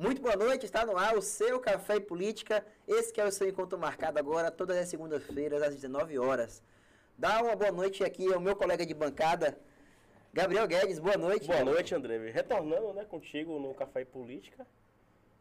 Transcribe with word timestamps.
Muito 0.00 0.22
boa 0.22 0.34
noite, 0.34 0.64
está 0.64 0.86
no 0.86 0.96
ar 0.96 1.14
o 1.14 1.20
seu 1.20 1.60
Café 1.60 1.96
e 1.96 2.00
Política. 2.00 2.64
Esse 2.88 3.12
que 3.12 3.20
é 3.20 3.24
o 3.26 3.30
seu 3.30 3.46
encontro 3.46 3.78
marcado 3.78 4.18
agora, 4.18 4.50
todas 4.50 4.78
as 4.78 4.88
segundas-feiras, 4.88 5.60
às 5.60 5.74
19 5.74 6.18
horas. 6.18 6.62
Dá 7.18 7.42
uma 7.42 7.54
boa 7.54 7.70
noite 7.70 8.02
aqui 8.02 8.32
ao 8.32 8.40
meu 8.40 8.56
colega 8.56 8.86
de 8.86 8.94
bancada, 8.94 9.58
Gabriel 10.32 10.66
Guedes. 10.66 10.98
Boa 10.98 11.18
noite. 11.18 11.46
Boa 11.46 11.62
noite, 11.62 11.94
André. 11.94 12.16
Retornando 12.30 12.94
né, 12.94 13.04
contigo 13.04 13.58
no 13.58 13.74
Café 13.74 14.00
e 14.00 14.04
Política. 14.06 14.66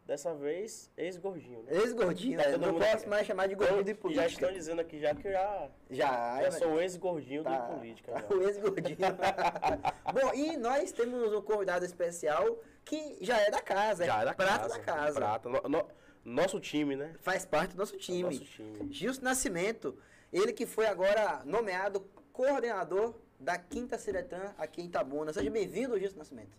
Dessa 0.06 0.34
vez, 0.34 0.92
ex-gordinho, 0.98 1.64
né? 1.64 1.78
Ex-gordinho, 1.78 2.38
Tá 2.38 2.50
né? 2.50 2.58
não 2.58 2.78
posso 2.78 3.08
mais 3.08 3.26
chamar 3.26 3.48
de 3.48 3.56
gordinho 3.56 3.84
de 3.86 3.92
Já 3.92 3.98
política. 3.98 4.28
estão 4.28 4.52
dizendo 4.52 4.82
aqui 4.82 5.00
já 5.00 5.16
que 5.16 5.32
já, 5.32 5.70
Já, 5.90 6.42
já 6.44 6.52
sou 6.52 6.82
ex-gordinho 6.82 7.44
tá. 7.44 7.60
de 7.60 7.76
política. 7.76 8.12
já. 8.12 8.36
O 8.36 8.44
ex-gordinho. 8.44 8.98
Bom, 10.14 10.34
e 10.34 10.58
nós 10.58 10.92
temos 10.92 11.32
um 11.32 11.42
convidado 11.42 11.86
especial 11.86 12.58
que 12.86 13.18
já 13.22 13.38
é 13.40 13.50
da 13.52 13.62
casa, 13.62 14.06
Já 14.06 14.20
é 14.20 14.22
é 14.22 14.26
da 14.26 14.34
prata 14.34 14.60
casa. 14.64 14.78
da 14.78 14.80
casa. 14.84 15.16
Prata. 15.16 15.50
No- 15.50 15.62
no- 15.70 15.88
nosso 16.26 16.60
time, 16.60 16.96
né? 16.96 17.16
Faz 17.22 17.46
parte 17.46 17.72
do 17.76 17.78
nosso 17.78 17.98
time. 17.98 18.24
Nosso 18.24 18.44
time. 18.46 18.92
Gilson 18.92 19.22
Nascimento, 19.24 19.98
ele 20.34 20.52
que 20.54 20.66
foi 20.66 20.86
agora 20.88 21.42
nomeado 21.46 22.02
coordenador 22.34 23.16
da 23.40 23.58
Quinta 23.58 23.98
Ciretã 23.98 24.54
aqui 24.58 24.82
em 24.82 24.86
Itabuna. 24.86 25.32
Seja 25.34 25.50
bem-vindo, 25.50 25.98
Gilson 25.98 26.18
Nascimento. 26.18 26.58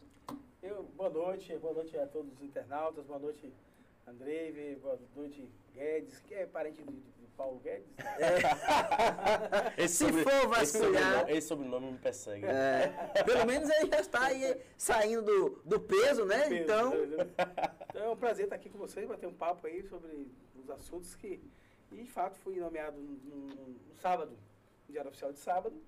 Eu, 0.62 0.83
boa 0.96 1.10
noite, 1.10 1.56
boa 1.59 1.74
noite 1.74 1.96
a 1.98 2.06
todos 2.06 2.32
os 2.32 2.43
internautas, 2.43 3.05
boa 3.05 3.18
noite 3.18 3.52
Andrei, 4.07 4.77
boa 4.82 4.98
noite 5.15 5.48
Guedes, 5.74 6.18
que 6.21 6.34
é 6.34 6.46
parente 6.46 6.82
de, 6.82 6.93
de 6.93 7.20
Paulo 7.41 7.59
Guedes. 7.61 7.87
né? 7.97 8.05
Esse 9.79 9.95
Se 9.97 10.05
sobre- 10.05 10.23
for 10.23 10.30
esse 10.33 10.47
vasculhar- 10.79 11.03
sobrenome, 11.05 11.33
esse 11.39 11.49
sobrenome 11.49 11.93
me 11.93 11.99
persegue. 11.99 12.45
É, 12.45 13.23
pelo 13.25 13.47
menos 13.47 13.71
ele 13.71 13.89
já 13.91 14.01
está 14.01 14.27
aí 14.27 14.61
saindo 14.77 15.23
do, 15.23 15.63
do 15.65 15.80
peso, 15.80 16.27
né? 16.27 16.49
Pedro, 16.49 16.57
Então, 16.65 16.91
né? 17.07 17.27
então 17.89 18.03
é 18.05 18.11
um 18.11 18.16
prazer 18.16 18.45
estar 18.45 18.57
aqui 18.57 18.69
com 18.69 18.77
vocês, 18.79 19.09
bater 19.09 19.27
um 19.27 19.33
papo 19.33 19.66
aí 19.66 19.83
sobre 19.85 20.30
os 20.55 20.69
assuntos 20.69 21.15
que, 21.15 21.41
e 21.91 21.97
de 22.02 22.10
fato, 22.10 22.38
fui 22.41 22.57
nomeado 22.57 22.99
no, 23.01 23.16
no- 23.47 23.69
no 23.69 23.95
sábado, 23.97 24.32
no 24.87 24.93
Diário 24.93 25.09
Oficial 25.09 25.32
de 25.32 25.38
sábado, 25.38 25.82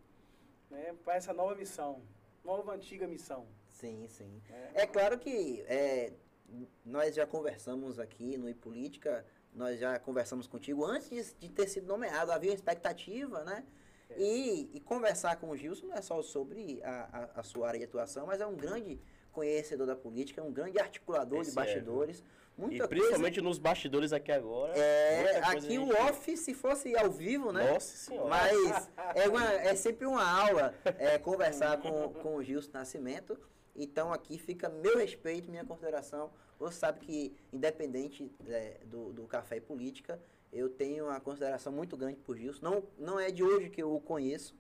né, 0.70 0.94
para 1.04 1.16
essa 1.16 1.34
nova 1.34 1.54
missão, 1.54 2.00
nova 2.42 2.72
antiga 2.72 3.06
missão. 3.06 3.46
sim, 3.68 4.06
sim. 4.08 4.40
né? 4.48 4.70
É 4.74 4.86
claro 4.86 5.18
que 5.18 5.62
é, 5.68 6.14
nós 6.84 7.14
já 7.14 7.26
conversamos 7.26 7.98
aqui 7.98 8.38
no 8.38 8.48
iPolítica, 8.48 9.24
nós 9.52 9.78
já 9.78 9.98
conversamos 9.98 10.46
contigo 10.46 10.84
antes 10.84 11.08
de, 11.08 11.48
de 11.48 11.48
ter 11.50 11.68
sido 11.68 11.86
nomeado, 11.86 12.32
havia 12.32 12.50
uma 12.50 12.54
expectativa, 12.54 13.44
né? 13.44 13.64
É. 14.10 14.20
E, 14.20 14.70
e 14.74 14.80
conversar 14.80 15.36
com 15.36 15.50
o 15.50 15.56
Gilson 15.56 15.86
não 15.86 15.94
é 15.94 16.02
só 16.02 16.22
sobre 16.22 16.80
a, 16.82 17.30
a, 17.36 17.40
a 17.40 17.42
sua 17.42 17.68
área 17.68 17.78
de 17.78 17.84
atuação, 17.84 18.26
mas 18.26 18.40
é 18.40 18.46
um 18.46 18.56
grande 18.56 19.00
conhecedor 19.30 19.86
da 19.86 19.96
política, 19.96 20.40
é 20.40 20.44
um 20.44 20.52
grande 20.52 20.78
articulador 20.78 21.42
de 21.42 21.48
Esse 21.48 21.58
é, 21.58 21.62
bastidores. 21.62 22.22
muita 22.56 22.74
E 22.74 22.78
coisa. 22.78 22.88
principalmente 22.88 23.40
nos 23.40 23.58
bastidores 23.58 24.12
aqui 24.12 24.30
agora. 24.30 24.76
É, 24.76 25.38
aqui 25.38 25.78
o 25.78 25.88
off, 26.06 26.36
se 26.36 26.54
fosse 26.54 26.96
ao 26.96 27.10
vivo, 27.10 27.50
né? 27.50 27.72
Nossa 27.72 27.96
senhora. 27.96 28.28
Mas 28.28 28.90
é, 29.16 29.28
uma, 29.28 29.52
é 29.54 29.74
sempre 29.74 30.06
uma 30.06 30.22
aula 30.22 30.74
é, 30.84 31.18
conversar 31.18 31.78
com, 31.78 32.12
com 32.12 32.36
o 32.36 32.42
Gilson 32.42 32.70
Nascimento. 32.74 33.38
Então 33.74 34.12
aqui 34.12 34.38
fica 34.38 34.68
meu 34.68 34.98
respeito, 34.98 35.50
minha 35.50 35.64
consideração. 35.64 36.30
Você 36.62 36.78
sabe 36.78 37.00
que, 37.00 37.34
independente 37.52 38.30
é, 38.46 38.78
do, 38.86 39.12
do 39.12 39.24
café 39.24 39.56
e 39.56 39.60
política, 39.60 40.20
eu 40.52 40.68
tenho 40.68 41.06
uma 41.06 41.18
consideração 41.18 41.72
muito 41.72 41.96
grande 41.96 42.20
por 42.20 42.36
Gilson. 42.36 42.60
Não, 42.62 42.84
não 42.96 43.18
é 43.18 43.32
de 43.32 43.42
hoje 43.42 43.68
que 43.68 43.82
eu 43.82 43.92
o 43.92 44.00
conheço. 44.00 44.54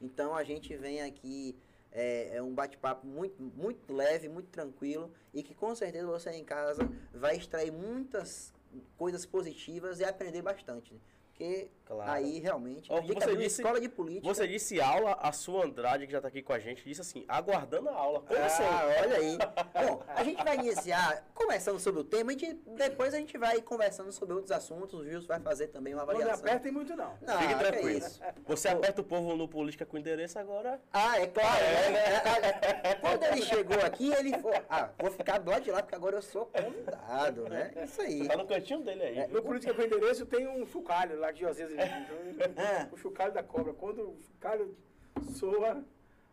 Então 0.00 0.36
a 0.36 0.44
gente 0.44 0.76
vem 0.76 1.02
aqui, 1.02 1.56
é, 1.90 2.36
é 2.36 2.42
um 2.42 2.54
bate-papo 2.54 3.04
muito, 3.04 3.42
muito 3.42 3.92
leve, 3.92 4.28
muito 4.28 4.50
tranquilo. 4.50 5.10
E 5.34 5.42
que 5.42 5.52
com 5.52 5.74
certeza 5.74 6.06
você 6.06 6.30
em 6.30 6.44
casa 6.44 6.88
vai 7.12 7.36
extrair 7.36 7.72
muitas 7.72 8.52
coisas 8.96 9.26
positivas 9.26 9.98
e 9.98 10.04
aprender 10.04 10.42
bastante. 10.42 10.94
né? 10.94 11.00
Porque 11.30 11.70
Claro. 11.88 12.10
aí 12.12 12.38
realmente. 12.38 12.92
Ó, 12.92 13.00
você 13.00 13.12
uma 13.30 13.36
disse- 13.36 13.62
escola 13.62 13.80
de 13.80 13.88
política. 13.88 14.28
Você 14.28 14.46
disse 14.46 14.78
aula, 14.78 15.16
a 15.22 15.32
sua 15.32 15.64
Andrade, 15.64 16.06
que 16.06 16.12
já 16.12 16.20
tá 16.20 16.28
aqui 16.28 16.42
com 16.42 16.52
a 16.52 16.58
gente, 16.58 16.84
disse 16.84 17.00
assim, 17.00 17.24
aguardando 17.26 17.88
a 17.88 17.94
aula. 17.94 18.20
Como 18.20 18.38
Ah, 18.38 18.44
assim? 18.46 18.62
olha 18.62 19.16
aí. 19.16 19.38
Bom, 19.86 20.02
a 20.08 20.22
gente 20.22 20.44
vai 20.44 20.56
iniciar 20.56 21.24
conversando 21.34 21.80
sobre 21.80 22.00
o 22.00 22.04
tema 22.04 22.34
e 22.34 22.36
de- 22.36 22.52
depois 22.76 23.14
a 23.14 23.16
gente 23.16 23.38
vai 23.38 23.62
conversando 23.62 24.12
sobre 24.12 24.34
outros 24.34 24.52
assuntos. 24.52 25.00
O 25.00 25.04
Gilson 25.04 25.26
vai 25.28 25.40
fazer 25.40 25.68
também 25.68 25.94
uma 25.94 26.04
Não 26.04 26.08
me 26.08 26.14
avaliação. 26.22 26.44
apertem 26.46 26.70
muito 26.72 26.94
não. 26.94 27.16
Não, 27.22 27.38
Fique 27.38 27.54
que 27.54 27.58
tranquilo. 27.58 27.88
isso. 27.98 28.20
Você 28.46 28.68
aperta 28.68 29.00
o 29.00 29.04
povo 29.04 29.34
no 29.34 29.48
Política 29.48 29.86
com 29.86 29.96
endereço 29.96 30.38
agora. 30.38 30.78
Ah, 30.92 31.18
é 31.18 31.26
claro. 31.26 31.58
né? 31.64 31.98
É, 32.82 32.90
é, 32.90 32.94
Quando 32.96 33.22
ele 33.24 33.42
chegou 33.42 33.80
aqui, 33.82 34.12
ele 34.12 34.32
falou: 34.38 34.62
Ah, 34.68 34.90
vou 34.98 35.10
ficar 35.10 35.38
do 35.38 35.50
lado 35.50 35.62
de 35.62 35.70
lá, 35.70 35.80
porque 35.82 35.94
agora 35.94 36.16
eu 36.16 36.22
sou 36.22 36.44
convidado, 36.46 37.48
né? 37.48 37.72
Isso 37.82 38.02
aí. 38.02 38.28
Tá 38.28 38.36
no 38.36 38.46
cantinho 38.46 38.80
dele 38.80 39.02
aí. 39.02 39.26
No 39.28 39.42
Política 39.42 39.72
com 39.72 39.82
Endereço 39.82 40.26
tem 40.26 40.46
um 40.46 40.66
chocalho 40.66 41.18
lá 41.18 41.32
que 41.32 41.44
às 41.44 41.56
vezes 41.56 41.77
É. 41.78 42.88
o 42.92 42.96
chocalho 42.96 43.32
da 43.32 43.42
cobra. 43.42 43.72
Quando 43.72 44.02
o 44.02 44.20
chocalho 44.22 44.76
soa, 45.34 45.84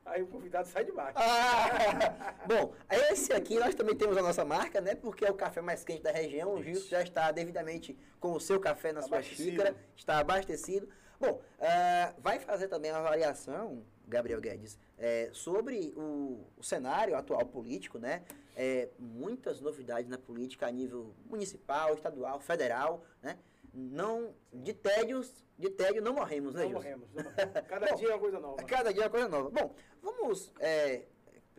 aí 0.06 0.22
o 0.22 0.28
convidado 0.28 0.68
sai 0.68 0.86
de 0.86 0.92
baixo. 0.92 1.18
Ah, 1.18 2.36
bom, 2.48 2.74
esse 3.12 3.34
aqui 3.34 3.58
nós 3.60 3.76
também 3.76 3.96
temos 3.96 4.18
a 4.18 4.22
nossa 4.22 4.46
marca, 4.46 4.82
né? 4.82 4.96
Porque 4.96 5.26
é 5.26 5.32
o 5.32 5.36
café 5.36 5.62
mais 5.62 5.84
quente 5.84 6.04
da 6.04 6.12
região. 6.12 6.54
O 6.54 6.64
Gilson 6.64 6.90
já 6.90 7.02
está 7.02 7.32
devidamente 7.32 7.98
com 8.20 8.34
o 8.34 8.40
seu 8.40 8.60
café 8.60 8.92
na 8.92 9.02
sua 9.02 9.22
xícara, 9.22 9.76
está 9.96 10.20
abastecido. 10.20 10.88
Bom, 11.20 11.42
ah, 11.60 12.14
vai 12.20 12.40
fazer 12.40 12.68
também 12.68 12.92
uma 12.92 13.00
avaliação, 13.00 13.84
Gabriel 14.08 14.42
Guedes, 14.42 14.78
é, 14.98 15.30
sobre 15.34 15.94
o, 15.96 16.46
o 16.58 16.64
cenário 16.64 17.16
atual 17.16 17.46
político, 17.46 17.98
né? 17.98 18.24
É, 18.56 18.90
muitas 18.98 19.60
novidades 19.60 20.10
na 20.10 20.18
política 20.18 20.68
a 20.68 20.72
nível 20.72 21.14
municipal, 21.26 21.94
estadual, 21.94 22.40
federal, 22.40 23.04
né? 23.22 23.38
Não, 23.76 24.34
de 24.54 24.74
tédios, 24.74 25.46
de 25.58 25.70
tédio 25.70 26.02
não 26.02 26.14
morremos, 26.14 26.54
né, 26.56 26.64
Não 26.64 26.72
morremos. 26.72 27.10
não 27.14 27.24
morremos. 27.24 27.68
Cada 27.68 27.88
Bom, 27.88 27.96
dia 27.96 28.08
é 28.08 28.12
uma 28.14 28.20
coisa 28.20 28.40
nova. 28.40 28.56
Cada 28.66 28.94
dia 28.94 29.04
é 29.04 29.06
uma 29.06 29.12
coisa 29.12 29.28
nova. 29.28 29.50
Bom, 29.50 29.76
vamos 30.02 30.54
é, 30.60 31.06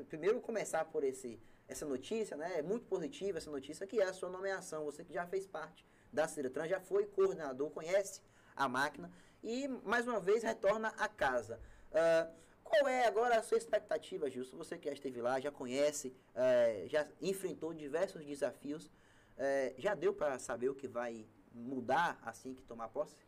primeiro 0.08 0.40
começar 0.40 0.84
por 0.86 1.04
esse, 1.04 1.38
essa 1.68 1.84
notícia, 1.84 2.36
né? 2.36 2.58
É 2.58 2.62
muito 2.62 2.86
positiva 2.86 3.38
essa 3.38 3.50
notícia, 3.50 3.86
que 3.86 4.00
é 4.00 4.04
a 4.04 4.12
sua 4.12 4.30
nomeação. 4.30 4.84
Você 4.86 5.04
que 5.04 5.12
já 5.12 5.26
fez 5.26 5.46
parte 5.46 5.84
da 6.12 6.26
Ciretran, 6.26 6.66
já 6.66 6.80
foi 6.80 7.04
coordenador, 7.06 7.70
conhece 7.70 8.22
a 8.54 8.66
máquina 8.68 9.10
e, 9.42 9.68
mais 9.68 10.06
uma 10.08 10.18
vez, 10.18 10.42
retorna 10.42 10.88
à 10.96 11.08
casa. 11.08 11.60
Ah, 11.92 12.30
qual 12.64 12.88
é 12.88 13.06
agora 13.06 13.38
a 13.38 13.42
sua 13.42 13.58
expectativa, 13.58 14.28
Gilson? 14.30 14.56
Você 14.56 14.76
que 14.78 14.86
já 14.88 14.92
esteve 14.94 15.20
lá, 15.20 15.38
já 15.38 15.52
conhece, 15.52 16.12
eh, 16.34 16.84
já 16.88 17.06
enfrentou 17.20 17.72
diversos 17.74 18.24
desafios. 18.24 18.90
eh, 19.38 19.74
já 19.76 19.94
deu 19.94 20.12
para 20.14 20.38
saber 20.38 20.70
o 20.70 20.74
que 20.74 20.88
vai 20.88 21.26
mudar 21.56 22.18
assim 22.22 22.54
que 22.54 22.62
tomar 22.62 22.88
posse? 22.88 23.24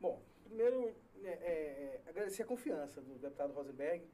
Bom, 0.00 0.20
primeiro, 0.44 0.94
né, 1.16 1.30
é, 1.32 1.52
é, 1.52 2.02
agradecer 2.08 2.42
a 2.42 2.46
confiança 2.46 3.00
do 3.00 3.14
deputado 3.18 3.52
Rosenberg, 3.52 4.04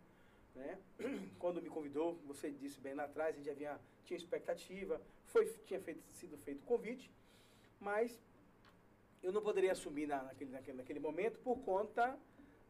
né? 0.54 0.78
Quando 1.38 1.60
me 1.60 1.68
convidou, 1.68 2.14
você 2.26 2.50
disse 2.50 2.80
bem 2.80 2.94
lá 2.94 3.04
atrás, 3.04 3.34
a 3.34 3.36
gente 3.36 3.46
já 3.46 3.52
havia, 3.52 3.80
tinha 4.04 4.16
expectativa, 4.16 5.00
foi, 5.26 5.46
tinha 5.66 5.80
feito, 5.80 6.02
sido 6.12 6.36
feito 6.38 6.62
o 6.62 6.66
convite, 6.66 7.10
mas 7.80 8.20
eu 9.22 9.32
não 9.32 9.42
poderia 9.42 9.72
assumir 9.72 10.06
na- 10.06 10.22
naquele, 10.22 10.50
naquele, 10.50 10.76
naquele 10.78 11.00
momento 11.00 11.38
por 11.40 11.58
conta 11.60 12.18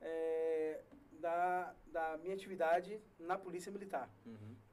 é, 0.01 0.83
da, 1.21 1.75
da 1.89 2.17
minha 2.19 2.35
atividade 2.35 2.99
na 3.19 3.37
Polícia 3.39 3.71
Militar. 3.71 4.09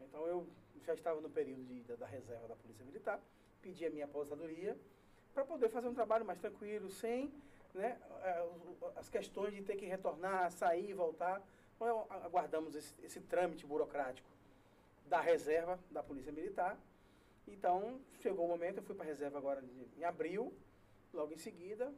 Então 0.01 0.25
eu 0.25 0.47
já 0.85 0.94
estava 0.94 1.19
no 1.19 1.29
período 1.29 1.63
de- 1.66 1.81
da, 1.84 1.95
da 1.95 2.06
reserva 2.07 2.47
da 2.47 2.56
Polícia 2.56 2.85
Militar, 2.85 3.22
pedi 3.62 3.85
a 3.85 3.89
minha 3.89 4.06
aposentadoria 4.06 4.78
para 5.38 5.46
poder 5.46 5.70
fazer 5.70 5.88
um 5.88 5.94
trabalho 5.94 6.25
mais 6.25 6.40
tranquilo, 6.40 6.90
sem 6.90 7.31
né, 7.75 7.96
o- 8.81 8.88
as 8.96 9.08
questões 9.08 9.53
de 9.53 9.62
ter 9.62 9.75
que 9.75 9.86
retornar, 9.86 10.52
sair, 10.52 10.96
voltar. 10.96 11.44
Então, 11.75 12.08
a- 12.09 12.25
aguardamos 12.25 12.74
esse, 12.74 12.92
esse 13.03 13.22
trâmite 13.22 13.64
burocrático 13.64 14.28
da 15.06 15.22
reserva 15.22 15.78
da 15.92 16.02
Polícia 16.02 16.31
Militar. 16.31 16.75
Então, 17.48 18.02
chegou 18.20 18.46
o 18.46 18.48
momento, 18.48 18.78
eu 18.78 18.84
fui 18.84 18.96
para 18.96 19.06
a 19.06 19.08
reserva 19.08 19.38
agora 19.38 19.63
em 19.95 20.04
abril, 20.04 20.51
logo 21.13 21.31
em 21.31 21.38
seguida, 21.38 21.94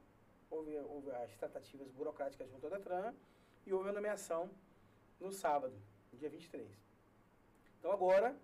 houve, 0.51 0.75
houve 0.77 1.09
as 1.11 1.33
tratativas 1.37 1.87
burocráticas 1.91 2.49
junto 2.49 2.65
ao 2.65 2.71
Detran 2.73 3.13
e 3.65 3.71
houve 3.71 3.87
a 3.87 3.93
nomeação 3.93 4.49
no 5.17 5.31
sábado, 5.31 5.73
dia 6.11 6.29
23. 6.29 6.67
Então 7.79 7.89
agora, 7.93 8.35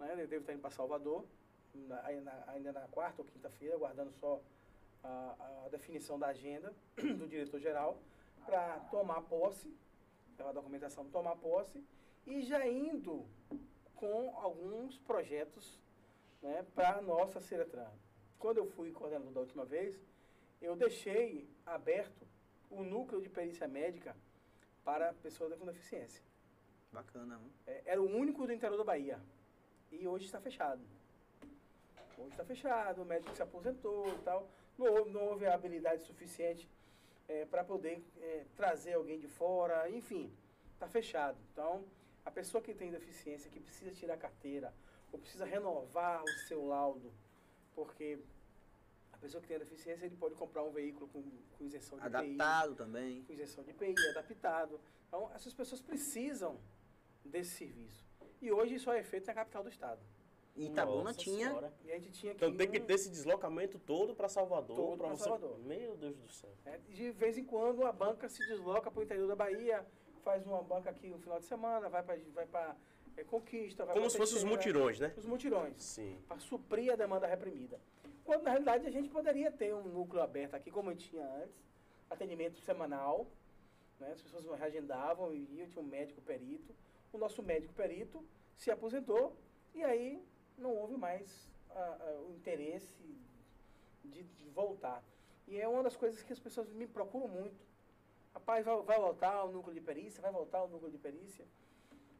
né, 0.00 0.10
eu 0.18 0.26
devo 0.26 0.40
estar 0.42 0.52
indo 0.54 0.60
para 0.60 0.70
Salvador, 0.70 1.24
na- 1.74 2.44
ainda 2.48 2.72
na 2.72 2.86
quarta 2.88 3.22
ou 3.22 3.28
quinta-feira, 3.28 3.74
aguardando 3.74 4.12
só 4.12 4.40
a, 5.02 5.64
a 5.66 5.68
definição 5.70 6.18
da 6.18 6.28
agenda 6.28 6.72
do 6.96 7.26
diretor-geral 7.26 7.98
para 8.44 8.80
tomar 8.90 9.22
posse, 9.22 9.74
levar 10.36 10.50
a 10.50 10.54
documentação, 10.54 11.08
tomar 11.10 11.36
posse, 11.36 11.84
e 12.26 12.42
já 12.42 12.66
indo 12.66 13.26
com 13.94 14.36
alguns 14.36 14.98
projetos 14.98 15.78
né, 16.42 16.64
para 16.74 16.98
a 16.98 17.02
nossa 17.02 17.40
Ciretran. 17.40 17.90
Quando 18.38 18.58
eu 18.58 18.66
fui 18.66 18.90
coordenador 18.92 19.32
da 19.32 19.40
última 19.40 19.64
vez, 19.64 19.94
eu 20.60 20.74
deixei 20.74 21.48
aberto 21.66 22.26
o 22.70 22.82
núcleo 22.82 23.20
de 23.20 23.28
perícia 23.28 23.68
médica 23.68 24.16
para 24.84 25.12
pessoas 25.14 25.54
com 25.58 25.66
deficiência. 25.66 26.22
Bacana, 26.92 27.38
hein? 27.42 27.52
É, 27.66 27.82
era 27.84 28.02
o 28.02 28.06
único 28.06 28.46
do 28.46 28.52
interior 28.52 28.76
da 28.78 28.84
Bahia. 28.84 29.20
E 29.92 30.06
hoje 30.08 30.24
está 30.24 30.40
fechado. 30.40 30.82
Hoje 32.20 32.32
está 32.32 32.44
fechado, 32.44 33.02
o 33.02 33.04
médico 33.04 33.34
se 33.34 33.42
aposentou 33.42 34.06
e 34.08 34.18
tal. 34.22 34.48
Não 34.78 34.86
houve, 34.86 35.10
não 35.10 35.24
houve 35.28 35.46
habilidade 35.46 36.02
suficiente 36.02 36.68
para 37.50 37.62
poder 37.62 38.02
é, 38.20 38.44
trazer 38.56 38.94
alguém 38.94 39.18
de 39.18 39.28
fora, 39.28 39.88
enfim, 39.90 40.32
está 40.74 40.88
fechado. 40.88 41.38
Então, 41.52 41.84
a 42.24 42.30
pessoa 42.30 42.62
que 42.62 42.74
tem 42.74 42.90
deficiência, 42.90 43.50
que 43.50 43.60
precisa 43.60 43.92
tirar 43.92 44.16
carteira, 44.16 44.72
ou 45.12 45.18
precisa 45.18 45.44
renovar 45.44 46.22
o 46.22 46.28
seu 46.48 46.66
laudo, 46.66 47.12
porque 47.74 48.18
a 49.12 49.18
pessoa 49.18 49.40
que 49.40 49.48
tem 49.48 49.58
deficiência, 49.58 50.04
ele 50.06 50.16
pode 50.16 50.34
comprar 50.34 50.62
um 50.62 50.70
veículo 50.70 51.08
com, 51.08 51.22
com 51.22 51.64
isenção 51.64 51.98
de 51.98 52.04
adaptado 52.04 52.72
IPI, 52.72 52.76
também. 52.76 53.22
Com 53.24 53.32
isenção 53.32 53.64
de 53.64 53.70
IPI, 53.70 53.94
adaptado. 54.10 54.80
Então, 55.06 55.30
essas 55.34 55.52
pessoas 55.52 55.80
precisam 55.80 56.58
desse 57.24 57.50
serviço. 57.50 58.04
E 58.40 58.50
hoje 58.50 58.74
isso 58.74 58.90
é 58.90 59.02
feito 59.02 59.26
na 59.26 59.34
capital 59.34 59.62
do 59.62 59.68
estado. 59.68 60.00
E 60.56 60.66
Itabuna 60.66 61.14
tinha. 61.14 61.72
E 61.84 61.92
a 61.92 61.98
gente 61.98 62.12
tinha 62.12 62.32
então 62.32 62.54
tem 62.54 62.68
que 62.68 62.80
ter 62.80 62.94
esse 62.94 63.10
deslocamento 63.10 63.78
todo 63.78 64.14
para 64.14 64.28
Salvador. 64.28 64.76
Todo 64.76 64.98
para 64.98 65.08
você... 65.08 65.24
Salvador. 65.24 65.58
Meu 65.60 65.96
Deus 65.96 66.16
do 66.16 66.28
céu. 66.28 66.50
É, 66.64 66.78
de 66.88 67.10
vez 67.12 67.38
em 67.38 67.44
quando 67.44 67.84
a 67.84 67.92
banca 67.92 68.28
se 68.28 68.44
desloca 68.46 68.90
para 68.90 69.00
o 69.00 69.02
interior 69.02 69.28
da 69.28 69.36
Bahia, 69.36 69.86
faz 70.22 70.46
uma 70.46 70.62
banca 70.62 70.90
aqui 70.90 71.08
no 71.08 71.18
final 71.18 71.38
de 71.38 71.46
semana, 71.46 71.88
vai 71.88 72.02
para 72.02 72.18
vai 72.34 72.76
é, 73.16 73.24
Conquista. 73.24 73.84
Vai 73.84 73.94
Como 73.94 74.10
se 74.10 74.16
fossem 74.16 74.36
os 74.36 74.44
mutirões, 74.44 74.98
né? 74.98 75.12
Os 75.16 75.26
mutirões. 75.26 75.82
Sim. 75.82 76.18
Para 76.26 76.38
suprir 76.38 76.92
a 76.92 76.96
demanda 76.96 77.26
reprimida. 77.26 77.80
Quando 78.24 78.42
na 78.42 78.50
realidade 78.50 78.86
a 78.86 78.90
gente 78.90 79.08
poderia 79.08 79.50
ter 79.50 79.74
um 79.74 79.82
núcleo 79.82 80.22
aberto 80.22 80.54
aqui, 80.54 80.70
como 80.70 80.90
eu 80.90 80.96
tinha 80.96 81.24
antes, 81.42 81.56
atendimento 82.08 82.58
semanal, 82.60 83.26
né? 83.98 84.12
as 84.12 84.22
pessoas 84.22 84.44
reagendavam 84.58 85.32
e 85.34 85.56
iam, 85.56 85.68
tinha 85.68 85.82
um 85.82 85.86
médico 85.86 86.20
perito. 86.20 86.74
O 87.12 87.18
nosso 87.18 87.42
médico 87.42 87.74
perito 87.74 88.24
se 88.56 88.70
aposentou 88.70 89.36
e 89.74 89.82
aí 89.82 90.22
não 90.60 90.74
houve 90.76 90.96
mais 90.96 91.48
o 92.28 92.32
interesse 92.32 92.94
de, 94.04 94.22
de, 94.22 94.48
voltar. 94.50 95.02
E 95.46 95.60
é 95.60 95.68
uma 95.68 95.82
das 95.82 95.96
coisas 95.96 96.22
que 96.22 96.32
as 96.32 96.38
pessoas 96.38 96.68
me 96.72 96.86
procuram 96.86 97.28
muito. 97.28 97.64
Rapaz, 98.34 98.64
vai, 98.64 98.82
vai 98.82 98.98
voltar 98.98 99.44
o 99.44 99.52
núcleo 99.52 99.74
de 99.74 99.80
perícia, 99.80 100.20
vai 100.20 100.32
voltar 100.32 100.62
o 100.62 100.68
núcleo 100.68 100.90
de 100.90 100.98
perícia. 100.98 101.46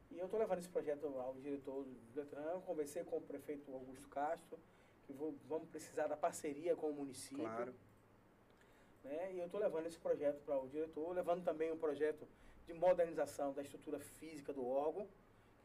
E 0.09 0.19
eu 0.19 0.25
estou 0.25 0.39
levando 0.39 0.59
esse 0.59 0.69
projeto 0.69 1.05
ao 1.07 1.35
diretor 1.35 1.83
do 1.83 2.13
Detran, 2.13 2.59
conversei 2.61 3.03
com 3.03 3.17
o 3.17 3.21
prefeito 3.21 3.71
Augusto 3.73 4.07
Castro, 4.09 4.59
que 5.05 5.13
vou, 5.13 5.33
vamos 5.47 5.69
precisar 5.69 6.07
da 6.07 6.17
parceria 6.17 6.75
com 6.75 6.89
o 6.89 6.93
município. 6.93 7.43
Claro. 7.43 7.73
Né? 9.03 9.33
E 9.33 9.39
eu 9.39 9.45
estou 9.45 9.59
levando 9.59 9.87
esse 9.87 9.97
projeto 9.97 10.41
para 10.43 10.59
o 10.59 10.67
diretor, 10.67 11.13
levando 11.13 11.43
também 11.43 11.71
um 11.71 11.77
projeto 11.77 12.27
de 12.65 12.73
modernização 12.73 13.53
da 13.53 13.61
estrutura 13.61 13.99
física 13.99 14.53
do 14.53 14.65
órgão, 14.65 15.07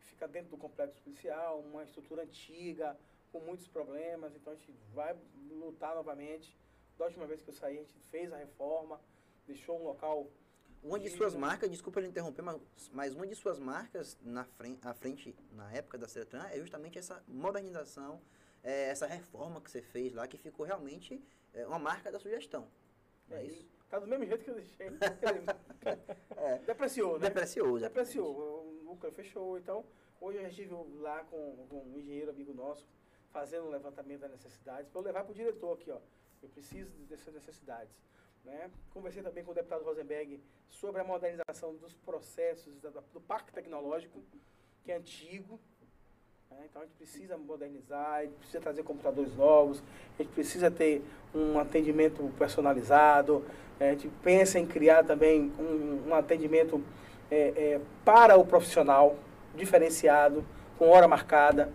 fica 0.07 0.27
dentro 0.27 0.51
do 0.51 0.57
complexo 0.57 1.01
policial, 1.03 1.61
uma 1.61 1.85
estrutura 1.85 2.23
antiga, 2.23 2.97
com 3.33 3.41
muitos 3.41 3.69
problemas, 3.69 4.35
então 4.35 4.53
a 4.53 4.57
gente 4.57 4.73
vai 4.95 5.15
lutar 5.51 5.95
novamente. 5.95 6.57
Da 6.99 7.05
última 7.05 7.27
vez 7.27 7.43
que 7.43 7.51
eu 7.51 7.55
saí, 7.55 7.77
a 7.77 7.81
gente 7.81 7.99
fez 8.11 8.33
a 8.33 8.37
reforma, 8.37 9.01
deixou 9.47 9.79
um 9.79 9.85
local 9.85 10.27
uma 10.83 11.01
de 11.01 11.11
suas 11.11 11.35
marcas, 11.35 11.69
desculpa 11.69 11.99
ele 11.99 12.09
interromper, 12.09 12.43
mas, 12.43 12.61
mas 12.93 13.13
uma 13.13 13.27
de 13.27 13.35
suas 13.35 13.59
marcas 13.59 14.17
na 14.23 14.45
frente, 14.45 14.87
à 14.87 14.95
frente, 14.95 15.35
na 15.51 15.73
época 15.73 15.99
da 15.99 16.07
Ceretran, 16.07 16.47
é 16.53 16.61
justamente 16.61 16.97
essa 16.97 17.23
modernização, 17.27 18.21
é, 18.63 18.89
essa 18.89 19.05
reforma 19.05 19.61
que 19.61 19.69
você 19.69 19.83
fez 19.83 20.13
lá, 20.13 20.29
que 20.29 20.37
ficou 20.37 20.65
realmente 20.65 21.21
é, 21.53 21.67
uma 21.67 21.79
marca 21.79 22.13
da 22.13 22.21
sugestão. 22.21 22.69
É, 23.31 23.37
é 23.37 23.45
isso? 23.47 23.67
Tá 23.91 23.99
do 23.99 24.07
mesmo 24.07 24.27
jeito 24.27 24.45
que 24.45 24.51
eu 24.51 24.55
deixei. 24.55 24.87
é. 26.37 26.59
Depreciou, 26.59 27.19
né? 27.19 27.27
Depreciou, 27.27 27.81
Depreciou. 27.81 28.56
Núcleo 28.87 29.13
fechou. 29.13 29.59
Então, 29.59 29.85
hoje 30.21 30.39
eu 30.39 30.47
estive 30.47 30.75
lá 31.01 31.25
com, 31.25 31.67
com 31.69 31.83
um 31.83 31.99
engenheiro 31.99 32.31
amigo 32.31 32.55
nosso, 32.55 32.87
fazendo 33.33 33.67
um 33.67 33.71
levantamento 33.71 34.21
das 34.21 34.31
necessidades, 34.31 34.89
para 34.89 35.01
eu 35.01 35.05
levar 35.05 35.25
para 35.25 35.33
o 35.33 35.35
diretor 35.35 35.75
aqui, 35.75 35.91
ó. 35.91 35.99
Eu 36.43 36.49
preciso 36.51 36.91
dessas 37.09 37.35
necessidades. 37.35 37.93
Né? 38.45 38.71
Conversei 38.93 39.23
também 39.23 39.43
com 39.43 39.51
o 39.51 39.55
deputado 39.55 39.85
Rosenberg 39.85 40.41
sobre 40.69 41.01
a 41.01 41.05
modernização 41.05 41.75
dos 41.75 41.93
processos 41.93 42.73
do 43.13 43.21
Parque 43.21 43.53
Tecnológico, 43.53 44.23
que 44.85 44.93
é 44.93 44.97
antigo. 44.97 45.59
Né? 46.51 46.67
Então 46.71 46.83
a 46.83 46.85
gente 46.85 46.95
precisa 46.95 47.37
modernizar, 47.37 48.15
a 48.15 48.23
gente 48.23 48.37
precisa 48.37 48.61
trazer 48.61 48.85
computadores 48.85 49.35
novos, 49.35 49.83
a 50.17 50.23
gente 50.23 50.33
precisa 50.33 50.71
ter 50.71 51.03
um 51.35 51.59
atendimento 51.59 52.33
personalizado, 52.39 53.45
a 53.81 53.85
gente 53.91 54.09
pensa 54.23 54.61
em 54.61 54.67
criar 54.67 55.05
também 55.05 55.53
um, 55.59 56.09
um 56.09 56.15
atendimento 56.15 56.81
é, 57.31 57.53
é, 57.57 57.81
para 58.05 58.37
o 58.37 58.45
profissional, 58.45 59.17
diferenciado, 59.55 60.45
com 60.79 60.89
hora 60.91 61.09
marcada, 61.09 61.71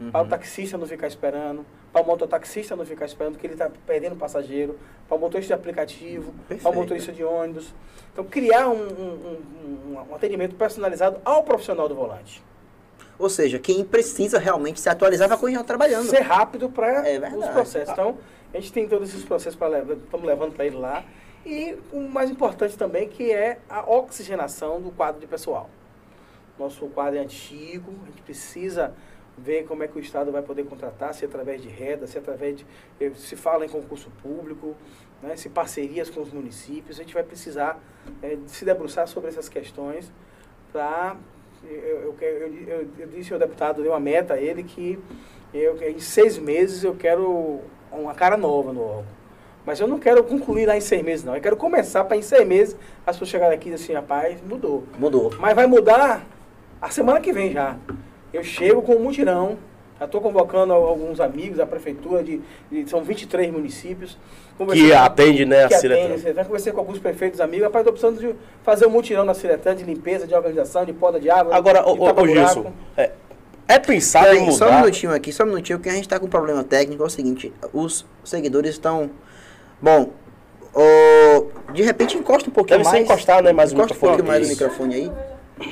uhum. 0.00 0.10
para 0.10 0.22
o 0.22 0.28
taxista 0.28 0.76
não 0.76 0.86
ficar 0.86 1.06
esperando 1.06 1.64
para 1.92 2.02
o 2.02 2.06
mototaxista 2.06 2.76
não 2.76 2.84
ficar 2.84 3.04
esperando 3.04 3.36
que 3.36 3.46
ele 3.46 3.54
está 3.54 3.70
perdendo 3.86 4.16
passageiro, 4.16 4.78
para 5.08 5.16
o 5.16 5.20
motorista 5.20 5.54
de 5.54 5.60
aplicativo, 5.60 6.32
para 6.62 6.70
o 6.70 6.74
motorista 6.74 7.12
de 7.12 7.24
ônibus. 7.24 7.74
Então, 8.12 8.24
criar 8.24 8.68
um, 8.68 8.74
um, 8.74 9.38
um, 9.64 9.96
um, 10.10 10.14
atendimento 10.14 10.54
personalizado 10.54 11.20
ao 11.24 11.42
profissional 11.42 11.88
do 11.88 11.94
volante. 11.94 12.42
Ou 13.18 13.28
seja, 13.28 13.58
quem 13.58 13.84
precisa 13.84 14.38
realmente 14.38 14.80
se 14.80 14.88
atualizar 14.88 15.28
vai 15.28 15.36
continuar 15.36 15.64
trabalhando. 15.64 16.08
Ser 16.08 16.22
rápido 16.22 16.70
para 16.70 17.06
é 17.08 17.18
os 17.36 17.48
processos. 17.48 17.92
Então, 17.92 18.18
a 18.52 18.56
gente 18.58 18.72
tem 18.72 18.88
todos 18.88 19.10
esses 19.10 19.24
processos 19.24 19.58
para 19.58 19.68
levar, 19.68 19.94
estamos 19.94 20.26
levando 20.26 20.54
para 20.54 20.64
ele 20.64 20.76
lá. 20.76 21.04
E 21.44 21.76
o 21.92 22.00
mais 22.00 22.30
importante 22.30 22.76
também, 22.76 23.08
que 23.08 23.32
é 23.32 23.58
a 23.68 23.88
oxigenação 23.90 24.80
do 24.80 24.90
quadro 24.90 25.20
de 25.20 25.26
pessoal. 25.26 25.70
Nosso 26.58 26.86
quadro 26.88 27.18
é 27.18 27.22
antigo, 27.22 27.92
a 28.04 28.10
gente 28.10 28.22
precisa 28.22 28.94
ver 29.38 29.64
como 29.64 29.82
é 29.82 29.88
que 29.88 29.96
o 29.96 30.00
Estado 30.00 30.30
vai 30.30 30.42
poder 30.42 30.64
contratar, 30.66 31.14
se 31.14 31.24
através 31.24 31.62
de 31.62 31.68
renda, 31.68 32.06
se 32.06 32.18
através 32.18 32.58
de. 32.58 32.66
Eh, 33.00 33.10
se 33.14 33.36
fala 33.36 33.64
em 33.64 33.68
concurso 33.68 34.10
público, 34.22 34.76
né, 35.22 35.36
se 35.36 35.48
parcerias 35.48 36.10
com 36.10 36.20
os 36.20 36.32
municípios, 36.32 36.98
a 36.98 37.02
gente 37.02 37.14
vai 37.14 37.22
precisar 37.22 37.80
é, 38.22 38.36
se 38.46 38.64
debruçar 38.64 39.08
sobre 39.08 39.30
essas 39.30 39.48
questões 39.48 40.12
para. 40.72 41.16
Eu, 41.62 41.70
eu, 41.70 42.16
eu, 42.20 42.88
eu, 42.98 43.06
disse 43.08 43.32
ao 43.32 43.38
deputado, 43.38 43.82
dei 43.82 43.90
uma 43.90 44.00
meta 44.00 44.34
a 44.34 44.40
ele 44.40 44.62
que 44.62 44.98
eu, 45.52 45.76
em 45.82 46.00
seis 46.00 46.38
meses 46.38 46.84
eu 46.84 46.96
quero 46.96 47.60
uma 47.92 48.14
cara 48.14 48.36
nova 48.36 48.72
no 48.72 48.82
órgão. 48.82 49.19
Mas 49.64 49.78
eu 49.78 49.86
não 49.86 49.98
quero 49.98 50.24
concluir 50.24 50.66
lá 50.66 50.76
em 50.76 50.80
seis 50.80 51.02
meses, 51.02 51.24
não. 51.24 51.34
Eu 51.34 51.40
quero 51.40 51.56
começar 51.56 52.04
para 52.04 52.16
em 52.16 52.22
seis 52.22 52.46
meses 52.46 52.76
as 53.06 53.16
pessoas 53.16 53.30
chegarem 53.30 53.54
aqui 53.54 53.68
e 53.68 53.72
dizer 53.72 53.84
assim, 53.84 53.92
rapaz, 53.94 54.38
mudou. 54.48 54.84
Mudou. 54.98 55.32
Mas 55.38 55.54
vai 55.54 55.66
mudar 55.66 56.24
a 56.80 56.90
semana 56.90 57.20
que 57.20 57.32
vem 57.32 57.52
já. 57.52 57.76
Eu 58.32 58.42
chego 58.42 58.80
com 58.80 58.94
um 58.94 59.00
mutirão, 59.00 59.58
já 59.98 60.06
estou 60.06 60.20
convocando 60.20 60.72
alguns 60.72 61.20
amigos 61.20 61.58
da 61.58 61.66
prefeitura, 61.66 62.22
de, 62.22 62.40
de 62.70 62.88
são 62.88 63.02
23 63.02 63.52
municípios. 63.52 64.16
Que 64.72 64.92
atende, 64.92 65.44
né, 65.44 65.68
que 65.68 65.74
a 65.74 65.78
Ciretran. 65.78 66.44
Conversei 66.44 66.72
com 66.72 66.80
alguns 66.80 66.98
prefeitos 66.98 67.40
amigos, 67.40 67.64
rapaz, 67.64 67.86
estou 67.86 67.92
precisando 67.92 68.18
de 68.18 68.38
fazer 68.62 68.86
um 68.86 68.90
mutirão 68.90 69.24
na 69.24 69.34
Ciretran, 69.34 69.74
de 69.74 69.84
limpeza, 69.84 70.26
de 70.26 70.34
organização, 70.34 70.84
de 70.84 70.92
poda 70.92 71.20
de 71.20 71.30
água. 71.30 71.54
Agora, 71.54 71.86
ô, 71.86 71.92
ô 71.94 72.26
Gilson, 72.26 72.72
é, 72.96 73.10
é 73.68 73.78
pensado 73.78 74.34
em 74.34 74.40
mudar... 74.40 74.52
Só 74.52 74.70
um 74.70 74.76
minutinho 74.80 75.12
aqui, 75.12 75.32
só 75.32 75.44
um 75.44 75.46
minutinho, 75.46 75.78
porque 75.78 75.90
a 75.90 75.94
gente 75.94 76.04
está 76.04 76.18
com 76.18 76.26
um 76.26 76.30
problema 76.30 76.64
técnico, 76.64 77.02
é 77.02 77.06
o 77.06 77.10
seguinte, 77.10 77.52
os 77.72 78.06
seguidores 78.24 78.70
estão... 78.70 79.10
Bom, 79.80 80.10
de 81.72 81.82
repente 81.82 82.16
encosta 82.16 82.48
um 82.48 82.52
pouquinho 82.52 82.78
Deve 82.78 82.90
mais. 82.90 82.98
Deve 83.00 83.12
encostar, 83.12 83.42
né, 83.42 83.52
mais 83.52 83.72
encosta 83.72 83.94
um 83.94 83.98
pouquinho 83.98 84.26
mais 84.26 84.46
o 84.46 84.50
microfone 84.50 84.94
aí. 84.94 85.12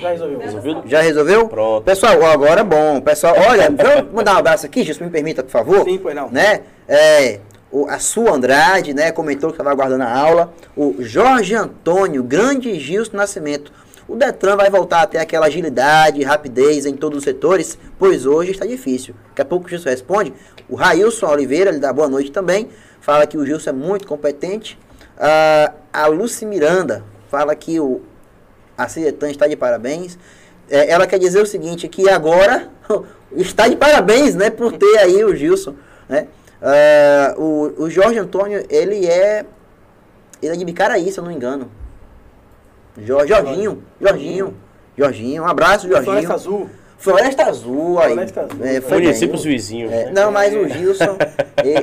Já 0.01 0.11
resolveu. 0.11 0.39
Resolvido? 0.39 0.83
Já 0.85 1.01
resolveu? 1.01 1.49
Pronto. 1.49 1.85
Pessoal, 1.85 2.23
agora 2.27 2.61
é 2.61 2.65
bom. 2.65 3.01
Pessoal, 3.01 3.35
olha, 3.49 3.71
vamos 3.73 4.13
mandar 4.13 4.35
um 4.35 4.39
abraço 4.39 4.67
aqui, 4.67 4.83
Gilson, 4.83 5.05
me 5.05 5.11
permita, 5.11 5.43
por 5.43 5.51
favor. 5.51 5.85
Sim, 5.85 5.99
pois 5.99 6.15
não. 6.15 6.29
Né? 6.31 6.61
É, 6.87 7.41
o, 7.71 7.87
a 7.89 7.99
sua 7.99 8.33
Andrade, 8.33 8.93
né, 8.93 9.11
comentou 9.13 9.51
que 9.51 9.55
estava 9.55 9.71
aguardando 9.71 10.05
a 10.05 10.13
aula. 10.13 10.53
O 10.77 10.97
Jorge 10.99 11.55
Antônio, 11.55 12.23
grande 12.23 12.79
Gilson 12.79 13.17
Nascimento. 13.17 13.73
O 14.09 14.17
Detran 14.17 14.57
vai 14.57 14.71
voltar 14.71 15.03
a 15.03 15.07
ter 15.07 15.19
aquela 15.19 15.47
agilidade, 15.47 16.23
rapidez 16.23 16.87
em 16.87 16.97
todos 16.97 17.19
os 17.19 17.25
setores, 17.25 17.79
pois 17.99 18.25
hoje 18.25 18.53
está 18.53 18.65
difícil. 18.65 19.15
Daqui 19.29 19.43
a 19.43 19.45
pouco 19.45 19.67
o 19.67 19.69
Gilson 19.69 19.91
responde. 19.91 20.33
O 20.67 20.75
Railson 20.75 21.27
Oliveira, 21.27 21.69
ele 21.69 21.79
dá 21.79 21.93
boa 21.93 22.09
noite 22.09 22.33
também, 22.33 22.71
fala 23.03 23.27
que 23.27 23.37
o 23.37 23.45
Gilson 23.45 23.69
é 23.69 23.73
muito 23.75 24.07
competente. 24.07 24.79
Uh, 25.19 25.75
a 25.93 26.07
Lucy 26.07 26.47
Miranda 26.47 27.05
fala 27.29 27.55
que 27.55 27.79
o 27.79 28.01
a 28.79 28.89
Ciretan 28.89 29.31
está 29.31 29.47
de 29.47 29.57
parabéns. 29.57 30.17
É, 30.71 30.89
ela 30.89 31.07
quer 31.07 31.19
dizer 31.19 31.43
o 31.43 31.47
seguinte, 31.47 31.89
que 31.89 32.09
agora 32.09 32.71
está 33.33 33.67
de 33.67 33.77
parabéns, 33.77 34.35
né, 34.37 34.49
por 34.49 34.73
ter 34.73 34.99
aí 34.99 35.25
o 35.25 35.35
Gilson, 35.35 35.75
né? 36.09 36.29
Uh, 36.63 37.43
o, 37.43 37.83
o 37.85 37.91
Jorge 37.91 38.19
Antônio, 38.19 38.65
ele 38.69 39.07
é 39.07 39.45
ele 40.41 40.53
é 40.53 40.57
de 40.57 40.65
Bicaraí, 40.65 41.11
se 41.13 41.19
eu 41.19 41.25
não 41.25 41.31
me 41.31 41.37
engano. 41.37 41.71
Jorge, 43.05 43.29
Jorginho, 43.29 43.83
Jorginho, 44.01 44.55
Jorginho, 44.97 45.43
um 45.43 45.47
abraço, 45.47 45.89
Jorginho. 45.89 46.05
Floresta 46.05 46.35
Azul. 46.35 46.71
Floresta 46.99 47.45
Azul, 47.45 47.99
aí. 48.01 48.13
Floresta 48.13 48.41
Azul. 48.43 48.65
É, 48.65 48.81
foi 48.81 49.01
Municípios 49.01 49.45
vizinhos. 49.45 49.93
É, 49.93 50.11
não, 50.11 50.33
mas 50.33 50.53
o 50.53 50.69
Gilson, 50.69 51.17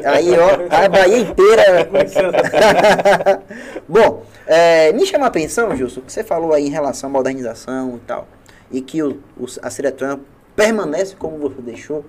aí, 0.04 0.30
ó, 0.38 0.76
a 0.76 0.90
Bahia 0.90 1.20
inteira. 1.20 1.90
Bom, 3.88 4.24
é, 4.46 4.92
me 4.92 5.06
chama 5.06 5.26
a 5.26 5.28
atenção, 5.30 5.76
Gilson, 5.76 6.02
que 6.02 6.12
você 6.12 6.24
falou 6.24 6.54
aí 6.54 6.68
em 6.68 6.70
relação 6.70 7.10
à 7.10 7.14
modernização 7.14 7.96
e 7.96 8.00
tal, 8.00 8.28
e 8.70 8.82
que 8.82 9.02
o, 9.02 9.22
o, 9.38 9.46
a 9.62 9.70
Ciretran 9.70 10.20
permanece 10.56 11.16
como 11.16 11.38
você 11.38 11.62
deixou. 11.62 12.04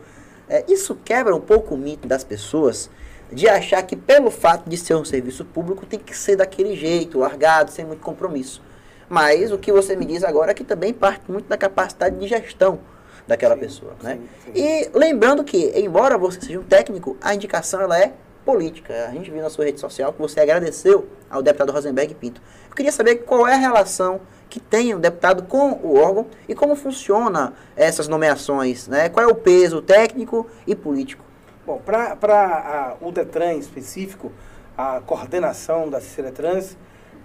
É, 0.49 0.65
isso 0.69 0.97
quebra 1.05 1.35
um 1.35 1.41
pouco 1.41 1.75
o 1.75 1.79
mito 1.79 2.07
das 2.07 2.25
pessoas 2.25 2.91
de 3.33 3.49
achar 3.49 3.83
que 3.83 3.97
pelo 3.97 4.31
fato 4.31 4.69
de 4.69 4.77
ser 4.77 4.95
um 4.95 5.05
serviço 5.05 5.45
público 5.45 5.85
tem 5.85 5.99
que 5.99 6.17
ser 6.17 6.37
daquele 6.37 6.77
jeito, 6.77 7.19
largado, 7.19 7.71
sem 7.71 7.85
muito 7.85 8.01
compromisso. 8.01 8.63
Mas 9.09 9.53
o 9.53 9.59
que 9.59 9.73
você 9.73 9.95
me 9.95 10.05
diz 10.05 10.25
agora 10.25 10.51
é 10.51 10.55
que 10.55 10.65
também 10.65 10.93
parte 10.93 11.31
muito 11.31 11.49
da 11.49 11.57
capacidade 11.57 12.17
de 12.19 12.27
gestão 12.27 12.81
daquela 13.27 13.55
Sim, 13.55 13.61
pessoa, 13.61 13.93
né? 14.03 14.19
sim, 14.45 14.53
sim. 14.53 14.63
E 14.63 14.91
lembrando 14.97 15.43
que, 15.45 15.73
embora 15.77 16.17
você 16.17 16.41
seja 16.41 16.61
um 16.61 16.65
técnico, 16.65 17.17
a 17.21 17.35
indicação 17.35 17.81
ela 17.81 17.99
é 17.99 18.13
política. 18.45 19.07
A 19.09 19.13
gente 19.13 19.31
viu 19.31 19.43
na 19.43 19.51
sua 19.51 19.65
rede 19.65 19.81
social 19.81 20.13
que 20.13 20.21
você 20.21 20.39
agradeceu 20.41 21.09
ao 21.29 21.43
deputado 21.43 21.73
Rosenberg 21.73 22.15
Pinto. 22.15 22.41
Eu 22.71 22.77
queria 22.77 22.93
saber 22.93 23.17
qual 23.17 23.47
é 23.47 23.55
a 23.55 23.59
relação 23.59 24.21
que 24.49 24.61
tem 24.61 24.95
o 24.95 24.99
deputado 24.99 25.43
com 25.43 25.73
o 25.73 25.99
órgão 25.99 26.27
e 26.49 26.55
como 26.55 26.77
funciona 26.77 27.53
essas 27.75 28.07
nomeações, 28.07 28.87
né? 28.87 29.09
Qual 29.09 29.29
é 29.29 29.29
o 29.29 29.35
peso 29.35 29.83
técnico 29.83 30.47
e 30.65 30.77
político? 30.77 31.25
Bom, 31.67 31.83
para 31.85 32.97
o 33.01 33.11
Detran 33.11 33.55
em 33.55 33.59
específico, 33.59 34.31
a 34.79 35.01
coordenação 35.01 35.91
da 35.91 36.01
Ciretrans, 36.01 36.77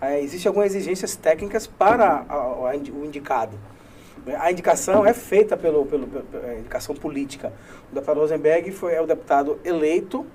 eh, 0.01 0.22
existem 0.22 0.50
algumas 0.50 0.74
exigências 0.74 1.15
técnicas 1.15 1.67
para 1.67 2.25
a- 2.27 2.34
a 2.34 2.75
o 2.75 3.05
indicado. 3.05 3.58
A 4.39 4.51
indicação 4.51 5.05
é 5.05 5.13
feita 5.13 5.58
pelo, 5.58 5.86
pelo, 5.86 6.05
pela 6.08 6.53
indicação 6.55 6.93
política. 6.96 7.51
O 7.91 7.96
deputado 7.96 8.20
Rosenberg 8.20 8.72
foi, 8.72 8.93
é 8.93 9.01
o 9.01 9.08
deputado 9.08 9.60
eleito 9.63 10.25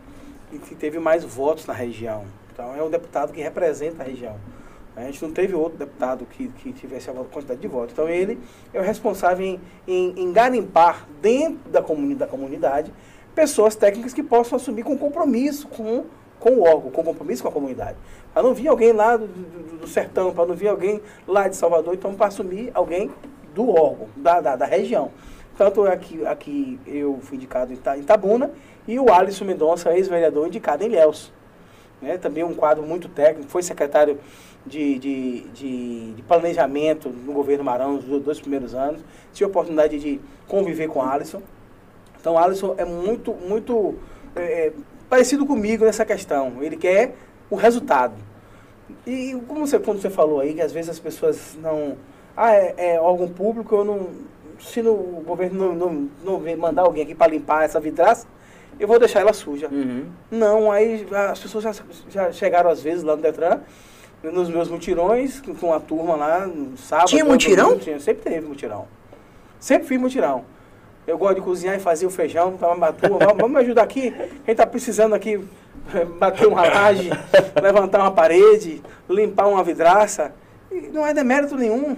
e 0.52 0.58
que 0.58 0.74
teve 0.74 0.98
mais 0.98 1.22
votos 1.24 1.66
na 1.66 1.74
região. 1.74 2.24
Então, 2.52 2.74
é 2.74 2.82
o 2.82 2.88
deputado 2.88 3.32
que 3.32 3.40
representa 3.40 4.02
a 4.02 4.06
região. 4.06 4.36
A 4.96 5.02
gente 5.02 5.22
não 5.22 5.30
teve 5.30 5.54
outro 5.54 5.78
deputado 5.78 6.24
que, 6.24 6.48
que 6.48 6.72
tivesse 6.72 7.10
a 7.10 7.12
quantidade 7.12 7.60
de 7.60 7.68
votos. 7.68 7.92
Então, 7.92 8.08
ele 8.08 8.38
é 8.72 8.80
o 8.80 8.82
responsável 8.82 9.46
em, 9.46 9.60
em, 9.86 10.14
em 10.22 10.32
garimpar 10.32 11.06
dentro 11.20 11.70
da, 11.70 11.80
da 11.80 12.26
comunidade 12.26 12.92
pessoas 13.34 13.76
técnicas 13.76 14.14
que 14.14 14.22
possam 14.22 14.56
assumir 14.56 14.82
com 14.82 14.96
compromisso 14.96 15.68
com, 15.68 16.06
com 16.40 16.50
o 16.52 16.62
órgão, 16.62 16.90
com 16.90 17.04
compromisso 17.04 17.42
com 17.42 17.48
a 17.50 17.52
comunidade. 17.52 17.96
Para 18.36 18.42
não 18.42 18.52
vir 18.52 18.68
alguém 18.68 18.92
lá 18.92 19.16
do, 19.16 19.26
do- 19.26 19.78
do 19.78 19.86
sertão, 19.88 20.30
para 20.34 20.44
não 20.44 20.54
vir 20.54 20.68
alguém 20.68 21.00
lá 21.26 21.48
de 21.48 21.56
Salvador, 21.56 21.94
então 21.94 22.12
para 22.12 22.26
assumir 22.26 22.70
alguém 22.74 23.10
do 23.54 23.70
órgão, 23.70 24.08
da, 24.14 24.42
da, 24.42 24.56
da 24.56 24.66
região. 24.66 25.10
Tanto 25.56 25.86
aqui, 25.86 26.26
aqui 26.26 26.78
eu 26.86 27.18
fui 27.22 27.38
indicado 27.38 27.72
em 27.72 27.76
Ta- 27.76 27.96
em 27.96 28.02
Itabuna 28.02 28.50
e 28.86 28.98
o 29.00 29.10
Alisson 29.10 29.46
Mendonça, 29.46 29.90
ex-vereador, 29.96 30.46
indicado 30.48 30.82
em 30.84 30.88
Ilhéus. 30.88 31.32
Né? 32.02 32.18
Também 32.18 32.44
um 32.44 32.52
quadro 32.52 32.82
muito 32.82 33.08
técnico, 33.08 33.48
foi 33.50 33.62
secretário 33.62 34.18
de, 34.66 34.98
de, 34.98 35.40
de, 35.54 36.12
de 36.12 36.22
planejamento 36.24 37.08
no 37.08 37.32
governo 37.32 37.64
Marão 37.64 37.94
nos 37.94 38.22
dois 38.22 38.38
primeiros 38.38 38.74
anos. 38.74 39.00
Tive 39.32 39.46
a 39.46 39.48
oportunidade 39.48 39.98
de 39.98 40.20
conviver 40.46 40.88
com 40.88 40.98
o 40.98 41.02
Alisson. 41.02 41.40
Então, 42.20 42.34
o 42.34 42.38
Alisson 42.38 42.74
é 42.76 42.84
muito, 42.84 43.32
muito 43.32 43.94
é, 44.34 44.66
é, 44.66 44.72
parecido 45.08 45.46
comigo 45.46 45.86
nessa 45.86 46.04
questão. 46.04 46.62
Ele 46.62 46.76
quer 46.76 47.14
o 47.48 47.56
resultado. 47.56 48.25
E 49.06 49.32
como 49.48 49.66
você, 49.66 49.78
quando 49.78 50.00
você 50.00 50.10
falou 50.10 50.40
aí, 50.40 50.54
que 50.54 50.60
às 50.60 50.72
vezes 50.72 50.90
as 50.90 50.98
pessoas 50.98 51.56
não... 51.60 51.96
Ah, 52.36 52.52
é, 52.52 52.74
é 52.94 53.00
órgão 53.00 53.28
público, 53.28 53.74
eu 53.74 53.84
não... 53.84 54.08
Se 54.60 54.80
no, 54.82 54.92
o 54.92 55.22
governo 55.26 55.74
não, 55.74 56.08
não, 56.24 56.38
não 56.40 56.56
mandar 56.56 56.82
alguém 56.82 57.02
aqui 57.02 57.14
para 57.14 57.30
limpar 57.30 57.64
essa 57.64 57.78
vidraça, 57.78 58.26
eu 58.80 58.88
vou 58.88 58.98
deixar 58.98 59.20
ela 59.20 59.32
suja. 59.32 59.68
Não, 60.30 60.70
aí 60.72 61.06
as 61.30 61.40
pessoas 61.40 61.64
já, 61.64 61.74
já 62.08 62.32
chegaram 62.32 62.70
às 62.70 62.80
vezes 62.82 63.02
lá 63.04 63.16
no 63.16 63.22
Detran, 63.22 63.60
nos 64.22 64.48
meus 64.48 64.68
mutirões, 64.70 65.40
com- 65.60 65.72
a 65.72 65.80
turma 65.80 66.16
lá, 66.16 66.46
no 66.46 66.76
sábado. 66.76 67.08
Tinha 67.08 67.24
mutirão? 67.24 67.66
domingo, 67.68 67.84
Tinha, 67.84 68.00
sempre 68.00 68.22
teve 68.22 68.46
mutirão. 68.46 68.86
Sempre 69.60 69.88
fiz 69.88 70.00
mutirão. 70.00 70.44
Eu 71.06 71.16
gosto 71.16 71.36
de 71.36 71.40
cozinhar 71.42 71.76
e 71.76 71.80
fazer 71.80 72.04
o 72.06 72.10
feijão, 72.10 72.56
tava 72.56 72.74
uma 72.74 72.92
turma, 72.92 73.18
vamos, 73.18 73.36
vamos 73.36 73.50
me 73.52 73.58
ajudar 73.60 73.82
aqui. 73.82 74.12
Quem 74.44 74.54
tá 74.54 74.66
precisando 74.66 75.14
aqui 75.14 75.40
bater 76.18 76.48
uma 76.48 76.62
laje, 76.66 77.10
levantar 77.62 78.00
uma 78.00 78.10
parede, 78.10 78.82
limpar 79.08 79.46
uma 79.46 79.62
vidraça, 79.62 80.32
e 80.70 80.80
não 80.92 81.06
é 81.06 81.14
demérito 81.14 81.56
nenhum. 81.56 81.96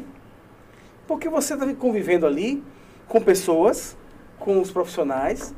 Porque 1.07 1.29
você 1.29 1.55
está 1.55 1.67
convivendo 1.75 2.27
ali 2.27 2.63
com 3.09 3.19
pessoas, 3.21 3.97
com 4.39 4.61
os 4.61 4.71
profissionais, 4.71 5.55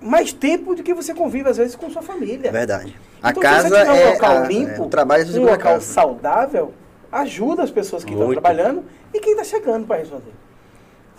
mais 0.00 0.32
tempo 0.32 0.74
do 0.74 0.82
que 0.82 0.94
você 0.94 1.12
convive, 1.12 1.50
às 1.50 1.58
vezes, 1.58 1.76
com 1.76 1.90
sua 1.90 2.00
família. 2.00 2.48
É 2.48 2.50
verdade. 2.52 2.96
A 3.22 3.30
Então, 3.30 3.42
casa 3.42 3.68
se 3.68 3.74
você 3.74 3.80
tiver 3.80 3.92
um 3.92 3.96
é, 3.96 4.10
local 4.12 4.36
a- 4.38 4.46
limpo, 4.46 4.70
é, 4.70 4.80
o 4.80 4.88
trabalho 4.88 5.26
se 5.26 5.38
um 5.38 5.42
local 5.42 5.58
casa. 5.74 5.80
saudável, 5.84 6.72
ajuda 7.12 7.62
as 7.62 7.70
pessoas 7.70 8.02
que 8.04 8.12
estão 8.12 8.28
Muito. 8.28 8.40
trabalhando 8.40 8.82
e 9.12 9.20
quem 9.20 9.32
está 9.32 9.44
chegando 9.44 9.86
para 9.86 9.96
resolver. 9.98 10.32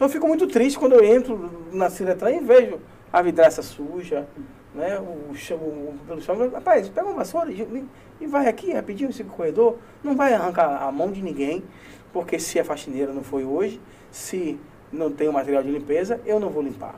Então 0.02 0.10
eu 0.10 0.14
fico 0.14 0.28
muito 0.28 0.48
triste 0.48 0.80
quando 0.80 0.94
eu 0.94 1.06
entro 1.06 1.52
na 1.72 1.88
Ciretran 1.88 2.32
e 2.32 2.40
vejo 2.40 2.80
a 3.14 3.22
vidraça 3.22 3.62
suja, 3.62 4.28
né? 4.74 4.98
O 5.00 5.36
chão, 5.36 5.60
pelo 6.08 6.20
chão. 6.20 6.50
Rapaz, 6.50 6.90
pega 6.90 7.06
uma 7.06 7.18
vassoura 7.18 7.52
e, 7.52 7.86
e 8.20 8.26
vai 8.26 8.48
aqui 8.48 8.74
rapidinho, 8.74 9.12
o 9.12 9.24
corredor. 9.26 9.78
Não 10.04 10.16
vai 10.16 10.34
arrancar 10.34 10.82
a 10.82 10.92
mão 10.92 11.12
de 11.12 11.22
ninguém, 11.22 11.64
porque 12.12 12.40
se 12.40 12.60
a 12.60 12.66
faxineira 12.66 13.14
não 13.14 13.22
foi 13.24 13.46
hoje, 13.46 13.80
se 14.10 14.60
não 14.92 15.12
tem 15.12 15.30
o 15.30 15.34
material 15.34 15.62
de 15.62 15.70
limpeza, 15.70 16.20
eu 16.26 16.40
não 16.40 16.50
vou 16.50 16.64
limpar. 16.64 16.96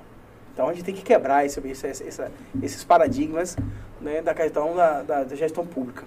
Então 0.53 0.69
a 0.69 0.73
gente 0.73 0.85
tem 0.85 0.95
que 0.95 1.01
quebrar 1.01 1.45
esse, 1.45 1.59
esse- 1.67 2.05
esse- 2.05 2.31
esses 2.61 2.85
paradigmas 2.85 3.57
né, 3.99 4.21
da 4.21 4.33
questão 4.33 4.77
da, 4.77 5.01
da- 5.01 5.23
da 5.25 5.35
gestão 5.35 5.67
pública. 5.67 6.05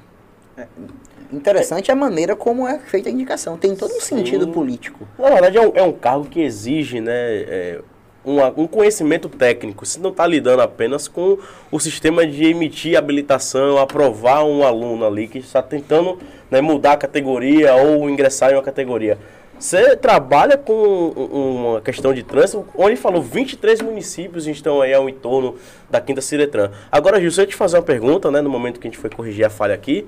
Interessante 1.33 1.90
a 1.90 1.95
maneira 1.97 2.37
como 2.37 2.66
é 2.66 2.78
feita 2.78 3.09
a 3.09 3.12
indicação. 3.12 3.56
Tem 3.56 3.75
todo 3.75 3.90
um 3.90 4.00
Sim. 4.00 4.16
sentido 4.18 4.49
político. 4.49 5.06
Na 5.18 5.30
verdade, 5.30 5.56
é 5.59 5.61
um, 5.61 5.73
é 5.75 5.83
um 5.83 5.92
cargo 5.92 6.26
que 6.26 6.40
exige 6.40 7.00
né, 7.00 7.12
é, 7.12 7.80
uma- 8.25 8.52
um 8.56 8.66
conhecimento 8.66 9.28
técnico. 9.28 9.85
Você 9.85 9.99
não 10.00 10.11
está 10.11 10.26
lidando 10.26 10.62
apenas 10.62 11.09
com 11.09 11.38
o 11.71 11.80
sistema 11.80 12.26
de 12.26 12.45
emitir 12.47 12.97
habilitação, 12.97 13.78
aprovar 13.78 14.45
um 14.45 14.64
aluno 14.64 15.04
ali 15.06 15.26
que 15.28 15.38
está 15.38 15.62
tentando 15.62 16.18
né, 16.50 16.61
mudar 16.61 16.92
a 16.92 16.97
categoria 16.97 17.75
ou 17.75 18.09
ingressar 18.09 18.52
em 18.52 18.54
uma 18.54 18.62
categoria. 18.62 19.18
Você 19.59 19.97
trabalha 19.97 20.56
com 20.59 20.73
um- 20.75 21.71
uma 21.71 21.80
questão 21.80 22.12
de 22.12 22.23
trânsito, 22.23 22.64
onde 22.76 22.95
falou 22.95 23.23
23 23.23 23.80
municípios 23.80 24.47
estão 24.47 24.83
aí 24.83 24.92
ao 24.92 25.09
entorno 25.09 25.56
da 25.90 25.99
Quinta 26.00 26.21
Ciretran. 26.21 26.71
Agora, 26.92 27.18
Gil, 27.21 27.30
se 27.30 27.40
eu 27.40 27.47
te 27.47 27.56
fazer 27.56 27.78
uma 27.78 27.83
pergunta, 27.83 28.30
né, 28.30 28.42
no 28.42 28.50
momento 28.50 28.78
que 28.78 28.87
a 28.87 28.90
gente 28.90 28.99
foi 29.00 29.09
corrigir 29.09 29.47
a 29.47 29.50
falha 29.50 29.75
aqui, 29.75 30.06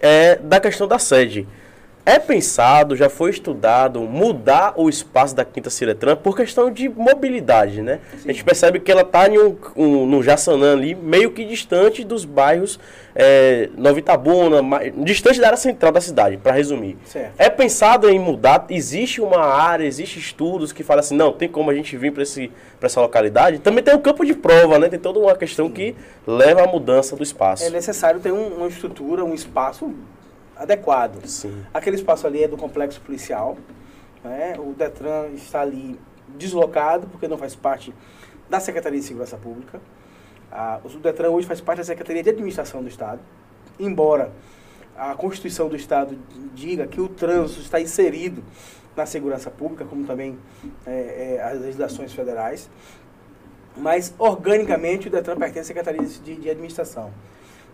é 0.00 0.36
da 0.36 0.60
questão 0.60 0.86
da 0.86 0.98
sede. 0.98 1.46
É 2.04 2.18
pensado, 2.18 2.96
já 2.96 3.10
foi 3.10 3.30
estudado 3.30 4.00
mudar 4.00 4.72
o 4.76 4.88
espaço 4.88 5.36
da 5.36 5.44
Quinta 5.44 5.68
Ciretran 5.68 6.16
por 6.16 6.34
questão 6.34 6.70
de 6.70 6.88
mobilidade, 6.88 7.82
né? 7.82 7.98
A 8.24 8.32
gente 8.32 8.42
percebe 8.42 8.80
que 8.80 8.90
ela 8.90 9.02
está 9.02 9.28
um, 9.28 9.56
um, 9.76 10.06
no 10.06 10.22
Jaçanã 10.22 10.72
ali, 10.72 10.94
meio 10.94 11.32
que 11.32 11.44
distante 11.44 12.02
dos 12.02 12.24
bairros 12.24 12.80
é, 13.20 13.68
Nova 13.76 13.98
Itabuna, 13.98 14.62
mais- 14.62 14.92
distante 15.04 15.40
da 15.40 15.48
área 15.48 15.56
central 15.56 15.90
da 15.90 16.00
cidade, 16.00 16.36
para 16.36 16.52
resumir. 16.52 16.96
Certo. 17.04 17.32
É 17.36 17.50
pensado 17.50 18.08
em 18.08 18.16
mudar? 18.16 18.64
Existe 18.70 19.20
uma 19.20 19.40
área, 19.40 19.84
existe 19.84 20.20
estudos 20.20 20.70
que 20.72 20.84
falam 20.84 21.00
assim, 21.00 21.16
não, 21.16 21.32
tem 21.32 21.48
como 21.48 21.68
a 21.68 21.74
gente 21.74 21.96
vir 21.96 22.12
para 22.12 22.22
essa 22.86 23.00
localidade? 23.00 23.58
Também 23.58 23.82
tem 23.82 23.92
o 23.92 23.98
campo 23.98 24.24
de 24.24 24.34
prova, 24.34 24.78
né? 24.78 24.88
Tem 24.88 25.00
toda 25.00 25.18
uma 25.18 25.34
questão 25.34 25.68
que 25.68 25.96
leva 26.24 26.62
à 26.62 26.66
mudança 26.68 27.16
do 27.16 27.22
espaço. 27.24 27.64
É 27.64 27.70
necessário 27.70 28.20
ter 28.20 28.30
um- 28.32 28.58
uma 28.58 28.68
estrutura, 28.68 29.24
um 29.24 29.34
espaço 29.34 29.92
adequado. 30.56 31.24
Sim. 31.26 31.62
Aquele 31.74 31.96
espaço 31.96 32.24
ali 32.26 32.44
é 32.44 32.48
do 32.48 32.56
complexo 32.56 33.00
policial. 33.00 33.56
né? 34.24 34.54
O 34.58 34.74
Detran 34.74 35.28
está 35.34 35.60
ali 35.60 35.98
deslocado, 36.36 37.06
porque 37.06 37.28
não 37.28 37.38
faz 37.38 37.54
parte 37.54 37.94
da 38.50 38.58
Secretaria 38.58 38.98
de 38.98 39.04
Segurança 39.04 39.36
Pública. 39.36 39.80
Ah, 40.50 40.80
o 40.82 40.88
Detran 40.88 41.30
hoje 41.30 41.46
faz 41.46 41.60
parte 41.60 41.78
da 41.78 41.84
Secretaria 41.84 42.22
de 42.22 42.30
Administração 42.30 42.82
do 42.82 42.88
Estado, 42.88 43.20
embora 43.78 44.32
a 44.96 45.14
Constituição 45.14 45.68
do 45.68 45.76
Estado 45.76 46.18
diga 46.54 46.86
que 46.86 47.00
o 47.00 47.08
trânsito 47.08 47.60
está 47.60 47.80
inserido 47.80 48.42
na 48.96 49.06
segurança 49.06 49.50
pública, 49.50 49.84
como 49.84 50.04
também 50.04 50.36
é, 50.84 51.36
é, 51.36 51.42
as 51.42 51.60
legislações 51.60 52.12
federais. 52.12 52.68
Mas, 53.76 54.12
organicamente, 54.18 55.06
o 55.06 55.10
Detran 55.10 55.36
pertence 55.36 55.60
à 55.60 55.64
Secretaria 55.64 56.02
de, 56.02 56.34
de 56.36 56.50
Administração. 56.50 57.12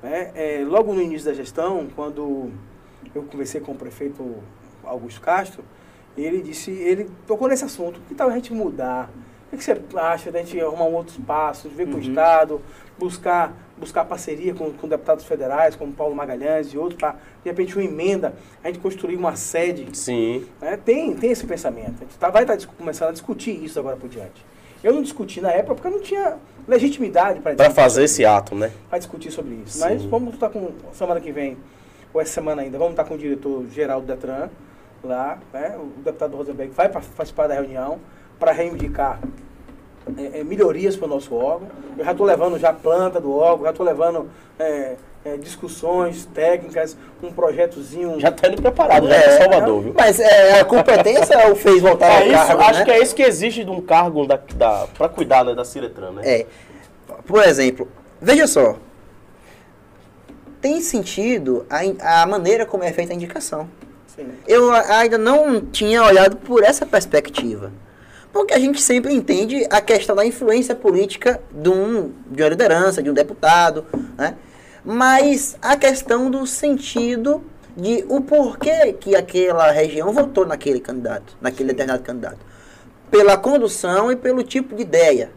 né? 0.03 0.33
É, 0.35 0.63
logo 0.67 0.93
no 0.93 1.01
início 1.01 1.27
da 1.27 1.33
gestão, 1.33 1.89
quando 1.97 2.51
eu 3.15 3.23
conversei 3.23 3.61
com 3.61 3.73
o 3.73 3.75
prefeito 3.75 4.37
Augusto 4.85 5.23
Castro, 5.23 5.65
ele 6.17 6.43
disse, 6.43 6.71
ele 6.71 7.11
tocou 7.27 7.49
nesse 7.49 7.65
assunto, 7.65 8.01
que 8.07 8.15
tal 8.15 8.29
a 8.29 8.35
gente 8.35 8.53
mudar? 8.53 9.11
O 9.55 9.57
que 9.59 9.65
você 9.65 9.81
acha 9.97 10.31
da 10.33 10.41
gente 10.41 10.61
arrumar 10.61 10.85
um 10.85 10.95
outro 10.95 11.13
espaço, 11.19 11.69
de 11.69 11.75
ver 11.75 11.87
com 11.87 11.93
o 11.93 11.95
Uhum. 11.95 12.01
Estado, 12.01 12.61
buscar, 12.99 13.53
buscar 13.79 14.05
parceria 14.05 14.53
com, 14.55 14.73
com 14.73 14.89
deputados 14.89 15.25
federais, 15.25 15.77
como 15.77 15.93
Paulo 15.93 16.15
Magalhães 16.15 16.69
e 16.73 16.79
outros, 16.79 16.99
para, 16.99 17.13
de 17.43 17.51
repente, 17.51 17.75
uma 17.77 17.85
emenda, 17.85 18.35
a 18.63 18.67
gente 18.69 18.81
construir 18.81 19.17
uma 19.17 19.37
sede 19.37 19.87
Sim. 19.97 20.47
né? 20.61 20.77
Tem, 20.77 21.15
tem 21.15 21.31
esse 21.31 21.47
pensamento. 21.47 21.95
A 22.01 22.05
gente 22.05 22.19
tá, 22.19 22.31
vai 22.31 22.43
estar 22.43 22.59
começando 22.77 23.11
a 23.11 23.13
discutir 23.13 23.53
isso 23.65 23.79
agora 23.79 23.97
por 23.97 24.09
diante. 24.09 24.45
Eu 24.83 24.93
não 24.93 25.03
discuti 25.03 25.41
na 25.41 25.51
época 25.51 25.75
porque 25.77 25.89
eu 25.89 25.93
não 25.93 26.01
tinha 26.01 26.37
legitimidade 26.69 27.41
para 27.41 27.55
Para 27.55 27.71
fazer 27.71 28.05
esse 28.05 28.25
ato, 28.25 28.55
né? 28.55 28.71
para 28.91 28.99
discutir 28.99 29.31
sobre 29.31 29.55
isso. 29.65 29.79
Sim. 29.79 29.81
Mas 29.81 30.05
vamos 30.05 30.35
estar 30.35 30.51
com 30.51 30.71
semana 30.93 31.21
que 31.21 31.33
vem 31.33 31.57
ou 32.13 32.21
essa 32.21 32.33
semana 32.33 32.63
ainda, 32.63 32.77
vamos 32.79 32.93
estar 32.93 33.05
com 33.05 33.15
o 33.15 33.19
diretor 33.19 33.65
geral 33.71 34.01
do 34.01 34.07
Detran 34.07 34.49
lá, 35.03 35.39
né? 35.53 35.77
O 35.79 36.01
deputado 36.03 36.37
Rosenberg 36.37 36.73
vai 36.73 36.89
pa- 36.89 37.03
participar 37.17 37.47
da 37.49 37.55
reunião 37.55 37.99
para 38.39 38.53
reivindicar 38.53 39.21
é, 40.19 40.41
é, 40.41 40.45
melhorias 40.45 40.97
para 40.97 41.07
o 41.07 41.09
nosso 41.09 41.35
órgão. 41.35 41.69
Eu 41.97 42.05
já 42.05 42.11
estou 42.13 42.27
levando 42.27 42.59
já 42.59 42.71
a 42.71 42.73
planta 42.73 43.21
do 43.21 43.35
órgão, 43.37 43.65
já 43.65 43.71
estou 43.71 43.87
levando 43.87 44.29
é, 44.59 44.97
é, 45.25 45.37
discussões 45.37 46.27
técnicas, 46.27 46.97
um 47.23 47.33
projetozinho. 47.33 48.21
Já 48.21 48.29
está 48.29 48.49
indo 48.49 48.61
preparado, 48.61 49.09
já 49.09 49.15
É, 49.15 49.23
para 49.23 49.39
Salvador, 49.39 49.83
viu? 49.83 49.95
Mas 49.97 50.21
é, 50.21 50.61
a 50.61 50.65
competência 50.65 51.51
o 51.51 51.57
fez 51.57 51.81
voltar 51.81 52.07
É 52.07 52.17
ao 52.19 52.27
isso, 52.27 52.47
cargo, 52.47 52.63
acho 52.63 52.79
né? 52.81 52.85
que 52.85 52.91
é 52.91 53.03
isso 53.03 53.15
que 53.15 53.23
exige 53.23 53.65
de 53.65 53.71
um 53.71 53.81
cargo 53.81 54.27
da, 54.27 54.39
da, 54.55 54.87
para 54.99 55.09
cuidar 55.09 55.45
né, 55.45 55.55
da 55.55 55.65
Ciretran, 55.65 56.11
né? 56.13 56.23
É. 56.25 56.47
Por 57.27 57.43
exemplo, 57.43 57.89
veja 58.21 58.47
só. 58.47 58.77
Tem 60.61 60.81
sentido 60.81 61.67
a, 61.69 61.85
in- 61.85 61.97
a 62.01 62.27
maneira 62.27 62.65
como 62.67 62.83
é 62.85 62.93
feita 62.93 63.13
a 63.13 63.17
indicação. 63.17 63.69
Sim. 64.07 64.29
Eu 64.47 64.71
ainda 64.73 65.19
não 65.19 65.61
tinha 65.61 66.03
olhado 66.03 66.37
por 66.37 66.63
essa 66.63 66.87
perspectiva. 66.87 67.71
Porque 68.35 68.53
a 68.53 68.59
gente 68.59 68.83
sempre 68.83 69.15
entende 69.15 69.65
a 69.71 69.81
questão 69.81 70.17
da 70.17 70.27
influência 70.27 70.75
política 70.75 71.41
de, 71.53 71.69
um, 71.71 72.11
de 72.27 72.43
uma 72.43 72.49
liderança, 72.49 73.01
de 73.01 73.09
um 73.09 73.15
deputado, 73.15 73.87
né? 74.19 74.35
Mas 74.85 75.57
a 75.63 75.77
questão 75.77 76.29
do 76.29 76.45
sentido 76.45 77.45
de 77.77 78.05
o 78.09 78.21
porquê 78.21 78.93
que 78.93 79.15
aquela 79.15 79.71
região 79.71 80.13
votou 80.13 80.45
naquele 80.45 80.81
candidato, 80.81 81.37
naquele 81.41 81.69
determinado 81.69 82.03
candidato. 82.03 82.39
Pela 83.09 83.37
condução 83.37 84.11
e 84.11 84.17
pelo 84.17 84.43
tipo 84.43 84.75
de 84.75 84.83
ideia. 84.83 85.31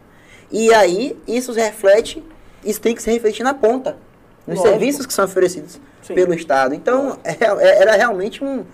E 0.50 0.74
aí, 0.74 1.16
isso 1.26 1.52
reflete, 1.52 2.20
isso 2.64 2.80
tem 2.80 2.96
que 2.96 3.02
se 3.02 3.12
refletir 3.12 3.44
na 3.44 3.54
ponta, 3.54 3.96
nos 4.44 4.56
Lógico. 4.58 4.68
serviços 4.76 5.06
que 5.06 5.12
são 5.12 5.24
oferecidos 5.24 5.78
Sim. 6.02 6.14
pelo 6.14 6.34
Estado. 6.34 6.74
Então, 6.74 7.16
é- 7.22 7.36
é- 7.44 7.82
era 7.82 7.92
realmente 7.94 8.42
um. 8.42 8.64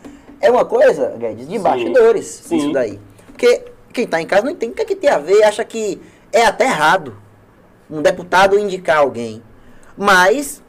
É 0.40 0.50
uma 0.50 0.64
coisa, 0.64 1.14
Guedes, 1.18 1.46
de 1.46 1.56
Sim. 1.56 1.62
bastidores, 1.62 2.26
Sim. 2.26 2.56
isso 2.56 2.72
daí. 2.72 2.98
Porque 3.26 3.73
quem 3.94 4.04
está 4.04 4.20
em 4.20 4.26
casa 4.26 4.44
não 4.44 4.50
entende 4.50 4.72
o 4.72 4.76
que, 4.76 4.82
é 4.82 4.84
que 4.84 4.96
tem 4.96 5.08
a 5.10 5.18
ver, 5.18 5.42
acha 5.44 5.64
que 5.64 6.00
é 6.32 6.44
até 6.44 6.64
errado 6.64 7.16
um 7.88 8.02
deputado 8.02 8.58
indicar 8.58 8.98
alguém. 8.98 9.42
Mas, 9.96 10.62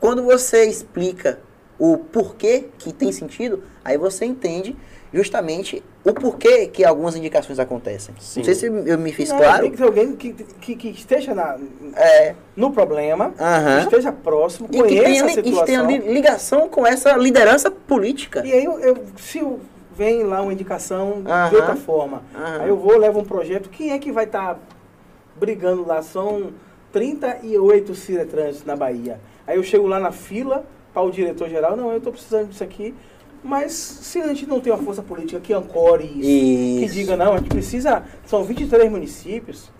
quando 0.00 0.22
você 0.24 0.64
explica 0.66 1.38
o 1.78 1.96
porquê 1.98 2.66
que 2.78 2.92
tem 2.92 3.12
sentido, 3.12 3.62
aí 3.84 3.96
você 3.96 4.24
entende 4.24 4.76
justamente 5.12 5.82
o 6.04 6.12
porquê 6.12 6.66
que 6.66 6.84
algumas 6.84 7.14
indicações 7.14 7.58
acontecem. 7.60 8.14
Sim. 8.18 8.40
Não 8.40 8.44
sei 8.44 8.54
se 8.54 8.66
eu 8.66 8.98
me 8.98 9.12
fiz 9.12 9.28
Não, 9.30 9.38
claro. 9.38 9.62
Tem 9.62 9.70
que 9.70 9.76
ter 9.76 9.84
alguém 9.84 10.16
que, 10.16 10.32
que, 10.32 10.74
que 10.74 10.88
esteja 10.90 11.34
na, 11.34 11.56
É, 11.94 12.34
no 12.56 12.72
problema, 12.72 13.32
que 13.32 13.84
esteja 13.84 14.10
próximo, 14.12 14.68
e 14.70 14.72
que 14.72 14.78
conheça 14.82 15.04
tenha, 15.04 15.22
a 15.22 15.26
li- 15.26 15.32
e 15.32 15.36
que 15.36 15.48
situação. 15.50 15.64
tenha 15.66 15.82
li- 15.82 16.12
ligação 16.12 16.68
com 16.68 16.84
essa 16.86 17.12
liderança 17.16 17.70
política. 17.70 18.44
E 18.44 18.52
aí, 18.52 18.64
eu, 18.64 18.78
eu- 18.80 19.04
se 19.16 19.38
eu- 19.38 19.60
vem 19.96 20.24
lá 20.24 20.42
uma 20.42 20.52
indicação 20.52 21.22
de 21.50 21.56
outra 21.56 21.76
forma, 21.76 22.22
aí 22.34 22.68
eu 22.68 22.76
vou, 22.76 22.96
levo 22.98 23.20
um 23.20 23.24
projeto, 23.24 23.68
quem 23.68 23.92
é 23.92 23.98
que 23.98 24.12
vai 24.12 24.24
estar 24.24 24.58
brigando 25.36 25.86
lá? 25.86 26.02
São 26.02 26.52
38 26.92 27.94
ciretrans 27.94 28.64
na 28.64 28.76
Bahia. 28.76 29.20
Aí 29.46 29.56
eu 29.56 29.62
chego 29.62 29.86
lá 29.86 29.98
na 29.98 30.12
fila 30.12 30.64
para 30.92 31.02
o 31.02 31.10
diretor-geral, 31.10 31.76
não, 31.76 31.90
eu 31.90 31.98
estou 31.98 32.12
precisando 32.12 32.48
disso 32.48 32.62
aqui. 32.62 32.94
Mas 33.42 33.72
se 33.72 34.20
a 34.20 34.28
gente 34.28 34.46
não 34.46 34.58
tem 34.58 34.72
uma 34.72 34.82
força 34.82 35.02
política 35.02 35.38
que 35.38 35.52
ancore 35.52 36.04
isso, 36.04 36.20
que 36.20 36.84
Isso. 36.86 36.94
diga, 36.94 37.14
não, 37.14 37.34
a 37.34 37.36
gente 37.36 37.50
precisa, 37.50 38.02
são 38.24 38.42
23 38.42 38.90
municípios, 38.90 39.70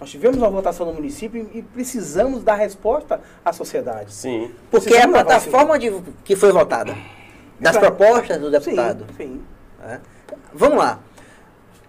nós 0.00 0.08
tivemos 0.08 0.38
uma 0.38 0.48
votação 0.48 0.86
no 0.86 0.94
município 0.94 1.50
e 1.52 1.60
precisamos 1.60 2.44
dar 2.44 2.54
resposta 2.54 3.20
à 3.44 3.52
sociedade. 3.52 4.14
Sim. 4.14 4.52
Porque 4.70 4.94
é 4.94 5.02
a 5.02 5.08
plataforma 5.08 5.78
de, 5.78 5.92
que 6.24 6.36
foi 6.36 6.52
votada. 6.52 6.96
Das 7.60 7.76
propostas 7.76 8.40
do 8.40 8.50
deputado. 8.50 9.06
Sim, 9.16 9.24
sim. 9.24 9.42
né? 9.78 10.00
Vamos 10.52 10.78
lá. 10.78 10.98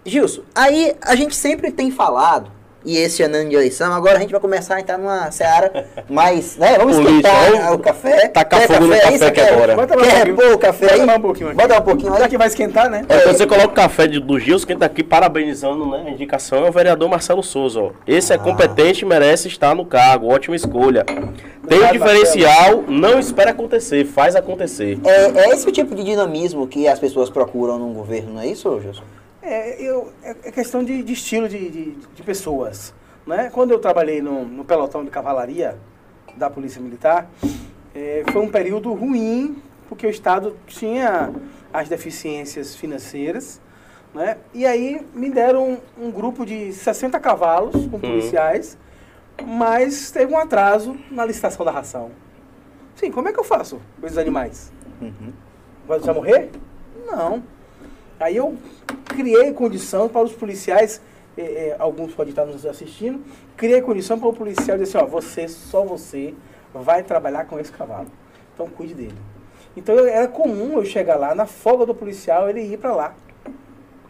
Gilson, 0.05 0.43
aí 0.55 0.95
a 1.01 1.15
gente 1.15 1.35
sempre 1.35 1.71
tem 1.71 1.91
falado, 1.91 2.51
e 2.83 2.97
esse 2.97 3.21
ano 3.23 3.47
de 3.49 3.55
eleição, 3.55 3.93
agora 3.93 4.17
a 4.17 4.19
gente 4.19 4.31
vai 4.31 4.39
começar 4.39 4.75
a 4.75 4.79
entrar 4.81 4.97
numa 4.97 5.29
seara 5.31 5.85
mais, 6.09 6.57
né? 6.57 6.77
Vamos 6.77 6.97
esquentar 6.97 7.73
o 7.73 7.79
café. 7.79 8.27
tacar 8.29 8.59
Quer 8.61 8.67
fogo 8.67 8.87
no 8.87 8.95
café 8.99 9.31
quer- 9.31 9.53
agora. 9.53 9.75
Bota 9.75 9.95
Quer 9.97 10.03
um 10.03 10.25
repor 10.31 10.53
o 10.53 10.57
café 10.57 10.85
Bota 10.87 10.99
aí? 10.99 11.05
mais 11.05 11.19
um 11.19 11.21
pouquinho 11.21 11.47
aqui. 11.49 11.57
Bota 11.57 11.77
um 11.79 11.81
pouquinho 11.81 12.17
Já 12.17 12.27
que 12.29 12.37
vai 12.37 12.47
esquentar, 12.47 12.89
né? 12.89 13.05
É, 13.07 13.19
Quando 13.19 13.37
você 13.37 13.47
coloca 13.47 13.67
o 13.67 13.71
café 13.71 14.07
de- 14.07 14.19
do 14.19 14.39
Gilson, 14.39 14.65
quem 14.67 14.73
está 14.75 14.85
aqui 14.85 15.03
parabenizando 15.03 15.85
né, 15.89 16.03
a 16.07 16.09
indicação 16.09 16.65
é 16.65 16.69
o 16.69 16.71
vereador 16.71 17.07
Marcelo 17.09 17.43
Souza. 17.43 17.79
Ó. 17.79 17.91
Esse 18.07 18.33
é 18.33 18.35
Ah. 18.35 18.39
competente 18.39 19.03
e 19.03 19.07
merece 19.07 19.47
estar 19.47 19.75
no 19.75 19.85
cargo. 19.85 20.27
Ótima 20.33 20.55
escolha. 20.55 21.03
Tem 21.05 21.77
um 21.79 21.85
Obrigado, 21.85 21.91
diferencial, 21.93 22.83
não 22.87 23.19
espera 23.19 23.51
acontecer, 23.51 24.03
faz 24.05 24.35
acontecer. 24.35 24.97
É, 25.05 25.45
é 25.45 25.49
esse 25.49 25.67
o 25.67 25.71
tipo 25.71 25.93
de 25.93 26.03
dinamismo 26.03 26.65
que 26.67 26.87
as 26.87 26.97
pessoas 26.99 27.29
procuram 27.29 27.77
num 27.77 27.93
governo, 27.93 28.33
não 28.33 28.41
é 28.41 28.47
isso, 28.47 28.79
Gilson? 28.81 29.03
É, 29.41 29.81
eu, 29.81 30.13
é 30.21 30.35
é 30.43 30.51
questão 30.51 30.83
de, 30.83 31.01
de 31.01 31.13
estilo 31.13 31.49
de, 31.49 31.69
de, 31.69 31.91
de 31.91 32.23
pessoas. 32.23 32.93
Né? 33.25 33.49
Quando 33.51 33.71
eu 33.71 33.79
trabalhei 33.79 34.21
no, 34.21 34.45
no 34.45 34.63
pelotão 34.63 35.03
de 35.03 35.09
cavalaria 35.09 35.77
da 36.37 36.49
Polícia 36.49 36.81
Militar, 36.81 37.29
é, 37.93 38.23
foi 38.31 38.41
um 38.41 38.49
período 38.49 38.93
ruim, 38.93 39.61
porque 39.89 40.05
o 40.05 40.09
Estado 40.09 40.55
tinha 40.67 41.33
as 41.73 41.89
deficiências 41.89 42.75
financeiras. 42.75 43.59
Né? 44.13 44.37
E 44.53 44.65
aí 44.65 45.05
me 45.13 45.29
deram 45.29 45.79
um, 45.97 46.07
um 46.07 46.11
grupo 46.11 46.45
de 46.45 46.71
60 46.71 47.19
cavalos 47.19 47.87
com 47.87 47.99
policiais, 47.99 48.77
mas 49.43 50.11
teve 50.11 50.31
um 50.33 50.37
atraso 50.37 50.97
na 51.09 51.25
licitação 51.25 51.65
da 51.65 51.71
ração. 51.71 52.11
Sim, 52.95 53.11
como 53.11 53.29
é 53.29 53.33
que 53.33 53.39
eu 53.39 53.43
faço 53.43 53.81
com 53.99 54.05
esses 54.05 54.17
animais? 54.17 54.71
Vai 55.87 55.97
deixar 55.97 56.13
morrer? 56.13 56.49
Não. 57.07 57.41
Aí 58.19 58.35
eu 58.35 58.55
criei 59.21 59.53
condição 59.53 60.09
para 60.09 60.21
os 60.21 60.33
policiais, 60.33 60.99
eh, 61.37 61.41
eh, 61.41 61.75
alguns 61.77 62.13
podem 62.13 62.31
estar 62.31 62.45
nos 62.45 62.65
assistindo, 62.65 63.21
criei 63.55 63.79
condição 63.81 64.17
para 64.19 64.29
o 64.29 64.33
policial 64.33 64.77
dizer 64.77 64.97
assim, 64.97 65.05
ó, 65.05 65.07
você, 65.07 65.47
só 65.47 65.83
você 65.83 66.33
vai 66.73 67.03
trabalhar 67.03 67.45
com 67.45 67.59
esse 67.59 67.71
cavalo. 67.71 68.07
Então 68.53 68.67
cuide 68.67 68.95
dele. 68.95 69.13
Então 69.77 69.93
eu- 69.95 70.07
era 70.07 70.27
comum 70.27 70.73
eu 70.73 70.85
chegar 70.85 71.17
lá, 71.17 71.35
na 71.35 71.45
folga 71.45 71.85
do 71.85 71.93
policial, 71.93 72.49
ele 72.49 72.61
ir 72.61 72.77
para 72.77 72.95
lá. 72.95 73.13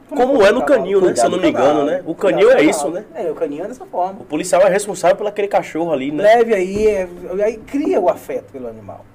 Como 0.09 0.41
é 0.43 0.51
no 0.51 0.63
canil, 0.65 0.99
né? 1.01 1.15
Se 1.15 1.25
eu 1.25 1.29
não 1.29 1.39
me 1.39 1.49
engano, 1.49 1.85
né? 1.85 2.03
O 2.05 2.13
canil 2.13 2.51
é 2.51 2.61
isso, 2.61 2.89
né? 2.89 3.05
É, 3.15 3.31
o 3.31 3.35
canil 3.35 3.63
é 3.63 3.67
dessa 3.67 3.85
forma. 3.85 4.19
O 4.21 4.25
policial 4.25 4.61
é 4.61 4.69
responsável 4.69 5.15
por 5.15 5.25
aquele 5.25 5.47
cachorro 5.47 5.91
ali, 5.93 6.11
né? 6.11 6.23
Leve 6.23 6.53
aí, 6.53 6.87
é, 6.87 7.07
aí 7.45 7.57
cria 7.57 7.99
o 7.99 8.09
afeto 8.09 8.51
pelo 8.51 8.67
animal. 8.67 9.05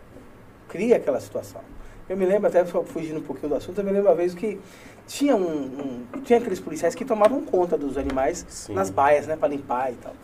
Cria 0.69 0.97
aquela 0.97 1.21
situação. 1.21 1.61
Eu 2.09 2.17
me 2.17 2.25
lembro, 2.25 2.47
até 2.49 2.65
só 2.65 2.83
fugindo 2.85 3.19
um 3.19 3.23
pouquinho 3.23 3.49
do 3.49 3.55
assunto, 3.57 3.79
eu 3.79 3.85
me 3.85 3.91
lembro 3.91 4.09
uma 4.09 4.15
vez 4.15 4.33
que 4.35 4.59
tinha 5.07 5.35
um, 5.35 6.05
um- 6.15 6.21
tinha 6.23 6.39
aqueles 6.39 6.61
policiais 6.61 6.95
que 6.95 7.05
tomavam 7.05 7.43
conta 7.43 7.77
dos 7.77 7.97
animais 7.99 8.45
Sim. 8.49 8.75
nas 8.75 8.91
baias, 8.91 9.27
né, 9.27 9.37
para 9.37 9.49
limpar 9.49 9.93
e 9.93 9.97
tal. 9.97 10.15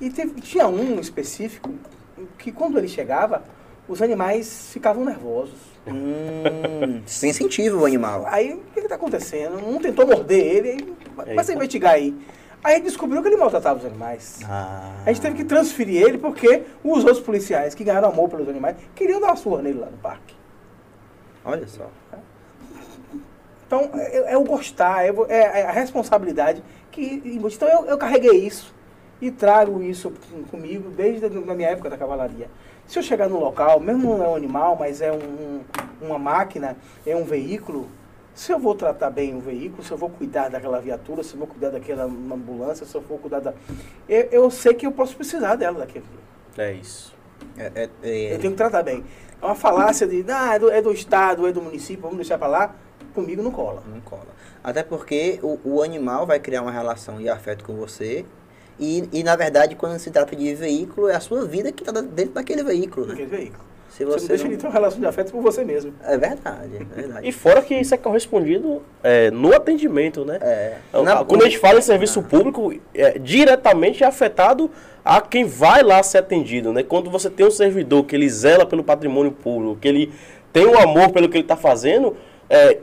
E 0.00 0.10
teve- 0.10 0.40
tinha 0.40 0.66
um 0.66 0.98
específico 1.00 1.70
que 2.38 2.52
quando 2.52 2.76
ele 2.78 2.88
chegava, 2.88 3.42
os 3.88 4.02
animais 4.02 4.70
ficavam 4.72 5.04
nervosos. 5.04 5.54
Hum, 5.84 7.02
sem 7.06 7.30
incentivo 7.30 7.80
o 7.80 7.84
animal. 7.84 8.24
Aí, 8.28 8.52
o 8.54 8.58
que 8.72 8.78
está 8.78 8.94
acontecendo? 8.94 9.56
Um 9.66 9.80
tentou 9.80 10.06
morder 10.06 10.38
ele, 10.40 10.68
aí 11.18 11.26
começa 11.26 11.50
a 11.50 11.54
investigar 11.56 11.94
aí. 11.94 12.14
Aí 12.62 12.80
descobriu 12.80 13.20
que 13.20 13.26
ele 13.26 13.36
maltratava 13.36 13.80
os 13.80 13.84
animais. 13.84 14.38
Ah, 14.44 14.92
A 15.04 15.08
gente 15.12 15.20
teve 15.20 15.34
que 15.38 15.44
transferir 15.44 16.00
ele 16.06 16.18
porque 16.18 16.62
os 16.84 17.02
outros 17.04 17.18
policiais 17.18 17.74
que 17.74 17.82
ganharam 17.82 18.08
amor 18.10 18.28
pelos 18.28 18.48
animais 18.48 18.76
queriam 18.94 19.20
dar 19.20 19.28
uma 19.28 19.36
surra 19.36 19.60
nele 19.62 19.80
lá 19.80 19.86
no 19.86 19.96
parque. 19.98 20.36
Olha 21.44 21.66
só. 21.66 21.88
Então, 23.66 23.90
é, 23.94 24.32
é 24.32 24.36
o 24.36 24.44
gostar, 24.44 25.04
é, 25.04 25.08
é- 25.28 25.60
é 25.60 25.66
a 25.66 25.72
responsabilidade 25.72 26.62
que. 26.90 27.22
Então, 27.24 27.68
eu, 27.68 27.86
eu 27.86 27.96
carreguei 27.98 28.32
isso 28.46 28.74
e 29.20 29.30
trago 29.30 29.82
isso 29.82 30.12
com- 30.30 30.42
comigo 30.44 30.90
desde 30.90 31.24
a 31.26 31.54
minha 31.54 31.68
época 31.70 31.88
da 31.88 31.96
cavalaria. 31.96 32.48
Se 32.86 32.98
eu 32.98 33.02
chegar 33.02 33.28
no 33.28 33.38
local, 33.38 33.80
mesmo 33.80 34.18
não 34.18 34.24
é 34.24 34.28
um 34.28 34.36
animal, 34.36 34.76
mas 34.78 35.00
é 35.00 35.10
um- 35.12 35.60
uma 36.02 36.18
máquina, 36.18 36.76
é 37.06 37.16
um 37.16 37.24
veículo, 37.24 37.88
se 38.34 38.52
eu 38.52 38.58
vou 38.58 38.74
tratar 38.74 39.08
bem 39.08 39.34
o 39.34 39.40
veículo, 39.40 39.82
se 39.82 39.90
eu 39.92 39.96
vou 39.96 40.10
cuidar 40.10 40.50
daquela 40.50 40.78
viatura, 40.80 41.22
se 41.22 41.32
eu 41.34 41.38
vou 41.38 41.46
cuidar 41.46 41.70
daquela 41.70 42.04
ambulância, 42.04 42.84
se 42.84 42.94
eu 42.94 43.00
vou 43.00 43.18
cuidar 43.18 43.40
da. 43.40 43.54
Eu, 44.08 44.28
eu 44.32 44.50
sei 44.50 44.74
que 44.74 44.84
eu 44.86 44.92
posso 44.92 45.16
precisar 45.16 45.54
dela 45.56 45.78
daquele. 45.78 46.04
É 46.58 46.72
isso. 46.72 47.14
É, 47.56 47.72
é- 47.74 47.88
é- 48.02 48.34
Eu 48.34 48.38
tenho 48.38 48.52
que 48.52 48.58
tratar 48.58 48.82
bem. 48.82 49.02
É 49.42 49.46
uma 49.46 49.56
falácia 49.56 50.06
de, 50.06 50.24
ah, 50.30 50.54
é 50.54 50.58
do, 50.60 50.70
é 50.70 50.80
do 50.80 50.92
Estado, 50.92 51.48
é 51.48 51.52
do 51.52 51.60
município, 51.60 52.02
vamos 52.02 52.16
deixar 52.16 52.38
pra 52.38 52.46
lá. 52.46 52.76
Comigo 53.12 53.42
não 53.42 53.50
cola. 53.50 53.82
Não 53.92 54.00
cola. 54.00 54.28
Até 54.62 54.84
porque 54.84 55.40
o, 55.42 55.58
o 55.64 55.82
animal 55.82 56.24
vai 56.24 56.38
criar 56.38 56.62
uma 56.62 56.70
relação 56.70 57.18
de 57.18 57.28
afeto 57.28 57.64
com 57.64 57.74
você. 57.74 58.24
E, 58.78 59.08
e, 59.12 59.22
na 59.22 59.34
verdade, 59.34 59.74
quando 59.74 59.98
se 59.98 60.10
trata 60.10 60.34
de 60.36 60.54
veículo, 60.54 61.08
é 61.08 61.16
a 61.16 61.20
sua 61.20 61.44
vida 61.44 61.72
que 61.72 61.82
está 61.82 62.00
dentro 62.00 62.34
daquele 62.34 62.62
veículo. 62.62 63.06
Né? 63.06 63.12
Naquele 63.12 63.36
veículo. 63.36 63.71
Se 63.92 63.98
Você 63.98 64.04
não 64.04 64.12
você 64.18 64.28
deixa 64.28 64.44
não- 64.44 64.50
ele 64.52 64.58
ter 64.58 64.66
uma 64.66 64.72
relação 64.72 64.98
de 64.98 65.06
afeto 65.06 65.30
por 65.32 65.42
você 65.42 65.62
mesmo. 65.64 65.92
É 66.02 66.16
verdade, 66.16 66.70
é 66.80 66.84
verdade. 67.00 67.28
E 67.28 67.30
fora 67.30 67.60
que 67.60 67.74
isso 67.74 67.94
é 67.94 67.98
correspondido 67.98 68.80
é, 69.02 69.30
no 69.30 69.54
atendimento, 69.54 70.24
né? 70.24 70.38
É. 70.40 70.76
Então, 70.88 71.04
Na- 71.04 71.22
Quando 71.24 71.42
a 71.42 71.44
gente 71.44 71.58
fala 71.58 71.78
em 71.78 71.82
serviço 71.82 72.22
público, 72.22 72.72
é 72.94 73.18
diretamente 73.18 74.02
afetado 74.02 74.70
a 75.04 75.20
quem 75.20 75.44
vai 75.44 75.82
lá 75.82 76.02
ser 76.02 76.18
atendido, 76.18 76.72
né? 76.72 76.82
Quando 76.82 77.10
você 77.10 77.28
tem 77.28 77.44
um 77.44 77.50
servidor 77.50 78.04
que 78.04 78.16
ele 78.16 78.30
zela 78.30 78.64
pelo 78.64 78.82
patrimônio 78.82 79.30
público, 79.32 79.76
que 79.78 79.88
ele 79.88 80.10
tem 80.54 80.64
um 80.66 80.78
amor 80.78 81.10
pelo 81.10 81.28
que 81.28 81.36
ele 81.36 81.44
está 81.44 81.56
fazendo, 81.56 82.16
é, 82.48 82.78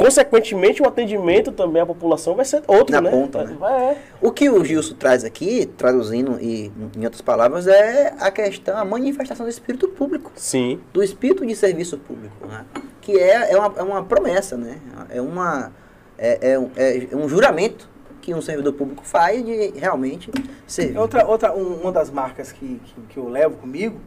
consequentemente, 0.00 0.80
o 0.80 0.88
atendimento 0.88 1.52
também 1.52 1.82
à 1.82 1.84
população 1.84 2.34
vai 2.34 2.46
ser 2.46 2.62
outro, 2.66 2.90
Na 2.90 3.02
né? 3.02 3.10
ponta, 3.10 3.44
né? 3.44 3.54
Vai, 3.60 3.82
é. 3.82 3.98
O 4.22 4.32
que 4.32 4.48
o 4.48 4.64
Gilson 4.64 4.94
traz 4.94 5.24
aqui, 5.24 5.66
traduzindo 5.76 6.38
e 6.40 6.72
em 6.96 7.04
outras 7.04 7.20
palavras, 7.20 7.66
é 7.66 8.14
a 8.18 8.30
questão, 8.30 8.78
a 8.78 8.84
manifestação 8.84 9.44
do 9.44 9.50
espírito 9.50 9.88
público, 9.88 10.32
Sim. 10.34 10.80
do 10.90 11.02
espírito 11.02 11.44
de 11.44 11.54
serviço 11.54 11.98
público, 11.98 12.46
né? 12.46 12.64
que 13.02 13.12
é, 13.18 13.52
é, 13.52 13.58
uma, 13.58 13.74
é 13.78 13.82
uma 13.82 14.02
promessa, 14.02 14.56
né? 14.56 14.78
é, 15.10 15.20
uma, 15.20 15.70
é, 16.16 16.52
é, 16.52 16.58
um, 16.58 16.70
é 16.74 17.08
um 17.14 17.28
juramento 17.28 17.86
que 18.22 18.32
um 18.32 18.40
servidor 18.40 18.72
público 18.72 19.04
faz 19.04 19.44
de 19.44 19.68
realmente 19.78 20.30
servir. 20.66 20.96
Outra, 20.96 21.26
outra 21.26 21.54
um- 21.54 21.82
uma 21.82 21.92
das 21.92 22.08
marcas 22.08 22.52
que, 22.52 22.80
que, 22.86 23.00
que 23.10 23.16
eu 23.18 23.28
levo 23.28 23.58
comigo, 23.58 24.00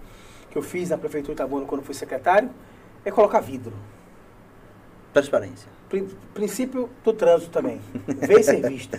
que 0.49 0.57
eu 0.57 0.63
fiz 0.63 0.89
na 0.89 0.97
Prefeitura 0.97 1.35
de 1.35 1.41
Itabuna 1.41 1.67
quando 1.67 1.83
fui 1.83 1.93
secretário, 1.93 2.49
é 3.05 3.11
colocar 3.11 3.41
vidro. 3.41 3.73
Transparência. 5.13 5.71
Prin- 5.93 6.09
princípio 6.33 6.89
do 7.03 7.13
trânsito 7.13 7.51
também. 7.51 7.79
Ver 8.07 8.39
e 8.39 8.43
ser 8.43 8.67
visto. 8.67 8.97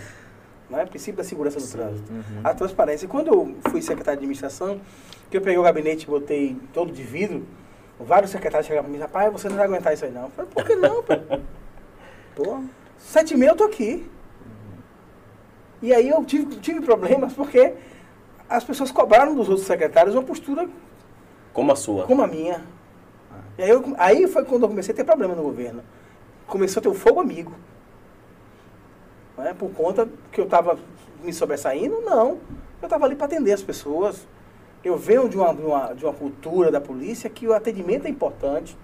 Não 0.70 0.78
é? 0.78 0.86
Princípio 0.86 1.16
da 1.16 1.24
segurança 1.24 1.58
do 1.58 1.66
trânsito. 1.66 2.12
Uhum. 2.12 2.22
A 2.44 2.54
transparência. 2.54 3.08
Quando 3.08 3.26
eu 3.34 3.56
fui 3.68 3.82
secretário 3.82 4.20
de 4.20 4.24
administração, 4.24 4.80
que 5.28 5.36
eu 5.36 5.40
peguei 5.40 5.58
o 5.58 5.62
gabinete 5.64 6.04
e 6.04 6.06
botei 6.06 6.56
todo 6.72 6.92
de 6.92 7.02
vidro, 7.02 7.44
vários 7.98 8.30
secretários 8.30 8.68
chegavam 8.68 8.88
para 8.88 8.96
mim, 8.96 9.02
rapaz, 9.02 9.32
você 9.32 9.48
não 9.48 9.56
vai 9.56 9.64
aguentar 9.66 9.92
isso 9.92 10.04
aí 10.04 10.12
não. 10.12 10.22
Eu 10.22 10.28
falei, 10.30 10.50
por 10.54 10.64
que 10.64 10.76
não, 10.76 11.02
pô? 12.36 12.60
Sete 12.96 13.34
e 13.34 13.36
meia 13.36 13.50
eu 13.50 13.56
tô 13.56 13.64
aqui. 13.64 14.08
E 15.82 15.92
aí 15.92 16.08
eu 16.08 16.24
tive, 16.24 16.54
tive 16.60 16.80
problemas 16.80 17.32
porque 17.32 17.74
as 18.48 18.62
pessoas 18.62 18.92
cobraram 18.92 19.34
dos 19.34 19.48
outros 19.48 19.66
secretários 19.66 20.14
uma 20.14 20.22
postura 20.22 20.68
Como 21.52 21.72
a 21.72 21.76
sua. 21.76 22.04
como 22.06 22.22
a 22.22 22.26
minha. 22.28 22.62
E 23.58 23.62
aí, 23.64 23.70
eu- 23.70 23.94
aí 23.98 24.28
foi 24.28 24.44
quando 24.44 24.62
eu 24.62 24.68
comecei 24.68 24.92
a 24.94 24.96
ter 24.96 25.04
problema 25.04 25.34
no 25.34 25.42
governo. 25.42 25.82
Começou 26.46 26.80
a 26.80 26.82
ter 26.82 26.88
o 26.88 26.94
fogo 26.94 27.20
amigo. 27.20 27.52
Não 29.36 29.46
é? 29.46 29.54
Por 29.54 29.70
conta 29.70 30.08
que 30.30 30.40
eu 30.40 30.44
estava 30.44 30.78
me 31.22 31.32
sobressaindo? 31.32 32.00
Não. 32.02 32.38
Eu 32.80 32.86
estava 32.86 33.04
ali 33.06 33.14
para 33.16 33.26
atender 33.26 33.52
as 33.52 33.62
pessoas. 33.62 34.26
Eu 34.84 34.96
venho 34.96 35.28
de 35.28 35.36
uma, 35.36 35.54
de, 35.54 35.62
uma, 35.62 35.94
de 35.94 36.04
uma 36.04 36.12
cultura 36.12 36.70
da 36.70 36.80
polícia 36.80 37.28
que 37.30 37.46
o 37.46 37.54
atendimento 37.54 38.06
é 38.06 38.10
importante. 38.10 38.76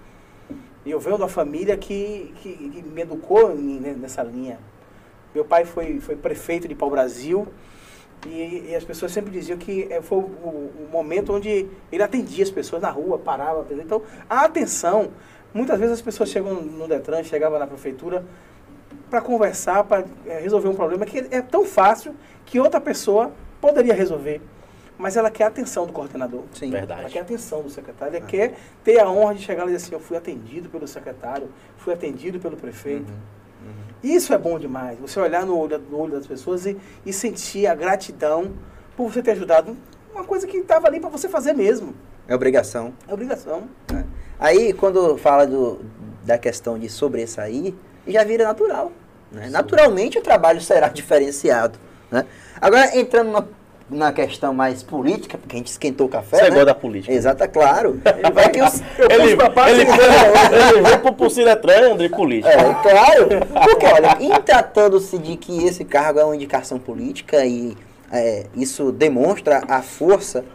Eu 0.85 0.99
venho 0.99 1.15
de 1.15 1.21
uma 1.21 1.29
família 1.29 1.77
que, 1.77 2.33
que, 2.41 2.55
que 2.55 2.81
me 2.81 3.01
educou 3.03 3.53
né, 3.55 3.95
nessa 3.97 4.23
linha. 4.23 4.57
Meu 5.33 5.45
pai 5.45 5.63
foi, 5.63 5.99
foi 5.99 6.15
prefeito 6.15 6.67
de 6.67 6.73
pau-brasil 6.73 7.47
e, 8.27 8.65
e 8.69 8.75
as 8.75 8.83
pessoas 8.83 9.11
sempre 9.11 9.31
diziam 9.31 9.57
que 9.57 9.87
eh, 9.89 10.01
foi 10.01 10.17
o, 10.17 10.21
o- 10.21 10.71
o 10.87 10.89
momento 10.91 11.33
onde 11.33 11.67
ele 11.91 12.03
atendia 12.03 12.43
as 12.43 12.49
pessoas 12.49 12.81
na 12.81 12.89
rua, 12.89 13.17
parava. 13.19 13.65
Então, 13.71 14.01
a 14.29 14.43
atenção, 14.43 15.11
muitas 15.53 15.79
vezes 15.79 15.93
as 15.93 16.01
pessoas 16.01 16.29
chegam 16.29 16.55
no 16.55 16.87
Detran, 16.87 17.23
chegavam 17.23 17.59
na 17.59 17.67
prefeitura 17.67 18.23
para 19.09 19.21
conversar, 19.21 19.83
para 19.83 20.05
resolver 20.41 20.69
um 20.69 20.75
problema 20.75 21.05
que 21.05 21.27
é 21.31 21.41
tão 21.41 21.65
fácil 21.65 22.15
que 22.45 22.59
outra 22.59 22.79
pessoa 22.79 23.31
poderia 23.59 23.93
resolver. 23.93 24.41
Mas 24.97 25.17
ela 25.17 25.31
quer 25.31 25.45
a 25.45 25.47
atenção 25.47 25.87
do 25.87 25.93
coordenador. 25.93 26.43
sim. 26.53 26.69
Verdade. 26.69 27.01
Ela 27.01 27.09
quer 27.09 27.19
a 27.19 27.21
atenção 27.23 27.63
do 27.63 27.69
secretário, 27.69 28.15
ela 28.15 28.25
quer 28.25 28.55
ter 28.83 28.99
a 28.99 29.09
honra 29.09 29.33
de 29.33 29.41
chegar 29.41 29.63
lá 29.63 29.69
e 29.69 29.73
dizer 29.73 29.85
assim, 29.85 29.95
eu 29.95 29.99
fui 29.99 30.15
atendido 30.15 30.69
pelo 30.69 30.87
secretário, 30.87 31.49
fui 31.77 31.93
atendido 31.93 32.39
pelo 32.39 32.55
prefeito. 32.55 33.11
Uhum. 33.11 33.81
Isso 34.03 34.33
é 34.33 34.37
bom 34.37 34.57
demais, 34.57 34.99
você 34.99 35.19
olhar 35.19 35.45
no 35.45 35.57
olho, 35.57 35.77
no 35.77 35.99
olho 35.99 36.13
das 36.13 36.25
pessoas 36.25 36.65
e, 36.65 36.77
e 37.05 37.11
sentir 37.11 37.67
a 37.67 37.75
gratidão 37.75 38.53
por 38.95 39.11
você 39.11 39.21
ter 39.21 39.31
ajudado 39.31 39.75
uma 40.11 40.23
coisa 40.23 40.45
que 40.45 40.57
estava 40.57 40.87
ali 40.87 40.99
para 40.99 41.09
você 41.09 41.27
fazer 41.29 41.53
mesmo. 41.53 41.95
É 42.31 42.35
obrigação. 42.35 42.93
É 43.09 43.13
obrigação. 43.13 43.63
né? 43.91 44.05
Aí, 44.39 44.71
quando 44.71 45.17
fala 45.17 45.45
do, 45.45 45.81
da 46.23 46.37
questão 46.37 46.79
de 46.79 46.87
sobressair, 46.87 47.73
já 48.07 48.23
vira 48.23 48.45
natural. 48.45 48.89
né? 49.31 49.49
Naturalmente, 49.51 50.17
o 50.17 50.21
trabalho 50.21 50.61
será 50.61 50.87
diferenciado. 50.87 51.77
Né? 52.09 52.25
Agora, 52.61 52.97
entrando 52.97 53.31
na, 53.31 53.43
na 53.89 54.13
questão 54.13 54.53
mais 54.53 54.81
política, 54.81 55.37
porque 55.37 55.57
a 55.57 55.59
gente 55.59 55.67
esquentou 55.67 56.07
o 56.07 56.09
café, 56.09 56.37
Você 56.37 56.43
né? 56.43 56.49
gosta 56.51 56.65
da 56.67 56.73
política. 56.73 57.13
Exato, 57.13 57.43
é 57.43 57.47
claro. 57.49 57.99
É 58.05 58.47
que 58.49 58.61
os- 58.61 58.79
Ele, 58.97 59.31
ele, 59.33 60.71
ele 60.71 60.81
veio 60.83 60.99
pro 60.99 61.11
Pulsiretran, 61.13 61.91
André, 61.93 62.07
política. 62.07 62.49
É, 62.49 62.73
claro. 62.81 63.27
Porque, 63.69 63.85
olha, 63.87 64.17
em 64.21 64.41
tratando-se 64.41 65.17
de 65.17 65.35
que 65.35 65.65
esse 65.65 65.83
cargo 65.83 66.17
é 66.19 66.23
uma 66.23 66.35
indicação 66.35 66.79
política 66.79 67.45
e 67.45 67.75
é, 68.09 68.45
isso 68.55 68.89
demonstra 68.93 69.63
a 69.67 69.81
força 69.81 70.45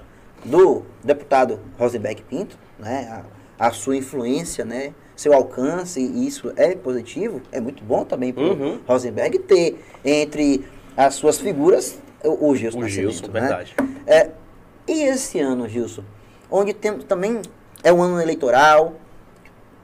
do 0.46 0.82
deputado 1.02 1.60
Rosenberg 1.78 2.22
Pinto, 2.22 2.58
né, 2.78 3.22
a, 3.58 3.66
a 3.68 3.72
sua 3.72 3.96
influência, 3.96 4.64
né, 4.64 4.94
seu 5.14 5.32
alcance, 5.32 6.00
e 6.00 6.26
isso 6.26 6.52
é 6.56 6.74
positivo, 6.74 7.40
é 7.50 7.60
muito 7.60 7.82
bom 7.82 8.04
também 8.04 8.32
para 8.32 8.42
o 8.44 8.50
Uhum. 8.52 8.80
Rosenberg 8.86 9.38
ter 9.40 9.82
entre 10.04 10.64
as 10.96 11.14
suas 11.14 11.38
figuras 11.38 11.98
o, 12.24 12.48
o 12.50 12.56
Gilson 12.56 12.78
O 12.78 12.80
Nascimento, 12.82 13.10
Gilson, 13.12 13.26
né? 13.32 13.40
verdade. 13.40 13.74
É, 14.06 14.30
e 14.86 15.02
esse 15.04 15.40
ano, 15.40 15.68
Gilson, 15.68 16.02
onde 16.50 16.72
temos 16.74 17.04
também 17.04 17.40
é 17.82 17.92
um 17.92 18.02
ano 18.02 18.20
eleitoral, 18.20 18.94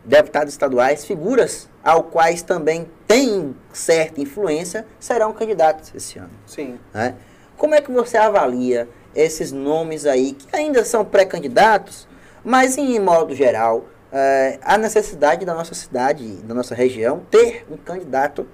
deputados 0.04 0.52
estaduais, 0.52 1.04
figuras 1.04 1.68
ao 1.82 2.04
quais 2.04 2.42
também 2.42 2.88
tem 3.06 3.54
certa 3.72 4.20
influência, 4.20 4.86
serão 4.98 5.32
candidatos 5.32 5.92
esse 5.94 6.18
ano. 6.18 6.30
Sim. 6.46 6.78
né? 6.92 7.14
Como 7.56 7.74
é 7.74 7.80
que 7.80 7.90
você 7.90 8.16
avalia 8.16 8.88
esses 9.14 9.52
nomes 9.52 10.06
aí, 10.06 10.32
que 10.32 10.54
ainda 10.54 10.84
são 10.84 11.04
pré-candidatos, 11.04 12.08
mas 12.44 12.76
em 12.78 12.98
modo 12.98 13.34
geral, 13.34 13.84
é, 14.12 14.58
a 14.62 14.76
necessidade 14.76 15.44
da 15.44 15.54
nossa 15.54 15.74
cidade, 15.74 16.24
da 16.42 16.54
nossa 16.54 16.74
região, 16.74 17.22
ter 17.30 17.64
um 17.70 17.76
candidato 17.76 18.46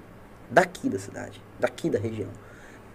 daqui 0.51 0.89
da 0.89 0.99
cidade, 0.99 1.43
daqui 1.59 1.91
da 1.91 1.99
região. 1.99 2.29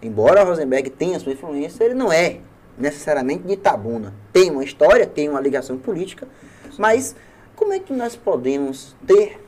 Embora 0.02 0.44
o 0.44 0.48
Rosenberg 0.48 0.90
tenha 0.90 1.20
sua 1.20 1.32
influência, 1.32 1.84
ele 1.84 1.94
não 1.94 2.12
é 2.12 2.40
necessariamente 2.78 3.44
de 3.44 3.54
Itabuna. 3.54 4.14
Tem 4.32 4.50
uma 4.50 4.64
história, 4.64 5.06
tem 5.06 5.30
uma 5.30 5.40
ligação 5.40 5.78
política, 5.78 6.28
mas 6.78 7.16
como 7.56 7.74
é 7.74 7.80
que 7.80 7.94
nós 7.94 8.16
podemos 8.16 8.96
ter 9.06 9.40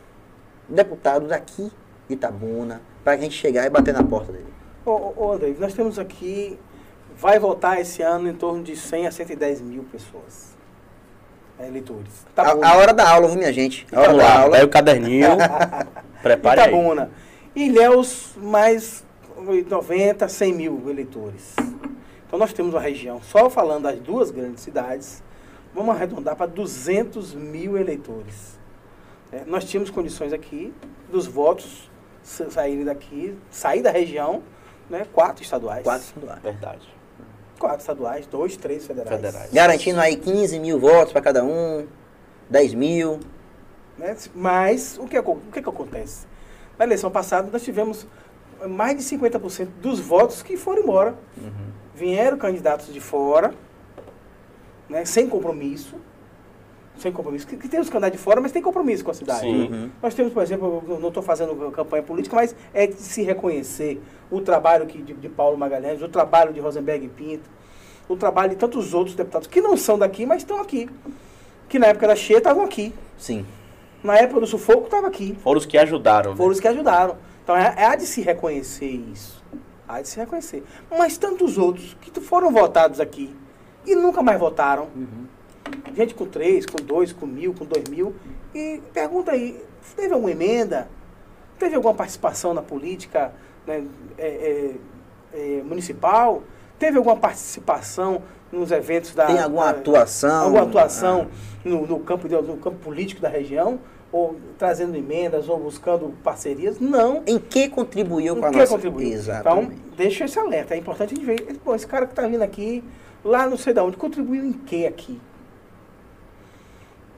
deputado 0.69 1.27
daqui 1.27 1.71
de 2.07 2.13
Itabuna 2.13 2.81
para 3.03 3.13
a 3.13 3.17
gente 3.17 3.35
chegar 3.35 3.65
e 3.65 3.69
bater 3.69 3.93
na 3.93 4.03
porta 4.03 4.31
dele? 4.31 4.53
Ô, 4.85 5.31
André, 5.33 5.55
nós 5.59 5.73
temos 5.73 5.97
aqui, 5.97 6.59
vai 7.17 7.39
votar 7.39 7.79
esse 7.79 8.01
ano 8.01 8.29
em 8.29 8.33
torno 8.33 8.63
de 8.63 8.75
100 8.75 9.07
a 9.07 9.11
110 9.11 9.61
mil 9.61 9.83
pessoas, 9.83 10.55
é, 11.59 11.67
eleitores. 11.67 12.25
A, 12.35 12.41
Itabuna. 12.43 12.67
a 12.67 12.77
hora 12.77 12.93
da 12.93 13.09
aula, 13.09 13.27
viu, 13.27 13.37
minha 13.37 13.53
gente? 13.53 13.85
A 13.91 13.99
hora 13.99 14.07
Vamos 14.09 14.23
da 14.23 14.29
lá, 14.29 14.39
aula. 14.41 14.51
pega 14.53 14.65
o 14.65 14.69
caderninho, 14.69 15.29
prepare 16.21 16.61
aí. 16.61 16.67
Itabuna. 16.69 17.11
Ilhéus, 17.55 18.31
mais 18.37 19.05
90, 19.37 20.27
100 20.27 20.53
mil 20.53 20.89
eleitores. 20.89 21.55
Então 22.27 22.37
nós 22.39 22.51
temos 22.51 22.73
uma 22.73 22.81
região, 22.81 23.21
só 23.21 23.49
falando 23.49 23.83
das 23.83 23.99
duas 23.99 24.31
grandes 24.31 24.61
cidades, 24.63 25.23
vamos 25.73 25.95
arredondar 25.95 26.35
para 26.35 26.47
200 26.47 27.33
mil 27.33 27.77
eleitores. 27.77 28.59
É, 29.31 29.43
nós 29.45 29.63
tínhamos 29.65 29.89
condições 29.89 30.33
aqui 30.33 30.73
dos 31.11 31.27
votos 31.27 31.89
sa- 32.23 32.49
saírem 32.49 32.83
daqui, 32.83 33.37
sair 33.49 33.81
da 33.81 33.91
região, 33.91 34.43
né, 34.89 35.05
quatro 35.13 35.41
estaduais. 35.43 35.83
Quatro 35.83 36.03
estaduais. 36.05 36.41
Verdade. 36.41 36.94
Quatro 37.59 37.79
estaduais, 37.79 38.27
dois, 38.27 38.57
três 38.57 38.85
federais. 38.85 39.15
Federais. 39.15 39.51
Garantindo 39.53 39.99
aí 40.01 40.15
15 40.17 40.59
mil 40.59 40.79
votos 40.79 41.13
para 41.13 41.21
cada 41.21 41.43
um, 41.43 41.87
10 42.49 42.73
mil. 42.73 43.19
né? 43.97 44.15
Mas 44.33 44.97
o 44.99 45.05
que, 45.07 45.17
o 45.17 45.35
que, 45.51 45.61
que 45.61 45.69
acontece? 45.69 46.27
Na 46.77 46.85
eleição 46.85 47.09
passada, 47.09 47.49
nós 47.51 47.63
tivemos 47.63 48.05
mais 48.67 48.97
de 48.97 49.17
50% 49.17 49.67
dos 49.81 49.99
votos 49.99 50.41
que 50.43 50.57
foram 50.57 50.81
embora. 50.83 51.15
Vieram 51.95 52.37
candidatos 52.37 52.93
de 52.93 52.99
fora, 52.99 53.53
né, 54.89 55.05
sem 55.05 55.29
compromisso. 55.29 55.95
Sem 56.97 57.11
compromisso. 57.11 57.45
Que, 57.45 57.57
que 57.57 57.67
tem 57.67 57.79
os 57.79 57.89
candidatos 57.89 58.17
de 58.17 58.23
fora, 58.23 58.39
mas 58.39 58.51
tem 58.51 58.61
compromisso 58.61 59.03
com 59.03 59.11
a 59.11 59.13
cidade. 59.13 59.41
Sim. 59.41 59.69
Uhum. 59.71 59.89
Nós 60.01 60.13
temos, 60.13 60.31
por 60.33 60.41
exemplo, 60.41 60.83
eu 60.87 60.99
não 60.99 61.09
estou 61.09 61.21
fazendo 61.21 61.71
campanha 61.71 62.03
política, 62.03 62.35
mas 62.35 62.55
é 62.73 62.87
de 62.87 62.95
se 62.95 63.21
reconhecer 63.23 64.01
o 64.31 64.41
trabalho 64.41 64.85
que, 64.85 65.01
de, 65.01 65.13
de 65.13 65.29
Paulo 65.29 65.57
Magalhães, 65.57 66.01
o 66.01 66.07
trabalho 66.07 66.53
de 66.53 66.59
Rosenberg 66.59 67.07
Pinto, 67.09 67.49
o 68.07 68.15
trabalho 68.15 68.51
de 68.51 68.55
tantos 68.55 68.93
outros 68.93 69.15
deputados 69.15 69.47
que 69.47 69.61
não 69.61 69.75
são 69.75 69.97
daqui, 69.97 70.25
mas 70.25 70.37
estão 70.37 70.61
aqui. 70.61 70.89
Que 71.67 71.79
na 71.79 71.87
época 71.87 72.07
da 72.07 72.15
Cheia 72.15 72.37
estavam 72.37 72.63
aqui. 72.63 72.93
Sim. 73.17 73.45
Na 74.03 74.17
época 74.17 74.39
do 74.39 74.47
sufoco 74.47 74.85
estava 74.85 75.07
aqui. 75.07 75.35
Foram 75.41 75.57
os 75.57 75.65
que 75.65 75.77
ajudaram. 75.77 76.31
né? 76.31 76.37
Foram 76.37 76.51
os 76.51 76.59
que 76.59 76.67
ajudaram. 76.67 77.17
Então 77.43 77.55
é, 77.55 77.73
é 77.77 77.85
há 77.85 77.95
de 77.95 78.05
se 78.05 78.21
reconhecer 78.21 78.85
isso. 79.11 79.43
Há 79.87 80.01
de 80.01 80.07
se 80.07 80.17
reconhecer. 80.17 80.63
Mas 80.89 81.17
tantos 81.17 81.57
outros 81.57 81.95
que 82.01 82.19
foram 82.19 82.51
votados 82.51 82.99
aqui 82.99 83.35
e 83.85 83.95
nunca 83.95 84.21
mais 84.21 84.39
votaram. 84.39 84.87
Uhum. 84.95 85.25
Gente 85.95 86.13
com 86.13 86.25
três, 86.25 86.65
com 86.65 86.77
dois, 86.83 87.13
com 87.13 87.25
mil, 87.25 87.53
com 87.53 87.65
dois 87.65 87.87
mil. 87.89 88.13
E 88.53 88.81
pergunta 88.93 89.31
aí, 89.31 89.63
teve 89.95 90.13
alguma 90.13 90.31
emenda? 90.31 90.87
Teve 91.57 91.75
alguma 91.75 91.93
participação 91.93 92.53
na 92.53 92.61
política 92.61 93.33
né, 93.65 93.83
é, 94.17 94.27
é, 94.27 94.75
é, 95.59 95.63
municipal? 95.63 96.43
Teve 96.77 96.97
alguma 96.97 97.15
participação 97.15 98.21
nos 98.51 98.71
eventos 98.71 99.15
da. 99.15 99.25
Tem 99.25 99.39
alguma 99.39 99.71
da- 99.71 99.79
atuação? 99.79 100.43
alguma 100.45 100.63
atuação 100.63 101.27
no, 101.63 101.87
no 101.87 101.99
campo, 101.99 102.27
de- 102.27 102.35
no 102.41 102.57
campo 102.57 102.77
político 102.77 103.21
da 103.21 103.29
região? 103.29 103.79
ou 104.11 104.37
trazendo 104.57 104.95
emendas, 104.95 105.49
ou 105.49 105.59
buscando 105.59 106.13
parcerias. 106.23 106.79
Não. 106.79 107.21
Em 107.27 107.37
que 107.37 107.67
contribuiu 107.67 108.37
com 108.37 108.45
a 108.45 108.49
quer 108.49 108.59
nossa... 108.59 108.71
contribuir. 108.71 109.11
Exatamente. 109.11 109.73
Então, 109.73 109.77
deixa 109.97 110.23
esse 110.23 110.39
alerta. 110.39 110.73
É 110.73 110.77
importante 110.77 111.13
a 111.13 111.17
gente 111.17 111.25
ver. 111.25 111.57
Pô, 111.61 111.75
esse 111.75 111.85
cara 111.85 112.05
que 112.05 112.13
está 112.13 112.25
vindo 112.25 112.41
aqui, 112.41 112.81
lá 113.25 113.45
não 113.49 113.57
sei 113.57 113.73
de 113.73 113.81
onde, 113.81 113.97
contribuiu 113.97 114.45
em 114.45 114.53
que 114.53 114.85
aqui? 114.87 115.19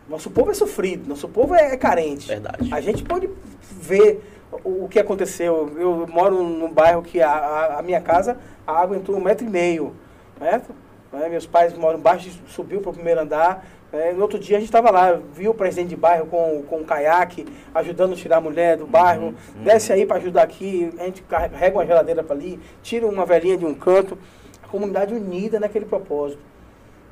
Nosso 0.10 0.30
povo 0.30 0.52
é 0.52 0.54
sofrido, 0.54 1.08
nosso 1.08 1.28
povo 1.28 1.54
é, 1.54 1.74
é 1.74 1.78
carente. 1.78 2.28
Verdade. 2.28 2.74
A 2.74 2.80
gente 2.80 3.04
pode 3.04 3.30
ver 3.62 4.22
o, 4.63 4.86
o 4.86 4.88
que 4.89 5.00
aconteceu. 5.00 5.70
Eu 5.78 6.08
moro 6.08 6.41
num 6.43 6.72
bairro 6.72 7.02
que 7.02 7.22
a, 7.22 7.30
a, 7.30 7.80
a 7.80 7.82
minha 7.82 8.00
casa, 8.00 8.38
a 8.65 8.72
água 8.72 8.96
entrou 8.96 9.17
um 9.17 9.22
metro 9.22 9.46
e 9.46 9.50
meio. 9.50 9.93
Certo? 10.39 10.74
Né, 11.12 11.28
Meus 11.30 11.46
pais 11.46 11.74
moram 11.74 12.00
embaixo, 12.00 12.30
subiu 12.48 12.80
para 12.82 12.91
o 12.91 12.93
primeiro 12.93 13.22
andar. 13.22 13.65
né, 13.91 14.13
no 14.13 14.22
outro 14.22 14.39
dia 14.39 14.58
a 14.58 14.60
gente 14.60 14.70
estava 14.70 14.91
lá, 14.91 15.20
viu 15.34 15.52
o 15.52 15.54
presidente 15.54 15.89
de 15.89 15.96
bairro 15.96 16.28
com, 16.28 16.63
com 16.63 16.78
um 16.78 16.84
caiaque, 16.84 17.46
ajudando 17.74 18.13
a 18.13 18.15
tirar 18.15 18.38
a 18.38 18.41
mulher 18.41 18.78
do 18.78 18.86
bairro. 18.88 19.34
Desce 19.63 19.91
aí 19.91 20.06
para 20.06 20.17
ajudar 20.17 20.43
aqui, 20.43 20.93
a 21.00 21.04
gente 21.04 21.22
carrega 21.24 21.78
uma 21.78 21.86
geladeira 21.86 22.24
para 22.24 22.36
ali, 22.36 22.60
tira 22.82 23.06
uma 23.08 23.26
velhinha 23.26 23.58
de 23.58 23.65
um 23.65 23.74
canto. 23.74 24.17
A 24.63 24.67
comunidade 24.67 25.13
unida 25.13 25.60
naquele 25.60 25.86
propósito. 25.86 26.41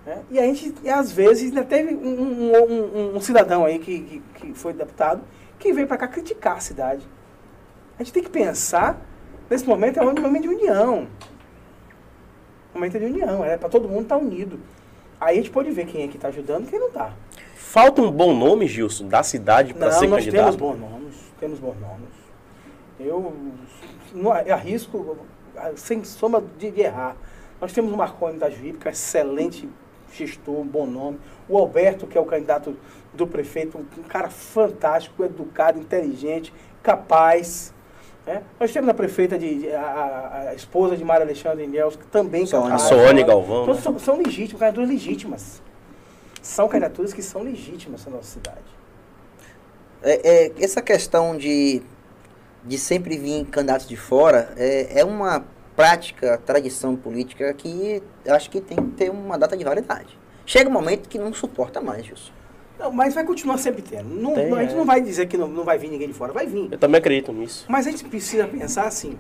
Né? 0.06 0.24
E 0.30 0.40
a 0.40 0.44
gente, 0.44 0.74
e 0.84 0.90
às 0.90 1.12
vezes, 1.12 1.50
ainda 1.50 1.64
teve 1.64 1.96
um, 1.96 2.08
um- 2.08 2.54
um- 2.54 3.16
um 3.18 3.20
cidadão 3.22 3.66
aí 3.66 3.80
que, 3.80 4.00
que, 4.02 4.20
que 4.36 4.54
foi 4.54 4.74
deputado 4.74 5.22
que 5.60 5.74
veio 5.74 5.88
para 5.88 5.98
cá 5.98 6.08
criticar 6.08 6.58
a 6.58 6.60
cidade. 6.60 7.02
A 7.98 8.04
gente 8.04 8.14
tem 8.14 8.22
que 8.24 8.30
pensar, 8.30 9.02
nesse 9.50 9.66
momento 9.66 9.98
é 10.00 10.04
um 10.04 10.14
momento 10.14 10.44
de 10.44 10.50
união. 10.50 11.08
Momento 12.74 13.00
de 13.00 13.06
união, 13.06 13.44
é 13.44 13.58
para 13.58 13.70
todo 13.70 13.88
mundo 13.88 14.04
estar 14.04 14.18
unido. 14.18 14.60
Aí 15.20 15.36
a 15.36 15.42
gente 15.42 15.50
pode 15.50 15.72
ver 15.72 15.86
quem 15.86 16.04
é 16.04 16.08
que 16.08 16.18
está 16.18 16.28
ajudando 16.28 16.66
e 16.66 16.68
quem 16.68 16.78
não 16.80 16.88
está. 16.90 17.14
Falta 17.56 18.02
um 18.02 18.12
bom 18.12 18.34
nome, 18.38 18.68
Gilson, 18.68 19.08
da 19.08 19.24
cidade 19.24 19.74
para 19.74 19.92
ser 19.92 20.08
nós 20.08 20.24
temos 20.24 20.36
candidato. 20.42 20.58
bons 20.58 20.80
nomes, 20.80 21.16
temos 21.40 21.60
bons 21.60 21.76
nomes. 21.80 22.10
Eu, 23.00 23.34
não, 24.14 24.36
eu 24.40 24.54
arrisco, 24.54 25.18
sem 25.78 26.04
soma 26.04 26.44
de, 26.60 26.70
de 26.72 26.82
errar. 26.82 27.16
Nós 27.62 27.72
temos 27.72 27.92
o 27.94 27.98
Marconi 27.98 28.38
da 28.38 28.50
Juípe, 28.50 28.78
que 28.80 28.88
é 28.88 28.92
um 28.92 28.94
excelente 28.94 29.70
gestor, 30.18 30.56
um 30.60 30.66
bom 30.68 30.86
nome. 30.86 31.20
O 31.48 31.58
Alberto, 31.58 32.08
que 32.08 32.18
é 32.18 32.22
o 32.22 32.26
candidato 32.26 32.76
do 33.14 33.26
prefeito, 33.28 33.78
um 33.98 34.04
cara 34.04 34.30
fantástico, 34.30 35.24
educado, 35.24 35.80
inteligente, 35.80 36.54
capaz. 36.84 37.74
né? 38.26 38.42
Nós 38.60 38.72
temos 38.74 38.90
a 38.90 38.94
prefeita, 38.94 39.38
de, 39.38 39.72
a, 39.72 40.48
a- 40.50 40.56
esposa 40.56 40.98
de 40.98 41.04
Maria 41.04 41.24
Alexandre 41.26 41.64
Inels, 41.64 41.96
que 41.96 42.06
também 42.08 42.46
Sônia. 42.46 42.72
capaz. 42.72 42.84
A 42.84 42.88
Soane 42.90 43.24
Galvão, 43.24 43.64
Então, 43.64 43.76
né? 43.76 43.82
são, 43.82 44.00
são 44.00 44.18
legítimas, 44.18 44.60
candidaturas 44.60 44.90
legítimas. 44.90 45.62
São 46.42 46.68
candidaturas 46.68 47.14
que 47.14 47.22
são 47.22 47.42
legítimas 47.42 48.06
na 48.06 48.12
nossa 48.14 48.32
cidade. 48.32 48.76
É, 50.04 50.46
é, 50.46 50.52
essa 50.64 50.82
questão 50.82 51.36
de, 51.38 51.82
de 52.64 52.78
sempre 52.78 53.18
vir 53.18 53.46
candidatos 53.46 53.88
de 53.88 53.96
fora 53.98 54.54
é, 54.56 55.00
é 55.00 55.06
uma 55.06 55.46
prática, 55.76 56.38
tradição 56.46 56.96
política 56.96 57.54
que 57.54 58.02
acho 58.28 58.50
que 58.50 58.62
tem 58.62 58.78
que 58.78 58.92
ter 58.92 59.10
uma 59.12 59.38
data 59.38 59.56
de 59.58 59.64
validade. 59.64 60.18
Chega 60.46 60.70
um 60.70 60.74
momento 60.74 61.10
que 61.10 61.18
não 61.18 61.34
suporta 61.34 61.82
mais, 61.82 62.06
Gilson. 62.06 62.32
Não, 62.78 62.92
mas 62.92 63.14
vai 63.14 63.24
continuar 63.24 63.58
sempre 63.58 63.82
tendo. 63.82 64.10
Não, 64.10 64.34
Tem, 64.34 64.50
não- 64.50 64.58
a 64.58 64.62
gente 64.62 64.74
é. 64.74 64.78
não 64.78 64.86
vai 64.86 65.02
dizer 65.02 65.28
que 65.28 65.38
não, 65.38 65.48
não 65.48 65.64
vai 65.64 65.78
vir 65.78 65.90
ninguém 65.90 66.08
de 66.08 66.14
fora, 66.14 66.34
vai 66.34 66.46
vir. 66.46 66.68
Eu 66.72 66.78
também 66.78 67.00
acredito 67.00 67.32
nisso. 67.32 67.66
Mas 67.70 67.88
a 67.88 67.92
gente 67.92 68.04
precisa 68.06 68.46
pensar 68.48 68.86
assim, 68.86 69.18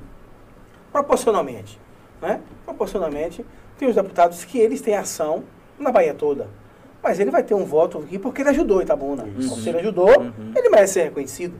proporcionalmente. 0.91 1.79
Né? 2.21 2.41
Proporcionalmente, 2.63 3.45
tem 3.77 3.87
os 3.87 3.95
deputados 3.95 4.43
que 4.45 4.57
eles 4.57 4.81
têm 4.81 4.95
ação 4.95 5.43
na 5.79 5.91
Bahia 5.91 6.13
toda. 6.13 6.47
Mas 7.03 7.19
ele 7.19 7.29
vai 7.31 7.43
ter 7.43 7.53
um 7.53 7.65
voto 7.65 7.99
aqui 7.99 8.17
porque 8.17 8.41
ele 8.41 8.49
ajudou 8.49 8.81
Itabuna. 8.81 9.27
Então, 9.27 9.55
se 9.57 9.69
ele 9.69 9.79
ajudou, 9.79 10.09
ele 10.55 10.69
merece 10.69 10.93
ser 10.93 11.03
reconhecido. 11.03 11.53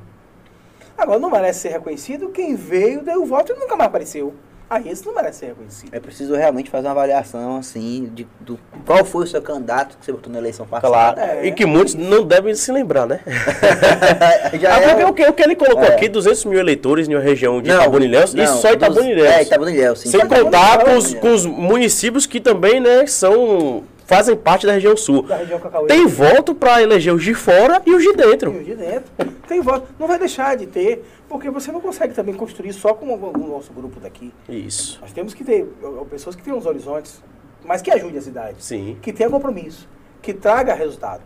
Agora, 0.98 1.20
não 1.20 1.30
merece 1.30 1.60
ser 1.62 1.70
reconhecido 1.70 2.30
quem 2.30 2.56
veio, 2.56 3.04
deu 3.04 3.22
o 3.22 3.26
voto 3.26 3.52
e 3.52 3.56
nunca 3.60 3.76
mais 3.76 3.90
apareceu. 3.90 4.34
Aí 4.70 4.90
esse 4.90 5.06
não 5.06 5.14
merece 5.14 5.40
ser 5.40 5.46
reconhecido. 5.48 5.90
É 5.94 6.00
preciso 6.00 6.34
realmente 6.36 6.70
fazer 6.72 6.88
uma 6.88 6.92
avaliação, 6.92 7.58
assim, 7.58 8.10
de 8.16 8.28
do, 8.40 8.60
qual 8.86 9.06
foi 9.06 9.24
o 9.26 9.28
seu 9.28 9.42
candidato 9.42 9.96
que 9.98 10.04
você 10.06 10.12
votou 10.12 10.32
na 10.34 10.40
eleição 10.40 10.66
passada. 10.66 10.88
Claro. 10.92 11.20
É. 11.20 11.46
E 11.46 11.52
que 11.52 11.66
muitos 11.66 11.94
não 11.94 12.24
devem 12.24 12.54
se 12.56 12.72
lembrar, 12.72 13.06
né? 13.06 13.20
Já 14.60 14.76
Ah, 14.76 14.80
é 14.82 14.96
porque 14.96 15.04
o, 15.04 15.14
que, 15.14 15.28
o 15.30 15.34
que 15.34 15.44
ele 15.44 15.56
colocou 15.56 15.84
É. 15.84 15.90
aqui, 15.94 16.10
200 16.10 16.46
mil 16.46 16.60
eleitores 16.60 17.08
em 17.08 17.14
uma 17.16 17.22
região 17.22 17.62
de 17.62 17.70
Não, 17.70 17.78
Itabuna-Ilhéus, 17.78 18.34
e 18.34 18.48
só 18.48 18.72
Itabuna-Ilhéus. 18.74 19.28
É, 19.36 19.42
Itabuna-Ilhéus, 19.44 20.00
sim. 20.00 20.10
Sem 20.10 20.22
contar 20.28 20.84
com 20.84 20.96
os, 20.98 21.12
Itabuna-Ilhéus. 21.12 21.20
com 21.22 21.34
os 21.34 21.46
municípios 21.46 22.26
que 22.26 22.40
também, 22.40 22.80
né, 22.80 23.06
são, 23.06 23.84
fazem 24.06 24.36
parte 24.36 24.66
da 24.66 24.74
região 24.74 24.96
sul. 24.96 25.24
Da 25.24 25.38
região. 25.38 25.60
Tem 25.88 26.06
voto 26.06 26.56
para 26.56 26.82
eleger 26.82 27.14
os 27.14 27.24
de 27.24 27.34
fora 27.34 27.82
e 27.86 27.94
os 27.94 28.04
de 28.04 28.14
dentro. 28.14 28.52
os 28.52 28.66
de 28.66 28.76
dentro. 28.76 29.12
Tem 29.48 29.62
voto. 29.62 29.88
Não 30.00 30.08
vai 30.08 30.18
deixar 30.18 30.56
de 30.56 30.66
ter, 30.66 31.04
porque 31.28 31.50
você 31.50 31.72
não 31.72 31.82
consegue 31.82 32.14
também 32.14 32.34
construir 32.34 32.74
só 32.74 32.94
com 32.94 33.08
o, 33.08 33.32
o 33.32 33.48
nosso 33.48 33.74
grupo 33.74 34.00
daqui. 34.00 34.34
Isso. 34.48 35.00
Nós 35.02 35.12
temos 35.12 35.34
que 35.34 35.44
ter 35.44 35.66
pessoas 36.10 36.36
que 36.36 36.44
tenham 36.44 36.58
os 36.58 36.66
horizontes, 36.66 37.22
mas 37.64 37.82
que 37.82 37.92
ajudem 37.92 38.18
a 38.18 38.22
cidade. 38.22 38.64
Sim. 38.64 38.98
Que 39.02 39.12
tenha 39.12 39.30
compromisso, 39.30 39.88
que 40.22 40.34
traga 40.34 40.74
resultado. 40.74 41.22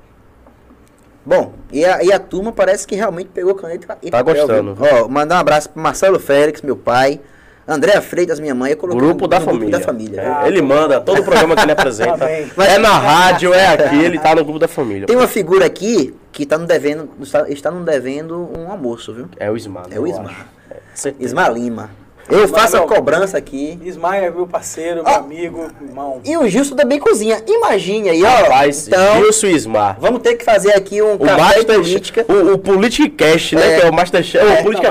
Bom, 1.25 1.53
e 1.71 1.85
a, 1.85 2.03
e 2.03 2.11
a 2.11 2.19
turma 2.19 2.51
parece 2.51 2.87
que 2.87 2.95
realmente 2.95 3.29
pegou 3.33 3.53
caneta 3.53 3.97
e 4.01 4.09
Tá 4.09 4.23
papel, 4.23 4.47
gostando. 4.47 4.77
Ó, 4.79 5.07
mandar 5.07 5.35
um 5.35 5.39
abraço 5.39 5.69
pro 5.69 5.81
Marcelo 5.81 6.19
Félix, 6.19 6.61
meu 6.61 6.77
pai. 6.77 7.19
Andréa 7.69 8.01
Freitas, 8.01 8.39
minha 8.39 8.55
mãe. 8.55 8.71
Eu 8.71 8.77
coloquei 8.77 8.99
Grupo 8.99 9.21
no- 9.21 9.27
da 9.27 9.39
no 9.39 9.45
família. 9.45 9.69
Grupo 9.69 9.79
da 9.79 9.85
família. 9.85 10.21
É, 10.43 10.47
ele 10.47 10.61
manda, 10.61 10.99
todo 10.99 11.21
o 11.21 11.23
programa 11.23 11.55
que 11.55 11.61
ele 11.61 11.71
apresenta. 11.71 12.17
Tá 12.17 12.65
é 12.65 12.77
na 12.77 12.97
rádio, 12.97 13.53
é 13.53 13.67
aqui, 13.73 13.95
ele 14.03 14.17
tá 14.19 14.33
no 14.35 14.43
grupo 14.43 14.57
da 14.59 14.67
família. 14.67 15.05
Tem 15.07 15.15
uma 15.15 15.27
figura 15.27 15.65
aqui 15.65 16.13
que 16.31 16.45
tá 16.45 16.57
no 16.57 16.65
devendo, 16.65 17.09
está, 17.21 17.49
está 17.49 17.69
nos 17.71 17.85
devendo 17.85 18.49
um 18.57 18.71
almoço, 18.71 19.13
viu? 19.13 19.27
É 19.37 19.49
o 19.51 19.55
Ismar. 19.55 19.85
É 19.91 19.99
o 19.99 20.07
Ismar. 20.07 20.47
É. 20.71 21.13
Ismar 21.19 21.49
Lima. 21.53 21.89
Eu 22.29 22.47
faço 22.47 22.77
a 22.77 22.81
cobrança 22.81 23.37
aqui. 23.37 23.79
Ismael 23.83 24.23
é 24.25 24.29
meu 24.29 24.45
parceiro, 24.45 25.03
meu 25.03 25.11
Ó. 25.13 25.17
amigo, 25.17 25.67
irmão. 25.81 26.21
E 26.23 26.37
o 26.37 26.47
Gilson 26.47 26.75
também 26.75 26.99
cozinha. 26.99 27.41
Imagine 27.47 28.09
aí, 28.09 28.23
ó. 28.23 28.27
Rapaz, 28.27 28.87
então, 28.87 29.17
Gilson 29.17 29.47
e 29.47 29.51
Ismar. 29.55 29.97
vamos 29.99 30.21
ter 30.21 30.35
que 30.35 30.45
fazer 30.45 30.73
aqui 30.75 31.01
um 31.01 31.13
O 31.15 31.19
café 31.19 31.37
Master, 31.41 31.65
política. 31.65 32.25
o, 32.29 32.53
o 32.53 32.57
Politicast, 32.59 33.55
né? 33.55 33.75
É. 33.75 33.79
Que 33.79 33.85
é 33.87 33.89
o 33.89 33.93
Masterchef, 33.93 34.45
É, 34.45 34.61
o 34.61 34.71
não, 34.71 34.81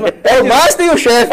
mas 0.00 0.12
É 0.24 0.40
o 0.40 0.44
Master 0.46 0.86
e 0.86 0.90
o 0.90 0.98
chefe. 0.98 1.26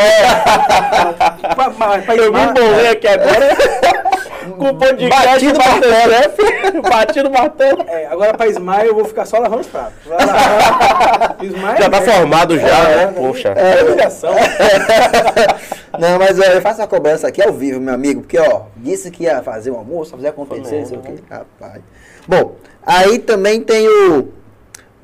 Pa- 1.55 1.71
pa- 1.71 1.99
pa- 2.05 2.15
Eu 2.15 2.31
me 2.31 2.39
embolei 2.43 2.87
aqui 2.89 3.07
agora 3.07 3.57
com 4.57 4.69
o 4.69 4.75
podcast 4.75 5.25
Batido 5.25 5.57
Masterchef. 5.59 6.81
Batido 6.89 7.29
martelo. 7.29 7.85
É, 7.87 8.07
agora 8.07 8.33
para 8.35 8.47
Ismael 8.47 8.87
eu 8.87 8.95
vou 8.95 9.05
ficar 9.05 9.25
só 9.25 9.37
lavando 9.39 9.61
os 9.61 9.67
pratos. 9.67 9.93
Vai 10.05 10.17
lavar- 10.25 11.37
Ismael 11.41 11.77
Já 11.77 11.89
tá 11.89 11.97
é- 11.97 12.01
formado 12.01 12.59
já, 12.59 12.67
É, 12.67 12.95
né? 13.07 13.13
Poxa. 13.15 13.49
É 13.49 13.83
humilhação. 13.83 14.33
Não, 15.99 16.19
mas 16.19 16.39
ó, 16.39 16.43
eu 16.43 16.61
faço 16.61 16.81
a 16.81 16.87
cobrança 16.87 17.27
aqui 17.27 17.41
ao 17.41 17.53
vivo, 17.53 17.79
meu 17.79 17.93
amigo, 17.93 18.21
porque 18.21 18.37
ó, 18.39 18.63
disse 18.75 19.09
que 19.09 19.23
ia 19.23 19.41
fazer 19.41 19.71
um 19.71 19.77
almoço, 19.77 20.11
fazer 20.11 20.27
acontecer, 20.27 20.79
não 20.79 20.85
sei 20.85 20.97
o 20.97 21.01
quê. 21.01 21.13
Rapaz. 21.29 21.81
Bom, 22.27 22.55
aí 22.85 23.19
também 23.19 23.61
tem 23.61 23.87
o. 23.87 24.33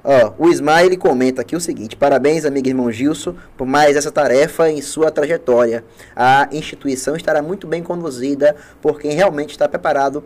Ó, 0.03 0.33
o 0.37 0.49
Ismael 0.49 0.87
ele 0.87 0.97
comenta 0.97 1.41
aqui 1.41 1.55
o 1.55 1.61
seguinte: 1.61 1.95
parabéns, 1.95 2.43
amigo 2.43 2.67
irmão 2.67 2.91
Gilson, 2.91 3.35
por 3.55 3.65
mais 3.65 3.95
essa 3.95 4.11
tarefa 4.11 4.69
em 4.69 4.81
sua 4.81 5.09
trajetória. 5.09 5.83
A 6.15 6.49
instituição 6.51 7.15
estará 7.15 7.41
muito 7.41 7.65
bem 7.65 7.81
conduzida 7.81 8.55
por 8.81 8.99
quem 8.99 9.11
realmente 9.11 9.51
está 9.51 9.67
preparado 9.67 10.23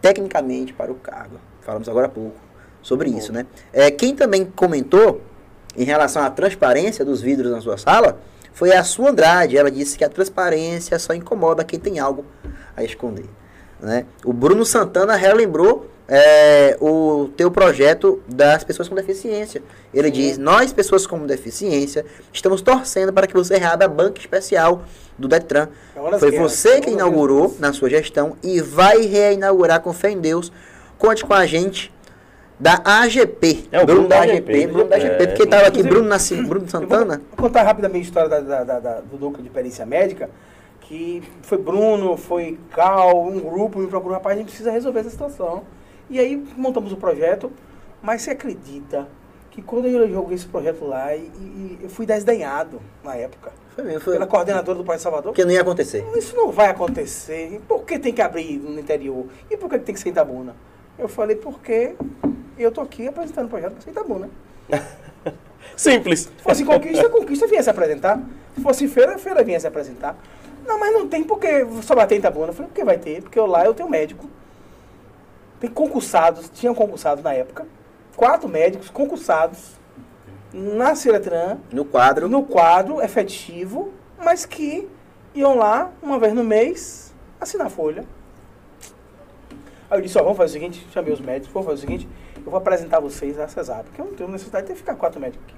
tecnicamente 0.00 0.72
para 0.72 0.90
o 0.90 0.96
cargo. 0.96 1.36
Falamos 1.60 1.88
agora 1.88 2.06
há 2.06 2.10
pouco 2.10 2.36
sobre 2.82 3.10
isso, 3.10 3.32
né? 3.32 3.46
É, 3.72 3.90
quem 3.90 4.16
também 4.16 4.44
comentou 4.44 5.20
em 5.76 5.84
relação 5.84 6.22
à 6.22 6.30
transparência 6.30 7.04
dos 7.04 7.20
vidros 7.20 7.52
na 7.52 7.60
sua 7.60 7.78
sala 7.78 8.18
foi 8.52 8.74
a 8.74 8.82
sua 8.82 9.10
Andrade. 9.10 9.56
Ela 9.56 9.70
disse 9.70 9.96
que 9.96 10.04
a 10.04 10.08
transparência 10.08 10.98
só 10.98 11.14
incomoda 11.14 11.62
quem 11.62 11.78
tem 11.78 11.98
algo 11.98 12.24
a 12.76 12.82
esconder. 12.82 13.26
Né? 13.80 14.06
O 14.24 14.32
Bruno 14.32 14.64
Santana 14.64 15.14
relembrou 15.14 15.88
é, 16.12 16.76
o 16.80 17.30
teu 17.36 17.52
projeto 17.52 18.20
das 18.26 18.64
pessoas 18.64 18.88
com 18.88 18.96
deficiência. 18.96 19.62
Ele 19.94 20.10
diz: 20.10 20.36
Nós, 20.36 20.72
pessoas 20.72 21.06
com 21.06 21.24
deficiência, 21.24 22.04
estamos 22.32 22.60
torcendo 22.62 23.12
para 23.12 23.28
que 23.28 23.32
você 23.34 23.56
reabra 23.56 23.86
a 23.86 23.88
banca 23.88 24.18
especial 24.20 24.82
do 25.16 25.28
Detran. 25.28 25.68
É 25.94 26.18
Foi 26.18 26.32
guerras, 26.32 26.52
você 26.52 26.68
é 26.70 26.80
que 26.80 26.90
inaugurou 26.90 27.54
na 27.60 27.72
sua 27.72 27.88
gestão 27.88 28.36
e 28.42 28.60
vai 28.60 29.02
reinaugurar 29.02 29.80
com 29.80 29.92
fé 29.92 30.10
em 30.10 30.18
Deus. 30.20 30.52
Conte 30.98 31.24
com 31.24 31.32
a 31.32 31.46
gente 31.46 31.92
da 32.58 32.80
AGP. 32.84 33.68
É 33.70 33.80
o 33.80 33.86
Bruno 33.86 34.00
Bruno 34.00 34.08
da 34.08 34.20
AGP. 34.22 34.36
AGP, 34.52 34.66
Bruno 34.66 34.88
da 34.90 34.96
AGP. 34.96 35.22
é. 35.22 35.26
Porque 35.28 35.42
estava 35.44 35.66
aqui 35.68 35.82
Bruno, 35.82 36.08
Nasci, 36.08 36.34
Bruno 36.42 36.66
Eu 36.66 36.70
Santana. 36.70 37.22
Vou 37.30 37.46
contar 37.48 37.62
rapidamente 37.62 38.00
a 38.04 38.08
história 38.08 38.28
da- 38.28 38.40
da- 38.40 38.64
da- 38.64 38.80
da- 38.80 39.00
do 39.00 39.16
núcleo 39.16 39.42
de 39.44 39.48
perícia 39.48 39.86
médica, 39.86 40.28
que 40.80 41.22
foi 41.42 41.56
Bruno, 41.56 42.16
foi 42.16 42.58
Cal, 42.74 43.24
um 43.24 43.38
grupo 43.38 43.78
me 43.78 43.86
procurou, 43.86 44.14
rapaz, 44.14 44.34
a 44.34 44.38
gente 44.40 44.48
precisa 44.48 44.70
resolver 44.72 45.00
essa 45.00 45.10
situação. 45.10 45.62
E 46.10 46.18
aí 46.18 46.36
montamos 46.56 46.92
o 46.92 46.96
projeto, 46.96 47.50
mas 48.02 48.22
você 48.22 48.32
acredita 48.32 49.08
que 49.50 49.62
quando 49.62 49.86
eu 49.88 50.08
joguei 50.10 50.34
esse 50.34 50.46
projeto 50.46 50.84
lá, 50.84 51.14
e, 51.16 51.20
e- 51.20 51.78
eu 51.82 51.88
fui 51.88 52.04
desdenhado 52.06 52.80
na 53.02 53.14
época, 53.16 53.50
Foi 53.74 53.84
mesmo, 53.84 54.00
foi. 54.00 54.12
pela 54.14 54.26
coordenadora 54.26 54.76
do 54.78 54.84
Pai 54.84 54.96
de 54.96 55.02
Salvador. 55.02 55.32
Porque 55.32 55.44
não 55.44 55.52
ia 55.52 55.60
acontecer. 55.60 56.04
Isso 56.16 56.36
não 56.36 56.50
vai 56.50 56.68
acontecer. 56.68 57.54
E 57.54 57.58
Por 57.60 57.84
que 57.84 57.98
tem 57.98 58.12
que 58.12 58.20
abrir 58.22 58.58
no 58.58 58.78
interior? 58.78 59.26
E 59.50 59.56
por 59.56 59.68
que 59.70 59.78
tem 59.78 59.94
que 59.94 60.00
ser 60.00 60.10
Itabuna? 60.10 60.54
Eu 60.98 61.08
falei, 61.08 61.34
porque 61.36 61.94
eu 62.58 62.70
tô 62.70 62.80
aqui 62.80 63.08
apresentando 63.08 63.46
o 63.46 63.48
projeto 63.48 63.72
para 63.72 63.82
ser 63.82 63.90
Itabuna. 63.90 64.28
Simples. 65.76 66.20
Se 66.36 66.42
fosse 66.42 66.64
conquista, 66.64 67.08
conquista 67.08 67.46
vinha 67.46 67.62
se 67.62 67.70
apresentar. 67.70 68.20
Se 68.54 68.60
fosse 68.60 68.86
feira, 68.88 69.16
feira 69.18 69.42
vinha 69.42 69.58
se 69.58 69.66
apresentar. 69.66 70.16
Não, 70.66 70.78
mas 70.78 70.92
não 70.92 71.08
tem 71.08 71.24
porque 71.24 71.66
só 71.82 71.94
bater 71.94 72.16
em 72.16 72.18
Itabuna. 72.18 72.48
Eu 72.48 72.52
falei, 72.52 72.68
porque 72.68 72.84
vai 72.84 72.98
ter? 72.98 73.22
Porque 73.22 73.38
eu 73.38 73.46
lá 73.46 73.64
eu 73.64 73.72
tenho 73.74 73.88
médico. 73.88 74.28
Tem 75.60 75.70
concursados, 75.70 76.48
tinham 76.48 76.74
concursados 76.74 77.22
na 77.22 77.32
época. 77.34 77.66
Quatro 78.16 78.48
médicos 78.48 78.88
concursados 78.90 79.78
na 80.52 80.94
Ciretran, 80.94 81.58
No 81.72 81.84
quadro. 81.84 82.28
no 82.28 82.42
quadro 82.42 83.00
efetivo, 83.00 83.92
mas 84.18 84.44
que 84.44 84.88
iam 85.34 85.56
lá 85.56 85.90
uma 86.02 86.18
vez 86.18 86.32
no 86.32 86.42
mês 86.42 87.14
assinar 87.40 87.68
a 87.68 87.70
folha. 87.70 88.04
Aí 89.90 89.98
eu 89.98 90.02
disse, 90.02 90.18
ó, 90.18 90.22
vamos 90.22 90.36
fazer 90.38 90.50
o 90.50 90.60
seguinte, 90.60 90.86
chamei 90.92 91.12
os 91.12 91.20
médicos, 91.20 91.52
vamos 91.52 91.66
fazer 91.68 91.78
o 91.78 91.80
seguinte, 91.80 92.08
eu 92.36 92.44
vou 92.50 92.56
apresentar 92.56 93.00
vocês 93.00 93.38
a 93.38 93.46
Cesar, 93.48 93.82
porque 93.84 94.00
eu 94.00 94.06
não 94.06 94.14
tenho 94.14 94.30
necessidade 94.30 94.66
de 94.68 94.74
ficar 94.74 94.94
quatro 94.94 95.20
médicos 95.20 95.44
aqui. 95.46 95.56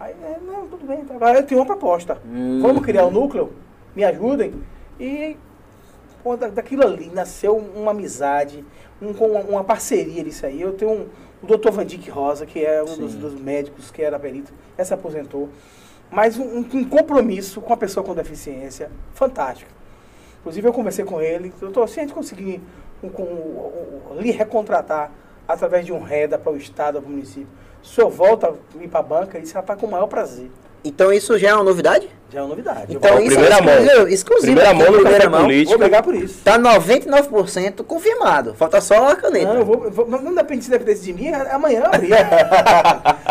Aí, 0.00 0.12
é, 0.24 0.38
não, 0.44 0.66
tudo 0.66 0.84
bem, 0.86 1.04
tá. 1.04 1.32
Eu 1.34 1.46
tenho 1.46 1.60
uma 1.60 1.66
proposta. 1.66 2.18
Hum. 2.26 2.60
Vamos 2.60 2.82
criar 2.84 3.06
um 3.06 3.10
núcleo, 3.10 3.52
me 3.94 4.02
ajudem. 4.04 4.54
E 4.98 5.36
pô, 6.22 6.36
da- 6.36 6.48
daquilo 6.48 6.82
ali 6.84 7.10
nasceu 7.12 7.56
uma 7.56 7.90
amizade, 7.90 8.64
um, 9.00 9.12
com 9.12 9.26
uma, 9.26 9.64
parceria 9.64 10.22
disso 10.22 10.46
aí. 10.46 10.60
Eu 10.60 10.72
tenho 10.72 10.90
um, 10.92 11.06
o 11.42 11.46
doutor 11.46 11.72
Vandic 11.72 12.08
Rosa, 12.10 12.46
que 12.46 12.64
é 12.64 12.82
um 12.82 12.96
dos, 12.96 13.14
dos 13.14 13.34
médicos 13.40 13.90
que 13.90 14.02
era 14.02 14.18
perito, 14.18 14.52
se 14.84 14.94
aposentou. 14.94 15.48
Mas 16.10 16.38
um, 16.38 16.58
um- 16.58 16.84
compromisso 16.84 17.60
com 17.60 17.72
a 17.72 17.76
pessoa 17.76 18.04
com 18.04 18.14
deficiência 18.14 18.90
fantástico. 19.14 19.70
Inclusive 20.40 20.68
eu 20.68 20.72
conversei 20.72 21.04
com 21.04 21.20
ele, 21.20 21.52
doutor, 21.60 21.88
se 21.88 22.00
a 22.00 22.02
gente 22.02 22.12
conseguir 22.14 22.60
um- 23.02 23.08
um- 23.08 24.20
lhe 24.20 24.30
recontratar 24.30 25.10
através 25.48 25.84
de 25.86 25.92
um 25.92 26.00
REDA 26.02 26.38
para 26.38 26.52
o 26.52 26.56
Estado, 26.56 27.00
para 27.00 27.08
o 27.08 27.10
município, 27.12 27.48
o 27.82 27.86
senhor 27.86 28.10
volta 28.10 28.48
a 28.48 28.82
ir 28.82 28.88
para 28.88 29.00
a 29.00 29.02
banca? 29.02 29.36
Ele 29.36 29.42
disse, 29.42 29.54
rapaz, 29.54 29.78
com 29.80 29.86
o 29.86 29.90
maior 29.90 30.06
prazer. 30.06 30.50
Então 30.84 31.12
isso 31.12 31.36
já 31.38 31.50
é 31.50 31.54
uma 31.54 31.64
novidade? 31.64 32.08
Já 32.32 32.38
é 32.40 32.42
uma 32.42 32.48
novidade. 32.48 32.94
Então 32.96 33.18
isso 33.20 33.28
primeira 33.36 33.56
é 33.56 33.60
mão. 33.60 33.74
exclusivo, 33.74 34.08
exclusivo 34.08 34.46
Primeira 34.56 34.74
mão 34.74 34.90
no 34.92 35.02
café 35.02 35.28
mão. 35.28 35.42
político. 35.42 35.70
vou 35.70 35.78
brigar 35.78 36.02
por 36.02 36.14
isso. 36.14 36.40
Tá 36.42 36.58
99% 36.58 37.84
confirmado. 37.84 38.54
Falta 38.54 38.80
só 38.80 39.08
a 39.08 39.16
caneta. 39.16 39.46
Não, 39.52 39.56
eu 39.60 39.64
vou, 39.64 39.90
vou- 39.90 40.06
não 40.08 40.34
depende 40.34 40.64
se 40.64 40.70
dependesse 40.70 41.02
de 41.04 41.12
mim, 41.12 41.28
amanhã 41.28 41.80
eu 41.84 41.86
abri. 41.86 42.08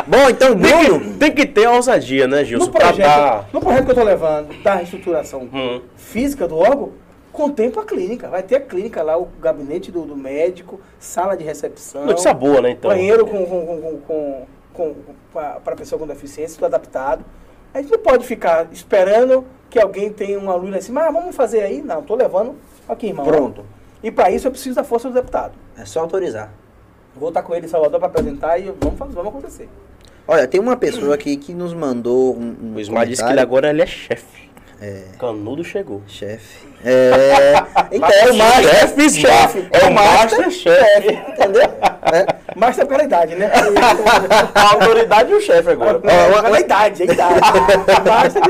Bom, 0.08 0.30
então, 0.30 0.56
Tem 0.58 0.86
Bruno. 0.86 1.00
que, 1.00 1.18
tem 1.18 1.32
que 1.32 1.46
ter 1.46 1.66
a 1.66 1.72
ousadia, 1.72 2.28
né, 2.28 2.44
Gilson? 2.46 2.66
No 2.68 2.72
projeto, 2.72 2.98
dar- 2.98 3.50
no 3.52 3.60
projeto 3.60 3.84
que 3.84 3.90
eu 3.90 3.94
estou 3.94 4.06
levando 4.06 4.64
da 4.64 4.76
reestruturação 4.76 5.50
Hum. 5.52 5.82
física 5.96 6.48
do 6.48 6.58
órgão, 6.58 6.92
contempla 7.32 7.82
a 7.84 7.86
clínica. 7.86 8.28
Vai 8.30 8.44
ter 8.44 8.58
a 8.58 8.62
clínica 8.62 9.02
lá, 9.02 9.18
o 9.18 9.28
gabinete 9.42 9.92
do, 9.92 10.02
do 10.04 10.16
médico, 10.16 10.80
sala 11.00 11.36
de 11.36 11.44
recepção, 11.44 12.06
Notícia 12.06 12.34
boa, 12.34 12.62
né, 12.62 12.72
então? 12.72 12.92
banheiro 12.92 13.26
com, 13.26 13.46
com, 13.46 13.66
com, 13.66 13.98
com, 14.02 14.46
com, 14.74 14.96
para 15.64 15.76
pessoa 15.76 15.98
com 16.00 16.06
deficiência, 16.06 16.56
tudo 16.56 16.66
adaptado. 16.66 17.24
A 17.74 17.82
gente 17.82 17.92
não 17.92 18.00
pode 18.00 18.26
ficar 18.26 18.68
esperando 18.72 19.46
que 19.70 19.80
alguém 19.80 20.12
tenha 20.12 20.38
uma 20.38 20.56
luz 20.56 20.72
lá 20.72 20.78
em 20.78 20.82
cima. 20.82 21.02
Ah, 21.02 21.12
vamos 21.12 21.36
fazer 21.36 21.62
aí? 21.62 21.82
Não, 21.82 22.00
estou 22.00 22.18
levando 22.18 22.56
aqui, 22.88 23.08
irmão. 23.08 23.26
Pronto. 23.26 23.66
E 24.04 24.12
para 24.12 24.30
isso 24.32 24.48
eu 24.48 24.52
preciso 24.52 24.76
da 24.76 24.84
força 24.84 25.08
do 25.08 25.14
deputado. 25.14 25.54
É 25.78 25.86
só 25.86 26.02
autorizar. 26.02 26.52
Vou 27.16 27.30
estar 27.30 27.42
com 27.44 27.56
ele 27.56 27.66
em 27.66 27.70
Salvador 27.70 28.00
para 28.00 28.10
apresentar 28.10 28.58
e 28.58 28.74
vamos, 28.80 28.98
fazer, 28.98 29.14
vamos 29.14 29.30
acontecer. 29.30 29.70
Olha, 30.28 30.48
tem 30.48 30.60
uma 30.60 30.78
pessoa 30.78 31.16
aqui 31.16 31.36
que 31.38 31.54
nos 31.54 31.74
mandou 31.74 32.36
um, 32.36 32.56
um 32.62 32.76
O 32.76 32.80
Ismael 32.80 33.06
disse 33.06 33.24
que 33.24 33.30
ele 33.30 33.40
agora 33.40 33.70
ele 33.70 33.82
é 33.82 33.86
chefe. 33.86 34.51
Canudo 35.20 35.64
chegou. 35.64 36.02
Chefe. 36.08 36.68
É... 36.84 37.54
Então, 37.92 38.10
é 38.10 38.32
o 38.32 38.36
master. 38.36 38.72
Chefe, 38.72 39.10
chefe. 39.10 39.68
É 39.72 39.86
o 39.86 39.94
master 39.94 40.52
chefe. 40.52 41.14
Entendeu? 41.14 41.62
É. 41.62 42.26
Mas 42.56 42.80
é 42.80 42.86
pela 42.86 43.04
idade, 43.04 43.36
né? 43.36 43.52
A 44.56 44.74
autoridade 44.74 45.32
e 45.32 45.36
o 45.36 45.42
chefe 45.42 45.70
agora. 45.70 46.00
Não, 46.04 46.42
pela 46.44 46.60
idade, 46.60 47.04
é 47.04 47.06
idade. 47.06 47.40
Master, 48.08 48.42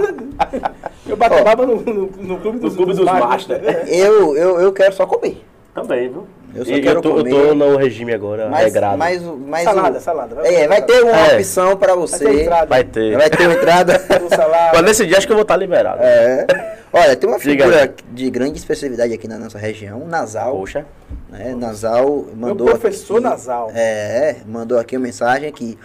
eu 1.08 1.18
bato 1.18 1.44
baba 1.44 1.66
no, 1.66 1.82
no, 1.82 2.06
no 2.06 2.38
clube 2.40 2.60
dos, 2.60 2.76
clube 2.76 2.94
dos 2.94 3.06
master. 3.06 3.86
Eu, 3.88 4.38
eu, 4.38 4.62
eu 4.62 4.72
quero 4.72 4.94
só 4.94 5.06
comer. 5.06 5.44
Também, 5.74 6.10
viu? 6.10 6.28
Eu 6.54 6.66
só 6.66 6.72
E 6.74 6.82
quero 6.82 6.98
eu, 6.98 7.02
tô, 7.02 7.10
eu 7.12 7.16
comer. 7.24 7.30
tô 7.30 7.56
no 7.56 7.78
regime 7.78 8.14
agora, 8.14 8.50
Mas, 8.50 8.66
regrado. 8.66 8.98
mas, 8.98 9.24
o- 9.26 9.38
mas 9.38 9.64
Salada, 9.64 9.98
o- 9.98 10.02
salada. 10.02 10.48
É, 10.48 10.68
vai 10.68 10.82
ter 10.82 11.02
uma 11.02 11.16
É. 11.18 11.36
opção 11.38 11.78
pra 11.78 11.96
Vai 11.96 12.08
ter 12.08 12.08
você. 12.18 12.42
entrada. 12.42 12.66
Vai 12.66 12.84
ter. 12.84 13.18
Vai 13.18 13.30
ter 13.30 13.44
uma 13.48 13.54
entrada. 13.54 13.94
Um. 14.22 14.74
Mas 14.74 14.82
nesse 14.84 15.06
dia 15.08 15.18
acho 15.18 15.26
que 15.26 15.32
eu 15.32 15.38
vou 15.38 15.44
estar 15.44 15.56
liberado. 15.56 16.02
É. 16.04 16.46
Olha, 16.92 17.16
tem 17.16 17.30
uma 17.30 17.40
figura 17.40 17.94
de 18.12 18.30
grande 18.30 18.58
especialidade 18.60 19.14
aqui 19.14 19.30
na 19.30 19.38
nossa 19.38 19.58
região, 19.58 20.06
Nasal. 20.06 20.58
Poxa. 20.58 20.86
Né? 21.30 21.56
Nasal 21.58 22.06
Meu 22.06 22.36
mandou. 22.36 22.68
professor 22.68 23.16
aqui, 23.20 23.24
nasal. 23.24 23.72
É, 23.74 24.36
mandou 24.46 24.78
aqui 24.78 24.98
uma 24.98 25.04
mensagem 25.04 25.48
aqui. 25.48 25.80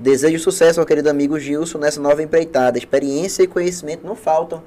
Desejo 0.00 0.38
sucesso 0.38 0.80
ao 0.80 0.86
querido 0.86 1.10
amigo 1.10 1.38
Gilson 1.38 1.76
nessa 1.76 2.00
nova 2.00 2.22
empreitada. 2.22 2.78
Experiência 2.78 3.42
e 3.42 3.46
conhecimento 3.46 4.06
não 4.06 4.16
faltam. 4.16 4.62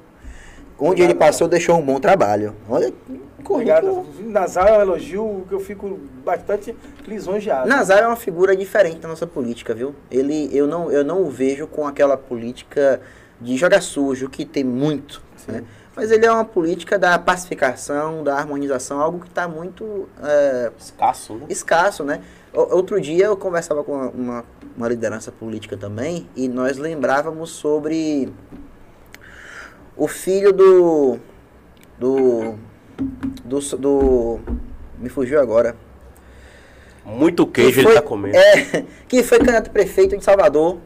Onde 0.80 1.02
ele 1.02 1.14
passou, 1.14 1.46
deixou 1.46 1.78
um 1.78 1.82
bom 1.82 2.00
trabalho. 2.00 2.54
Olha, 2.68 2.92
Obrigado. 3.44 3.86
currículo. 3.86 4.30
Nasal 4.30 4.66
é 4.68 4.78
um 4.78 4.80
elogio 4.80 5.44
que 5.48 5.54
eu 5.54 5.60
fico 5.60 5.98
bastante 6.24 6.74
lisonjeado. 7.06 7.68
Nazar 7.68 8.02
é 8.02 8.06
uma 8.06 8.16
figura 8.16 8.56
diferente 8.56 8.98
da 8.98 9.08
nossa 9.08 9.26
política, 9.26 9.74
viu? 9.74 9.94
Ele, 10.10 10.48
eu 10.52 10.66
não, 10.66 10.90
eu 10.90 11.04
não 11.04 11.22
o 11.22 11.30
vejo 11.30 11.66
com 11.66 11.86
aquela 11.86 12.16
política 12.16 13.00
de 13.40 13.56
jogar 13.56 13.80
sujo, 13.80 14.28
que 14.28 14.44
tem 14.44 14.64
muito, 14.64 15.22
né? 15.46 15.64
Mas 15.96 16.10
ele 16.10 16.24
é 16.24 16.30
uma 16.30 16.44
política 16.44 16.98
da 16.98 17.18
pacificação, 17.18 18.22
da 18.22 18.36
harmonização, 18.36 19.00
algo 19.00 19.18
que 19.18 19.28
está 19.28 19.48
muito 19.48 20.08
é, 20.22 20.70
Escasso, 20.78 21.34
né? 21.34 21.46
escasso, 21.48 22.04
né? 22.04 22.22
Outro 22.52 23.00
dia 23.00 23.26
eu 23.26 23.36
conversava 23.36 23.82
com 23.84 23.92
uma, 23.92 24.10
uma, 24.10 24.44
uma 24.76 24.88
liderança 24.88 25.30
política 25.30 25.76
também 25.76 26.28
e 26.34 26.48
nós 26.48 26.78
lembrávamos 26.78 27.50
sobre 27.50 28.32
o 30.00 30.08
filho 30.08 30.50
do 30.50 31.18
do 31.98 32.54
do, 33.44 33.58
do 33.76 34.40
me 34.98 35.10
fugiu 35.10 35.38
agora 35.38 35.76
Muito 37.04 37.46
que 37.46 37.60
queijo 37.60 37.80
ele 37.80 37.86
foi- 37.88 37.94
tá 37.94 38.02
comendo. 38.02 38.36
É, 38.36 38.84
que 39.06 39.22
foi 39.22 39.38
candidato 39.38 39.68
a 39.68 39.72
prefeito 39.72 40.16
de 40.16 40.24
Salvador, 40.24 40.78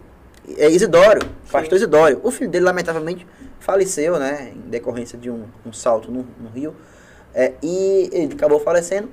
é 0.57 0.69
Isidório, 0.69 1.23
pastor 1.51 1.77
Isidório. 1.77 2.21
O 2.25 2.31
filho 2.33 2.51
dele, 2.51 2.65
lamentavelmente, 2.65 3.25
faleceu, 3.61 4.19
né, 4.19 4.53
em 4.55 4.69
decorrência 4.69 5.17
de 5.17 5.31
um, 5.31 5.45
um 5.65 5.73
salto 5.73 6.11
no, 6.11 6.27
no 6.41 6.49
rio, 6.53 6.75
é, 7.33 7.53
e 7.63 8.11
ele 8.13 8.35
acabou 8.35 8.59
falecendo. 8.59 9.09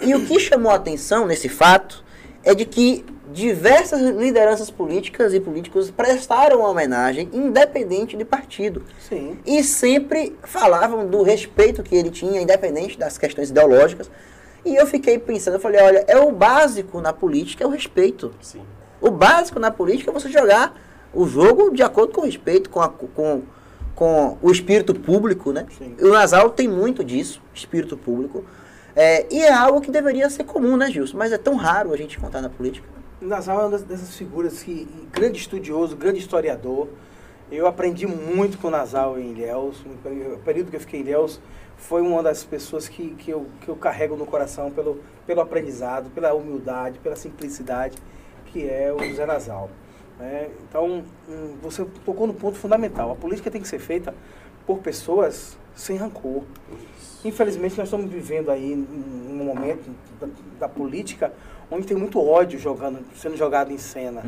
E 0.00 0.14
o 0.14 0.24
que 0.24 0.38
chamou 0.38 0.70
a 0.70 0.76
atenção 0.76 1.26
nesse 1.26 1.48
fato 1.48 2.04
é 2.44 2.54
de 2.54 2.64
que 2.64 3.04
diversas 3.32 4.00
lideranças 4.00 4.70
políticas 4.70 5.32
e 5.32 5.40
políticos 5.40 5.90
prestaram 5.90 6.58
uma 6.60 6.68
homenagem, 6.68 7.28
independente 7.32 8.16
de 8.16 8.24
partido. 8.24 8.82
Sim. 9.08 9.38
E 9.46 9.62
sempre 9.64 10.36
falavam 10.42 11.06
do 11.06 11.22
respeito 11.22 11.82
que 11.82 11.94
ele 11.94 12.10
tinha, 12.10 12.40
independente 12.42 12.98
das 12.98 13.16
questões 13.16 13.50
ideológicas. 13.50 14.10
E 14.64 14.74
eu 14.76 14.86
fiquei 14.86 15.18
pensando, 15.18 15.54
eu 15.54 15.60
falei, 15.60 15.80
olha, 15.80 16.04
é 16.06 16.16
o 16.18 16.30
básico 16.30 17.00
na 17.00 17.12
política, 17.12 17.64
é 17.64 17.66
o 17.66 17.70
respeito. 17.70 18.32
Sim. 18.40 18.60
O 19.00 19.10
básico 19.10 19.58
na 19.58 19.70
política 19.70 20.10
é 20.10 20.14
você 20.14 20.28
jogar 20.28 20.78
o 21.12 21.26
jogo 21.26 21.70
de 21.74 21.82
acordo 21.82 22.12
com 22.12 22.20
o 22.20 22.24
respeito, 22.24 22.70
com, 22.70 22.80
a- 22.80 22.88
com, 22.88 23.42
com 23.94 24.38
o 24.42 24.50
espírito 24.50 24.94
público, 24.94 25.52
né? 25.52 25.66
Sim. 25.78 25.96
O 26.00 26.08
Nasal 26.08 26.50
tem 26.50 26.68
muito 26.68 27.02
disso, 27.02 27.40
espírito 27.54 27.96
público. 27.96 28.44
É, 28.94 29.26
e 29.34 29.40
é 29.42 29.52
algo 29.52 29.80
que 29.80 29.90
deveria 29.90 30.28
ser 30.28 30.44
comum, 30.44 30.76
né, 30.76 30.90
Gilson? 30.90 31.16
Mas 31.16 31.32
é 31.32 31.38
tão 31.38 31.56
raro 31.56 31.92
a 31.92 31.96
gente 31.96 32.18
contar 32.18 32.40
na 32.42 32.48
política. 32.50 32.86
Nasal 33.20 33.62
é 33.62 33.66
uma 33.66 33.78
dessas 33.78 34.16
figuras 34.16 34.62
que, 34.62 34.86
grande 35.12 35.38
estudioso, 35.38 35.96
grande 35.96 36.18
historiador. 36.18 36.88
Eu 37.50 37.66
aprendi 37.66 38.06
muito 38.06 38.58
com 38.58 38.68
o 38.68 38.70
Nasal 38.70 39.18
em 39.18 39.30
Ilhéus. 39.32 39.82
Peri- 40.02 40.38
período 40.44 40.70
que 40.70 40.76
eu 40.76 40.80
fiquei 40.80 41.00
em 41.00 41.02
Ilhéus, 41.02 41.40
foi 41.76 42.02
uma 42.02 42.22
das 42.22 42.44
pessoas 42.44 42.88
que, 42.88 43.10
que, 43.14 43.30
eu, 43.30 43.46
que 43.60 43.68
eu 43.68 43.76
carrego 43.76 44.16
no 44.16 44.26
coração 44.26 44.70
pelo, 44.70 45.00
pelo 45.26 45.40
aprendizado, 45.40 46.10
pela 46.10 46.32
humildade, 46.34 46.98
pela 46.98 47.16
simplicidade, 47.16 47.96
que 48.46 48.68
é 48.68 48.92
o 48.92 49.02
José 49.08 49.24
Nasal. 49.26 49.70
né? 50.18 50.48
Então, 50.68 51.02
hum, 51.28 51.54
você 51.62 51.84
tocou 52.04 52.26
no 52.26 52.34
ponto 52.34 52.56
fundamental. 52.58 53.10
A 53.12 53.14
política 53.16 53.50
tem 53.50 53.60
que 53.60 53.68
ser 53.68 53.78
feita 53.78 54.14
por 54.66 54.78
pessoas 54.78 55.56
sem 55.74 55.96
rancor. 55.96 56.42
Infelizmente, 57.24 57.78
nós 57.78 57.86
estamos 57.88 58.10
vivendo 58.10 58.50
aí 58.50 58.74
um 58.74 59.44
momento 59.44 59.90
da, 60.20 60.28
da 60.60 60.68
política 60.68 61.32
onde 61.70 61.86
tem 61.86 61.96
muito 61.96 62.18
ódio 62.20 62.58
jogando, 62.58 62.98
sendo 63.16 63.36
jogado 63.36 63.72
em 63.72 63.78
cena. 63.78 64.22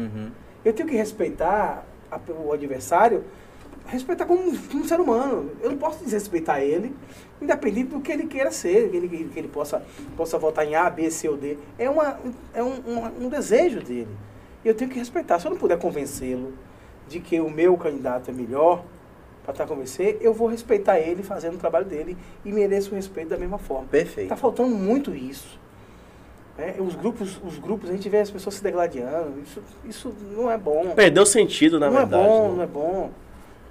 Eu 0.64 0.72
tenho 0.72 0.88
que 0.88 0.96
respeitar 0.96 1.84
a- 2.10 2.18
o 2.44 2.52
adversário, 2.52 3.24
respeitar 3.86 4.24
como, 4.24 4.40
um- 4.48 4.56
como 4.56 4.82
um 4.82 4.86
ser 4.88 4.98
humano. 5.00 5.50
Eu 5.60 5.70
não 5.72 5.76
posso 5.78 6.02
desrespeitar 6.04 6.60
ele, 6.62 6.94
independente 7.42 7.88
do 7.90 8.00
que 8.00 8.10
ele 8.12 8.26
queira 8.26 8.50
ser, 8.50 8.88
que 8.90 8.96
ele, 8.96 9.28
que 9.32 9.38
ele 9.38 9.48
possa, 9.48 9.82
possa 10.16 10.38
votar 10.38 10.64
em 10.66 10.74
A, 10.74 10.88
B, 10.88 11.10
C 11.10 11.28
ou 11.28 11.36
D. 11.36 11.58
É, 11.78 11.90
uma, 11.90 12.18
é 12.54 12.62
um, 12.62 12.72
um, 12.86 13.26
um 13.26 13.28
desejo 13.28 13.80
dele. 13.82 14.08
E 14.64 14.68
eu 14.68 14.74
tenho 14.74 14.90
que 14.90 14.98
respeitar. 14.98 15.38
Se 15.38 15.46
eu 15.46 15.50
não 15.50 15.58
puder 15.58 15.78
convencê-lo 15.78 16.54
de 17.08 17.20
que 17.20 17.38
o 17.40 17.50
meu 17.50 17.76
candidato 17.76 18.30
é 18.30 18.32
melhor 18.32 18.82
para 19.44 19.52
estar 19.52 19.66
convencer, 19.66 20.18
eu 20.20 20.32
vou 20.32 20.48
respeitar 20.48 20.98
ele 20.98 21.22
fazendo 21.22 21.54
o 21.54 21.58
trabalho 21.58 21.84
dele 21.84 22.16
e 22.44 22.50
mereço 22.50 22.92
o 22.92 22.94
respeito 22.94 23.28
da 23.28 23.36
mesma 23.36 23.58
forma. 23.58 23.86
Perfeito. 23.88 24.24
Está 24.24 24.36
faltando 24.36 24.74
muito 24.74 25.14
isso. 25.14 25.58
né? 26.56 26.74
os, 26.78 26.94
grupos, 26.94 27.38
os 27.44 27.58
grupos, 27.58 27.90
a 27.90 27.92
gente 27.92 28.08
vê 28.08 28.18
as 28.20 28.30
pessoas 28.30 28.54
se 28.56 28.62
degladiando. 28.62 29.34
Isso, 29.42 29.62
isso 29.84 30.14
não 30.34 30.50
é 30.50 30.56
bom. 30.56 30.94
Perdeu 30.96 31.26
sentido, 31.26 31.78
na 31.78 31.90
não 31.90 31.98
verdade. 31.98 32.22
é 32.22 32.26
bom, 32.26 32.48
né? 32.48 32.54
não 32.56 32.62
é 32.62 32.66
bom. 32.66 33.10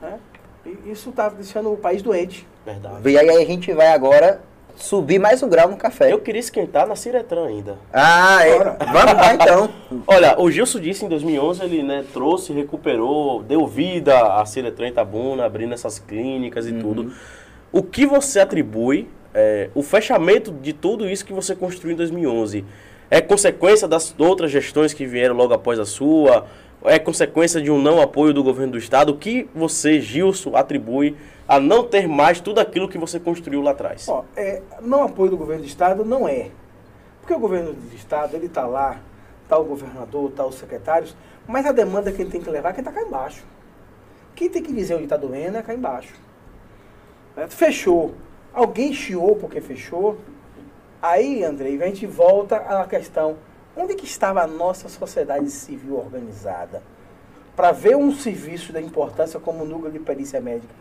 né? 0.01 0.19
E 0.65 0.91
Isso 0.91 1.09
está 1.09 1.28
deixando 1.30 1.74
o 1.74 1.78
país 1.78 2.01
doente. 2.01 2.47
Verdade. 2.65 3.09
E 3.09 3.17
aí 3.17 3.30
a 3.30 3.45
gente 3.45 3.74
vai 3.74 3.88
agora 3.88 4.41
subir 4.76 5.19
mais 5.19 5.41
um 5.43 5.49
grau 5.49 5.69
no 5.69 5.78
café. 5.78 6.11
Eu 6.11 6.19
queria 6.19 6.39
esquentar 6.39 6.88
na 6.88 6.95
Ciretran 6.95 7.47
ainda. 7.47 7.78
Ah, 7.91 8.45
é. 8.45 8.57
Bora. 8.57 8.78
Vamos 8.91 9.13
lá 9.13 9.34
então. 9.34 9.69
Olha, 10.07 10.39
o 10.39 10.49
Gilson 10.49 10.80
disse 10.80 11.05
em 11.05 11.09
2011, 11.09 11.63
ele 11.63 11.84
né, 11.84 12.03
trouxe, 12.13 12.53
recuperou, 12.53 13.43
deu 13.43 13.65
vida 13.67 14.39
à 14.39 14.45
Ciretran 14.45 14.88
Itabuna, 14.88 15.45
abrindo 15.45 15.74
essas 15.74 15.99
clínicas 15.99 16.67
e 16.67 16.74
tudo. 16.74 17.13
O 17.71 17.82
que 17.82 18.05
você 18.05 18.39
atribui, 18.39 19.07
é, 19.34 19.69
o 19.74 19.82
fechamento 19.82 20.51
de 20.51 20.74
tudo 20.74 21.09
isso 21.09 21.26
que 21.26 21.34
você 21.34 21.55
construiu 21.55 21.93
em 21.93 21.97
2011, 21.97 22.65
é 23.09 23.21
consequência 23.21 23.88
das 23.88 24.13
outras 24.17 24.51
gestões 24.51 24.93
que 24.93 25.05
vieram 25.05 25.36
logo 25.36 25.53
após 25.53 25.80
a 25.80 25.86
sua? 25.86 26.45
É 26.86 26.99
consequência 26.99 27.61
de 27.61 27.71
um 27.71 27.81
não 27.81 28.01
apoio 28.01 28.34
do 28.34 28.43
governo 28.43 28.73
do 28.73 28.77
estado? 28.77 29.13
O 29.13 29.17
que 29.17 29.49
você, 29.55 30.01
Gilson, 30.01 30.55
atribui 30.55 31.15
a 31.47 31.59
não 31.59 31.84
ter 31.84 32.07
mais 32.07 32.41
tudo 32.41 32.59
aquilo 32.59 32.89
que 32.89 32.97
você 32.97 33.19
construiu 33.19 33.61
lá 33.61 33.71
atrás? 33.71 34.07
Ó, 34.07 34.23
é, 34.36 34.61
não 34.81 35.03
apoio 35.03 35.31
do 35.31 35.38
governo 35.38 35.63
do 35.63 35.67
estado 35.67 36.03
não 36.03 36.27
é. 36.27 36.49
Porque 37.21 37.34
o 37.34 37.39
governo 37.39 37.73
do 37.73 37.95
estado, 37.95 38.36
ele 38.36 38.47
está 38.47 38.65
lá, 38.65 38.99
está 39.43 39.57
o 39.57 39.63
governador, 39.63 40.29
está 40.29 40.45
os 40.45 40.55
secretários, 40.55 41.15
mas 41.47 41.65
a 41.65 41.71
demanda 41.71 42.11
que 42.11 42.21
ele 42.21 42.31
tem 42.31 42.41
que 42.41 42.49
levar 42.49 42.69
é 42.69 42.73
quem 42.73 42.81
está 42.81 42.91
cá 42.91 43.01
embaixo. 43.01 43.43
Quem 44.36 44.49
tem 44.49 44.61
que 44.61 44.73
dizer 44.73 44.95
onde 44.95 45.03
está 45.03 45.15
doendo 45.15 45.57
é 45.57 45.61
cá 45.61 45.73
embaixo. 45.73 46.13
Né? 47.36 47.47
Fechou. 47.47 48.13
Alguém 48.53 48.93
chiou 48.93 49.36
porque 49.36 49.61
fechou. 49.61 50.17
Aí, 51.01 51.43
Andrei, 51.43 51.81
a 51.81 51.86
gente 51.86 52.05
volta 52.05 52.57
à 52.57 52.86
questão, 52.86 53.38
onde 53.76 53.95
que 53.95 54.05
estava 54.05 54.41
a 54.41 54.47
nossa 54.47 54.88
sociedade 54.89 55.49
civil 55.49 55.97
organizada? 55.97 56.82
Para 57.55 57.71
ver 57.71 57.95
um 57.95 58.11
serviço 58.13 58.74
da 58.74 58.82
importância 58.82 59.39
como 59.39 59.63
o 59.63 59.67
núcleo 59.67 59.91
de 59.91 59.99
perícia 59.99 60.41
médica 60.41 60.74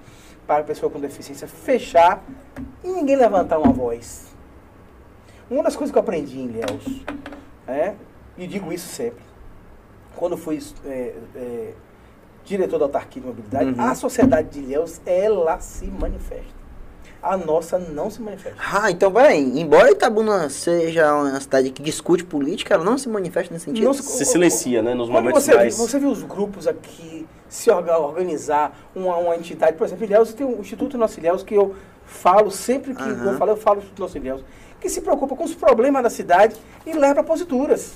para 0.46 0.60
a 0.62 0.64
pessoa 0.64 0.90
com 0.90 0.98
deficiência 0.98 1.46
fechar 1.46 2.22
e 2.82 2.88
ninguém 2.88 3.16
levantar 3.16 3.58
uma 3.58 3.72
voz. 3.72 4.26
Uma 5.50 5.62
das 5.62 5.76
coisas 5.76 5.92
que 5.92 5.98
eu 5.98 6.02
aprendi 6.02 6.38
em 6.40 6.46
Ilhéus, 6.46 7.04
é, 7.68 7.94
e 8.38 8.46
digo 8.46 8.72
isso 8.72 8.88
sempre, 8.88 9.22
quando 10.16 10.36
fui 10.36 10.58
é, 10.86 11.14
é, 11.36 11.74
diretor 12.44 12.78
da 12.78 12.86
autarquia 12.86 13.20
de 13.20 13.28
mobilidade, 13.28 13.70
Uhum. 13.70 13.80
a 13.80 13.94
sociedade 13.94 14.48
de 14.48 14.60
Ilhéus, 14.60 15.00
ela 15.04 15.60
se 15.60 15.86
manifesta. 15.86 16.61
A 17.22 17.36
nossa 17.36 17.78
não 17.78 18.10
se 18.10 18.20
manifesta. 18.20 18.56
Ah, 18.72 18.90
então 18.90 19.12
peraí. 19.12 19.60
Embora 19.60 19.90
Itabuna 19.92 20.48
seja 20.48 21.14
uma 21.14 21.38
cidade 21.40 21.70
que 21.70 21.80
discute 21.80 22.24
política, 22.24 22.74
ela 22.74 22.82
não 22.84 22.98
se 22.98 23.08
manifesta 23.08 23.54
nesse 23.54 23.66
sentido. 23.66 23.84
Não 23.84 23.94
Se 23.94 24.24
silencia, 24.24 24.82
né? 24.82 24.92
Nos 24.92 25.08
momentos 25.08 25.44
você, 25.44 25.54
mais... 25.54 25.78
você 25.78 25.98
viu 26.00 26.10
os 26.10 26.22
grupos 26.24 26.66
aqui 26.66 27.24
se 27.48 27.70
orga- 27.70 27.98
organizar, 27.98 28.76
uma, 28.94 29.16
uma 29.18 29.36
entidade, 29.36 29.76
por 29.76 29.84
exemplo, 29.86 30.04
Ilhéus 30.04 30.32
tem 30.34 30.44
o 30.46 30.58
Instituto 30.60 30.98
Nosso 30.98 31.20
Ilhéus, 31.20 31.42
que 31.44 31.54
eu 31.54 31.76
falo 32.04 32.50
sempre 32.50 32.94
que 32.94 33.02
Aham. 33.02 33.32
eu 33.32 33.38
falo, 33.38 33.50
eu 33.52 33.56
falo 33.56 33.76
do 33.76 33.82
Instituto 33.82 34.00
Nosso 34.00 34.16
Ilhéus, 34.18 34.42
que 34.80 34.88
se 34.88 35.00
preocupa 35.00 35.36
com 35.36 35.44
os 35.44 35.54
problemas 35.54 36.02
da 36.02 36.10
cidade 36.10 36.56
e 36.84 36.92
leva 36.92 37.20
a 37.20 37.22
posituras. 37.22 37.92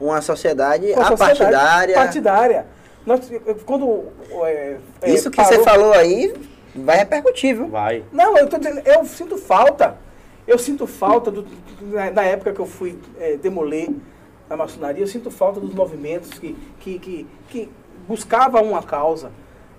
Uma 0.00 0.20
sociedade 0.20 0.92
apartidária. 0.94 1.94
Partidária. 1.94 2.66
Nós, 3.06 3.20
quando, 3.66 4.04
é, 4.46 4.78
é, 5.02 5.10
Isso 5.10 5.30
que 5.30 5.36
parou- 5.36 5.52
você 5.52 5.62
falou 5.62 5.92
aí 5.92 6.34
vai 6.74 6.98
repercutir, 6.98 7.56
viu? 7.56 7.68
Vai. 7.68 8.04
Não, 8.12 8.36
eu 8.36 8.48
tô 8.48 8.58
dizendo, 8.58 8.80
eu 8.84 9.04
sinto 9.04 9.36
falta. 9.36 9.96
Eu 10.46 10.58
sinto 10.58 10.86
falta 10.86 11.30
do, 11.30 11.46
na, 11.80 12.10
na 12.10 12.22
época 12.22 12.52
que 12.52 12.60
eu 12.60 12.66
fui 12.66 12.98
é, 13.18 13.36
demoler 13.36 13.90
a 14.48 14.56
maçonaria, 14.56 15.02
eu 15.02 15.06
sinto 15.06 15.30
falta 15.30 15.58
dos 15.58 15.72
movimentos 15.72 16.38
que, 16.38 16.54
que, 16.80 16.98
que, 16.98 17.26
que 17.48 17.70
buscavam 18.06 18.62
uma 18.62 18.82
causa. 18.82 19.32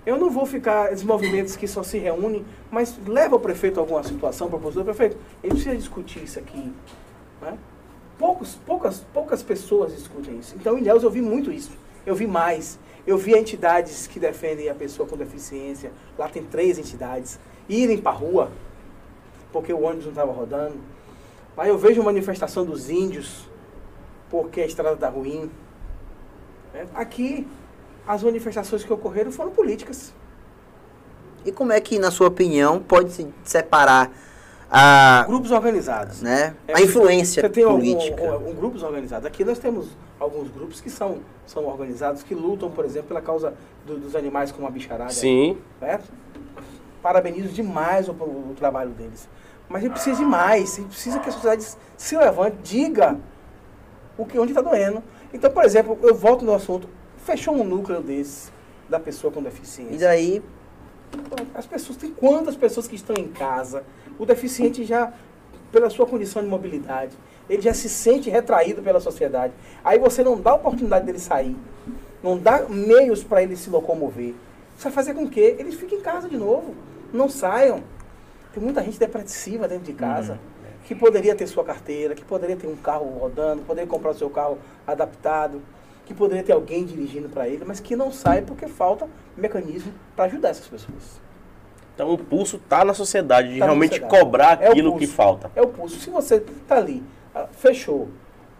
Eu 0.04 0.18
não 0.18 0.30
vou 0.30 0.46
ficar 0.46 0.92
esses 0.92 1.04
movimentos 1.04 1.56
que 1.56 1.66
só 1.66 1.82
se 1.82 1.98
reúnem, 1.98 2.44
mas 2.70 2.96
leva 3.06 3.36
o 3.36 3.40
prefeito 3.40 3.78
a 3.78 3.82
alguma 3.82 4.02
situação, 4.04 4.48
propositor, 4.48 4.84
prefeito, 4.84 5.16
ele 5.42 5.54
precisa 5.54 5.76
discutir 5.76 6.22
isso 6.22 6.38
aqui. 6.38 6.72
né? 7.40 7.58
Poucos, 8.18 8.54
poucas, 8.66 9.04
poucas 9.12 9.42
pessoas 9.42 9.94
discutem 9.94 10.38
isso. 10.38 10.54
Então, 10.58 10.78
em 10.78 10.80
Ilhéus, 10.80 11.02
eu 11.02 11.10
vi 11.10 11.20
muito 11.20 11.52
isso. 11.52 11.72
Eu 12.04 12.14
vi 12.14 12.26
mais. 12.26 12.78
Eu 13.06 13.16
vi 13.16 13.34
entidades 13.34 14.06
que 14.06 14.18
defendem 14.18 14.68
a 14.68 14.74
pessoa 14.74 15.08
com 15.08 15.16
deficiência. 15.16 15.92
Lá 16.18 16.28
tem 16.28 16.42
três 16.42 16.78
entidades. 16.78 17.38
Irem 17.68 17.98
para 17.98 18.10
rua, 18.10 18.50
porque 19.52 19.72
o 19.72 19.82
ônibus 19.82 20.04
não 20.04 20.12
estava 20.12 20.32
rodando. 20.32 20.76
Lá 21.56 21.66
eu 21.68 21.78
vejo 21.78 22.02
manifestação 22.02 22.64
dos 22.64 22.90
índios, 22.90 23.48
porque 24.28 24.60
a 24.60 24.66
estrada 24.66 24.94
está 24.94 25.08
ruim. 25.08 25.50
né? 26.74 26.86
Aqui, 26.94 27.46
as 28.06 28.22
manifestações 28.22 28.84
que 28.84 28.92
ocorreram 28.92 29.30
foram 29.30 29.50
políticas. 29.52 30.12
E 31.44 31.52
como 31.52 31.72
é 31.72 31.80
que, 31.80 31.98
na 31.98 32.10
sua 32.10 32.26
opinião, 32.26 32.80
pode 32.80 33.12
se 33.12 33.32
separar 33.44 34.10
a, 34.70 35.24
Grupos 35.26 35.50
organizados. 35.50 36.22
né, 36.22 36.54
É, 36.66 36.74
a 36.76 36.80
influência 36.80 37.42
Você 37.42 37.48
tem 37.48 37.64
algum, 37.64 37.76
política? 37.78 38.22
um, 38.38 38.50
um 38.50 38.54
grupos 38.54 38.82
organizados. 38.82 39.26
Aqui 39.26 39.44
nós 39.44 39.58
temos 39.58 39.88
alguns 40.18 40.48
grupos 40.50 40.80
que 40.80 40.90
são, 40.90 41.18
são 41.46 41.64
organizados, 41.66 42.22
que 42.22 42.34
lutam, 42.34 42.70
por 42.70 42.84
exemplo, 42.84 43.08
pela 43.08 43.20
causa 43.22 43.54
do- 43.86 43.98
dos 43.98 44.16
animais 44.16 44.50
como 44.50 44.66
a 44.66 44.70
bicharada. 44.70 45.12
Sim. 45.12 45.56
né? 45.80 46.00
Parabenizo 47.02 47.48
demais 47.48 48.08
o, 48.08 48.12
o 48.12 48.54
trabalho 48.56 48.90
deles. 48.90 49.28
Mas 49.68 49.82
ele 49.82 49.92
precisa 49.92 50.16
de 50.16 50.24
mais, 50.24 50.78
ele 50.78 50.88
precisa 50.88 51.18
que 51.20 51.28
a 51.28 51.32
sociedade 51.32 51.64
se 51.96 52.16
levante, 52.16 52.56
diga 52.62 53.18
o 54.18 54.24
que, 54.24 54.38
onde 54.38 54.52
está 54.52 54.60
doendo. 54.62 55.02
Então, 55.32 55.50
por 55.50 55.64
exemplo, 55.64 55.98
eu 56.02 56.14
volto 56.14 56.44
no 56.44 56.54
assunto, 56.54 56.88
fechou 57.18 57.54
um 57.54 57.64
núcleo 57.64 58.00
desse, 58.00 58.50
da 58.88 58.98
pessoa 58.98 59.32
com 59.32 59.42
deficiência. 59.42 59.94
E 59.94 59.98
daí, 59.98 60.42
As 61.54 61.66
pessoas, 61.66 61.96
tem 61.96 62.10
quantas 62.10 62.56
pessoas 62.56 62.86
que 62.86 62.94
estão 62.94 63.16
em 63.16 63.28
casa? 63.28 63.84
O 64.18 64.26
deficiente 64.26 64.84
já, 64.84 65.12
pela 65.72 65.88
sua 65.90 66.06
condição 66.06 66.42
de 66.42 66.48
mobilidade, 66.48 67.16
ele 67.48 67.62
já 67.62 67.72
se 67.72 67.88
sente 67.88 68.28
retraído 68.28 68.82
pela 68.82 69.00
sociedade. 69.00 69.52
Aí 69.84 69.98
você 69.98 70.22
não 70.22 70.40
dá 70.40 70.54
oportunidade 70.54 71.06
dele 71.06 71.18
sair, 71.18 71.56
não 72.22 72.36
dá 72.36 72.66
meios 72.68 73.22
para 73.22 73.42
ele 73.42 73.56
se 73.56 73.70
locomover. 73.70 74.34
Você 74.76 74.84
vai 74.84 74.92
fazer 74.92 75.14
com 75.14 75.28
que 75.28 75.40
eles 75.40 75.74
fiquem 75.74 75.98
em 75.98 76.02
casa 76.02 76.28
de 76.28 76.36
novo, 76.36 76.74
não 77.12 77.28
saiam. 77.28 77.82
Tem 78.52 78.62
muita 78.62 78.82
gente 78.82 78.98
depressiva 78.98 79.68
dentro 79.68 79.84
de 79.84 79.92
casa, 79.92 80.38
que 80.84 80.94
poderia 80.94 81.34
ter 81.34 81.46
sua 81.46 81.64
carteira, 81.64 82.14
que 82.14 82.24
poderia 82.24 82.56
ter 82.56 82.66
um 82.66 82.76
carro 82.76 83.06
rodando, 83.18 83.62
poderia 83.62 83.88
comprar 83.88 84.10
o 84.10 84.14
seu 84.14 84.30
carro 84.30 84.58
adaptado, 84.86 85.60
que 86.06 86.14
poderia 86.14 86.42
ter 86.42 86.52
alguém 86.52 86.84
dirigindo 86.84 87.28
para 87.28 87.46
ele, 87.48 87.64
mas 87.66 87.80
que 87.80 87.94
não 87.96 88.10
sai 88.10 88.40
porque 88.40 88.66
falta 88.66 89.06
mecanismo 89.36 89.92
para 90.14 90.24
ajudar 90.26 90.50
essas 90.50 90.66
pessoas. 90.66 91.20
Então 91.94 92.12
o 92.12 92.16
pulso 92.18 92.58
tá 92.68 92.84
na 92.84 92.94
sociedade, 92.94 93.52
de 93.52 93.58
Tá 93.58 93.64
realmente 93.66 93.90
sociedade. 93.96 94.18
cobrar 94.20 94.62
É 94.62 94.68
aquilo 94.68 94.92
que 94.92 95.00
pulso. 95.00 95.12
falta. 95.14 95.50
É 95.56 95.60
o 95.62 95.66
pulso. 95.68 95.98
Se 95.98 96.08
você 96.08 96.40
tá 96.68 96.76
ali, 96.76 97.02
ah, 97.34 97.46
fechou. 97.52 98.08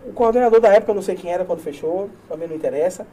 O 0.05 0.13
coordenador 0.13 0.61
da 0.61 0.69
época, 0.69 0.91
eu 0.91 0.95
não 0.97 1.03
sei 1.03 1.15
quem 1.15 1.33
era 1.33 1.45
quando 1.45 1.61
fechou, 1.61 2.11
também 2.29 2.49
não 2.49 2.57
interessa. 2.57 3.07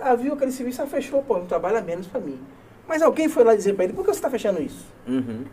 Ah, 0.00 0.14
viu 0.14 0.32
aquele 0.34 0.52
serviço, 0.52 0.82
ah, 0.82 0.86
fechou, 0.86 1.22
pô, 1.22 1.38
não 1.38 1.46
trabalha 1.46 1.80
menos 1.80 2.06
para 2.06 2.20
mim. 2.20 2.38
Mas 2.86 3.02
alguém 3.02 3.28
foi 3.28 3.44
lá 3.44 3.54
dizer 3.54 3.74
para 3.74 3.84
ele, 3.84 3.92
por 3.92 4.02
que 4.04 4.10
você 4.12 4.18
está 4.18 4.30
fechando 4.30 4.60
isso? 4.62 4.84
uhum, 5.06 5.44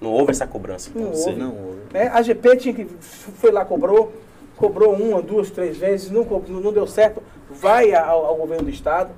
Não 0.00 0.10
houve 0.10 0.32
essa 0.32 0.46
cobrança. 0.46 0.90
Então, 0.90 1.02
Não 1.02 1.12
você- 1.14 1.28
houve. 1.30 1.40
não 1.40 1.54
houve. 1.54 1.78
Né? 1.92 2.08
A 2.08 2.20
GP 2.22 2.56
tinha 2.56 2.74
que 2.74 2.86
foi 2.86 3.52
lá, 3.52 3.64
cobrou, 3.64 4.12
cobrou 4.56 4.92
uma, 4.92 5.20
duas, 5.20 5.50
três 5.50 5.76
vezes, 5.76 6.10
não, 6.10 6.24
não 6.24 6.72
deu 6.72 6.86
certo, 6.86 7.22
vai 7.50 7.94
ao, 7.94 8.26
ao 8.26 8.36
governo 8.36 8.64
do 8.64 8.70
estado, 8.70 9.10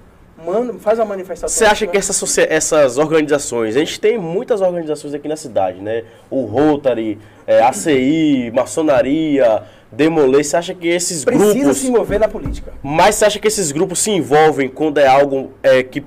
manda, 0.45 0.75
faz 0.75 0.99
a 0.99 1.05
manifestação. 1.05 1.57
Você 1.57 1.65
acha 1.65 1.87
que 1.87 1.97
essas, 1.97 2.99
organizações, 2.99 3.77
a 3.77 3.79
gente 3.79 4.01
tem 4.01 4.19
muitas 4.19 4.61
organizações 4.61 5.15
aqui 5.15 5.29
na 5.29 5.37
cidade, 5.37 5.81
né? 5.81 6.05
O 6.31 6.45
Rotary, 6.45 7.19
é, 7.47 7.63
ACI, 7.63 8.51
maçonaria, 8.55 9.63
Demolê, 9.95 10.43
você 10.43 10.57
acha 10.57 10.75
que 10.75 10.89
esses 10.89 11.25
precisa 11.25 11.55
grupos. 11.55 11.77
se 11.79 11.87
envolver 11.87 12.19
na 12.19 12.29
política? 12.29 12.73
Mas 12.83 13.15
você 13.15 13.25
acha 13.27 13.39
que 13.39 13.47
esses 13.47 13.71
grupos 13.71 14.01
se 14.01 14.11
envolvem 14.11 14.69
quando 14.69 14.99
é 14.99 15.07
algo 15.07 15.53
é, 15.63 15.83
que 15.83 16.05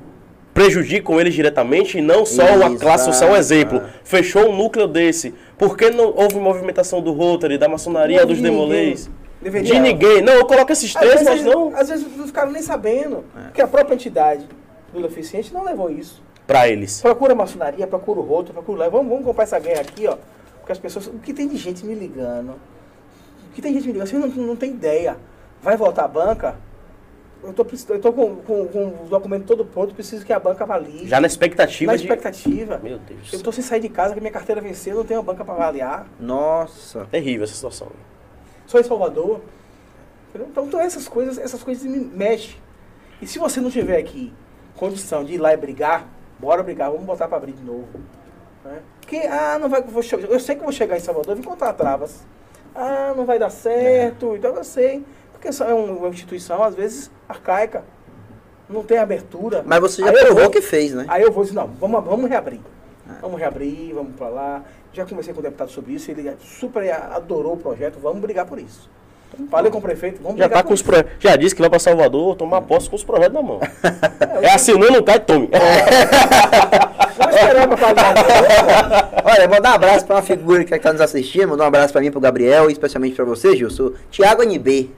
prejudicam 0.58 1.20
eles 1.22 1.36
diretamente 1.36 2.00
e 2.00 2.02
não 2.02 2.26
só 2.26 2.42
a 2.42 2.76
classe 2.76 3.06
social? 3.06 3.30
Um 3.30 3.36
Exato. 3.36 3.54
exemplo, 3.54 3.82
fechou 4.04 4.50
um 4.50 4.58
núcleo 4.58 4.88
desse. 4.88 5.36
Por 5.56 5.78
que 5.78 5.92
não 5.92 6.12
houve 6.16 6.40
movimentação 6.40 7.00
do 7.00 7.14
Rotary, 7.14 7.60
da 7.60 7.70
maçonaria, 7.70 8.22
Não 8.22 8.28
dos 8.28 8.38
de 8.38 8.44
demolês? 8.44 9.08
De 9.40 9.80
ninguém. 9.80 10.24
Não, 10.24 10.34
eu 10.34 10.46
coloco 10.48 10.72
esses 10.72 10.92
três, 10.96 11.22
mas 11.22 11.44
não 11.44 11.76
às 11.76 11.90
vezes 11.90 12.08
não 12.18 12.26
ficaram 12.26 12.52
nem 12.52 12.62
sabendo, 12.64 13.24
porque 13.46 13.62
a 13.62 13.68
própria 13.68 13.94
entidade 13.94 14.48
do 14.92 15.00
deficiente 15.04 15.54
não 15.54 15.64
levou 15.64 15.92
isso. 15.92 16.24
pra 16.48 16.68
eles. 16.68 17.02
Procura 17.02 17.34
a 17.34 17.36
maçonaria, 17.36 17.86
procura 17.86 18.20
o 18.20 18.24
roto, 18.24 18.52
procura 18.52 18.80
lá. 18.80 18.90
Vamos, 18.90 19.10
vamos 19.10 19.26
comprar 19.26 19.44
essa 19.44 19.60
guerra 19.60 19.82
aqui, 19.82 20.08
ó. 20.08 20.18
Porque 20.60 20.72
as 20.72 20.80
pessoas. 20.80 21.06
O 21.06 21.20
que 21.20 21.34
tem 21.34 21.48
de 21.48 21.56
gente 21.56 21.86
me 21.86 21.94
ligando? 21.94 22.50
O 22.50 23.54
que 23.54 23.62
tem 23.62 23.74
gente 23.74 23.86
me 23.86 23.94
ligando? 23.94 24.08
Você 24.08 24.18
não, 24.18 24.28
não 24.28 24.56
tem 24.56 24.72
ideia. 24.72 25.18
Vai 25.62 25.78
voltar 25.78 26.06
à 26.06 26.08
banca? 26.08 26.56
Eu 27.44 27.54
tô, 27.54 27.66
eu 27.90 28.02
tô 28.02 28.14
com, 28.14 28.36
com, 28.38 28.68
com 28.68 28.86
o 29.04 29.08
documento 29.10 29.46
todo 29.46 29.64
pronto, 29.64 29.94
preciso 29.94 30.26
que 30.26 30.34
a 30.34 30.40
banca 30.40 30.64
avalie. 30.64 31.08
Já 31.08 31.22
na 31.22 31.28
expectativa 31.28 31.92
Na 31.92 31.98
de. 31.98 32.04
expectativa. 32.04 32.80
Meu 32.80 32.98
Deus. 33.00 33.32
Eu 33.32 33.42
tô 33.42 33.52
sem 33.52 33.64
sair 33.64 33.80
de 33.80 33.90
casa, 33.90 34.14
que 34.14 34.20
minha 34.20 34.32
carteira 34.32 34.60
venceu, 34.60 34.96
não 34.96 35.06
tenho 35.06 35.20
a 35.20 35.24
banca 35.24 35.46
para 35.46 35.54
avaliar. 35.54 36.08
Nossa. 36.20 37.06
Terrível 37.12 37.44
essa 37.44 37.54
situação. 37.54 37.92
Sou 38.66 38.80
em 38.80 38.84
Salvador. 38.84 39.42
Então, 40.34 40.66
então 40.66 40.80
essas 40.80 41.08
coisas, 41.08 41.38
essas 41.38 41.64
coisas 41.64 41.84
me 41.84 42.00
mexem. 42.00 42.56
E 43.22 43.28
se 43.28 43.40
você 43.40 43.60
não 43.62 43.72
tiver 43.72 43.98
aqui 43.98 44.34
condição 44.76 45.24
de 45.24 45.34
ir 45.34 45.38
lá 45.38 45.54
e 45.54 45.58
brigar, 45.58 46.08
bora 46.38 46.62
brigar, 46.62 46.92
vamos 46.92 47.06
botar 47.06 47.28
para 47.28 47.38
abrir 47.38 47.54
de 47.54 47.64
novo. 47.64 47.88
Né? 48.64 48.80
Porque, 49.00 49.18
ah, 49.18 49.58
não 49.60 49.70
vai, 49.70 49.82
vou 49.82 50.04
eu 50.30 50.40
sei 50.40 50.56
que 50.56 50.64
vou 50.64 50.72
chegar 50.72 50.98
em 50.98 51.00
Salvador 51.00 51.32
e 51.38 51.42
vou 51.42 51.46
encontrar 51.46 51.74
travas. 51.74 52.26
Ah, 52.76 53.14
não 53.16 53.26
vai 53.26 53.40
dar 53.40 53.50
certo, 53.50 54.36
então 54.36 54.54
eu 54.56 54.64
sei. 54.64 55.04
Porque 55.40 55.64
é 55.64 55.74
uma 55.74 56.10
instituição, 56.10 56.64
às 56.64 56.74
vezes, 56.76 57.12
arcaica. 57.30 57.84
Não 58.70 58.84
tem 58.84 58.98
abertura. 58.98 59.64
Mas 59.66 59.80
você 59.80 60.02
já 60.02 60.10
Aí 60.10 60.16
provou 60.18 60.42
vou- 60.44 60.50
que 60.52 60.62
fez, 60.62 60.94
né? 60.94 61.06
Aí 61.08 61.22
eu 61.24 61.32
vou 61.32 61.44
dizer, 61.44 61.56
não, 61.56 61.68
vamos, 61.80 62.04
vamos 62.04 62.30
reabrir. 62.30 62.60
Vamos 63.22 63.40
reabrir, 63.40 63.94
vamos 63.94 64.14
para 64.18 64.28
lá. 64.28 64.64
Já 64.92 65.06
conversei 65.06 65.34
com 65.34 65.40
o 65.40 65.44
deputado 65.44 65.70
sobre 65.72 65.94
isso, 65.94 66.12
ele 66.12 66.30
super 66.42 66.92
adorou 66.92 67.54
o 67.54 67.58
projeto, 67.58 67.98
vamos 68.02 68.20
brigar 68.20 68.46
por 68.46 68.60
isso. 68.60 68.90
Falei 69.50 69.72
com 69.72 69.78
o 69.78 69.82
prefeito, 69.82 70.22
vamos 70.22 70.38
Já 70.38 70.46
brigar 70.46 70.58
tá 70.60 70.64
por 70.64 70.68
com 70.70 70.74
os 70.74 70.80
isso. 70.82 70.90
projetos. 70.90 71.14
Já 71.20 71.36
disse 71.36 71.54
que 71.56 71.62
vai 71.62 71.70
pra 71.70 71.80
Salvador 71.80 72.36
tomar 72.36 72.62
posse 72.62 72.90
com 72.90 72.96
os 72.96 73.04
projetos 73.04 73.34
na 73.34 73.42
mão. 73.42 73.60
É 74.42 74.50
assinou, 74.54 74.92
não 74.92 75.02
cai, 75.04 75.20
tome. 75.20 75.50
Vamos 77.18 77.36
esperar 77.36 77.68
para 77.68 77.78
falar. 77.78 78.14
Olha, 79.24 79.48
mandar 79.48 79.72
um 79.72 79.76
abraço 79.76 80.06
pra 80.06 80.16
uma 80.18 80.22
figura 80.22 80.64
que 80.64 80.74
está 80.76 80.92
nos 80.92 81.02
assistindo, 81.02 81.48
mandar 81.48 81.64
um 81.66 81.68
abraço 81.68 81.92
pra 81.94 82.02
mim, 82.02 82.12
pro 82.12 82.20
Gabriel, 82.20 82.70
e 82.70 82.74
especialmente 82.74 83.16
pra 83.16 83.26
você, 83.26 83.56
Gilson. 83.56 83.92
Tiago 84.12 84.44
NB. 84.44 84.92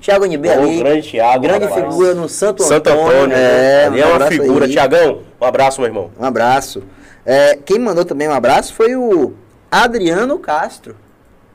Tiago 0.00 0.24
ali. 0.24 0.36
grande 0.36 1.10
Thiago, 1.10 1.42
grande 1.42 1.64
rapaz. 1.66 1.84
figura 1.84 2.14
no 2.14 2.28
Santo, 2.28 2.62
Santo 2.62 2.88
Antônio. 2.90 3.36
É, 3.36 3.86
ali 3.86 4.00
é 4.00 4.04
um 4.04 4.08
uma 4.08 4.14
abraço 4.16 4.32
figura. 4.32 4.64
aí. 4.66 4.70
Tiagão, 4.72 5.20
um 5.40 5.44
abraço, 5.44 5.80
meu 5.80 5.88
irmão. 5.88 6.10
Um 6.18 6.24
abraço. 6.24 6.82
É, 7.24 7.56
quem 7.64 7.78
mandou 7.78 8.04
também 8.04 8.26
um 8.28 8.32
abraço 8.32 8.74
foi 8.74 8.96
o 8.96 9.34
Adriano 9.70 10.38
Castro. 10.38 10.96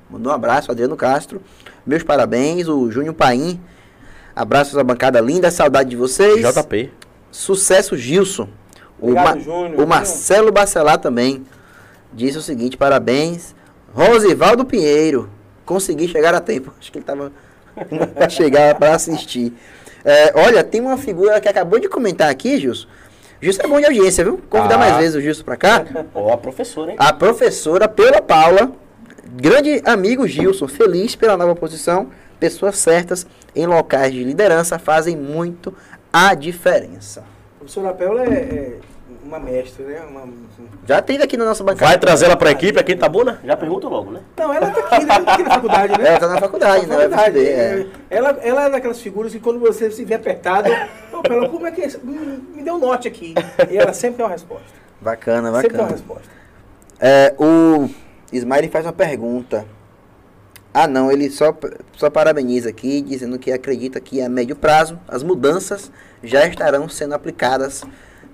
Mandou 0.09 0.31
um 0.31 0.35
abraço, 0.35 0.71
Adriano 0.71 0.95
Castro. 0.95 1.41
Meus 1.85 2.03
parabéns, 2.03 2.67
o 2.67 2.89
Júnior 2.91 3.15
Paim. 3.15 3.59
Abraços 4.35 4.77
à 4.77 4.83
bancada 4.83 5.19
linda, 5.19 5.49
saudade 5.49 5.89
de 5.89 5.95
vocês. 5.95 6.45
JP. 6.45 6.91
Sucesso, 7.31 7.97
Gilson. 7.97 8.47
O, 8.99 9.07
Obrigado, 9.09 9.35
Ma- 9.35 9.39
Júnior. 9.41 9.81
o 9.83 9.87
Marcelo 9.87 10.51
Bacelar 10.51 10.99
também 10.99 11.43
disse 12.13 12.37
o 12.37 12.41
seguinte: 12.41 12.77
parabéns. 12.77 13.55
Rosivaldo 13.93 14.65
Pinheiro. 14.65 15.29
Consegui 15.65 16.07
chegar 16.07 16.33
a 16.35 16.39
tempo. 16.41 16.71
Acho 16.79 16.91
que 16.91 16.97
ele 16.97 17.03
estava 17.03 17.31
para 18.13 18.29
chegar 18.29 18.75
para 18.75 18.95
assistir. 18.95 19.53
É, 20.03 20.31
olha, 20.35 20.63
tem 20.63 20.81
uma 20.81 20.97
figura 20.97 21.39
que 21.41 21.47
acabou 21.47 21.79
de 21.79 21.89
comentar 21.89 22.29
aqui, 22.29 22.59
Gilson. 22.59 22.87
Gilson 23.41 23.63
é 23.63 23.67
bom 23.67 23.79
de 23.79 23.85
audiência, 23.85 24.23
viu? 24.23 24.39
Convidar 24.49 24.75
Ah. 24.75 24.77
mais 24.79 24.97
vezes 24.97 25.15
o 25.15 25.21
Gilson 25.21 25.43
para 25.43 25.57
cá. 25.57 25.85
Ó, 26.13 26.31
a 26.33 26.37
professora, 26.37 26.91
hein? 26.91 26.97
A 26.99 27.11
professora 27.11 27.87
Paula 27.87 28.21
Paula, 28.21 28.71
grande 29.33 29.81
amigo 29.85 30.27
Gilson, 30.27 30.67
feliz 30.67 31.15
pela 31.15 31.35
nova 31.35 31.55
posição. 31.55 32.09
Pessoas 32.39 32.77
certas 32.77 33.25
em 33.55 33.65
locais 33.65 34.11
de 34.13 34.23
liderança 34.23 34.77
fazem 34.77 35.15
muito 35.15 35.73
a 36.11 36.33
diferença. 36.33 37.21
A 37.21 37.59
professora 37.59 37.93
Péola 37.93 38.23
é, 38.25 38.33
é 38.33 38.77
uma 39.25 39.39
mestre, 39.39 39.83
né? 39.83 40.01
Uma- 40.01 40.27
Já 40.87 41.01
teve 41.01 41.23
aqui 41.23 41.35
na 41.35 41.45
nossa 41.45 41.63
bancada. 41.63 41.87
Vai 41.87 41.97
trazer 41.97 42.25
ela 42.25 42.37
pra 42.37 42.51
equipe, 42.51 42.79
é 42.79 42.83
quem 42.83 42.95
tá 42.97 43.09
boa, 43.09 43.25
né? 43.25 43.39
Já 43.43 43.57
pergunta 43.57 43.87
logo, 43.87 44.11
né? 44.11 44.21
Não, 44.37 44.53
ela 44.53 44.69
tá 44.69 44.79
aqui, 44.81 45.05
né? 45.05 45.15
Ela 45.15 45.23
tá 45.25 45.33
aqui 45.33 45.43
na 45.43 45.49
faculdade, 45.51 45.97
né? 46.01 46.07
Ela 46.09 46.19
tá 46.19 46.27
na 46.27 46.37
faculdade, 46.39 46.85
né? 46.85 46.95
Vai 46.95 47.09
faculdade. 47.09 47.33
perceber, 47.33 47.87
é. 48.09 48.15
Ela, 48.15 48.29
ela 48.41 48.65
é 48.65 48.69
daquelas 48.69 49.01
figuras 49.01 49.31
que 49.31 49.39
quando 49.39 49.59
você 49.59 49.89
se 49.91 50.05
vê 50.05 50.13
apertado, 50.15 50.69
ô, 51.11 51.21
Péola, 51.21 51.49
como 51.49 51.65
é 51.65 51.71
que 51.71 51.81
é? 51.81 51.87
isso? 51.87 51.99
Me 52.05 52.61
deu 52.63 52.75
um 52.75 52.79
norte 52.79 53.07
aqui. 53.07 53.33
E 53.69 53.77
ela 53.77 53.93
sempre 53.93 54.17
tem 54.17 54.25
uma 54.25 54.31
resposta. 54.31 54.65
Bacana, 55.01 55.51
Sempre 55.51 55.69
tem 55.69 55.79
uma 55.79 55.87
bacana. 55.87 56.01
resposta. 56.01 56.29
É, 56.99 57.33
o 57.37 57.89
Ismael 58.31 58.69
faz 58.69 58.85
uma 58.85 58.93
pergunta. 58.93 59.65
Ah, 60.73 60.87
não, 60.87 61.09
ele 61.09 61.29
só, 61.29 61.55
só 61.93 62.09
parabeniza 62.09 62.69
aqui, 62.69 63.01
dizendo 63.01 63.39
que 63.39 63.49
acredita 63.51 63.99
que 64.01 64.21
a 64.21 64.27
médio 64.27 64.55
prazo 64.57 64.99
as 65.07 65.23
mudanças 65.23 65.89
já 66.21 66.45
estarão 66.45 66.89
sendo 66.89 67.13
aplicadas 67.15 67.83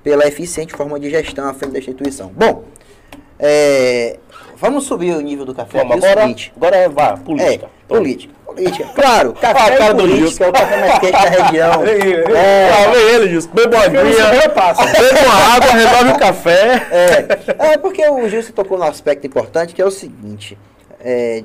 pela 0.04 0.28
eficiente 0.28 0.74
forma 0.74 1.00
de 1.00 1.10
gestão 1.10 1.48
à 1.48 1.54
frente 1.54 1.74
da 1.74 1.80
instituição. 1.80 2.32
Bom, 2.36 2.64
é, 3.40 4.18
vamos 4.58 4.86
subir 4.86 5.16
o 5.16 5.22
nível 5.22 5.46
do 5.46 5.54
café. 5.54 5.80
Vamos, 5.80 6.04
é 6.04 6.08
agora, 6.08 6.22
seguinte. 6.22 6.54
agora 6.56 6.76
é, 6.76 6.90
vá, 6.90 7.18
política. 7.18 7.66
É, 7.66 7.88
política. 7.88 8.34
Política. 8.46 8.86
Claro, 8.94 9.34
Ah, 9.42 9.54
café 9.54 9.78
cara 9.78 9.92
e 9.92 9.94
do 9.94 10.04
política 10.04 10.46
é 10.46 10.50
o 10.50 10.54
café 10.54 10.80
mais 10.80 11.00
quente 11.00 11.12
da 11.12 11.30
região. 11.44 11.84
É, 12.36 12.70
Ah, 12.70 12.92
vem 12.92 13.02
ele, 13.16 13.30
Gilson. 13.30 13.50
Beba 13.54 13.78
uma 13.78 13.86
aguinha, 13.86 14.28
beba 14.28 15.26
uma 15.26 15.56
água, 15.56 15.72
resolve 15.72 16.12
o 16.12 16.20
café. 16.20 16.88
É, 16.92 17.74
é 17.74 17.78
porque 17.78 18.08
o 18.08 18.28
Gilson 18.28 18.52
tocou 18.52 18.78
num 18.78 18.84
aspecto 18.86 19.26
importante 19.26 19.74
que 19.74 19.82
é 19.82 19.86
o 19.86 19.92
seguinte: 19.92 20.58
é, 21.00 21.44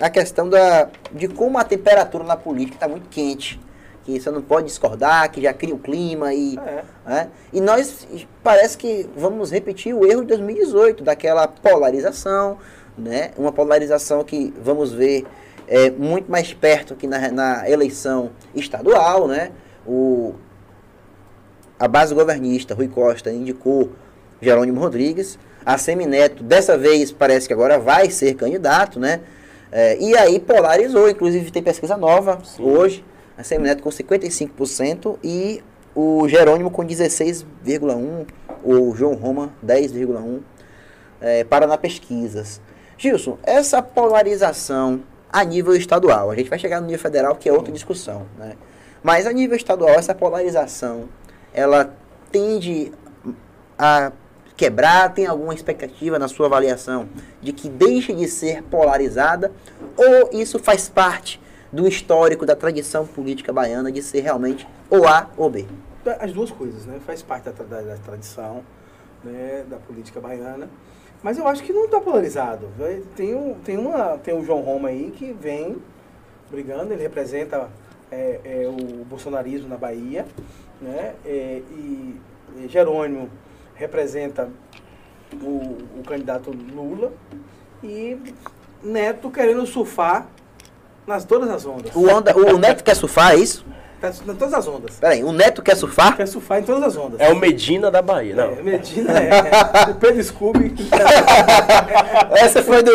a 0.00 0.08
questão 0.10 0.48
da, 0.48 0.88
de 1.12 1.26
como 1.28 1.58
a 1.58 1.64
temperatura 1.64 2.22
na 2.24 2.36
política 2.36 2.76
está 2.76 2.88
muito 2.88 3.08
quente. 3.08 3.58
Que 4.06 4.20
você 4.20 4.30
não 4.30 4.40
pode 4.40 4.68
discordar, 4.68 5.28
que 5.32 5.42
já 5.42 5.52
cria 5.52 5.74
o 5.74 5.78
clima 5.80 6.32
e. 6.32 6.56
É. 6.56 6.84
né? 7.04 7.28
E 7.52 7.60
nós 7.60 8.06
parece 8.40 8.78
que 8.78 9.10
vamos 9.16 9.50
repetir 9.50 9.92
o 9.92 10.06
erro 10.06 10.20
de 10.20 10.28
2018, 10.28 11.02
daquela 11.02 11.48
polarização, 11.48 12.56
né? 12.96 13.32
Uma 13.36 13.50
polarização 13.50 14.22
que 14.22 14.54
vamos 14.62 14.92
ver 14.92 15.26
é, 15.66 15.90
muito 15.90 16.30
mais 16.30 16.54
perto 16.54 16.94
que 16.94 17.08
na, 17.08 17.32
na 17.32 17.68
eleição 17.68 18.30
estadual, 18.54 19.26
né? 19.26 19.50
O, 19.84 20.34
a 21.76 21.88
base 21.88 22.14
governista, 22.14 22.76
Rui 22.76 22.86
Costa, 22.86 23.32
indicou 23.32 23.90
Jerônimo 24.40 24.80
Rodrigues. 24.80 25.36
A 25.64 25.76
Semineto, 25.76 26.44
dessa 26.44 26.78
vez, 26.78 27.10
parece 27.10 27.48
que 27.48 27.52
agora 27.52 27.76
vai 27.76 28.08
ser 28.08 28.34
candidato, 28.34 29.00
né? 29.00 29.22
É, 29.72 30.00
e 30.00 30.16
aí 30.16 30.38
polarizou, 30.38 31.10
inclusive 31.10 31.50
tem 31.50 31.60
pesquisa 31.60 31.96
nova 31.96 32.38
hoje. 32.60 33.04
A 33.36 33.42
Semineto 33.42 33.82
com 33.82 33.90
55% 33.90 35.18
e 35.22 35.62
o 35.94 36.28
Jerônimo 36.28 36.70
com 36.70 36.84
16,1%, 36.84 38.26
o 38.64 38.94
João 38.94 39.14
Roma 39.14 39.52
10,1% 39.64 40.40
é, 41.20 41.44
para 41.44 41.66
na 41.66 41.76
pesquisas. 41.76 42.60
Gilson, 42.98 43.38
essa 43.42 43.82
polarização 43.82 45.02
a 45.32 45.44
nível 45.44 45.74
estadual, 45.74 46.30
a 46.30 46.36
gente 46.36 46.48
vai 46.48 46.58
chegar 46.58 46.80
no 46.80 46.86
nível 46.86 47.00
federal 47.00 47.36
que 47.36 47.48
é 47.48 47.52
outra 47.52 47.72
discussão, 47.72 48.26
né? 48.38 48.54
Mas 49.02 49.26
a 49.26 49.32
nível 49.32 49.56
estadual, 49.56 49.90
essa 49.90 50.14
polarização, 50.14 51.08
ela 51.52 51.94
tende 52.32 52.92
a 53.78 54.10
quebrar? 54.56 55.12
Tem 55.14 55.26
alguma 55.26 55.54
expectativa 55.54 56.18
na 56.18 56.26
sua 56.26 56.46
avaliação 56.46 57.08
de 57.40 57.52
que 57.52 57.68
deixe 57.68 58.12
de 58.12 58.26
ser 58.26 58.62
polarizada? 58.64 59.52
Ou 59.96 60.30
isso 60.32 60.58
faz 60.58 60.88
parte 60.88 61.40
do 61.76 61.86
histórico, 61.86 62.46
da 62.46 62.56
tradição 62.56 63.06
política 63.06 63.52
baiana 63.52 63.92
de 63.92 64.02
ser 64.02 64.20
realmente 64.20 64.66
ou 64.88 65.06
A 65.06 65.28
ou 65.36 65.50
B? 65.50 65.66
As 66.18 66.32
duas 66.32 66.50
coisas, 66.50 66.86
né? 66.86 66.98
Faz 67.04 67.22
parte 67.22 67.44
da, 67.50 67.52
da- 67.64 67.82
da 67.82 67.96
tradição 67.96 68.62
né? 69.22 69.64
da 69.68 69.76
política 69.76 70.20
baiana. 70.20 70.68
Mas 71.22 71.38
eu 71.38 71.46
acho 71.46 71.62
que 71.62 71.72
não 71.72 71.84
está 71.84 72.00
polarizado. 72.00 72.68
né? 72.78 73.02
Tem, 73.14 73.34
um, 73.34 73.54
tem, 73.54 73.76
uma, 73.76 74.16
tem 74.18 74.34
o 74.38 74.44
João 74.44 74.60
Roma 74.60 74.88
aí 74.88 75.12
que 75.16 75.32
vem 75.32 75.76
brigando, 76.50 76.92
ele 76.92 77.02
representa 77.02 77.68
é, 78.10 78.40
é, 78.44 78.68
o 78.68 79.04
bolsonarismo 79.04 79.68
na 79.68 79.76
Bahia, 79.76 80.24
né? 80.80 81.14
É, 81.24 81.62
e 81.70 82.20
e 82.58 82.68
Jerônimo 82.68 83.28
representa 83.74 84.48
o, 85.42 85.76
o 85.98 86.02
candidato 86.06 86.50
Lula 86.50 87.12
e 87.82 88.16
Neto 88.82 89.30
querendo 89.30 89.66
surfar 89.66 90.28
nas 91.06 91.24
todas 91.24 91.48
as 91.48 91.64
ondas. 91.64 91.94
O, 91.94 92.08
onda, 92.08 92.36
o 92.36 92.58
Neto 92.58 92.82
quer 92.82 92.96
surfar, 92.96 93.32
é 93.32 93.36
isso? 93.36 93.64
Tá, 94.00 94.08
Nas 94.08 94.36
todas 94.36 94.52
as 94.52 94.68
ondas. 94.68 94.96
Peraí, 94.96 95.24
o 95.24 95.32
Neto 95.32 95.62
quer 95.62 95.74
surfar? 95.74 96.16
Quer 96.16 96.28
surfar 96.28 96.60
em 96.60 96.62
todas 96.64 96.82
as 96.82 96.96
ondas. 96.96 97.18
É 97.18 97.32
o 97.32 97.36
Medina 97.36 97.90
da 97.90 98.02
Bahia, 98.02 98.34
não. 98.34 98.52
É, 98.52 98.62
Medina 98.62 99.12
é, 99.18 99.88
o 99.90 99.94
Pedro 99.94 100.22
Scooby. 100.22 100.74
Essa 102.36 102.62
foi 102.62 102.82
do, 102.82 102.92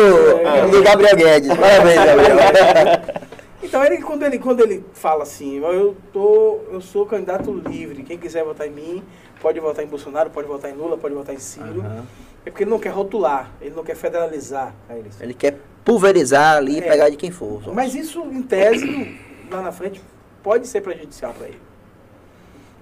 do 0.70 0.82
Gabriel 0.82 1.16
Guedes. 1.16 1.52
Parabéns, 1.56 2.04
Gabriel. 2.04 3.22
Então 3.64 3.82
ele 3.84 4.02
quando 4.02 4.22
ele 4.24 4.38
quando 4.38 4.60
ele 4.60 4.84
fala 4.92 5.22
assim, 5.22 5.58
eu 5.58 5.96
tô 6.12 6.60
eu 6.70 6.80
sou 6.80 7.06
candidato 7.06 7.50
livre, 7.54 8.02
quem 8.02 8.18
quiser 8.18 8.44
votar 8.44 8.66
em 8.66 8.70
mim, 8.70 9.02
pode 9.40 9.58
votar 9.60 9.82
em 9.82 9.88
Bolsonaro, 9.88 10.28
pode 10.28 10.46
votar 10.46 10.70
em 10.70 10.74
Lula, 10.74 10.98
pode 10.98 11.14
votar 11.14 11.34
em 11.34 11.38
Ciro. 11.38 11.80
Aham. 11.80 12.04
É 12.44 12.50
porque 12.50 12.64
ele 12.64 12.70
não 12.70 12.78
quer 12.78 12.90
rotular, 12.90 13.50
ele 13.62 13.74
não 13.74 13.84
quer 13.84 13.94
federalizar 13.94 14.74
a 14.90 14.98
eleição. 14.98 15.22
Ele 15.22 15.32
quer 15.32 15.58
pulverizar 15.84 16.56
ali 16.56 16.74
e 16.76 16.78
É. 16.78 16.82
pegar 16.82 17.08
de 17.08 17.16
quem 17.16 17.30
for. 17.30 17.62
Mas 17.74 17.94
isso 17.94 18.20
em 18.22 18.42
tese 18.42 19.18
lá 19.50 19.62
na 19.62 19.72
frente 19.72 20.00
pode 20.42 20.66
ser 20.66 20.80
prejudicial 20.80 21.32
para 21.34 21.48
ele. 21.48 21.60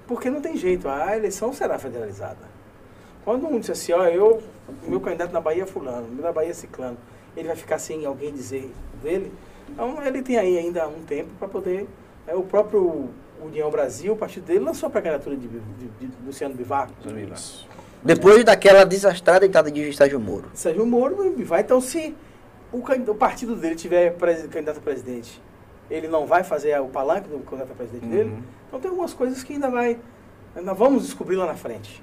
Porque 0.06 0.28
não 0.28 0.40
tem 0.40 0.56
jeito, 0.56 0.88
a 0.88 1.16
eleição 1.16 1.52
será 1.52 1.78
federalizada. 1.78 2.50
Quando 3.24 3.46
um 3.46 3.60
diz 3.60 3.70
assim, 3.70 3.92
ó, 3.92 4.06
eu, 4.06 4.42
meu 4.86 5.00
candidato 5.00 5.32
na 5.32 5.40
Bahia 5.40 5.62
é 5.62 5.66
fulano, 5.66 6.08
meu 6.08 6.24
na 6.24 6.32
Bahia 6.32 6.50
é 6.50 6.54
ciclano, 6.54 6.96
ele 7.36 7.46
vai 7.46 7.56
ficar 7.56 7.78
sem 7.78 8.04
alguém 8.06 8.32
dizer 8.32 8.72
dele, 9.02 9.30
então 9.68 10.04
ele 10.04 10.20
tem 10.22 10.36
aí 10.36 10.58
ainda 10.58 10.88
um 10.88 11.02
tempo 11.02 11.30
para 11.38 11.46
poder. 11.46 11.86
é, 12.26 12.34
o 12.34 12.42
próprio 12.42 13.08
União 13.42 13.70
Brasil, 13.70 14.12
o 14.12 14.16
partido 14.16 14.44
dele, 14.46 14.60
lançou 14.60 14.86
a 14.88 14.90
pré-candidatura 14.90 15.36
de, 15.36 15.48
de, 15.48 15.88
de 16.00 16.10
Luciano 16.26 16.54
Bivar. 16.54 16.90
Depois 18.02 18.42
daquela 18.44 18.84
desastrada 18.84 19.46
entrada 19.46 19.70
de 19.70 19.92
Sérgio 19.94 20.18
Moro. 20.18 20.50
Sérgio 20.54 20.84
Moro 20.86 21.30
Bivar. 21.36 21.60
Então, 21.60 21.80
se 21.80 22.14
o, 22.72 22.78
o 22.78 23.14
partido 23.14 23.56
dele 23.56 23.74
tiver 23.74 24.16
candidato 24.50 24.78
a 24.78 24.80
presidente 24.82 25.40
ele 25.90 26.06
não 26.06 26.24
vai 26.24 26.44
fazer 26.44 26.80
o 26.80 26.86
palanque 26.88 27.28
do 27.28 27.38
candidato 27.40 27.72
a 27.72 27.74
presidente 27.74 28.04
Uhum. 28.04 28.10
dele. 28.10 28.42
Então 28.68 28.78
tem 28.80 28.88
algumas 28.90 29.12
coisas 29.12 29.42
que 29.42 29.54
ainda 29.54 29.68
vai, 29.68 29.98
ainda 30.54 30.72
vamos 30.72 31.02
descobrir 31.02 31.34
lá 31.34 31.46
na 31.46 31.56
frente. 31.56 32.00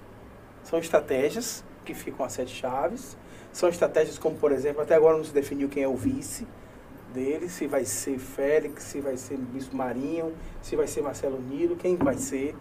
São 0.63 0.77
estratégias 0.77 1.63
que 1.85 1.93
ficam 1.93 2.25
a 2.25 2.29
sete 2.29 2.53
chaves. 2.53 3.17
São 3.53 3.69
estratégias 3.69 4.19
como, 4.19 4.35
por 4.35 4.51
exemplo, 4.51 4.81
até 4.81 4.93
agora 4.93 5.15
não 5.15 5.23
se 5.23 5.33
definiu 5.33 5.69
quem 5.69 5.83
é 5.83 5.87
o 5.87 5.95
vice 5.95 6.45
dele, 7.13 7.47
se 7.47 7.65
vai 7.65 7.85
ser 7.85 8.19
Félix, 8.19 8.83
se 8.83 8.99
vai 8.99 9.15
ser 9.15 9.37
Bispo 9.37 9.75
Marinho, 9.75 10.33
se 10.61 10.75
vai 10.75 10.85
ser 10.85 11.01
Marcelo 11.01 11.39
Nilo, 11.39 11.77
quem 11.77 11.95
vai 11.95 12.17
ser, 12.17 12.53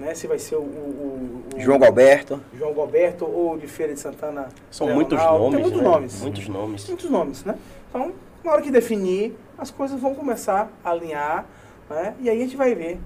né? 0.00 0.14
Se 0.14 0.26
vai 0.26 0.38
ser 0.38 0.56
o, 0.56 0.60
o- 0.60 1.42
o- 1.54 1.60
João 1.60 1.78
Galberto. 1.78 2.40
João 2.56 2.72
Galberto 2.74 3.24
ou 3.26 3.56
de 3.58 3.66
Feira 3.66 3.92
de 3.94 4.00
Santana. 4.00 4.48
São 4.70 4.86
Leonardo. 4.86 5.16
muitos 5.16 5.22
nomes. 5.22 5.52
Tem 5.52 5.60
muitos 5.62 5.78
né? 5.80 5.84
nomes. 5.88 6.20
Muitos 6.22 6.48
nomes. 6.48 6.88
Muitos 6.88 7.10
nomes, 7.10 7.44
né? 7.44 7.54
Então, 7.88 8.12
na 8.42 8.52
hora 8.52 8.62
que 8.62 8.70
definir, 8.70 9.36
as 9.58 9.70
coisas 9.70 10.00
vão 10.00 10.14
começar 10.14 10.70
a 10.82 10.90
alinhar, 10.90 11.44
né? 11.88 12.14
E 12.20 12.30
aí 12.30 12.38
a 12.38 12.44
gente 12.44 12.56
vai 12.56 12.74
ver 12.74 12.98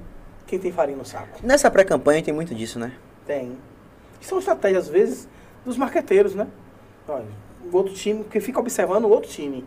quem 0.47 0.59
tem 0.59 0.71
farinha 0.71 0.97
no 0.99 1.05
saco. 1.05 1.41
Nessa 1.43 1.71
pré-campanha 1.71 2.23
tem 2.23 2.33
muito 2.33 2.55
disso, 2.55 2.79
né? 2.79 2.93
Tem. 3.27 3.59
E 4.21 4.25
são 4.25 4.39
estratégias, 4.39 4.85
às 4.85 4.89
vezes, 4.91 5.29
dos 5.65 5.77
marqueteiros, 5.77 6.35
né? 6.35 6.47
Olha, 7.09 7.25
o 7.73 7.77
outro 7.77 7.93
time, 7.95 8.23
porque 8.23 8.41
fica 8.41 8.59
observando 8.61 9.05
o 9.05 9.11
outro 9.11 9.29
time. 9.31 9.65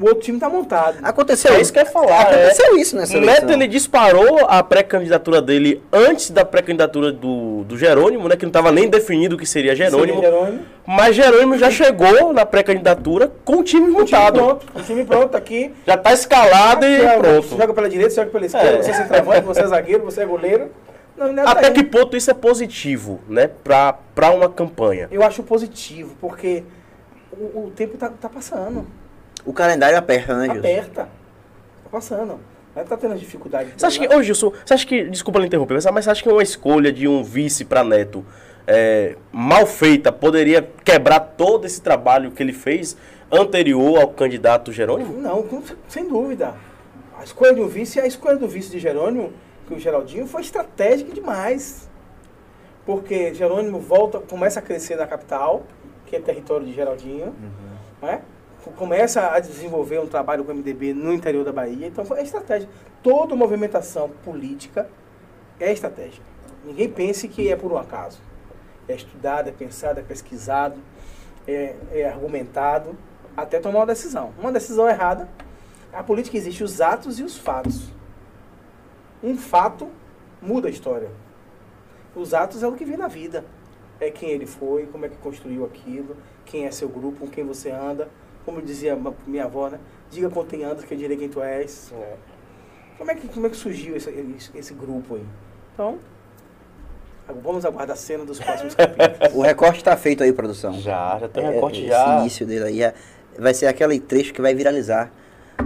O 0.00 0.04
outro 0.06 0.20
time 0.20 0.38
tá 0.38 0.48
montado. 0.48 0.98
Aconteceu 1.02 1.52
É 1.54 1.60
isso 1.60 1.72
que 1.72 1.78
eu 1.78 1.84
ia 1.84 1.90
falar. 1.90 2.22
Aconteceu 2.22 2.76
isso 2.76 2.96
nessa 2.96 3.16
O 3.16 3.20
Neto 3.20 3.28
eleição. 3.44 3.50
ele 3.50 3.66
disparou 3.68 4.46
a 4.48 4.62
pré-candidatura 4.62 5.40
dele 5.40 5.82
antes 5.92 6.30
da 6.30 6.44
pré-candidatura 6.44 7.12
do, 7.12 7.64
do 7.64 7.76
Jerônimo, 7.78 8.28
né? 8.28 8.36
Que 8.36 8.44
não 8.44 8.50
estava 8.50 8.70
nem 8.72 8.88
definido 8.88 9.36
o 9.36 9.38
que 9.38 9.46
seria 9.46 9.74
Jerônimo. 9.76 10.20
Seria 10.20 10.30
Jerônimo. 10.30 10.60
Mas 10.86 11.16
Jerônimo 11.16 11.58
já 11.58 11.70
chegou 11.70 12.32
na 12.32 12.44
pré-candidatura 12.46 13.32
com 13.44 13.56
o 13.58 13.62
time 13.64 13.84
O 13.86 13.88
time 13.88 13.98
montado. 14.00 14.34
pronto. 14.38 14.66
O 14.74 14.82
time 14.82 15.04
pronto 15.04 15.28
tá 15.30 15.38
aqui. 15.38 15.72
Já 15.86 15.96
tá 15.96 16.12
escalado 16.12 16.84
e 16.86 16.98
Você 16.98 17.16
pronto. 17.18 17.48
joga 17.56 17.74
pela 17.74 17.88
direita, 17.88 18.10
você 18.10 18.16
joga 18.20 18.30
pela 18.30 18.46
esquerda, 18.46 18.78
É. 18.78 18.82
você 18.82 18.90
é 18.90 18.94
centroavante, 18.94 19.40
você 19.46 19.60
é 19.62 19.66
zagueiro, 19.66 20.04
você 20.04 20.22
é 20.22 20.26
goleiro. 20.26 20.70
Não, 21.16 21.28
é 21.28 21.46
Até 21.48 21.62
daí. 21.70 21.72
que 21.72 21.82
ponto 21.82 22.14
isso 22.14 22.30
é 22.30 22.34
positivo, 22.34 23.20
né? 23.26 23.48
Pra, 23.64 23.94
pra 24.14 24.30
uma 24.30 24.50
campanha. 24.50 25.08
Eu 25.10 25.22
acho 25.22 25.42
positivo, 25.42 26.14
porque 26.20 26.62
o, 27.36 27.66
o 27.66 27.72
tempo 27.74 27.96
tá, 27.96 28.08
tá 28.08 28.28
passando. 28.28 28.86
O 29.44 29.52
calendário 29.52 29.96
aperta, 29.96 30.34
né, 30.34 30.44
Gilson? 30.46 30.58
Aperta. 30.60 31.02
Tá 31.84 31.90
passando. 31.90 32.40
Não 32.74 32.84
tá 32.84 32.96
tendo 32.96 33.14
dificuldade. 33.16 33.72
Você 33.76 33.86
acha 33.86 33.98
que, 33.98 34.14
ô 34.14 34.22
Gilson, 34.22 34.52
você 34.64 34.74
acha 34.74 34.86
que, 34.86 35.04
desculpa 35.04 35.38
lhe 35.38 35.46
interromper, 35.46 35.74
mas 35.92 36.04
você 36.04 36.10
acha 36.10 36.22
que 36.22 36.28
uma 36.28 36.42
escolha 36.42 36.92
de 36.92 37.08
um 37.08 37.22
vice 37.22 37.64
para 37.64 37.82
Neto 37.82 38.24
é, 38.66 39.16
mal 39.32 39.66
feita 39.66 40.10
poderia 40.10 40.68
quebrar 40.84 41.20
todo 41.20 41.64
esse 41.64 41.80
trabalho 41.80 42.32
que 42.32 42.42
ele 42.42 42.52
fez 42.52 42.96
anterior 43.30 44.00
ao 44.00 44.08
candidato 44.08 44.72
Jerônimo? 44.72 45.20
Não, 45.20 45.62
sem 45.88 46.06
dúvida. 46.08 46.54
A 47.18 47.24
escolha 47.24 47.54
de 47.54 47.60
um 47.60 47.68
vice, 47.68 47.98
a 48.00 48.06
escolha 48.06 48.36
do 48.36 48.48
vice 48.48 48.70
de 48.70 48.78
Jerônimo, 48.78 49.32
que 49.66 49.74
o 49.74 49.78
Geraldinho, 49.78 50.26
foi 50.26 50.42
estratégica 50.42 51.12
demais. 51.14 51.88
Porque 52.84 53.34
Jerônimo 53.34 53.80
volta, 53.80 54.18
começa 54.20 54.60
a 54.60 54.62
crescer 54.62 54.96
na 54.96 55.06
capital, 55.06 55.64
que 56.06 56.16
é 56.16 56.20
território 56.20 56.64
de 56.64 56.72
Geraldinho, 56.72 57.34
né? 58.00 58.22
começa 58.76 59.28
a 59.28 59.38
desenvolver 59.38 60.00
um 60.00 60.06
trabalho 60.06 60.44
com 60.44 60.52
o 60.52 60.54
MDB 60.54 60.92
no 60.92 61.12
interior 61.12 61.44
da 61.44 61.52
Bahia. 61.52 61.86
Então, 61.86 62.04
é 62.16 62.22
estratégia. 62.22 62.68
Toda 63.02 63.36
movimentação 63.36 64.10
política 64.24 64.88
é 65.60 65.72
estratégia. 65.72 66.22
Ninguém 66.64 66.88
pense 66.88 67.28
que 67.28 67.50
é 67.50 67.56
por 67.56 67.72
um 67.72 67.76
acaso. 67.76 68.20
É 68.88 68.94
estudado, 68.94 69.48
é 69.48 69.52
pensado, 69.52 70.00
é 70.00 70.02
pesquisado, 70.02 70.76
é, 71.46 71.76
é 71.92 72.08
argumentado, 72.08 72.96
até 73.36 73.60
tomar 73.60 73.80
uma 73.80 73.86
decisão. 73.86 74.32
Uma 74.38 74.50
decisão 74.50 74.88
errada, 74.88 75.28
a 75.92 76.02
política 76.02 76.36
existe 76.36 76.64
os 76.64 76.80
atos 76.80 77.18
e 77.18 77.22
os 77.22 77.36
fatos. 77.36 77.90
Um 79.22 79.36
fato 79.36 79.88
muda 80.42 80.68
a 80.68 80.70
história. 80.70 81.10
Os 82.14 82.34
atos 82.34 82.62
é 82.62 82.66
o 82.66 82.72
que 82.72 82.84
vem 82.84 82.96
na 82.96 83.08
vida. 83.08 83.44
É 84.00 84.10
quem 84.10 84.30
ele 84.30 84.46
foi, 84.46 84.86
como 84.86 85.06
é 85.06 85.08
que 85.08 85.16
construiu 85.16 85.64
aquilo, 85.64 86.16
quem 86.44 86.66
é 86.66 86.70
seu 86.70 86.88
grupo, 86.88 87.20
com 87.20 87.28
quem 87.28 87.44
você 87.44 87.70
anda. 87.70 88.08
Como 88.44 88.62
dizia 88.62 88.96
minha 89.26 89.44
avó, 89.44 89.68
né? 89.68 89.78
Diga 90.10 90.30
com 90.30 90.44
quem 90.44 90.62
andas 90.64 90.84
que 90.84 90.94
eu 90.94 90.98
direi 90.98 91.16
quem 91.16 91.28
tu 91.28 91.42
és. 91.42 91.92
Como 92.98 93.10
é 93.10 93.14
que, 93.14 93.26
como 93.28 93.46
é 93.46 93.50
que 93.50 93.56
surgiu 93.56 93.96
esse, 93.96 94.08
esse, 94.10 94.50
esse 94.56 94.74
grupo 94.74 95.16
aí? 95.16 95.24
Então, 95.74 95.98
vamos 97.42 97.64
aguardar 97.64 97.94
a 97.94 97.98
cena 97.98 98.24
dos 98.24 98.38
próximos 98.40 98.74
capítulos. 98.74 99.34
O 99.34 99.42
recorte 99.42 99.82
tá 99.82 99.96
feito 99.96 100.22
aí, 100.22 100.32
produção. 100.32 100.74
Já, 100.74 101.18
já 101.18 101.28
tem 101.28 101.44
um 101.44 101.48
É, 101.48 101.50
recorte 101.54 101.80
esse 101.80 101.88
já. 101.88 102.20
início 102.20 102.46
dele 102.46 102.64
aí 102.64 102.82
é- 102.82 102.94
vai 103.38 103.52
ser 103.52 103.66
aquele 103.66 103.98
trecho 103.98 104.32
que 104.32 104.40
vai 104.40 104.54
viralizar. 104.54 105.10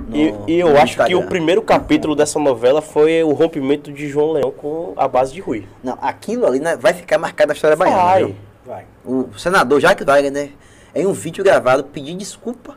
No- 0.06 0.16
E, 0.16 0.34
e 0.54 0.60
eu 0.60 0.76
acho 0.78 1.04
que 1.04 1.14
o 1.14 1.22
primeiro 1.26 1.62
capítulo 1.62 2.14
dessa 2.14 2.38
novela 2.38 2.80
foi 2.82 3.22
o 3.22 3.32
rompimento 3.32 3.92
de 3.92 4.08
João 4.08 4.32
Leão 4.32 4.50
com 4.50 4.92
a 4.96 5.06
base 5.08 5.32
de 5.32 5.40
Rui. 5.40 5.66
Não, 5.82 5.98
aquilo 6.00 6.46
ali 6.46 6.58
né, 6.60 6.76
vai 6.76 6.92
ficar 6.94 7.18
marcado 7.18 7.48
na 7.48 7.54
história 7.54 7.76
baiana. 7.76 7.96
Vai. 8.02 8.34
Vai. 8.66 8.84
O 9.04 9.28
senador 9.38 9.80
Jacques 9.80 10.04
Wagner, 10.06 10.50
em 10.94 11.06
um 11.06 11.12
vídeo 11.12 11.42
gravado, 11.42 11.84
pediu 11.84 12.16
desculpa 12.16 12.76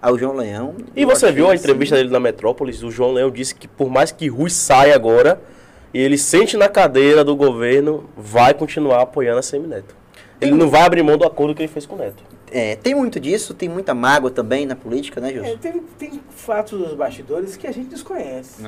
ao 0.00 0.16
João 0.16 0.34
Leão. 0.36 0.74
E 0.94 1.04
você 1.04 1.30
viu 1.32 1.48
a 1.48 1.52
assim- 1.52 1.62
entrevista 1.62 1.96
dele 1.96 2.10
na 2.10 2.20
Metrópolis? 2.20 2.82
O 2.82 2.90
João 2.90 3.12
Leão 3.12 3.30
disse 3.30 3.54
que 3.54 3.66
por 3.66 3.90
mais 3.90 4.12
que 4.12 4.28
Rui 4.28 4.48
saia 4.48 4.94
agora, 4.94 5.40
e 5.92 5.98
ele 5.98 6.16
sente 6.16 6.56
na 6.56 6.68
cadeira 6.68 7.24
do 7.24 7.34
governo, 7.34 8.08
vai 8.16 8.54
continuar 8.54 9.02
apoiando 9.02 9.38
a 9.38 9.42
Semineto. 9.42 9.96
Ele 10.40 10.52
não 10.52 10.68
vai 10.70 10.82
abrir 10.82 11.02
mão 11.02 11.18
do 11.18 11.24
acordo 11.26 11.54
que 11.54 11.62
ele 11.62 11.68
fez 11.72 11.84
com 11.84 11.96
o 11.96 11.98
Neto. 11.98 12.22
É, 12.52 12.76
tem 12.76 12.94
muito 12.94 13.18
disso, 13.20 13.54
tem 13.54 13.68
muita 13.68 13.94
mágoa 13.94 14.30
também 14.30 14.66
na 14.66 14.76
política, 14.76 15.20
né, 15.20 15.30
É, 15.30 15.32
Gilson? 15.32 15.56
tem, 15.58 15.80
tem 15.98 16.20
fatos 16.30 16.78
dos 16.78 16.94
bastidores 16.94 17.56
que 17.56 17.66
a 17.66 17.72
gente 17.72 17.88
desconhece. 17.88 18.62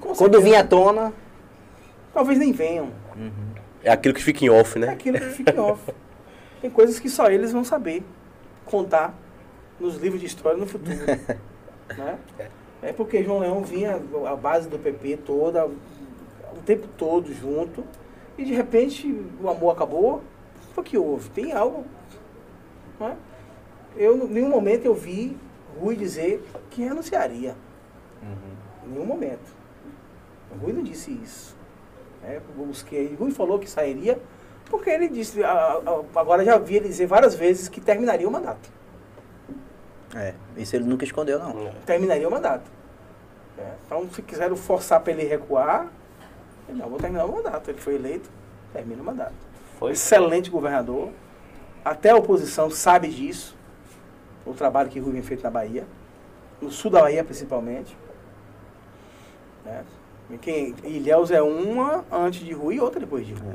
Com 0.00 0.14
Quando 0.14 0.40
vinha 0.40 0.60
à 0.60 0.64
tona, 0.64 1.12
Talvez 2.12 2.38
nem 2.38 2.52
venham. 2.52 2.90
É 3.82 3.90
aquilo 3.90 4.14
que 4.14 4.22
fica 4.22 4.44
em 4.44 4.50
off, 4.50 4.76
É 4.76 4.80
né? 4.80 4.88
aquilo 4.92 5.18
que 5.18 5.30
fica 5.30 5.52
em 5.52 5.58
off. 5.58 5.92
Tem 6.60 6.70
coisas 6.70 6.98
que 6.98 7.08
só 7.08 7.30
eles 7.30 7.52
vão 7.52 7.64
saber 7.64 8.02
contar 8.66 9.14
nos 9.80 9.96
livros 9.96 10.20
de 10.20 10.26
história 10.26 10.58
no 10.58 10.66
futuro. 10.66 10.94
né? 11.96 12.18
É 12.82 12.92
porque 12.92 13.22
João 13.22 13.38
Leão 13.38 13.62
vinha, 13.62 13.98
a 14.30 14.36
base 14.36 14.68
do 14.68 14.78
PP 14.78 15.18
toda, 15.24 15.64
o 15.66 16.58
tempo 16.66 16.86
todo 16.98 17.32
junto, 17.32 17.82
e 18.36 18.44
de 18.44 18.52
repente 18.52 19.06
o 19.40 19.48
amor 19.48 19.70
acabou. 19.72 20.22
O 20.76 20.82
que 20.82 20.96
houve? 20.98 21.28
Tem 21.30 21.52
algo. 21.52 21.84
Né? 23.02 23.16
Eu, 23.96 24.16
em 24.24 24.28
nenhum 24.32 24.48
momento 24.48 24.84
eu 24.86 24.94
vi 24.94 25.36
Rui 25.80 25.96
dizer 25.96 26.42
que 26.70 26.82
renunciaria. 26.82 27.54
Em 28.86 28.88
nenhum 28.90 29.04
momento. 29.06 29.52
O 30.50 30.64
Rui 30.64 30.72
não 30.72 30.82
disse 30.82 31.10
isso. 31.22 31.56
né? 32.22 32.40
Eu 32.56 32.64
busquei. 32.66 33.14
Rui 33.18 33.30
falou 33.30 33.58
que 33.58 33.68
sairia, 33.68 34.20
porque 34.66 34.88
ele 34.90 35.08
disse, 35.08 35.42
a- 35.42 35.50
a- 35.52 36.20
agora 36.20 36.44
já 36.44 36.56
vi 36.58 36.76
ele 36.76 36.88
dizer 36.88 37.06
várias 37.06 37.34
vezes 37.34 37.68
que 37.68 37.80
terminaria 37.80 38.28
o 38.28 38.30
mandato. 38.30 38.70
é, 40.14 40.34
isso 40.58 40.76
ele 40.76 40.84
nunca 40.84 41.04
escondeu, 41.04 41.38
não. 41.38 41.72
Terminaria 41.86 42.28
o 42.28 42.30
mandato. 42.30 42.70
É, 43.58 43.72
Então, 43.86 44.08
se 44.10 44.20
quiseram 44.22 44.54
forçar 44.56 45.00
para 45.00 45.12
ele 45.12 45.24
recuar, 45.24 45.88
ele, 46.68 46.78
não, 46.78 46.88
vou 46.88 46.98
terminar 46.98 47.24
o 47.24 47.32
mandato. 47.32 47.70
Ele 47.70 47.80
foi 47.80 47.94
eleito, 47.94 48.30
termina 48.74 49.00
o 49.02 49.04
mandato. 49.04 49.34
Foi. 49.78 49.92
Excelente 49.92 50.50
governador. 50.50 51.10
Até 51.84 52.10
a 52.10 52.16
oposição 52.16 52.70
sabe 52.70 53.08
disso. 53.08 53.56
O 54.46 54.54
trabalho 54.54 54.88
que 54.88 54.98
Rui 54.98 55.12
vem 55.12 55.22
feito 55.22 55.42
na 55.42 55.50
Bahia. 55.50 55.84
No 56.60 56.70
sul 56.70 56.90
da 56.90 57.00
Bahia, 57.02 57.24
principalmente. 57.24 57.96
Né? 59.64 59.82
E 60.30 60.38
Quem, 60.38 60.74
Ilhéus 60.84 61.30
é 61.30 61.42
uma 61.42 62.04
antes 62.10 62.40
de 62.40 62.52
Rui 62.52 62.76
e 62.76 62.80
outra 62.80 63.00
depois 63.00 63.26
de 63.26 63.34
Rui. 63.34 63.54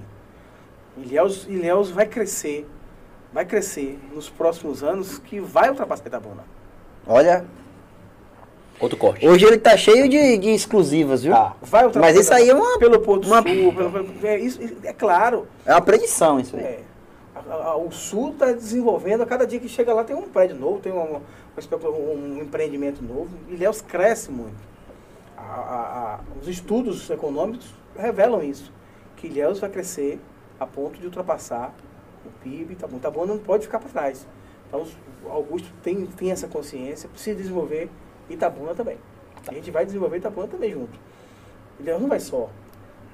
Ilhéus, 0.98 1.46
Ilhéus 1.48 1.90
vai 1.90 2.06
crescer. 2.06 2.68
Vai 3.34 3.46
crescer 3.46 4.00
nos 4.14 4.30
próximos 4.30 4.84
anos 4.84 5.18
que 5.20 5.40
vai 5.40 5.70
ultrapassar 5.70 6.08
Itabuna. 6.08 6.44
Olha, 7.06 7.46
Outro 8.80 8.98
corte. 8.98 9.28
hoje 9.28 9.46
ele 9.46 9.58
tá 9.58 9.76
cheio 9.76 10.08
de, 10.08 10.38
de 10.38 10.50
exclusivas, 10.50 11.24
viu? 11.24 11.34
Tá. 11.34 11.56
Vai 11.62 11.86
ultrapassar 11.86 12.14
Mas 12.14 12.22
isso 12.22 12.34
aí 12.34 12.50
é 12.50 12.54
uma, 12.56 12.78
pelo 12.80 13.00
Porto 13.00 13.26
uma- 13.26 13.42
Sul. 13.42 13.74
Pelo, 13.74 13.92
pelo- 13.92 14.26
é, 14.28 14.40
isso, 14.40 14.60
é 14.84 14.94
claro. 14.94 15.48
é 15.66 15.72
uma 15.74 15.82
predição 15.82 16.40
isso 16.40 16.56
aí. 16.56 16.64
É. 16.64 16.80
O 17.50 17.92
Sul 17.92 18.32
está 18.34 18.52
desenvolvendo, 18.52 19.22
a 19.24 19.26
cada 19.26 19.48
dia 19.48 19.60
que 19.60 19.70
chega 19.70 19.94
lá 19.94 20.04
tem 20.04 20.16
um 20.16 20.28
prédio 20.30 20.56
novo, 20.58 20.80
tem 20.80 20.92
um, 20.92 21.22
um 22.14 22.42
empreendimento 22.42 23.02
novo. 23.04 23.30
Ilhéus 23.48 23.82
cresce 23.82 24.30
muito. 24.32 24.56
A- 25.38 25.42
a- 25.42 26.16
a- 26.16 26.20
os 26.42 26.48
estudos 26.48 27.10
econômicos 27.10 27.74
revelam 27.98 28.44
isso, 28.44 28.72
que 29.16 29.28
Ilhéus 29.28 29.60
vai 29.60 29.70
crescer 29.70 30.20
a 30.60 30.66
ponto 30.66 31.00
de 31.00 31.06
ultrapassar 31.06 31.74
o 32.26 32.30
PIB. 32.44 32.74
Itabuna, 32.74 32.98
Itabuna 33.00 33.34
não 33.34 33.40
pode 33.40 33.66
ficar 33.66 33.80
para 33.80 33.90
trás. 33.90 34.28
Então, 34.68 34.86
Augusto 35.30 35.70
tem, 35.82 36.06
tem 36.06 36.32
essa 36.32 36.48
consciência, 36.48 37.08
precisa 37.08 37.38
desenvolver 37.38 37.90
Itabuna 38.30 38.74
também. 38.76 38.98
A 39.48 39.54
gente 39.54 39.72
vai 39.72 39.86
desenvolver 39.86 40.18
Itabuna 40.18 40.48
também 40.48 40.72
junto. 40.72 41.00
Ilhéus 41.80 42.02
não 42.02 42.10
vai 42.10 42.20
só. 42.20 42.50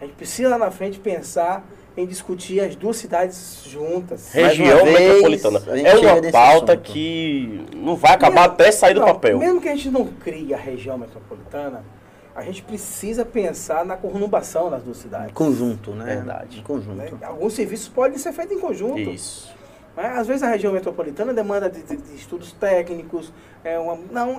A 0.02 0.06
gente 0.06 0.16
precisa 0.16 0.50
lá 0.50 0.58
na 0.58 0.72
frente 0.72 1.00
pensar 1.00 1.64
em 1.96 2.06
discutir 2.08 2.60
as 2.60 2.76
duas 2.76 2.98
cidades 2.98 3.64
juntas. 3.68 4.32
Região 4.34 4.78
uma 4.84 4.84
vez, 4.86 5.24
metropolitana. 5.24 5.62
É 5.88 5.96
uma 5.98 6.32
pauta 6.32 6.74
assunto. 6.74 6.86
que 6.92 7.66
não 7.76 7.96
vai 7.96 8.14
acabar 8.14 8.46
até 8.46 8.72
sair 8.72 8.94
do 8.96 9.02
Não, 9.02 9.08
papel. 9.08 9.38
Mesmo 9.38 9.62
que 9.62 9.70
a 9.70 9.76
gente 9.76 9.90
não 9.92 10.06
crie 10.08 10.54
a 10.54 10.58
região 10.58 10.98
metropolitana, 10.98 11.84
a 12.36 12.42
gente 12.42 12.64
precisa 12.64 13.24
pensar 13.24 13.86
na 13.86 13.96
conurbação 13.96 14.70
das 14.72 14.82
duas 14.82 14.98
cidades. 14.98 15.34
Conjunto, 15.34 15.92
né? 15.92 16.16
Verdade. 16.16 16.60
Em 16.60 16.64
conjunto. 16.64 16.96
né? 16.96 17.12
Alguns 17.22 17.54
serviços 17.54 17.88
podem 17.88 18.18
ser 18.18 18.34
feitos 18.34 18.58
em 18.58 18.60
conjunto. 18.60 18.98
Isso. 19.00 19.54
né? 19.96 20.08
Às 20.18 20.26
vezes 20.26 20.42
a 20.42 20.48
região 20.50 20.74
metropolitana 20.74 21.32
demanda 21.32 21.70
de, 21.70 21.84
de- 21.84 21.98
de 21.98 22.16
estudos 22.16 22.52
técnicos, 22.54 23.32
é 23.64 23.78
uma, 23.78 24.00
não, 24.12 24.32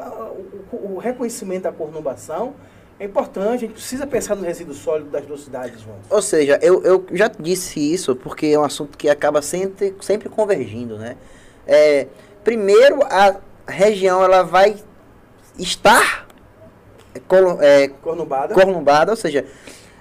o, 0.73 0.95
o 0.95 0.99
reconhecimento 0.99 1.63
da 1.63 1.73
conurbação 1.73 2.55
é 2.99 3.05
importante, 3.05 3.49
a 3.49 3.57
gente 3.59 3.73
precisa 3.75 4.07
pensar 4.07 4.35
no 4.37 4.45
resíduo 4.45 4.75
sólido 4.75 5.11
das 5.11 5.25
duas 5.27 5.41
cidades 5.41 5.81
juntas. 5.81 6.07
Ou 6.11 6.23
seja, 6.23 6.59
eu, 6.63 6.83
eu 6.83 7.05
já 7.13 7.29
disse 7.29 7.81
isso 7.81 8.15
porque 8.15 8.47
é 8.47 8.59
um 8.59 8.65
assunto 8.65 8.97
que 8.97 9.09
acaba 9.09 9.43
sempre, 9.43 9.95
sempre 10.01 10.29
convergindo, 10.29 10.97
né? 10.99 11.17
É, 11.67 12.07
primeiro, 12.45 13.01
a 13.05 13.37
região 13.67 14.23
ela 14.23 14.43
vai 14.43 14.77
estar 15.59 16.27
colo- 17.27 17.59
é, 17.61 17.89
Conurbada. 17.89 18.55
conurbada, 18.55 19.13
ou 19.13 19.17
seja, 19.17 19.45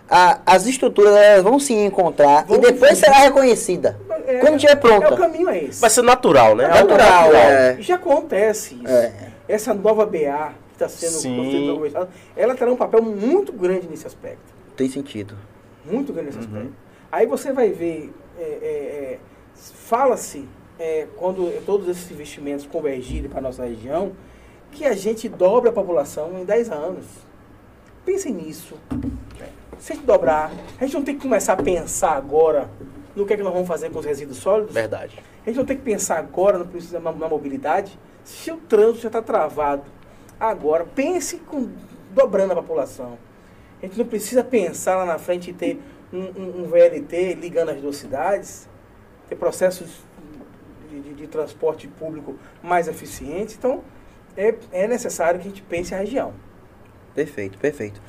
a- 0.10 0.40
as 0.46 0.68
estruturas 0.68 1.16
elas 1.16 1.44
vão 1.44 1.60
se 1.60 1.74
encontrar 1.74 2.46
Vão 2.46 2.58
e 2.58 2.62
depois 2.62 2.92
se- 2.98 3.06
será 3.06 3.18
reconhecida. 3.20 3.98
É- 4.28 4.40
Quando 4.40 4.56
estiver 4.56 4.74
É, 4.74 4.76
o 4.76 4.80
pronta. 4.80 5.18
caminho 5.18 5.50
é 5.50 5.64
esse. 5.64 5.82
Vai 5.82 5.90
ser 5.90 6.02
natural, 6.04 6.56
né? 6.56 6.66
É 6.66 6.68
natural, 6.68 7.34
é. 7.34 7.78
Já 7.80 7.96
acontece 7.96 8.76
isso. 8.76 8.88
É. 8.94 9.14
Essa 9.48 9.74
nova 9.74 10.06
BA 10.06 10.52
que 10.78 10.84
está 10.84 10.90
sendo 10.90 11.12
Sim. 11.20 11.74
conversada, 11.74 12.10
ela 12.36 12.56
terá 12.56 12.72
um 12.72 12.76
papel 12.76 13.02
muito 13.02 13.54
grande 13.54 13.88
nesse 13.88 14.08
aspecto. 14.08 14.54
Tem 14.76 14.90
sentido. 14.90 15.38
Muito 15.86 16.12
grande 16.12 16.36
nesse 16.36 16.48
Uhum. 16.48 16.56
aspecto. 16.56 16.74
Aí 17.12 17.28
você 17.28 17.54
vai 17.54 17.70
ver, 17.70 18.12
é, 18.38 18.42
é, 18.42 18.46
é, 18.46 19.20
fala-se, 19.56 20.48
é, 20.80 21.08
quando 21.16 21.64
todos 21.66 21.88
esses 21.88 22.10
investimentos 22.10 22.66
convergirem 22.66 23.30
para 23.30 23.40
a 23.40 23.42
nossa 23.44 23.64
região, 23.64 24.14
que 24.72 24.86
a 24.86 24.94
gente 24.94 25.30
dobra 25.30 25.70
a 25.70 25.74
população 25.74 26.40
em 26.40 26.44
10 26.46 26.72
anos. 26.72 27.06
Pensem 28.04 28.34
nisso. 28.34 28.76
Se 29.78 29.92
a 29.94 29.96
gente 29.96 30.06
dobrar, 30.06 30.52
a 30.80 30.86
gente 30.86 30.96
não 30.96 31.04
tem 31.04 31.16
que 31.16 31.22
começar 31.22 31.54
a 31.54 31.58
pensar 31.58 32.14
agora 32.14 32.70
no 33.16 33.26
que 33.26 33.34
é 33.34 33.38
que 33.38 33.44
nós 33.44 33.54
vamos 33.54 33.68
fazer 33.68 33.92
com 33.92 34.00
os 34.00 34.06
resíduos 34.06 34.38
sólidos. 34.40 34.74
Verdade. 34.74 35.22
A 35.46 35.50
gente 35.50 35.58
não 35.58 35.66
tem 35.66 35.78
que 35.78 35.84
pensar 35.84 36.18
agora 36.18 36.58
no 36.58 36.66
precisa 36.66 37.00
na, 37.00 37.12
na 37.12 37.30
mobilidade. 37.30 37.98
Se 38.24 38.52
o 38.52 38.58
trânsito 38.58 39.02
já 39.02 39.10
está 39.10 39.22
travado 39.22 39.84
agora, 40.40 40.86
pense 40.86 41.38
com, 41.38 41.70
dobrando 42.12 42.54
a 42.54 42.56
população. 42.56 43.18
A 43.82 43.86
gente 43.86 43.98
não 43.98 44.06
precisa 44.06 44.44
pensar 44.44 44.96
lá 44.98 45.06
na 45.06 45.18
frente 45.20 45.52
em 45.52 45.54
ter 45.54 45.82
um, 46.12 46.20
um- 46.20 46.62
um 46.62 46.68
VLT 46.68 47.34
ligando 47.36 47.70
as 47.70 47.82
duas 47.82 47.98
cidades, 47.98 48.68
ter 49.28 49.36
processos 49.36 49.90
de, 50.90 51.00
de- 51.02 51.14
de 51.14 51.28
transporte 51.28 51.88
público 51.88 52.36
mais 52.62 52.88
eficientes. 52.88 53.56
Então, 53.58 53.84
é, 54.38 54.56
é 54.72 54.88
necessário 54.88 55.40
que 55.40 55.48
a 55.48 55.50
gente 55.50 55.62
pense 55.64 55.94
a 55.94 55.98
região. 55.98 56.34
Perfeito, 57.14 57.58
perfeito. 57.58 58.02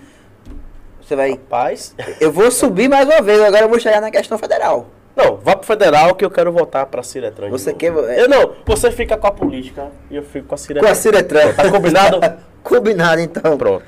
Você 1.03 1.15
vai. 1.17 1.33
Rapaz. 1.33 1.95
Eu 2.21 2.33
vou 2.33 2.51
subir 2.51 2.89
mais 2.89 3.07
uma 3.07 3.21
vez, 3.21 3.41
agora 3.41 3.65
eu 3.65 3.69
vou 3.69 3.79
chegar 3.79 4.01
na 4.01 4.11
questão 4.11 4.39
federal. 4.39 4.87
Não, 5.17 5.37
vá 5.37 5.55
pro 5.57 5.67
federal 5.67 6.15
que 6.15 6.25
eu 6.25 6.31
quero 6.31 6.51
voltar 6.53 6.87
pra 6.87 7.03
Ciretran. 7.03 7.49
Você 7.51 7.73
quer- 7.73 7.93
Eu 7.93 8.29
não, 8.29 8.51
você 8.67 8.91
fica 8.91 9.17
com 9.17 9.27
a 9.27 9.31
política 9.31 9.87
e 10.11 10.17
eu 10.17 10.23
fico 10.23 10.49
com 10.49 10.55
a 10.55 10.59
Ciretran. 10.59 10.87
Com 10.89 10.93
a 10.93 10.95
Ciretran. 10.95 11.53
Tá 11.53 11.71
combinado? 11.71 12.21
Combinado, 12.65 13.21
então. 13.21 13.57
Pronto. 13.59 13.85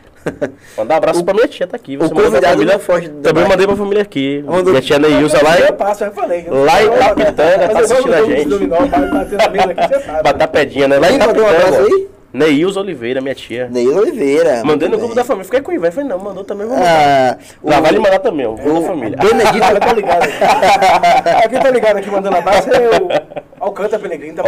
Mandar 0.77 0.97
abraço 0.97 1.25
pra 1.25 1.33
minha 1.33 1.47
tia, 1.49 1.67
tá 1.67 1.77
aqui. 1.77 1.97
o 1.97 2.01
Você 2.01 2.13
mandou 2.13 2.17
pra 2.17 2.25
convidado 2.31 2.53
família, 2.55 2.73
não 2.75 2.81
foge 2.81 3.09
do 3.09 3.23
Também 3.23 3.45
mandei 3.49 3.67
pra 3.67 3.77
família 3.77 4.03
aqui. 4.03 4.43
Mandou- 4.45 4.73
Minha 4.73 4.83
tia 4.83 4.99
Neilza 4.99 5.43
lá 5.43 5.59
eu 5.59 5.69
em 5.69 5.73
passo, 5.73 6.01
já 6.01 6.11
falei. 6.11 6.47
lá 6.51 6.83
em 6.83 6.91
Capitanga, 6.91 7.69
tá 7.69 7.73
eu 7.73 7.79
assistindo 7.79 8.15
a 8.15 8.23
gente. 8.25 8.45
dominó, 8.49 8.77
vai 8.77 8.89
bater 9.11 9.39
na 9.39 9.49
mesa 9.49 9.71
aqui, 9.71 9.95
você 9.95 10.01
sabe. 10.01 10.23
Batapedinha, 10.25 10.89
né? 10.89 10.99
Lá 10.99 11.11
em 11.13 11.19
mandou 11.19 11.45
um 11.45 11.49
abraço 11.49 11.75
aí? 11.81 12.09
Neilza 12.33 12.81
Oliveira, 12.81 13.21
minha 13.21 13.35
tia. 13.35 13.69
Ney 13.69 13.89
Oliveira. 13.89 14.63
Mandei 14.65 14.89
no 14.89 14.99
grupo 14.99 15.15
da 15.15 15.25
família. 15.25 15.45
Fiquei 15.45 15.61
com 15.63 15.73
inveja. 15.73 15.93
Falei, 15.93 16.09
não, 16.09 16.19
mandou 16.19 16.45
também, 16.45 16.67
vou 16.67 16.77
mandar. 16.77 17.39
Ah, 17.41 17.45
Lá, 17.63 17.79
o- 17.79 17.83
vai 17.83 17.93
lhe 17.93 17.99
mandar 17.99 18.19
também. 18.19 18.47
O 18.47 18.55
grupo 18.55 18.81
da 18.81 18.87
família. 18.87 19.17
Benedito. 19.17 19.65
Ah, 19.65 19.81
tá 19.81 19.93
ligado 19.93 20.23
aqui. 20.25 20.37
Aqui 21.47 21.61
tá 21.61 21.71
ligado 21.71 21.97
aqui, 21.97 22.11
mandando 22.11 22.37
abraço, 22.37 22.69
é 22.71 22.91
o 23.61 23.65
Alcântara 23.65 24.03
Pellegrini. 24.03 24.35
Tá 24.35 24.43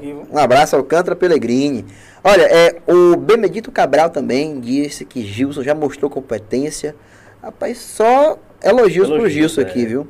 viu? 0.00 0.26
Um 0.30 0.38
abraço 0.38 0.76
ao 0.76 0.82
Alcântara 0.82 1.16
Pellegrini. 1.16 1.84
Olha, 2.22 2.42
é, 2.42 2.76
o 2.86 3.16
Benedito 3.16 3.70
Cabral 3.72 4.10
também 4.10 4.60
disse 4.60 5.04
que 5.04 5.22
Gilson 5.22 5.62
já 5.62 5.74
mostrou 5.74 6.10
competência. 6.10 6.94
Rapaz, 7.42 7.78
só 7.78 8.38
elogios, 8.62 9.08
pro 9.08 9.16
Elogios, 9.18 9.32
Gilson 9.52 9.60
é. 9.62 9.64
aqui, 9.64 9.86
viu? 9.86 10.06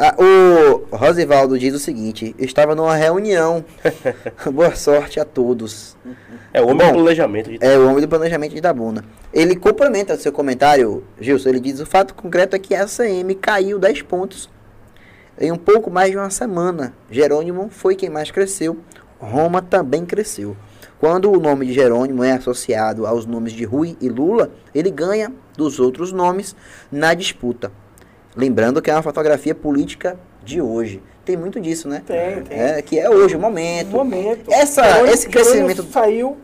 Ah, 0.00 0.14
o 0.16 0.94
Rosivaldo 0.96 1.58
diz 1.58 1.74
o 1.74 1.78
seguinte: 1.78 2.34
estava 2.38 2.74
numa 2.74 2.94
reunião. 2.94 3.64
Boa 4.52 4.74
sorte 4.76 5.18
a 5.18 5.24
todos. 5.24 5.96
É 6.52 6.60
o 6.62 6.68
homem 6.68 6.86
Bom, 6.86 6.92
do 6.92 6.98
planejamento. 7.00 7.50
de- 7.50 7.58
É 7.60 7.76
o 7.76 7.88
homem 7.88 8.00
do 8.02 8.08
planejamento 8.08 8.52
de 8.52 8.58
Itabuna. 8.58 9.04
Ele 9.32 9.56
complementa 9.56 10.16
seu 10.16 10.30
comentário, 10.30 11.02
Gilson. 11.20 11.48
Ele 11.48 11.58
diz: 11.60 11.80
o 11.80 11.86
fato 11.86 12.14
concreto 12.14 12.54
é 12.54 12.58
que 12.60 12.74
a 12.76 12.84
ACM 12.84 13.34
caiu 13.40 13.78
10 13.78 14.02
pontos 14.02 14.48
em 15.40 15.50
um 15.50 15.56
pouco 15.56 15.90
mais 15.90 16.10
de 16.12 16.16
uma 16.16 16.30
semana. 16.30 16.94
Jerônimo 17.10 17.68
foi 17.68 17.96
quem 17.96 18.08
mais 18.08 18.30
cresceu. 18.30 18.78
Roma 19.18 19.60
também 19.60 20.06
cresceu. 20.06 20.56
Quando 21.00 21.30
o 21.30 21.40
nome 21.40 21.66
de 21.66 21.72
Jerônimo 21.72 22.22
é 22.22 22.32
associado 22.32 23.04
aos 23.06 23.26
nomes 23.26 23.52
de 23.52 23.64
Rui 23.64 23.96
e 24.00 24.08
Lula, 24.08 24.50
ele 24.72 24.90
ganha 24.92 25.32
dos 25.56 25.80
outros 25.80 26.12
nomes 26.12 26.54
na 26.90 27.14
disputa. 27.14 27.72
Lembrando 28.42 28.80
que 28.80 28.88
é 28.88 28.94
uma 28.94 29.02
fotografia 29.02 29.52
política 29.52 30.16
de 30.44 30.62
hoje. 30.62 31.02
Tem 31.24 31.36
muito 31.36 31.60
disso, 31.60 31.88
né? 31.88 32.04
Tem, 32.06 32.40
tem. 32.44 32.56
É, 32.56 32.80
que 32.80 32.96
é 32.96 33.10
hoje, 33.10 33.34
o 33.34 33.40
momento. 33.40 33.88
No 33.90 33.96
momento. 33.98 34.48
Essa- 34.52 34.84
Jerônimo- 34.84 35.12
esse 35.12 35.28
crescimento- 35.28 35.68
Jerônimo 35.82 35.92
saiu 35.92 36.36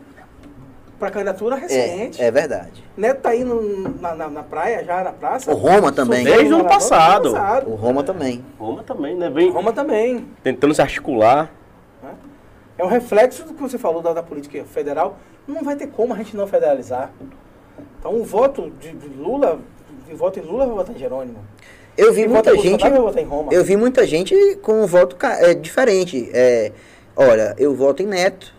pra 0.99 1.09
candidatura 1.09 1.55
recente. 1.55 2.21
É, 2.21 2.25
é 2.25 2.31
verdade. 2.31 2.83
Neto 2.97 3.21
tá 3.21 3.29
aí 3.29 3.45
no- 3.45 3.89
na, 4.01 4.13
na, 4.13 4.27
na 4.29 4.43
praia, 4.43 4.83
já 4.83 5.05
na 5.05 5.13
praça. 5.13 5.49
O 5.49 5.55
Roma 5.55 5.89
também. 5.93 6.25
Desde 6.25 6.51
o 6.53 6.55
ano 6.57 6.65
passado. 6.65 7.29
ano 7.29 7.35
passado. 7.37 7.71
O 7.71 7.75
Roma 7.75 8.03
também. 8.03 8.43
Roma 8.59 8.83
também, 8.83 9.15
né? 9.15 9.29
Vem 9.29 9.49
Roma 9.49 9.71
também. 9.71 10.27
tentando 10.43 10.73
se 10.73 10.81
articular. 10.81 11.49
É 12.77 12.83
um 12.83 12.87
reflexo 12.89 13.45
do 13.45 13.53
que 13.53 13.61
você 13.61 13.77
falou 13.77 14.01
da, 14.01 14.11
da 14.11 14.21
política 14.21 14.61
federal. 14.65 15.17
Não 15.47 15.63
vai 15.63 15.77
ter 15.77 15.87
como 15.87 16.13
a 16.13 16.17
gente 16.17 16.35
não 16.35 16.45
federalizar. 16.45 17.09
Então, 17.99 18.13
o 18.15 18.23
voto 18.25 18.69
de, 18.81 18.91
de 18.91 19.07
Lula, 19.07 19.59
de 20.05 20.13
voto 20.13 20.39
em 20.39 20.41
Lula, 20.41 20.65
vai 20.65 20.75
votar 20.75 20.93
em 20.93 20.99
Jerônimo. 20.99 21.37
Eu 21.97 22.13
vi 22.13 22.27
muita 22.27 22.55
gente. 22.57 22.83
Eu 23.51 23.63
vi 23.63 23.77
muita 23.77 24.05
gente 24.05 24.35
com 24.61 24.83
um 24.83 24.85
voto 24.85 25.15
é, 25.25 25.53
diferente. 25.53 26.29
É, 26.33 26.71
olha, 27.15 27.55
eu 27.57 27.73
voto 27.73 28.03
em 28.03 28.05
Neto, 28.05 28.53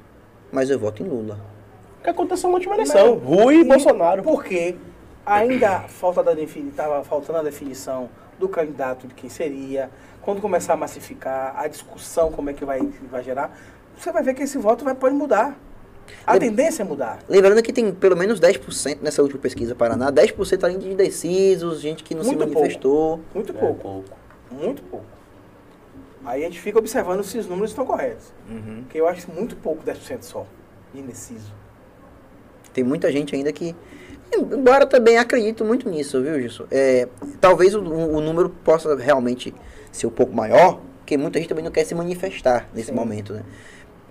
mas 0.51 0.71
eu 0.71 0.79
voto 0.79 1.03
em 1.03 1.07
Lula. 1.07 1.39
O 2.01 2.05
que 2.05 2.11
aconteceu 2.11 2.49
na 2.49 2.55
última 2.57 2.75
eleição? 2.75 3.17
Mas- 3.17 3.29
Rui 3.29 3.57
e 3.61 3.65
Bolsonaro. 3.65 4.23
Porque 4.23 4.77
ainda 5.25 5.81
falta 5.81 6.23
da 6.23 6.33
defini- 6.35 6.71
tava 6.71 7.03
faltando 7.05 7.41
a 7.41 7.43
definição 7.43 8.09
do 8.39 8.49
candidato 8.49 9.07
de 9.07 9.15
quem 9.15 9.29
seria. 9.29 9.91
Quando 10.23 10.41
começar 10.41 10.75
a 10.75 10.77
massificar, 10.77 11.55
a 11.57 11.69
discussão 11.69 12.31
como 12.33 12.51
é 12.51 12.53
que 12.53 12.65
vai, 12.65 12.81
vai 13.11 13.23
gerar, 13.23 13.57
você 13.97 14.11
vai 14.13 14.23
ver 14.23 14.35
que 14.35 14.43
esse 14.43 14.59
voto 14.59 14.85
vai, 14.85 14.95
pode 14.95 15.15
mudar. 15.15 15.59
A 16.27 16.39
tendência 16.39 16.83
é 16.83 16.85
mudar. 16.85 17.19
Lembrando 17.29 17.63
que 17.63 17.73
tem 17.73 17.93
pelo 17.93 18.17
menos 18.17 18.41
10% 18.41 18.99
nessa 19.03 19.23
última 19.23 19.41
pesquisa 19.41 19.75
Paraná, 19.75 20.11
10% 20.13 20.65
além 20.65 20.79
de 20.79 20.89
indecisos, 20.89 21.81
gente 21.81 22.03
que 22.05 22.15
não 22.15 22.23
Muito 22.25 22.39
se 22.39 22.45
pouco. 22.47 22.59
manifestou. 22.61 23.21
Muito 23.35 23.53
É, 23.53 23.55
pouco. 23.61 23.81
pouco. 23.81 24.05
Muito 24.51 24.83
pouco. 24.85 25.07
Aí 26.25 26.43
a 26.45 26.47
gente 26.49 26.61
fica 26.61 26.79
observando 26.79 27.23
se 27.23 27.39
os 27.39 27.47
números 27.47 27.71
estão 27.71 27.87
corretos. 27.87 28.33
Porque 28.83 29.01
eu 29.01 29.07
acho 29.09 29.31
muito 29.31 29.55
pouco 29.57 29.83
10% 29.85 30.23
só. 30.23 30.45
de 30.93 31.01
Indeciso. 31.01 31.53
Tem 32.73 32.83
muita 32.85 33.11
gente 33.13 33.35
ainda 33.35 33.53
que. 33.53 33.75
Embora 34.35 34.85
eu 34.85 34.89
também 34.89 35.19
acredito 35.19 35.65
muito 35.65 35.89
nisso, 35.89 36.21
viu, 36.21 36.39
Gilson? 36.41 36.65
É, 36.71 37.09
talvez 37.41 37.75
o, 37.75 37.81
o 37.81 38.21
número 38.21 38.49
possa 38.51 38.97
realmente 38.97 39.55
ser 39.93 40.09
um 40.09 40.11
pouco 40.11 40.35
maior, 40.35 40.81
porque 40.99 41.17
muita 41.17 41.39
gente 41.39 41.49
também 41.49 41.65
não 41.65 41.71
quer 41.71 41.85
se 41.85 41.95
manifestar 41.95 42.69
nesse 42.75 42.89
Sim. 42.89 42.95
momento, 42.95 43.33
né? 43.33 43.45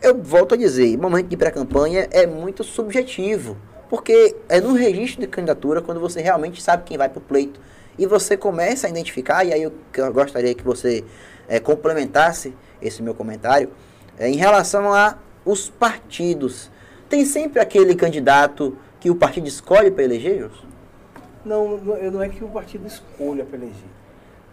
Eu 0.01 0.21
volto 0.21 0.53
a 0.53 0.57
dizer, 0.57 0.97
momento 0.97 1.27
de 1.27 1.37
pré-campanha 1.37 2.07
é 2.11 2.27
muito 2.27 2.63
subjetivo, 2.63 3.57
porque 3.89 4.35
é 4.49 4.59
no 4.59 4.73
registro 4.73 5.21
de 5.21 5.27
candidatura 5.27 5.81
quando 5.81 5.99
você 5.99 6.21
realmente 6.21 6.61
sabe 6.61 6.83
quem 6.83 6.97
vai 6.97 7.09
para 7.09 7.19
o 7.19 7.21
pleito 7.21 7.59
e 7.97 8.05
você 8.05 8.35
começa 8.35 8.87
a 8.87 8.89
identificar, 8.89 9.45
e 9.45 9.53
aí 9.53 9.63
eu, 9.63 9.71
eu 9.95 10.13
gostaria 10.13 10.53
que 10.53 10.63
você 10.63 11.03
é, 11.47 11.59
complementasse 11.59 12.53
esse 12.81 13.01
meu 13.01 13.15
comentário, 13.15 13.71
é, 14.19 14.29
em 14.29 14.35
relação 14.35 14.93
a 14.93 15.17
os 15.45 15.69
partidos. 15.69 16.69
Tem 17.07 17.23
sempre 17.23 17.59
aquele 17.59 17.95
candidato 17.95 18.77
que 18.99 19.09
o 19.09 19.15
partido 19.15 19.47
escolhe 19.47 19.91
para 19.91 20.03
eleger, 20.03 20.39
Gilson? 20.39 20.65
Não, 21.45 21.77
não 21.77 22.11
não 22.11 22.21
é 22.21 22.27
que 22.27 22.43
o 22.43 22.49
partido 22.49 22.87
escolha 22.87 23.45
para 23.45 23.57
eleger. 23.57 23.89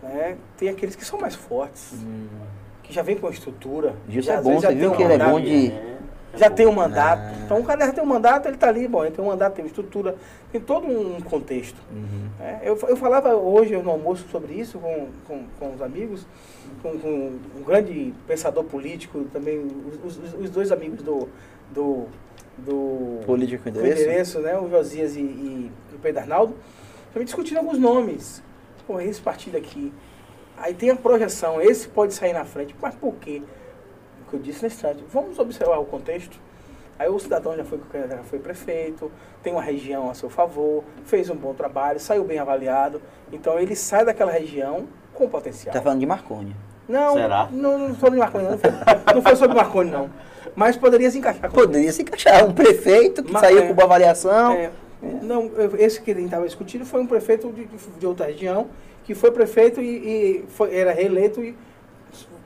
Né? 0.02 0.36
Tem 0.56 0.68
aqueles 0.68 0.94
que 0.94 1.04
são 1.04 1.18
mais 1.18 1.34
fortes, 1.34 1.90
que 1.90 2.61
já 2.92 3.02
vem 3.02 3.16
com 3.16 3.26
a 3.26 3.30
estrutura. 3.30 3.94
Já, 4.08 4.34
é 4.34 4.42
bom, 4.42 4.60
você 4.60 4.74
viu 4.74 4.92
que 4.92 5.02
ele 5.02 5.14
é 5.14 5.18
bom 5.18 5.40
de- 5.40 5.72
já 6.34 6.48
tem 6.48 6.66
um 6.66 6.72
mandato. 6.72 7.22
Então 7.44 7.58
o 7.60 7.64
cara 7.64 7.86
já 7.86 7.92
tem 7.92 8.02
um 8.02 8.06
mandato, 8.06 8.46
ele 8.46 8.54
está 8.54 8.68
ali, 8.68 8.88
bom, 8.88 9.04
ele 9.04 9.14
tem 9.14 9.22
um 9.24 9.28
mandato, 9.28 9.54
tem 9.54 9.64
uma 9.64 9.68
estrutura, 9.68 10.14
tem 10.50 10.60
todo 10.60 10.86
um 10.86 11.20
contexto. 11.20 11.76
Uhum. 11.92 12.28
É, 12.40 12.60
eu, 12.62 12.78
eu 12.88 12.96
falava 12.96 13.34
hoje 13.34 13.76
no 13.76 13.90
almoço 13.90 14.24
sobre 14.30 14.54
isso 14.54 14.78
com, 14.78 15.08
com, 15.26 15.44
com 15.58 15.74
os 15.74 15.82
amigos, 15.82 16.26
com, 16.82 16.98
com 16.98 17.32
um 17.58 17.62
grande 17.66 18.14
pensador 18.26 18.64
político, 18.64 19.24
também 19.32 19.58
os, 20.04 20.16
os- 20.18 20.34
os 20.34 20.50
dois 20.50 20.72
amigos 20.72 21.02
do, 21.02 21.28
do, 21.70 22.06
do 22.56 23.20
Político 23.26 23.68
endereço? 23.68 24.02
endereço, 24.02 24.38
né? 24.40 24.58
O 24.58 24.70
Josias 24.70 25.16
e, 25.16 25.20
e, 25.20 25.70
e 25.92 25.94
o 25.94 25.98
Pedro 25.98 26.20
Arnaldo, 26.22 26.54
também 27.12 27.26
discutindo 27.26 27.58
alguns 27.58 27.78
nomes. 27.78 28.42
Pô, 28.86 28.98
esse 29.00 29.20
partido 29.20 29.56
aqui. 29.58 29.92
Aí 30.56 30.74
tem 30.74 30.90
a 30.90 30.96
projeção, 30.96 31.60
esse 31.60 31.88
pode 31.88 32.14
sair 32.14 32.32
na 32.32 32.44
frente. 32.44 32.74
Mas 32.80 32.94
por 32.94 33.14
quê? 33.14 33.42
O 34.26 34.30
que 34.30 34.36
eu 34.36 34.40
disse 34.40 34.62
nesse 34.62 34.76
instante. 34.76 35.04
Vamos 35.12 35.38
observar 35.38 35.78
o 35.78 35.84
contexto. 35.84 36.38
Aí 36.98 37.08
o 37.08 37.18
cidadão 37.18 37.56
já 37.56 37.64
foi, 37.64 37.80
já 38.08 38.18
foi 38.18 38.38
prefeito, 38.38 39.10
tem 39.42 39.52
uma 39.52 39.62
região 39.62 40.08
a 40.10 40.14
seu 40.14 40.30
favor, 40.30 40.84
fez 41.04 41.28
um 41.30 41.34
bom 41.34 41.52
trabalho, 41.52 41.98
saiu 41.98 42.22
bem 42.22 42.38
avaliado. 42.38 43.02
Então 43.32 43.58
ele 43.58 43.74
sai 43.74 44.04
daquela 44.04 44.30
região 44.30 44.86
com 45.12 45.28
potencial. 45.28 45.72
Tá 45.72 45.82
falando 45.82 46.00
de 46.00 46.06
Marconi. 46.06 46.54
Não, 46.88 47.14
Será? 47.14 47.48
não, 47.50 47.78
não 47.78 47.94
foi 47.94 48.10
de 48.10 48.16
Marconi, 48.18 48.44
não. 48.44 48.50
Não 48.52 48.58
foi, 48.58 48.70
não 49.14 49.22
foi 49.22 49.36
sobre 49.36 49.56
Marconi, 49.56 49.90
não. 49.90 50.10
Mas 50.54 50.76
poderia 50.76 51.10
se 51.10 51.18
encaixar 51.18 51.50
Poderia 51.50 51.90
se 51.92 52.02
encaixar. 52.02 52.44
Um 52.46 52.52
prefeito 52.52 53.22
que 53.22 53.32
Mas, 53.32 53.40
saiu 53.40 53.60
é. 53.60 53.66
com 53.68 53.74
boa 53.74 53.86
avaliação. 53.86 54.52
É, 54.52 54.70
não, 55.22 55.46
eu- 55.56 55.76
esse 55.76 56.00
que 56.02 56.10
ele 56.10 56.24
estava 56.24 56.44
discutindo 56.44 56.84
foi 56.84 57.00
um 57.00 57.06
prefeito 57.06 57.50
de, 57.50 57.64
de 57.98 58.06
outra 58.06 58.26
região, 58.26 58.68
que 59.04 59.14
foi 59.14 59.30
prefeito 59.30 59.80
e, 59.80 59.86
e 59.86 60.44
foi- 60.48 60.74
era 60.74 60.92
reeleito 60.92 61.42
e 61.42 61.56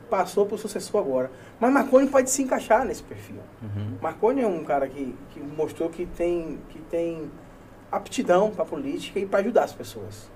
passou 0.09 0.47
para 0.47 0.55
o 0.55 0.59
sucessor 0.59 1.01
agora. 1.01 1.31
Mas 1.59 1.73
Marconi 1.73 2.07
pode 2.09 2.31
se 2.31 2.43
encaixar 2.43 2.85
nesse 2.85 3.03
perfil. 3.03 3.37
Uhum. 3.63 3.97
Marconi 4.01 4.43
é 4.43 4.47
um 4.47 4.63
cara 4.63 4.87
que, 4.89 5.15
que 5.31 5.41
mostrou 5.41 5.89
que 5.89 6.07
tem, 6.07 6.59
que 6.69 6.79
tem 6.81 7.31
aptidão 7.91 8.51
para 8.51 8.65
política 8.65 9.19
e 9.19 9.27
para 9.27 9.41
ajudar 9.41 9.65
as 9.65 9.73
pessoas. 9.73 10.31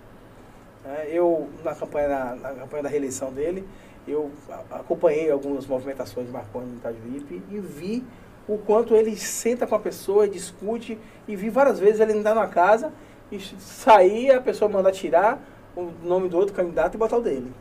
É, 0.85 1.09
eu, 1.13 1.49
na 1.63 1.75
campanha, 1.75 2.09
na, 2.09 2.35
na 2.37 2.49
campanha 2.55 2.83
da 2.85 2.89
reeleição 2.89 3.33
dele, 3.33 3.67
eu 4.09 4.31
acompanhei 4.71 5.31
algumas 5.31 5.67
movimentações 5.67 6.27
de 6.27 6.33
Marconi 6.33 6.67
no 6.71 6.77
Itajuípe 6.79 7.43
e 7.51 7.61
vi 7.61 8.05
o 8.49 8.57
quanto 8.59 8.97
ele 8.97 9.15
senta 9.17 9.67
com 9.67 9.75
a 9.75 9.79
pessoa, 9.79 10.27
discute, 10.27 10.99
e 11.29 11.37
vi 11.37 11.51
várias 11.51 11.79
vezes 11.79 12.01
ele 12.01 12.15
entrar 12.15 12.35
numa 12.35 12.49
casa 12.49 12.93
e 13.31 13.39
sair, 13.39 14.33
a 14.33 14.41
pessoa 14.41 14.69
mandar 14.69 14.91
tirar 14.91 15.39
o 15.81 15.93
nome 16.03 16.29
do 16.29 16.37
outro 16.37 16.55
candidato 16.55 16.95
e 16.95 16.99
botar 16.99 17.17
o 17.17 17.23
dele. 17.23 17.53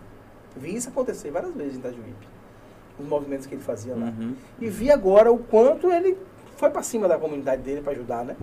Vi 0.55 0.76
isso 0.76 0.89
acontecer 0.89 1.32
várias 1.32 1.53
vezes 1.53 1.76
em 1.76 1.80
Itajuípe. 1.80 2.28
Os 2.99 3.07
movimentos 3.07 3.45
que 3.45 3.55
ele 3.55 3.61
fazia 3.61 3.95
lá. 3.95 4.07
Uhum. 4.07 4.36
E 4.59 4.70
vi 4.70 4.91
agora 4.91 5.32
o 5.32 5.38
quanto 5.38 5.91
ele 5.91 6.17
foi 6.57 6.70
para 6.70 6.84
cima 6.84 7.07
da 7.07 7.17
comunidade 7.17 7.61
dele 7.61 7.82
para 7.82 7.93
ajudar, 7.93 8.26
né? 8.26 8.36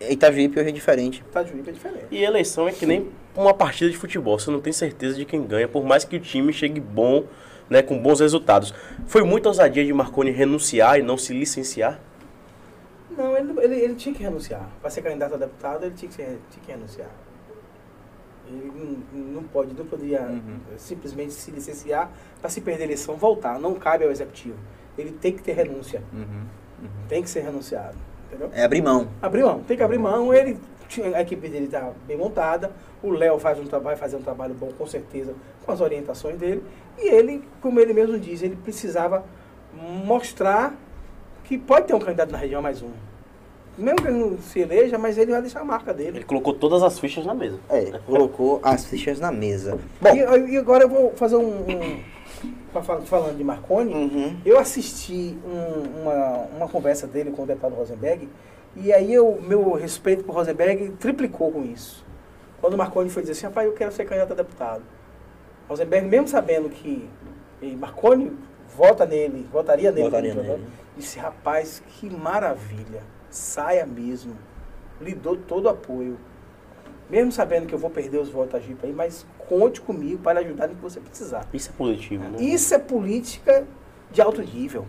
Itajuípe 0.00 0.60
hoje 0.60 0.68
é 0.68 0.72
diferente. 0.72 1.24
Itajuípe 1.28 1.70
é 1.70 1.72
diferente. 1.72 2.06
E 2.10 2.22
eleição 2.22 2.68
é 2.68 2.72
que 2.72 2.86
nem 2.86 3.10
uma 3.34 3.52
partida 3.52 3.90
de 3.90 3.96
futebol, 3.96 4.38
você 4.38 4.50
não 4.50 4.60
tem 4.60 4.72
certeza 4.72 5.16
de 5.16 5.24
quem 5.24 5.42
ganha, 5.42 5.66
por 5.66 5.84
mais 5.84 6.04
que 6.04 6.16
o 6.16 6.20
time 6.20 6.52
chegue 6.52 6.80
bom, 6.80 7.24
né, 7.68 7.82
com 7.82 7.98
bons 7.98 8.20
resultados. 8.20 8.72
Foi 9.06 9.22
muita 9.22 9.48
ousadia 9.48 9.84
de 9.84 9.92
Marconi 9.92 10.30
renunciar 10.30 10.98
e 10.98 11.02
não 11.02 11.18
se 11.18 11.32
licenciar? 11.32 12.00
Não, 13.16 13.36
ele, 13.36 13.52
ele, 13.60 13.74
ele 13.76 13.94
tinha 13.94 14.14
que 14.14 14.22
renunciar. 14.22 14.68
Para 14.80 14.90
ser 14.90 15.02
candidato 15.02 15.34
a 15.34 15.38
deputado, 15.38 15.84
ele 15.84 15.94
tinha 15.94 16.10
que, 16.10 16.16
tinha 16.16 16.64
que 16.64 16.70
renunciar. 16.70 17.10
Ele 18.48 18.98
não, 19.12 19.42
pode, 19.42 19.74
não 19.74 19.84
poderia 19.86 20.22
Uhum. 20.22 20.58
simplesmente 20.76 21.32
se 21.32 21.50
licenciar 21.50 22.10
para 22.40 22.48
se 22.50 22.60
perder 22.60 22.82
a 22.82 22.86
eleição, 22.86 23.16
voltar. 23.16 23.58
Não 23.58 23.74
cabe 23.74 24.04
ao 24.04 24.10
executivo. 24.10 24.56
Ele 24.96 25.12
tem 25.12 25.32
que 25.32 25.42
ter 25.42 25.52
renúncia. 25.52 26.02
Tem 27.08 27.22
que 27.22 27.28
ser 27.30 27.40
renunciado. 27.40 27.96
Entendeu? 28.28 28.50
É 28.52 28.64
abrir 28.64 28.82
mão. 28.82 29.08
Abrir 29.22 29.42
mão, 29.44 29.60
tem 29.62 29.76
que 29.76 29.82
abrir 29.82 29.98
mão. 29.98 30.32
Ele, 30.32 30.58
a 31.14 31.20
equipe 31.22 31.48
dele 31.48 31.66
está 31.66 31.92
bem 32.06 32.16
montada. 32.16 32.72
O 33.02 33.10
Léo 33.10 33.38
faz 33.38 33.58
um 33.58 33.64
trabalho, 33.64 33.96
fazer 33.96 34.16
um 34.16 34.22
trabalho 34.22 34.54
bom, 34.54 34.72
com 34.76 34.86
certeza, 34.86 35.34
com 35.64 35.72
as 35.72 35.80
orientações 35.80 36.36
dele. 36.38 36.62
E 36.98 37.08
ele, 37.08 37.42
como 37.60 37.78
ele 37.80 37.92
mesmo 37.92 38.18
diz, 38.18 38.42
ele 38.42 38.56
precisava 38.56 39.24
mostrar 39.74 40.74
que 41.44 41.56
pode 41.58 41.86
ter 41.86 41.94
um 41.94 41.98
candidato 42.00 42.30
na 42.32 42.38
região 42.38 42.60
mais 42.62 42.82
um. 42.82 42.90
Mesmo 43.78 43.96
que 44.02 44.08
ele 44.08 44.18
não 44.18 44.38
se 44.38 44.60
eleja, 44.60 44.96
mas 44.96 45.18
ele 45.18 45.32
vai 45.32 45.40
deixar 45.42 45.60
a 45.60 45.64
marca 45.64 45.92
dele. 45.92 46.18
Ele 46.18 46.24
colocou 46.24 46.54
todas 46.54 46.82
as 46.82 46.98
fichas 46.98 47.26
na 47.26 47.34
mesa. 47.34 47.58
É, 47.68 47.98
colocou 48.06 48.58
as 48.62 48.86
fichas 48.86 49.20
na 49.20 49.30
mesa. 49.30 49.78
Bom, 50.00 50.14
E, 50.14 50.52
e 50.52 50.56
agora 50.56 50.84
eu 50.84 50.88
vou 50.88 51.10
fazer 51.14 51.36
um. 51.36 51.60
um 51.70 52.00
falando 52.82 53.36
de 53.36 53.44
Marconi, 53.44 53.92
uhum. 53.94 54.36
Eu 54.44 54.58
assisti 54.58 55.36
um- 55.46 56.02
uma, 56.02 56.46
uma 56.58 56.68
conversa 56.68 57.06
dele 57.06 57.30
com 57.30 57.42
o 57.42 57.46
deputado 57.46 57.74
Rosenberg, 57.74 58.28
e 58.76 58.92
aí 58.92 59.12
eu, 59.14 59.40
meu 59.46 59.72
respeito 59.72 60.24
por 60.24 60.34
Rosenberg 60.34 60.90
triplicou 60.98 61.50
com 61.50 61.62
isso. 61.64 62.04
Quando 62.60 62.74
o 62.74 62.76
Marconi 62.76 63.08
foi 63.08 63.22
dizer 63.22 63.32
assim, 63.32 63.46
rapaz, 63.46 63.66
eu 63.66 63.72
quero 63.72 63.92
ser 63.92 64.04
candidato 64.04 64.32
a 64.32 64.36
deputado. 64.36 64.82
Rosenberg, 65.68 66.06
mesmo 66.06 66.28
sabendo 66.28 66.68
que 66.68 67.08
Marconi 67.78 68.32
vota 68.76 69.06
nele, 69.06 69.46
votaria 69.50 69.90
nele, 69.90 70.04
Votaria 70.04 70.34
como 70.34 70.42
nele. 70.46 70.64
disse, 70.96 71.18
rapaz, 71.18 71.82
que 71.88 72.10
maravilha, 72.10 73.00
saia 73.36 73.86
mesmo. 73.86 74.36
Lhe 75.00 75.14
dou 75.14 75.36
todo 75.36 75.66
o 75.66 75.68
apoio. 75.68 76.18
Mesmo 77.08 77.30
sabendo 77.30 77.66
que 77.66 77.74
eu 77.74 77.78
vou 77.78 77.90
perder 77.90 78.18
os 78.18 78.28
votos 78.28 78.54
a 78.54 78.58
Jipa 78.58 78.86
aí, 78.86 78.92
mas 78.92 79.24
conte 79.38 79.80
comigo 79.80 80.18
para 80.18 80.40
lhe 80.40 80.46
ajudar 80.46 80.66
no 80.66 80.74
que 80.74 80.82
você 80.82 80.98
precisar. 80.98 81.46
Isso 81.52 81.70
é 81.70 81.72
positivo, 81.72 82.24
né? 82.24 82.38
Isso 82.40 82.74
é 82.74 82.78
política 82.78 83.64
de 84.10 84.20
alto 84.20 84.42
nível. 84.42 84.84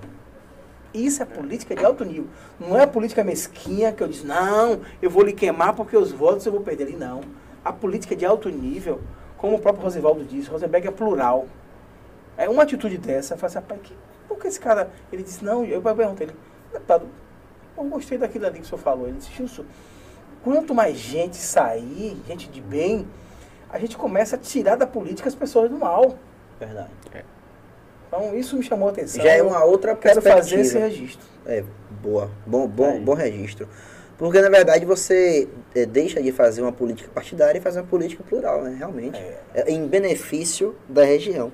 Isso 0.94 1.22
é 1.22 1.26
política 1.26 1.76
de 1.76 1.86
alto 1.86 2.04
nível. 2.04 2.28
Não 2.60 2.80
é 2.80 2.88
política 2.88 3.24
mesquinha 3.24 3.92
que 3.92 4.02
eu 4.02 4.08
disse, 4.08 4.26
não, 4.26 4.82
eu 5.00 5.10
vou 5.10 5.24
lhe 5.24 5.34
queimar 5.34 5.76
porque 5.76 5.96
os 5.96 6.12
votos 6.12 6.46
eu 6.46 6.52
vou 6.52 6.62
perder 6.62 6.86
ali. 6.86 6.96
Não. 6.96 7.22
A 7.64 7.72
política 7.72 8.16
de 8.16 8.26
alto 8.26 8.50
nível, 8.50 9.00
como 9.38 9.58
o 9.58 9.60
próprio 9.60 9.84
Rosenvaldo 9.84 10.24
disse, 10.24 10.50
Rosenberg 10.50 10.88
é 10.88 10.92
plural. 10.92 11.46
É 12.36 12.50
uma 12.50 12.64
atitude 12.64 12.98
dessa, 12.98 13.34
eu 13.34 13.38
falo 13.38 13.48
assim, 13.48 13.60
rapaz, 13.60 13.82
que, 13.82 13.94
por 14.28 14.40
que 14.40 14.48
esse 14.48 14.60
cara. 14.60 14.90
Ele 15.12 15.22
disse, 15.22 15.44
não, 15.44 15.64
eu 15.66 15.82
perguntei 15.82 16.28
ele, 16.28 16.36
deputado, 16.72 17.08
eu 17.78 17.84
gostei 17.86 18.18
daquilo 18.18 18.46
ali 18.48 18.60
que 18.60 18.66
o 18.66 18.68
senhor 18.68 18.82
falou. 18.82 19.08
Ele 19.08 19.18
disse, 19.18 19.32
Gilson, 19.32 19.66
quanto 20.44 20.74
mais 20.74 20.98
gente 20.98 21.38
sair, 21.38 22.18
gente 22.28 22.50
de 22.50 22.62
bem, 22.62 23.08
a 23.70 23.80
gente 23.80 23.98
começa 23.98 24.36
a 24.36 24.40
tirar 24.40 24.76
da 24.76 24.88
política 24.88 25.28
as 25.28 25.36
pessoas 25.36 25.70
do 25.70 25.78
mal. 25.78 26.18
Verdade. 26.60 26.90
Então 28.08 28.34
isso 28.36 28.56
me 28.56 28.64
chamou 28.64 28.88
a 28.88 28.92
atenção. 28.92 29.24
Já 29.24 29.32
é 29.32 29.44
uma 29.44 29.64
outra 29.64 29.92
Eu 29.92 29.98
quero 29.98 30.22
fazer 30.22 30.60
esse 30.60 30.78
registro. 30.78 31.28
É, 31.46 31.64
boa. 32.02 32.32
Bom, 32.46 32.68
bom, 32.68 32.86
Aí. 32.92 33.00
bom 33.00 33.14
registro. 33.14 33.68
Porque, 34.18 34.42
na 34.42 34.50
verdade, 34.50 34.84
você 34.86 35.48
é, 35.76 35.86
deixa 35.86 36.22
de 36.24 36.32
fazer 36.32 36.62
uma 36.64 36.72
política 36.72 37.10
partidária 37.14 37.60
e 37.60 37.62
faz 37.62 37.76
uma 37.76 37.84
política 37.84 38.24
plural, 38.24 38.64
né? 38.64 38.76
Realmente. 38.76 39.20
É, 39.54 39.70
em 39.72 39.86
benefício 39.86 40.76
da 40.90 41.04
região. 41.04 41.52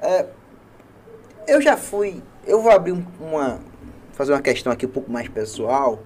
É, 0.00 0.26
eu 1.46 1.60
já 1.60 1.76
fui... 1.76 2.22
Eu 2.46 2.62
vou 2.62 2.72
abrir 2.72 2.92
um- 2.92 3.04
uma... 3.20 3.60
Fazer 4.22 4.34
uma 4.34 4.40
questão 4.40 4.72
aqui 4.72 4.86
um 4.86 4.88
pouco 4.88 5.10
mais 5.10 5.28
pessoal. 5.28 6.00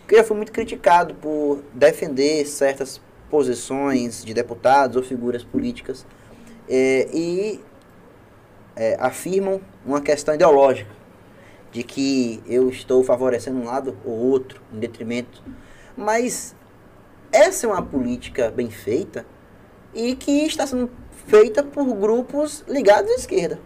Porque 0.00 0.16
eu 0.16 0.24
fui 0.24 0.36
muito 0.36 0.50
criticado 0.50 1.14
por 1.14 1.62
defender 1.72 2.44
certas 2.44 3.00
posições 3.30 4.24
de 4.24 4.34
deputados 4.34 4.96
ou 4.96 5.04
figuras 5.04 5.44
políticas. 5.44 6.04
é, 6.68 7.08
e 7.14 7.60
é, 8.74 8.96
afirmam 8.98 9.60
uma 9.86 10.00
questão 10.00 10.34
ideológica 10.34 10.90
de 11.70 11.84
que 11.84 12.42
eu 12.44 12.68
estou 12.70 13.04
favorecendo 13.04 13.60
um 13.60 13.66
lado 13.66 13.96
ou 14.04 14.18
outro 14.18 14.60
em 14.74 14.80
detrimento. 14.80 15.40
Mas 15.96 16.56
essa 17.30 17.68
é 17.68 17.70
uma 17.70 17.82
política 17.82 18.50
bem 18.50 18.68
feita 18.68 19.24
e 19.94 20.16
que 20.16 20.44
está 20.44 20.66
sendo 20.66 20.90
feita 21.28 21.62
por 21.62 21.84
grupos 21.94 22.64
ligados 22.66 23.12
à 23.12 23.14
esquerda. 23.14 23.60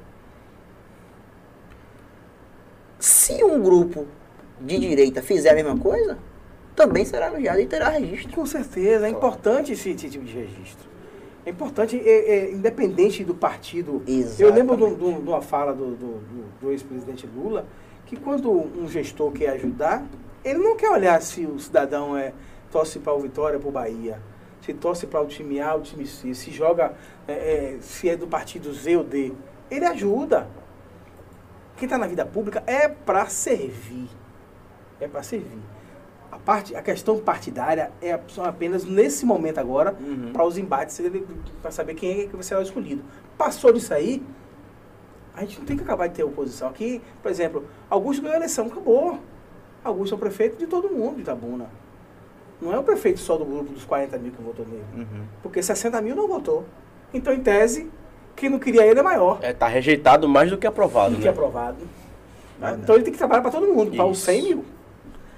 Se 2.99 3.43
um 3.45 3.61
grupo 3.63 4.07
de 4.61 4.79
direita 4.79 5.21
fizer 5.23 5.51
a 5.51 5.55
mesma 5.55 5.77
coisa, 5.77 6.19
também 6.75 7.05
será 7.05 7.27
elogiado 7.29 7.61
e 7.61 7.67
terá 7.67 7.89
registro. 7.89 8.33
Com 8.35 8.47
certeza, 8.47 9.07
é 9.07 9.11
importante 9.11 9.73
esse, 9.73 9.91
esse 9.91 10.09
tipo 10.09 10.25
de 10.25 10.33
registro. 10.33 10.89
É 11.47 11.51
importante, 11.51 12.01
é, 12.01 12.35
é, 12.37 12.51
independente 12.53 13.23
do 13.23 13.35
partido. 13.35 14.03
Eu 14.43 14.49
lembro 14.55 14.77
de, 14.77 14.83
um- 14.85 15.09
um- 15.09 15.19
uma 15.19 15.43
fala 15.43 15.75
do, 15.75 15.95
do- 15.95 16.21
do- 16.61 16.71
ex-presidente 16.71 17.27
Lula, 17.27 17.67
que 18.07 18.17
quando 18.17 18.51
um 18.51 18.89
gestor 18.89 19.31
quer 19.33 19.51
ajudar, 19.51 20.07
ele 20.43 20.59
não 20.59 20.75
quer 20.77 20.89
olhar 20.91 21.21
se 21.21 21.45
o 21.45 21.59
cidadão 21.59 22.17
é, 22.17 22.33
torce 22.73 22.99
para 22.99 23.13
o 23.13 23.21
Vitória 23.21 23.59
para 23.59 23.69
o 23.69 23.73
Bahia, 23.73 24.19
se 24.63 24.73
torce 24.73 25.07
para 25.07 25.21
o 25.21 25.27
time 25.27 25.61
A 25.61 25.75
ou 25.75 25.81
o 25.81 25.83
time 25.83 26.07
C, 26.07 26.35
se 26.35 26.51
joga, 26.51 26.95
é, 27.29 27.33
é, 27.33 27.77
se 27.81 28.09
é 28.09 28.17
do 28.17 28.27
partido 28.27 28.73
Z 28.73 28.97
ou 28.97 29.05
D. 29.05 29.33
Ele 29.71 29.85
ajuda. 29.85 30.49
Quem 31.77 31.87
está 31.87 31.99
na 31.99 32.07
vida 32.07 32.25
pública 32.25 32.63
é 32.67 32.89
para 32.89 33.27
servir. 33.27 34.09
É 35.01 35.09
para 35.09 35.23
servir. 35.23 35.59
A, 36.31 36.39
parte, 36.39 36.75
a 36.75 36.83
questão 36.83 37.19
partidária 37.21 37.91
é 38.03 38.19
só 38.29 38.45
apenas 38.45 38.85
nesse 38.85 39.25
momento 39.25 39.59
agora 39.59 39.97
Uhum. 40.01 40.33
para 40.33 40.45
os 40.45 40.59
embates, 40.59 41.01
para 41.63 41.71
saber 41.71 41.95
quem 41.95 42.23
é 42.23 42.27
que 42.27 42.43
será 42.43 42.61
o 42.61 42.63
escolhido. 42.63 43.03
Passou 43.39 43.73
disso 43.73 43.93
aí, 43.95 44.23
A 45.37 45.41
gente 45.41 45.59
não 45.59 45.67
tem 45.67 45.77
que 45.77 45.83
acabar 45.83 46.07
de 46.07 46.15
ter 46.15 46.23
oposição. 46.23 46.69
Aqui, 46.69 47.03
por 47.21 47.29
exemplo, 47.29 47.65
Augusto 47.91 48.23
ganhou 48.23 48.35
a 48.35 48.39
eleição, 48.39 48.67
acabou. 48.69 49.19
Augusto 49.83 50.13
é 50.15 50.17
o 50.17 50.19
prefeito 50.21 50.57
de 50.57 50.65
todo 50.69 50.89
mundo 50.89 51.17
de 51.17 51.23
Itabuna. 51.23 51.67
Não 52.63 52.73
é 52.73 52.79
o 52.79 52.85
prefeito 52.85 53.19
só 53.19 53.37
do 53.37 53.45
grupo 53.45 53.73
dos 53.73 53.85
40 53.85 54.17
mil 54.19 54.31
que 54.31 54.41
votou 54.41 54.65
nele. 54.65 54.85
Uhum. 54.95 55.25
Porque 55.43 55.61
60 55.61 56.01
mil 56.03 56.15
não 56.15 56.29
votou. 56.29 56.65
Então, 57.13 57.33
em 57.35 57.41
tese, 57.41 57.91
quem 58.37 58.49
não 58.51 58.59
queria 58.59 58.85
ele 58.87 59.01
é 59.01 59.03
maior 59.03 59.39
É, 59.43 59.53
tá 59.53 59.67
rejeitado 59.67 60.29
mais 60.29 60.51
do 60.51 60.57
que 60.59 60.67
aprovado, 60.67 61.11
do 61.13 61.17
que 61.19 61.25
né? 61.25 61.31
aprovado. 61.31 61.77
Verdade. 62.59 62.83
Então, 62.83 62.95
ele 62.95 63.05
tem 63.05 63.13
que 63.13 63.19
trabalhar 63.19 63.43
para 63.43 63.51
todo 63.51 63.67
mundo, 63.67 63.95
para 63.95 64.05
os 64.07 64.17
Isso. 64.19 64.27
100 64.27 64.43
mil. 64.43 64.65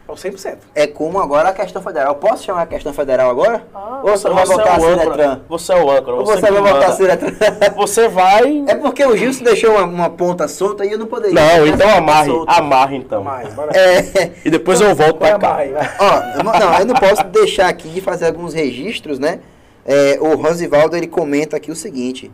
Para 0.06 0.14
os 0.14 0.22
100%. 0.22 0.58
É 0.72 0.86
como 0.86 1.18
agora 1.18 1.48
a 1.48 1.52
questão 1.52 1.82
federal. 1.82 2.14
Posso 2.14 2.44
chamar 2.44 2.62
a 2.62 2.66
questão 2.66 2.92
federal 2.92 3.28
agora? 3.28 3.66
Ah, 3.74 4.02
Ou 4.04 4.10
você 4.16 4.28
vai 4.30 4.46
votar 4.46 4.78
é. 4.78 4.80
Ciretran? 4.80 5.40
Você 5.48 5.72
é 5.72 5.76
o 5.82 5.90
âncora. 5.90 6.16
Ou 6.18 6.24
Você, 6.26 6.40
você 6.40 6.46
que 6.46 6.52
vai 6.52 6.72
votar 6.72 6.92
Ciretran? 6.92 7.32
Você 7.76 8.08
vai... 8.08 8.64
É 8.68 8.74
porque 8.76 9.04
o 9.04 9.16
Gilson 9.16 9.42
deixou 9.42 9.72
uma, 9.72 9.82
uma 9.82 10.10
ponta 10.10 10.46
solta 10.46 10.84
e 10.84 10.92
eu 10.92 10.98
não 10.98 11.06
poderia. 11.06 11.34
Não, 11.34 11.66
então 11.66 11.88
amarre. 11.90 12.30
Amarre, 12.46 12.96
então. 12.98 13.24
Bora. 13.24 13.72
É, 13.76 14.30
E 14.44 14.50
depois 14.50 14.80
eu 14.80 14.94
volto 14.94 15.16
Põe 15.18 15.26
pra 15.30 15.34
a 15.34 15.38
barra 15.38 15.66
cá. 15.66 15.96
ó, 15.98 16.38
eu 16.38 16.44
não- 16.44 16.52
não, 16.52 16.78
eu 16.78 16.86
não 16.86 16.94
posso 16.94 17.24
deixar 17.24 17.68
aqui 17.68 17.88
de 17.88 18.00
fazer 18.00 18.26
alguns 18.26 18.54
registros, 18.54 19.18
né? 19.18 19.40
É, 19.84 20.18
o 20.20 20.36
Rosivaldo 20.36 20.96
ele 20.96 21.08
comenta 21.08 21.56
aqui 21.56 21.72
o 21.72 21.76
seguinte: 21.76 22.30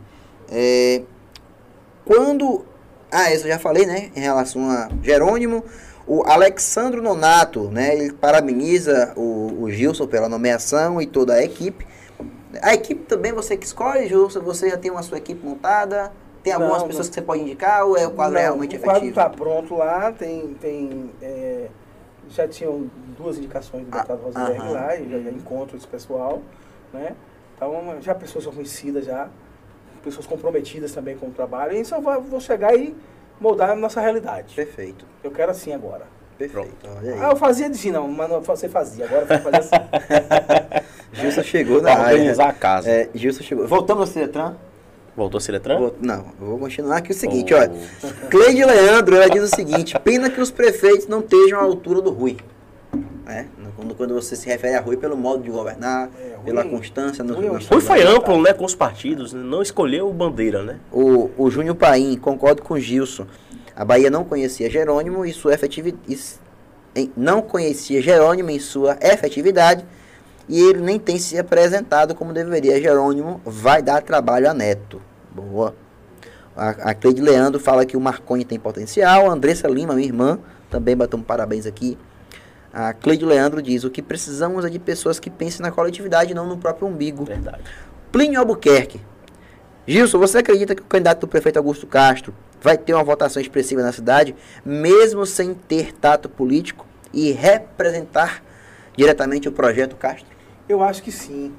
é, 0.52 1.02
quando. 2.04 2.64
Ah, 3.10 3.32
isso 3.32 3.44
eu 3.46 3.50
já 3.50 3.58
falei, 3.58 3.86
né? 3.86 4.10
Em 4.14 4.20
relação 4.20 4.70
a 4.70 4.88
Jerônimo. 5.02 5.64
O 6.06 6.24
Alexandro 6.24 7.00
Nonato, 7.00 7.70
né? 7.70 7.94
Ele 7.96 8.12
parabeniza 8.12 9.12
o, 9.16 9.62
o 9.62 9.70
Gilson 9.70 10.06
pela 10.06 10.28
nomeação 10.28 11.00
e 11.00 11.06
toda 11.06 11.34
a 11.34 11.42
equipe. 11.44 11.86
A 12.60 12.74
equipe 12.74 13.04
também 13.04 13.32
você 13.32 13.56
que 13.56 13.64
escolhe, 13.64 14.08
Gilson? 14.08 14.40
Você 14.40 14.68
já 14.70 14.76
tem 14.76 14.90
uma 14.90 15.02
sua 15.02 15.18
equipe 15.18 15.44
montada? 15.46 16.12
Tem 16.42 16.52
algumas 16.52 16.80
Não, 16.80 16.88
pessoas 16.88 17.06
não. 17.06 17.10
que 17.10 17.14
você 17.14 17.22
pode 17.22 17.42
indicar 17.42 17.84
ou 17.86 17.96
é 17.96 18.06
o 18.06 18.10
quadro 18.10 18.34
Não, 18.34 18.40
realmente 18.40 18.76
o 18.76 18.80
quadro 18.80 19.04
efetivo? 19.04 19.20
está 19.20 19.30
pronto 19.30 19.76
lá, 19.76 20.10
tem, 20.10 20.54
tem 20.60 21.10
é, 21.22 21.68
já 22.28 22.48
tinham 22.48 22.90
duas 23.16 23.38
indicações 23.38 23.84
do 23.86 23.90
Ah, 23.96 23.98
deputado 23.98 24.22
Rosenberg 24.24 24.58
aham. 24.60 24.72
lá, 24.72 24.96
e 24.96 25.08
já, 25.08 25.18
já 25.20 25.30
encontro 25.30 25.76
esse 25.76 25.86
pessoal, 25.86 26.42
né? 26.92 27.14
Então, 27.56 27.96
já 28.00 28.12
pessoas 28.12 28.42
são 28.42 28.52
conhecidas 28.52 29.04
já, 29.04 29.28
pessoas 30.02 30.26
comprometidas 30.26 30.92
também 30.92 31.16
com 31.16 31.26
o 31.26 31.30
trabalho, 31.30 31.76
e 31.76 31.84
só 31.84 32.00
vou, 32.00 32.20
vou 32.22 32.40
chegar 32.40 32.74
e 32.76 32.94
moldar 33.40 33.70
a 33.70 33.74
nossa 33.76 34.00
realidade. 34.00 34.54
Perfeito, 34.54 35.04
Eu 35.22 35.30
quero 35.30 35.50
assim 35.50 35.72
agora. 35.72 36.02
perfeito. 36.38 36.70
Ah, 37.20 37.30
eu 37.30 37.36
fazia 37.36 37.68
de 37.70 37.90
não, 37.90 38.08
mas 38.08 38.28
não, 38.28 38.40
você 38.40 38.68
fazia, 38.68 39.04
agora 39.04 39.22
eu 39.22 39.26
vou 39.26 39.38
fazer 39.38 39.56
assim. 39.58 39.76
Gilson 41.12 41.42
chegou 41.42 41.82
na 41.82 41.90
área. 41.92 42.14
organizar 42.16 42.48
a 42.48 42.52
casa. 42.52 42.90
É, 42.90 43.08
Gilson 43.14 43.42
chegou. 43.42 43.66
Voltamos 43.66 44.00
ao 44.02 44.06
Ciretran? 44.06 44.54
Voltou 45.16 45.38
a 45.38 45.40
Ciretran? 45.42 45.78
Vou- 45.78 45.94
Não, 46.00 46.24
eu 46.40 46.46
vou 46.46 46.58
continuar 46.58 46.96
aqui 46.96 47.10
o 47.12 47.14
seguinte, 47.14 47.52
Oh. 47.52 47.58
olha. 47.58 47.70
Cleide 48.30 48.64
Leandro, 48.64 49.16
ela 49.16 49.28
diz 49.28 49.42
o 49.42 49.54
seguinte, 49.54 49.98
pena 50.00 50.30
que 50.30 50.40
os 50.40 50.50
prefeitos 50.50 51.06
não 51.06 51.20
estejam 51.20 51.58
à 51.60 51.62
altura 51.62 52.00
do 52.00 52.10
Rui. 52.10 52.38
Né? 53.58 53.70
Quando, 53.76 53.94
quando 53.94 54.14
você 54.14 54.36
se 54.36 54.46
refere 54.46 54.74
a 54.74 54.80
Rui 54.80 54.96
pelo 54.96 55.16
modo 55.16 55.42
de 55.42 55.50
governar, 55.50 56.08
É, 56.20 56.34
Rui- 56.36 56.44
pela 56.44 56.64
constância 56.64 57.24
no, 57.24 57.34
Rui 57.34 57.46
é 57.46 57.48
no 57.48 57.58
Rui 57.58 57.80
foi 57.80 58.02
amplo, 58.02 58.40
né, 58.42 58.52
com 58.52 58.64
os 58.64 58.74
partidos, 58.74 59.32
né? 59.32 59.42
não 59.42 59.62
escolheu 59.62 60.12
bandeira, 60.12 60.62
né? 60.62 60.78
O, 60.92 61.30
o 61.36 61.50
Júnior 61.50 61.74
Paim, 61.76 62.16
concordo 62.16 62.62
com 62.62 62.74
o 62.74 62.80
Gilson. 62.80 63.26
A 63.74 63.84
Bahia 63.84 64.10
não 64.10 64.24
conhecia 64.24 64.68
Jerônimo 64.70 65.24
e 65.24 65.32
sua 65.32 65.54
efetividade. 65.54 66.18
Não 67.16 67.40
conhecia 67.40 68.02
Jerônimo 68.02 68.50
em 68.50 68.58
sua 68.58 68.98
efetividade 69.00 69.82
e 70.46 70.60
ele 70.60 70.80
nem 70.80 70.98
tem 70.98 71.18
se 71.18 71.38
apresentado 71.38 72.14
como 72.14 72.34
deveria. 72.34 72.80
Jerônimo 72.80 73.40
vai 73.46 73.80
dar 73.80 74.02
trabalho 74.02 74.50
a 74.50 74.52
Neto. 74.52 75.00
Boa. 75.34 75.74
A, 76.54 76.68
a 76.90 76.94
Cleide 76.94 77.22
Leandro 77.22 77.58
fala 77.58 77.86
que 77.86 77.96
o 77.96 78.00
Marconi 78.00 78.44
tem 78.44 78.58
potencial. 78.58 79.30
A 79.30 79.32
Andressa 79.32 79.66
Lima, 79.68 79.94
minha 79.94 80.06
irmã, 80.06 80.38
também 80.70 80.94
bateu 80.94 81.18
um 81.18 81.22
parabéns 81.22 81.64
aqui. 81.64 81.96
A 82.72 82.92
Cleide 82.92 83.24
Leandro 83.24 83.60
diz: 83.60 83.84
o 83.84 83.90
que 83.90 84.00
precisamos 84.00 84.64
é 84.64 84.70
de 84.70 84.78
pessoas 84.78 85.20
que 85.20 85.28
pensem 85.28 85.62
na 85.62 85.70
coletividade, 85.70 86.32
não 86.34 86.46
no 86.46 86.56
próprio 86.56 86.88
umbigo. 86.88 87.24
Verdade. 87.24 87.62
Plínio 88.10 88.40
Albuquerque. 88.40 89.00
Gilson, 89.86 90.18
você 90.18 90.38
acredita 90.38 90.74
que 90.74 90.82
o 90.82 90.86
candidato 90.86 91.20
do 91.20 91.28
prefeito 91.28 91.56
Augusto 91.56 91.86
Castro 91.86 92.32
vai 92.60 92.78
ter 92.78 92.94
uma 92.94 93.02
votação 93.02 93.42
expressiva 93.42 93.82
na 93.82 93.90
cidade, 93.92 94.34
mesmo 94.64 95.26
sem 95.26 95.54
ter 95.54 95.92
tato 95.92 96.28
político 96.28 96.86
e 97.12 97.32
representar 97.32 98.42
diretamente 98.96 99.48
o 99.48 99.52
projeto 99.52 99.96
Castro? 99.96 100.30
Eu 100.68 100.82
acho 100.82 101.02
que 101.02 101.10
sim. 101.10 101.52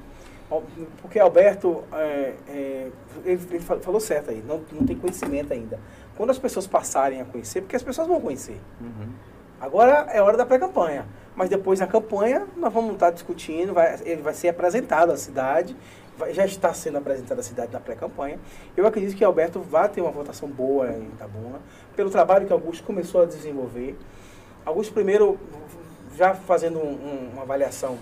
Porque 1.02 1.18
Alberto, 1.18 1.84
é, 1.92 2.32
é, 2.48 2.86
ele, 3.24 3.40
ele 3.50 3.60
fa- 3.60 3.78
falou 3.80 4.00
certo 4.00 4.30
aí, 4.30 4.42
não, 4.46 4.62
não 4.72 4.86
tem 4.86 4.96
conhecimento 4.96 5.52
ainda. 5.52 5.78
Quando 6.16 6.30
as 6.30 6.38
pessoas 6.38 6.66
passarem 6.66 7.20
a 7.20 7.24
conhecer, 7.24 7.60
porque 7.60 7.76
as 7.76 7.82
pessoas 7.82 8.06
vão 8.08 8.20
conhecer. 8.20 8.58
Agora 9.60 10.06
é 10.12 10.20
hora 10.20 10.36
da 10.36 10.44
pré-campanha. 10.46 11.06
Mas 11.36 11.48
depois 11.48 11.80
da 11.80 11.86
campanha, 11.86 12.46
nós 12.56 12.72
vamos 12.72 12.94
estar 12.94 13.10
discutindo, 13.10 13.72
vai, 13.74 13.98
ele 14.04 14.22
vai 14.22 14.32
ser 14.34 14.48
apresentado 14.48 15.10
à 15.10 15.16
cidade, 15.16 15.76
vai- 16.16 16.32
já 16.32 16.44
está 16.46 16.72
sendo 16.72 16.98
apresentado 16.98 17.40
à 17.40 17.42
cidade 17.42 17.72
na 17.72 17.80
pré-campanha. 17.80 18.38
Eu 18.76 18.86
acredito 18.86 19.16
que 19.16 19.24
Alberto 19.24 19.60
vai 19.60 19.88
ter 19.88 20.00
uma 20.00 20.12
votação 20.12 20.48
boa 20.48 20.88
em 20.90 21.06
Itabuna, 21.06 21.58
pelo 21.96 22.08
trabalho 22.08 22.46
que 22.46 22.52
Augusto 22.52 22.84
começou 22.84 23.22
a 23.22 23.24
desenvolver. 23.24 23.98
Augusto, 24.64 24.94
primeiro, 24.94 25.36
já 26.16 26.34
fazendo 26.34 26.78
um- 26.78 26.92
um- 26.92 27.30
uma 27.32 27.42
avaliação 27.42 27.98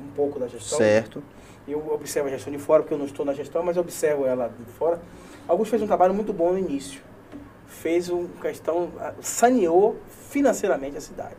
um 0.00 0.08
pouco 0.14 0.38
da 0.38 0.46
gestão, 0.46 0.78
Certo. 0.78 1.20
eu 1.66 1.92
observo 1.92 2.28
a 2.28 2.30
gestão 2.30 2.52
de 2.52 2.58
fora, 2.60 2.82
porque 2.84 2.94
eu 2.94 2.98
não 2.98 3.06
estou 3.06 3.26
na 3.26 3.32
gestão, 3.34 3.64
mas 3.64 3.76
observo 3.76 4.24
ela 4.26 4.48
de 4.48 4.72
fora. 4.72 5.00
Augusto 5.48 5.70
fez 5.70 5.82
um 5.82 5.86
trabalho 5.88 6.14
muito 6.14 6.32
bom 6.32 6.52
no 6.52 6.58
início. 6.58 7.00
Fez 7.66 8.08
uma 8.08 8.28
questão, 8.40 8.90
saneou 9.20 9.96
financeiramente 10.40 10.98
a 10.98 11.00
cidade. 11.00 11.36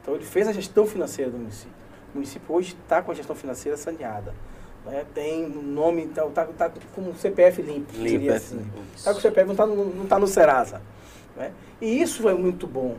Então 0.00 0.14
ele 0.14 0.24
fez 0.24 0.46
a 0.46 0.52
gestão 0.52 0.86
financeira 0.86 1.32
do 1.32 1.36
município. 1.38 1.74
O 2.14 2.18
município 2.18 2.54
hoje 2.54 2.76
está 2.80 3.02
com 3.02 3.10
a 3.10 3.14
gestão 3.14 3.34
financeira 3.34 3.76
saneada. 3.76 4.32
né? 4.86 5.04
Tem 5.12 5.44
o 5.46 5.60
nome, 5.62 6.04
está 6.04 6.24
tá, 6.26 6.44
tá 6.46 6.70
com 6.94 7.00
o 7.02 7.14
CPF 7.16 7.60
limpo. 7.60 7.92
Limpo, 7.92 8.08
seria 8.08 8.32
é, 8.32 8.36
assim. 8.36 8.64
Tá 9.04 9.12
com 9.12 9.18
o 9.18 9.20
CPF, 9.20 9.46
não 9.46 9.52
está 9.54 9.66
no, 9.66 9.84
não 9.84 10.06
tá 10.06 10.18
no 10.18 10.28
Serasa. 10.28 10.80
né? 11.36 11.50
E 11.80 12.00
isso 12.00 12.28
é 12.28 12.34
muito 12.34 12.68
bom 12.68 12.96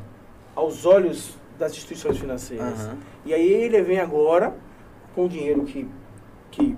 aos 0.53 0.85
olhos 0.85 1.37
das 1.57 1.71
instituições 1.71 2.17
financeiras. 2.17 2.81
Aham. 2.81 2.97
E 3.25 3.33
aí 3.33 3.47
ele 3.53 3.81
vem 3.81 3.99
agora 4.01 4.53
com 5.15 5.25
o 5.25 5.29
dinheiro 5.29 5.63
que 5.63 5.87
que 6.51 6.77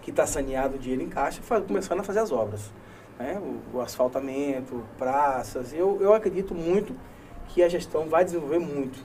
que 0.00 0.10
está 0.10 0.26
saneado, 0.26 0.76
o 0.76 0.78
dinheiro 0.78 1.02
em 1.02 1.08
caixa, 1.08 1.40
fa- 1.42 1.60
começando 1.62 1.98
a 2.00 2.02
fazer 2.04 2.18
as 2.20 2.30
obras, 2.30 2.70
né? 3.18 3.40
O, 3.72 3.78
o 3.78 3.80
asfaltamento, 3.80 4.84
praças. 4.98 5.72
Eu 5.72 5.98
eu 6.00 6.12
acredito 6.14 6.54
muito 6.54 6.94
que 7.48 7.62
a 7.62 7.68
gestão 7.68 8.08
vai 8.08 8.24
desenvolver 8.24 8.58
muito. 8.58 8.98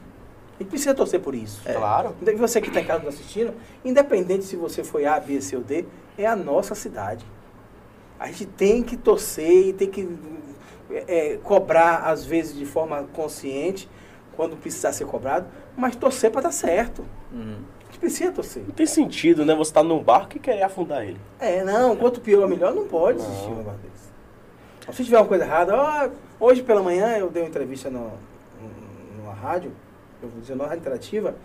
A 0.59 0.63
gente 0.63 0.71
precisa 0.71 0.93
torcer 0.93 1.21
por 1.21 1.33
isso. 1.33 1.61
Claro. 1.63 2.13
E 2.21 2.35
Você 2.35 2.59
que 2.59 2.67
está 2.67 2.81
em 2.81 2.85
casa 2.85 3.03
nos 3.03 3.15
assistindo, 3.15 3.53
independente 3.83 4.43
se 4.43 4.57
você 4.57 4.83
foi 4.83 5.05
A, 5.05 5.17
B, 5.17 5.39
C 5.39 5.55
ou 5.55 5.63
D, 5.63 5.85
é 6.17 6.25
a 6.25 6.35
nossa 6.35 6.75
cidade. 6.75 7.25
A 8.19 8.27
gente 8.27 8.45
tem 8.45 8.83
que 8.83 8.97
torcer 8.97 9.67
e 9.67 9.73
tem 9.73 9.89
que 9.89 10.17
é, 10.91 11.33
é, 11.33 11.37
cobrar, 11.37 11.99
às 11.99 12.25
vezes, 12.25 12.57
de 12.57 12.65
forma 12.65 13.07
consciente, 13.13 13.89
quando 14.35 14.57
precisar 14.57 14.91
ser 14.91 15.05
cobrado, 15.05 15.47
mas 15.77 15.95
torcer 15.95 16.29
para 16.29 16.41
dar 16.41 16.51
certo. 16.51 17.05
Uhum. 17.31 17.59
A 17.81 17.85
gente 17.85 17.99
precisa 17.99 18.31
torcer. 18.31 18.63
Não 18.63 18.73
tem 18.73 18.85
sentido, 18.85 19.45
né? 19.45 19.55
Você 19.55 19.71
tá 19.71 19.81
num 19.81 20.03
barco 20.03 20.35
e 20.35 20.39
querer 20.39 20.63
afundar 20.63 21.03
ele. 21.03 21.19
É, 21.39 21.63
não, 21.63 21.95
quanto 21.95 22.19
pior 22.19 22.49
melhor, 22.49 22.75
não 22.75 22.85
pode 22.85 23.19
existir 23.19 23.47
um 23.47 23.55
negócio 23.55 23.79
desse. 23.79 24.09
Então, 24.81 24.93
Se 24.93 25.05
tiver 25.05 25.17
uma 25.17 25.25
coisa 25.25 25.45
errada, 25.45 25.75
ó, 25.75 26.09
hoje 26.37 26.61
pela 26.63 26.83
manhã 26.83 27.17
eu 27.17 27.29
dei 27.29 27.43
uma 27.43 27.49
entrevista 27.49 27.89
no, 27.89 28.11
rádio, 29.39 29.71
eu 30.21 30.29
vou 30.29 30.41
dizer, 30.41 30.55
numa 30.55 30.65
rádio 30.65 30.81
interativa, 30.81 31.35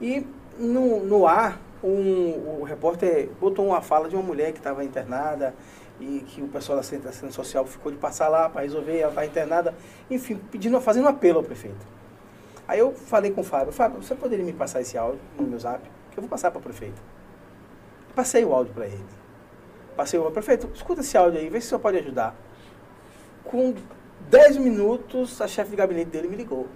e 0.00 0.26
no, 0.58 1.00
no 1.04 1.26
ar, 1.26 1.60
um, 1.82 2.60
o 2.60 2.64
repórter 2.64 3.28
botou 3.40 3.66
uma 3.66 3.80
fala 3.80 4.08
de 4.08 4.14
uma 4.14 4.22
mulher 4.22 4.52
que 4.52 4.58
estava 4.58 4.84
internada 4.84 5.54
e 5.98 6.20
que 6.26 6.42
o 6.42 6.48
pessoal 6.48 6.76
da 6.76 6.80
assistência 6.80 7.30
social 7.30 7.64
ficou 7.66 7.92
de 7.92 7.98
passar 7.98 8.28
lá 8.28 8.48
para 8.48 8.62
resolver, 8.62 8.98
ela 8.98 9.10
estava 9.10 9.26
internada, 9.26 9.74
enfim, 10.10 10.36
pedindo, 10.50 10.80
fazendo 10.80 11.04
um 11.04 11.08
apelo 11.08 11.38
ao 11.38 11.44
prefeito. 11.44 11.86
Aí 12.66 12.78
eu 12.78 12.92
falei 12.92 13.30
com 13.30 13.40
o 13.40 13.44
Fábio, 13.44 13.72
Fábio, 13.72 14.02
você 14.02 14.14
poderia 14.14 14.44
me 14.44 14.52
passar 14.52 14.80
esse 14.80 14.96
áudio 14.96 15.20
no 15.38 15.46
meu 15.46 15.58
zap? 15.58 15.82
Que 16.10 16.18
eu 16.18 16.22
vou 16.22 16.28
passar 16.30 16.50
para 16.50 16.60
o 16.60 16.62
prefeito. 16.62 17.00
Passei 18.14 18.44
o 18.44 18.52
áudio 18.52 18.72
para 18.72 18.86
ele. 18.86 19.04
Passei 19.96 20.18
o 20.18 20.22
áudio, 20.22 20.34
prefeito, 20.34 20.70
escuta 20.74 21.00
esse 21.00 21.16
áudio 21.16 21.40
aí, 21.40 21.48
vê 21.48 21.60
se 21.60 21.66
o 21.66 21.68
senhor 21.70 21.80
pode 21.80 21.98
ajudar. 21.98 22.34
Com 23.44 23.74
10 24.30 24.58
minutos, 24.58 25.40
a 25.40 25.48
chefe 25.48 25.70
de 25.70 25.76
gabinete 25.76 26.10
dele 26.10 26.28
me 26.28 26.36
ligou. 26.36 26.68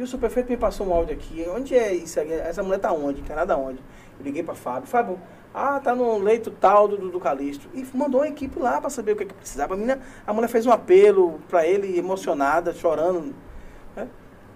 E 0.00 0.02
o 0.02 0.06
seu 0.06 0.18
prefeito 0.18 0.48
me 0.48 0.56
passou 0.56 0.86
um 0.86 0.94
áudio 0.94 1.14
aqui. 1.14 1.44
Onde 1.54 1.74
é 1.74 1.92
isso? 1.94 2.18
Essa 2.18 2.62
mulher 2.62 2.78
tá 2.78 2.90
onde? 2.90 3.20
Encanada 3.20 3.54
onde? 3.54 3.80
Eu 4.18 4.24
liguei 4.24 4.42
para 4.42 4.54
Fábio. 4.54 4.88
Fábio, 4.88 5.20
ah, 5.52 5.78
tá 5.78 5.94
no 5.94 6.16
leito 6.16 6.50
tal 6.50 6.88
do, 6.88 7.10
do, 7.10 7.20
Calixto. 7.20 7.68
E 7.74 7.86
mandou 7.92 8.22
uma 8.22 8.28
equipe 8.28 8.58
lá 8.58 8.80
para 8.80 8.88
saber 8.88 9.12
o 9.12 9.16
que, 9.16 9.24
é 9.24 9.26
que 9.26 9.34
precisava. 9.34 9.74
A, 9.74 9.76
menina, 9.76 10.00
a 10.26 10.32
mulher 10.32 10.48
fez 10.48 10.64
um 10.64 10.72
apelo 10.72 11.38
para 11.50 11.66
ele, 11.66 11.98
emocionada, 11.98 12.72
chorando. 12.72 13.34
né? 13.94 14.08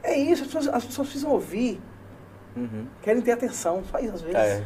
É 0.02 0.16
isso, 0.16 0.44
as 0.44 0.46
pessoas, 0.46 0.68
as 0.68 0.84
pessoas 0.86 1.08
precisam 1.08 1.30
ouvir, 1.30 1.78
Uhum. 2.56 2.86
querem 3.02 3.20
ter 3.20 3.32
atenção, 3.32 3.82
só 3.90 3.98
isso 3.98 4.14
às 4.14 4.22
vezes. 4.22 4.36
É. 4.36 4.64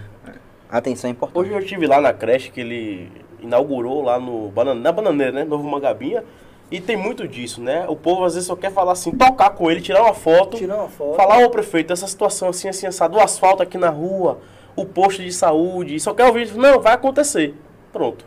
Atenção 0.70 1.08
é 1.08 1.10
importante. 1.10 1.38
Hoje 1.40 1.52
eu 1.54 1.58
estive 1.58 1.88
lá 1.88 2.00
na 2.00 2.12
creche 2.12 2.52
que 2.52 2.60
ele 2.60 3.10
inaugurou 3.40 4.00
lá 4.02 4.20
no 4.20 4.52
na 4.76 4.92
Bananeira, 4.92 5.32
né? 5.32 5.44
Novo 5.44 5.68
Mangabinha. 5.68 6.22
E 6.70 6.80
tem 6.80 6.96
muito 6.96 7.26
disso, 7.26 7.60
né? 7.62 7.86
O 7.88 7.96
povo 7.96 8.24
às 8.24 8.34
vezes 8.34 8.46
só 8.46 8.54
quer 8.54 8.70
falar 8.70 8.92
assim, 8.92 9.10
tocar 9.12 9.50
com 9.50 9.70
ele, 9.70 9.80
tirar 9.80 10.02
uma 10.02 10.12
foto, 10.14 10.56
Tirar 10.58 10.76
uma 10.76 10.88
foto. 10.88 11.16
falar, 11.16 11.38
ô 11.44 11.48
prefeito, 11.50 11.92
essa 11.92 12.06
situação 12.06 12.48
assim, 12.50 12.68
assim, 12.68 12.86
assado, 12.86 13.16
o 13.16 13.20
asfalto 13.20 13.62
aqui 13.62 13.78
na 13.78 13.88
rua, 13.88 14.38
o 14.76 14.84
posto 14.84 15.22
de 15.22 15.32
saúde, 15.32 15.98
só 15.98 16.12
quer 16.12 16.26
ouvir, 16.26 16.52
não, 16.54 16.78
vai 16.80 16.92
acontecer. 16.92 17.54
Pronto. 17.92 18.24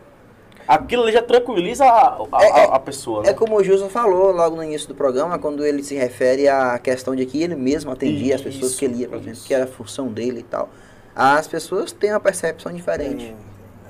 Aquilo 0.67 1.03
ali 1.03 1.11
já 1.11 1.21
tranquiliza 1.21 1.85
a, 1.85 2.17
a, 2.31 2.43
É- 2.43 2.47
é- 2.47 2.65
a- 2.65 2.75
a 2.75 2.79
pessoa, 2.79 3.23
né? 3.23 3.29
É 3.29 3.33
como 3.33 3.55
o 3.57 3.63
Gilson 3.63 3.89
falou 3.89 4.31
logo 4.31 4.55
no 4.55 4.63
início 4.63 4.87
do 4.87 4.95
programa, 4.95 5.37
quando 5.37 5.63
ele 5.65 5.83
se 5.83 5.93
refere 5.95 6.47
à 6.47 6.79
questão 6.79 7.15
de 7.15 7.25
que 7.25 7.43
ele 7.43 7.55
mesmo 7.55 7.91
atendia 7.91 8.35
as 8.35 8.41
pessoas 8.41 8.71
Isso, 8.71 8.79
que 8.79 8.85
ele 8.85 8.95
ia, 9.01 9.07
por 9.07 9.15
exemplo, 9.17 9.33
isso. 9.33 9.45
que 9.47 9.53
era 9.53 9.65
a 9.65 9.67
função 9.67 10.07
dele 10.07 10.39
e 10.39 10.43
tal. 10.43 10.69
As 11.15 11.47
pessoas 11.47 11.91
têm 11.91 12.11
uma 12.11 12.19
percepção 12.19 12.71
diferente. 12.71 13.35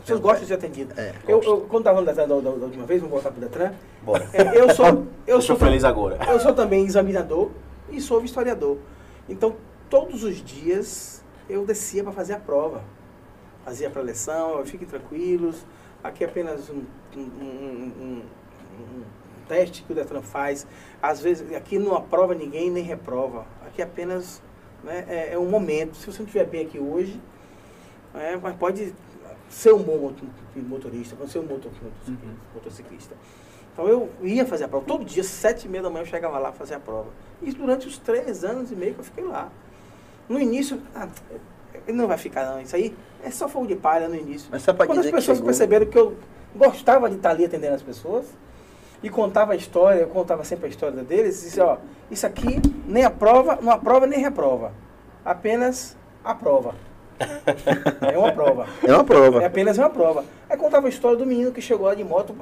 As 0.01 0.05
pessoas 0.07 0.19
gostam 0.19 0.41
de 0.41 0.47
ser 0.47 0.53
atendidas. 0.55 0.97
É, 0.97 1.13
eu, 1.27 1.41
eu, 1.43 1.61
quando 1.61 1.81
estava 1.81 1.99
no 2.01 2.07
Detran 2.07 2.27
da, 2.27 2.35
da- 2.35 2.41
da 2.57 2.65
última 2.65 2.85
vez, 2.87 2.99
vamos 3.01 3.13
voltar 3.13 3.29
para 3.31 3.37
o 3.37 3.41
Detran, 3.41 3.73
Bora. 4.01 4.27
é, 4.33 4.59
eu 4.59 4.73
sou, 4.73 4.85
eu, 4.87 5.07
Eu 5.27 5.41
sou 5.41 5.55
feliz 5.55 5.83
agora. 5.83 6.17
Eu 6.27 6.39
sou 6.39 6.53
também 6.53 6.83
examinador 6.85 7.51
e 7.89 8.01
sou 8.01 8.23
historiador. 8.23 8.77
Então, 9.29 9.55
todos 9.89 10.23
os 10.23 10.37
dias 10.43 11.23
eu 11.47 11.65
descia 11.65 12.03
para 12.03 12.11
fazer 12.11 12.33
a 12.33 12.39
prova. 12.39 12.81
Fazia 13.63 13.89
a 13.89 13.91
preleção, 13.91 14.65
fiquem 14.65 14.87
tranquilos. 14.87 15.63
Aqui 16.03 16.23
é 16.23 16.27
apenas 16.27 16.67
um, 16.71 16.81
um- 17.15 17.19
um- 17.21 17.93
um- 18.01 18.21
um 18.79 19.03
teste 19.47 19.83
que 19.83 19.91
o 19.91 19.95
Detran 19.95 20.23
faz. 20.23 20.65
Às 20.99 21.21
vezes, 21.21 21.53
aqui 21.55 21.77
não 21.77 21.95
aprova 21.95 22.33
ninguém 22.33 22.71
nem 22.71 22.83
reprova. 22.83 23.45
Aqui 23.67 23.81
é 23.83 23.85
apenas 23.85 24.41
né, 24.83 25.05
é, 25.07 25.33
é 25.33 25.37
um 25.37 25.45
momento. 25.47 25.95
Se 25.95 26.07
você 26.11 26.17
não 26.19 26.25
estiver 26.25 26.45
bem 26.45 26.65
aqui 26.65 26.79
hoje, 26.79 27.21
é, 28.15 28.35
mas 28.35 28.55
pode 28.55 28.95
ser 29.51 29.73
um 29.73 29.83
bom 29.83 29.97
moto- 29.97 30.23
motorista, 30.55 31.15
ser 31.27 31.39
um 31.39 31.43
moto- 31.43 31.69
motociclista. 32.53 33.15
Então 33.73 33.87
eu 33.87 34.09
ia 34.23 34.45
fazer 34.45 34.63
a 34.65 34.67
prova. 34.67 34.85
Todo 34.85 35.05
dia, 35.05 35.23
sete 35.23 35.65
e 35.65 35.69
meia 35.69 35.83
da 35.83 35.89
manhã, 35.89 36.01
eu 36.03 36.07
chegava 36.07 36.37
lá 36.39 36.51
fazer 36.51 36.75
a 36.75 36.79
prova. 36.79 37.07
Isso 37.41 37.57
durante 37.57 37.87
os 37.87 37.97
três 37.97 38.43
anos 38.43 38.71
e 38.71 38.75
meio 38.75 38.93
que 38.93 38.99
eu 38.99 39.03
fiquei 39.05 39.23
lá. 39.23 39.49
No 40.27 40.39
início, 40.39 40.81
ah, 40.95 41.07
ele 41.87 41.97
não 41.97 42.07
vai 42.07 42.17
ficar 42.17 42.45
não. 42.45 42.61
Isso 42.61 42.75
aí 42.75 42.95
é 43.23 43.29
só 43.31 43.47
fogo 43.47 43.67
de 43.67 43.75
palha 43.75 44.07
no 44.09 44.15
início. 44.15 44.47
Mas 44.51 44.61
só 44.63 44.73
Quando 44.73 44.99
as 44.99 45.05
que 45.05 45.11
pessoas 45.11 45.37
chegou. 45.37 45.45
perceberam 45.47 45.85
que 45.85 45.97
eu 45.97 46.15
gostava 46.55 47.09
de 47.09 47.15
estar 47.15 47.31
ali 47.31 47.45
atendendo 47.45 47.75
as 47.75 47.81
pessoas 47.81 48.25
e 49.01 49.09
contava 49.09 49.53
a 49.53 49.55
história, 49.55 50.01
eu 50.01 50.07
contava 50.07 50.43
sempre 50.43 50.65
a 50.65 50.69
história 50.69 51.01
deles, 51.03 51.41
disse, 51.41 51.59
ó, 51.61 51.77
isso 52.09 52.25
aqui 52.27 52.61
nem 52.85 53.03
aprova, 53.05 53.57
não 53.61 53.71
aprova 53.71 54.05
nem 54.05 54.19
reprova. 54.19 54.73
Apenas 55.23 55.95
aprova. 56.23 56.75
É 58.13 58.17
uma 58.17 58.31
prova. 58.31 58.50
É 58.83 58.93
uma 58.93 59.03
prova. 59.03 59.41
É 59.41 59.45
apenas 59.45 59.77
uma 59.77 59.89
prova. 59.89 60.23
Aí 60.49 60.57
contava 60.57 60.87
a 60.87 60.89
história 60.89 61.17
do 61.17 61.25
menino 61.25 61.51
que 61.51 61.61
chegou 61.61 61.87
lá 61.87 61.95
de 61.95 62.03
moto, 62.03 62.35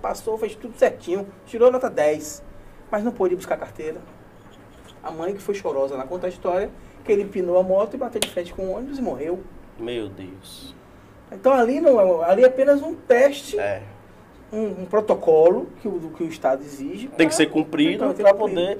passou, 0.00 0.36
fez 0.38 0.54
tudo 0.54 0.76
certinho, 0.78 1.26
tirou 1.46 1.70
nota 1.70 1.88
10, 1.90 2.42
mas 2.90 3.04
não 3.04 3.12
pôde 3.12 3.36
buscar 3.36 3.56
carteira. 3.56 3.98
A 5.02 5.10
mãe 5.10 5.32
que 5.34 5.40
foi 5.40 5.54
chorosa 5.54 5.96
lá 5.96 6.04
conta 6.04 6.26
a 6.26 6.30
história, 6.30 6.70
que 7.04 7.10
ele 7.12 7.22
empinou 7.22 7.58
a 7.58 7.62
moto 7.62 7.94
e 7.94 7.96
bateu 7.96 8.20
de 8.20 8.28
frente 8.28 8.52
com 8.52 8.62
o 8.66 8.76
ônibus 8.76 8.98
e 8.98 9.02
morreu. 9.02 9.40
Meu 9.78 10.08
Deus. 10.08 10.74
Então 11.32 11.52
ali 11.52 11.80
não 11.80 12.00
é, 12.22 12.30
ali 12.30 12.42
é 12.42 12.46
apenas 12.46 12.82
um 12.82 12.94
teste, 12.94 13.58
É. 13.58 13.82
um, 14.52 14.82
um 14.82 14.84
protocolo 14.84 15.68
que 15.80 15.88
o, 15.88 16.10
que 16.16 16.22
o 16.24 16.28
Estado 16.28 16.62
exige. 16.62 17.08
Tem 17.08 17.28
que 17.28 17.34
ser 17.34 17.46
cumprido 17.46 18.12
tem 18.12 18.24
para 18.24 18.34
poder. 18.34 18.78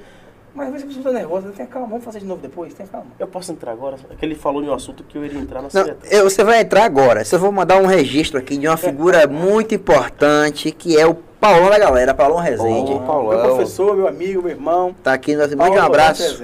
Mas 0.55 0.67
às 0.67 0.73
vezes 0.73 0.85
a 0.85 0.89
pessoa 0.89 1.09
está 1.11 1.19
nervosa, 1.21 1.53
tenha 1.55 1.69
calma, 1.69 1.89
vamos 1.89 2.05
fazer 2.05 2.19
de 2.21 2.27
novo 2.27 2.43
depois, 2.43 2.75
tenha 2.75 2.89
calma. 2.89 3.07
Eu 3.19 3.27
posso 3.29 3.53
entrar 3.53 3.71
agora? 3.73 3.97
É 4.11 4.15
que 4.17 4.25
ele 4.25 4.35
falou 4.35 4.63
em 4.63 4.69
um 4.69 4.75
assunto 4.75 5.05
que 5.05 5.17
eu 5.17 5.25
iria 5.25 5.39
entrar 5.39 5.63
na 5.63 5.69
Não, 5.73 5.85
Ciretran. 5.85 6.09
eu- 6.11 6.25
você 6.29 6.43
vai 6.43 6.61
entrar 6.61 6.85
agora. 6.85 7.23
Eu 7.31 7.39
vou 7.39 7.53
mandar 7.53 7.77
um 7.81 7.87
registro 7.87 8.39
aqui 8.39 8.57
de 8.57 8.67
uma 8.67 8.77
figura 8.77 9.27
muito 9.29 9.75
importante, 9.75 10.73
que 10.73 10.99
é 10.99 11.07
o 11.07 11.15
Paulão 11.15 11.71
da 11.71 11.79
galera, 11.79 12.13
Paulão 12.13 12.39
Rezende. 12.39 12.93
Ô, 12.93 13.01
Paulão. 13.01 13.31
Meu 13.39 13.55
professor, 13.55 13.97
meu 13.97 14.09
amigo, 14.09 14.43
meu 14.43 14.51
irmão. 14.51 14.95
Tá 15.03 15.13
aqui, 15.13 15.35
nós 15.37 15.55
mande 15.55 15.77
um 15.77 15.83
abraço. 15.83 16.43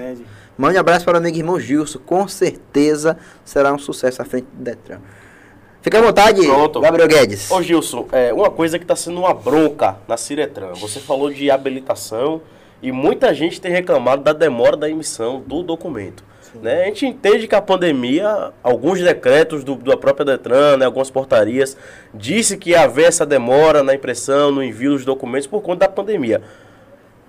Mande 0.56 0.76
um 0.76 0.80
abraço 0.80 1.04
para 1.04 1.14
o 1.14 1.18
amigo 1.18 1.36
irmão 1.36 1.60
Gilson. 1.60 1.98
Com 2.06 2.26
certeza 2.28 3.18
será 3.44 3.72
um 3.74 3.78
sucesso 3.78 4.22
à 4.22 4.24
frente 4.24 4.46
do 4.52 4.62
Detran. 4.64 5.00
Fica 5.82 5.98
à 5.98 6.02
vontade, 6.02 6.46
Pronto. 6.46 6.80
Gabriel 6.80 7.06
Guedes. 7.08 7.50
Ô 7.50 7.60
Gilson, 7.62 8.06
é, 8.10 8.32
uma 8.32 8.50
coisa 8.50 8.78
que 8.78 8.84
está 8.84 8.96
sendo 8.96 9.18
uma 9.20 9.34
bronca 9.34 9.96
na 10.08 10.16
Ciretran. 10.16 10.72
Você 10.74 10.98
falou 10.98 11.30
de 11.30 11.50
habilitação 11.50 12.40
e 12.82 12.92
muita 12.92 13.32
gente 13.34 13.60
tem 13.60 13.72
reclamado 13.72 14.22
da 14.22 14.32
demora 14.32 14.76
da 14.76 14.88
emissão 14.88 15.40
do 15.40 15.62
documento. 15.62 16.24
Né? 16.62 16.82
A 16.82 16.86
gente 16.86 17.06
entende 17.06 17.46
que 17.46 17.54
a 17.54 17.60
pandemia, 17.60 18.52
alguns 18.62 19.00
decretos 19.00 19.62
do, 19.62 19.76
da 19.76 19.96
própria 19.96 20.24
Detran, 20.24 20.76
né, 20.78 20.86
algumas 20.86 21.10
portarias, 21.10 21.76
disse 22.14 22.56
que 22.56 22.70
ia 22.70 22.82
haver 22.82 23.06
essa 23.06 23.26
demora 23.26 23.82
na 23.82 23.94
impressão, 23.94 24.50
no 24.50 24.62
envio 24.62 24.92
dos 24.92 25.04
documentos 25.04 25.46
por 25.46 25.60
conta 25.60 25.80
da 25.80 25.88
pandemia. 25.88 26.42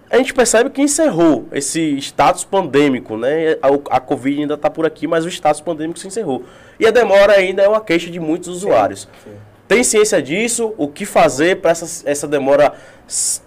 A 0.10 0.18
gente 0.18 0.34
percebe 0.34 0.70
que 0.70 0.82
encerrou 0.82 1.46
esse 1.52 1.98
status 1.98 2.46
pandêmico, 2.46 3.18
né? 3.18 3.58
A, 3.62 3.98
a 3.98 4.00
Covid 4.00 4.40
ainda 4.40 4.54
está 4.54 4.70
por 4.70 4.86
aqui, 4.86 5.06
mas 5.06 5.26
o 5.26 5.28
status 5.28 5.60
pandêmico 5.60 6.00
se 6.00 6.08
encerrou. 6.08 6.46
E 6.80 6.88
a 6.88 6.92
demora 6.92 7.34
ainda 7.34 7.62
é 7.62 7.68
uma 7.68 7.82
queixa 7.82 8.10
de 8.10 8.18
muitos 8.18 8.48
usuários. 8.48 9.10
sim. 9.26 9.32
Tem 9.68 9.84
ciência 9.84 10.22
disso? 10.22 10.74
O 10.78 10.88
que 10.88 11.06
fazer 11.06 11.58
para 11.62 11.72
essa, 11.72 12.10
essa 12.10 12.28
demora 12.28 12.74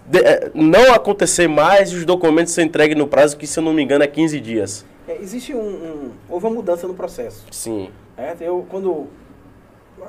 de- 0.05 0.19
eh, 0.19 0.51
não 0.53 0.93
acontecer 0.93 1.47
mais 1.47 1.91
e 1.91 1.95
os 1.95 2.05
documentos 2.05 2.53
serem 2.53 2.67
entregues 2.67 2.95
no 2.97 3.07
prazo, 3.07 3.37
que 3.37 3.47
se 3.47 3.57
eu 3.59 3.63
não 3.63 3.73
me 3.73 3.81
engano 3.81 4.03
é 4.03 4.07
15 4.07 4.39
dias? 4.39 4.85
É, 5.07 5.17
existe 5.19 5.53
um, 5.53 5.59
um- 5.59 6.11
Houve 6.29 6.45
uma 6.45 6.53
mudança 6.55 6.87
no 6.87 6.93
processo. 6.93 7.45
Sim. 7.51 7.89
né? 8.17 8.35
Eu, 8.39 8.65
quando 8.69 9.07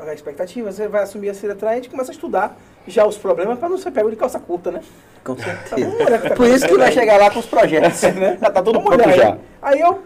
a 0.07 0.13
expectativa, 0.13 0.71
você 0.71 0.87
vai 0.87 1.03
assumir 1.03 1.31
a 1.31 1.35
Ciretran, 1.35 1.71
a 1.71 1.75
gente 1.77 1.89
começa 1.89 2.11
a 2.11 2.15
estudar 2.15 2.59
já 2.87 3.07
os 3.07 3.17
problemas 3.17 3.59
para 3.59 3.69
não 3.69 3.79
ser 3.79 3.91
pego 3.91 4.11
de 4.11 4.17
calça 4.17 4.39
curta, 4.39 4.71
né? 4.71 4.81
Com 5.25 5.37
certeza. 5.37 5.91
tá 6.29 6.35
Por 6.35 6.47
isso 6.47 6.67
que 6.67 6.77
vai 6.77 6.93
chegar 6.93 7.17
lá 7.19 7.31
com 7.31 7.39
os 7.39 7.47
projetos. 7.47 8.03
né? 8.13 8.37
Já 8.41 8.51
tá 8.51 8.63
pronto 8.63 8.87
olhar 8.89 9.13
já. 9.15 9.39
Aí 9.63 9.81
eu 9.81 10.03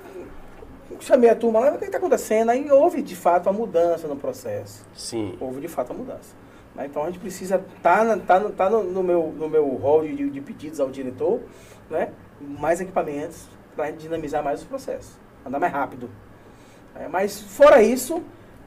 chamei 1.00 1.30
a 1.30 1.34
turma 1.36 1.60
lá, 1.60 1.74
o 1.74 1.78
que 1.78 1.84
está 1.84 1.98
acontecendo? 1.98 2.50
Aí 2.50 2.70
houve 2.70 3.02
de 3.02 3.14
fato 3.16 3.48
a 3.48 3.52
mudança 3.52 4.06
no 4.08 4.16
processo. 4.16 4.84
Sim. 4.94 5.36
Houve 5.40 5.60
de 5.60 5.68
fato 5.68 5.92
a 5.92 5.94
mudança. 5.94 6.34
Né? 6.74 6.86
Então 6.86 7.02
a 7.02 7.06
gente 7.06 7.18
precisa 7.18 7.64
tá, 7.82 8.04
na- 8.04 8.16
tá, 8.18 8.38
no- 8.40 8.50
tá 8.50 8.68
no, 8.70 8.82
no 8.84 9.02
meu 9.02 9.32
no 9.36 9.48
meu 9.48 9.66
rol 9.68 10.02
de, 10.02 10.30
de 10.30 10.40
pedidos 10.40 10.78
ao 10.80 10.90
diretor, 10.90 11.40
né? 11.90 12.10
Mais 12.40 12.80
equipamentos 12.80 13.48
para 13.74 13.90
dinamizar 13.90 14.42
mais 14.44 14.60
os 14.60 14.66
processos, 14.66 15.12
andar 15.44 15.58
mais 15.58 15.72
rápido. 15.72 16.10
É, 16.94 17.08
mas 17.08 17.40
fora 17.40 17.82
isso, 17.82 18.22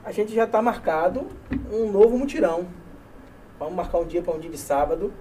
a 0.05 0.11
gente 0.11 0.33
já 0.33 0.43
está 0.45 0.61
marcado 0.61 1.27
um 1.71 1.91
novo 1.91 2.17
mutirão. 2.17 2.67
Vamos 3.59 3.75
marcar 3.75 3.99
um 3.99 4.05
dia 4.05 4.21
para 4.21 4.33
um 4.33 4.39
dia 4.39 4.49
de 4.49 4.57
sábado. 4.57 5.11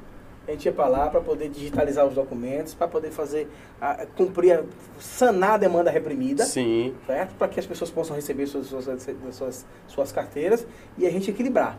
A 0.49 0.53
gente 0.53 0.64
ia 0.64 0.72
para 0.72 0.86
lá 0.88 1.09
para 1.11 1.20
poder 1.20 1.51
digitalizar 1.51 2.07
os 2.07 2.14
documentos, 2.14 2.72
para 2.72 2.88
poder 2.88 3.11
fazer, 3.11 3.46
a- 3.78 4.07
cumprir, 4.16 4.53
a- 4.53 4.62
sanar 4.99 5.51
a 5.53 5.57
demanda 5.59 5.90
reprimida 5.90 6.42
Sim. 6.46 6.94
certo? 7.07 7.34
Para 7.34 7.49
que 7.49 7.61
as 7.61 7.66
pessoas 7.66 7.90
possam 7.90 8.16
receber 8.16 8.46
suas, 8.46 8.66
suas, 8.66 8.86
suas, 9.32 9.66
suas 9.86 10.11
carteiras 10.11 10.66
e 10.96 11.07
a 11.07 11.11
gente 11.11 11.30
equilibrar. 11.30 11.76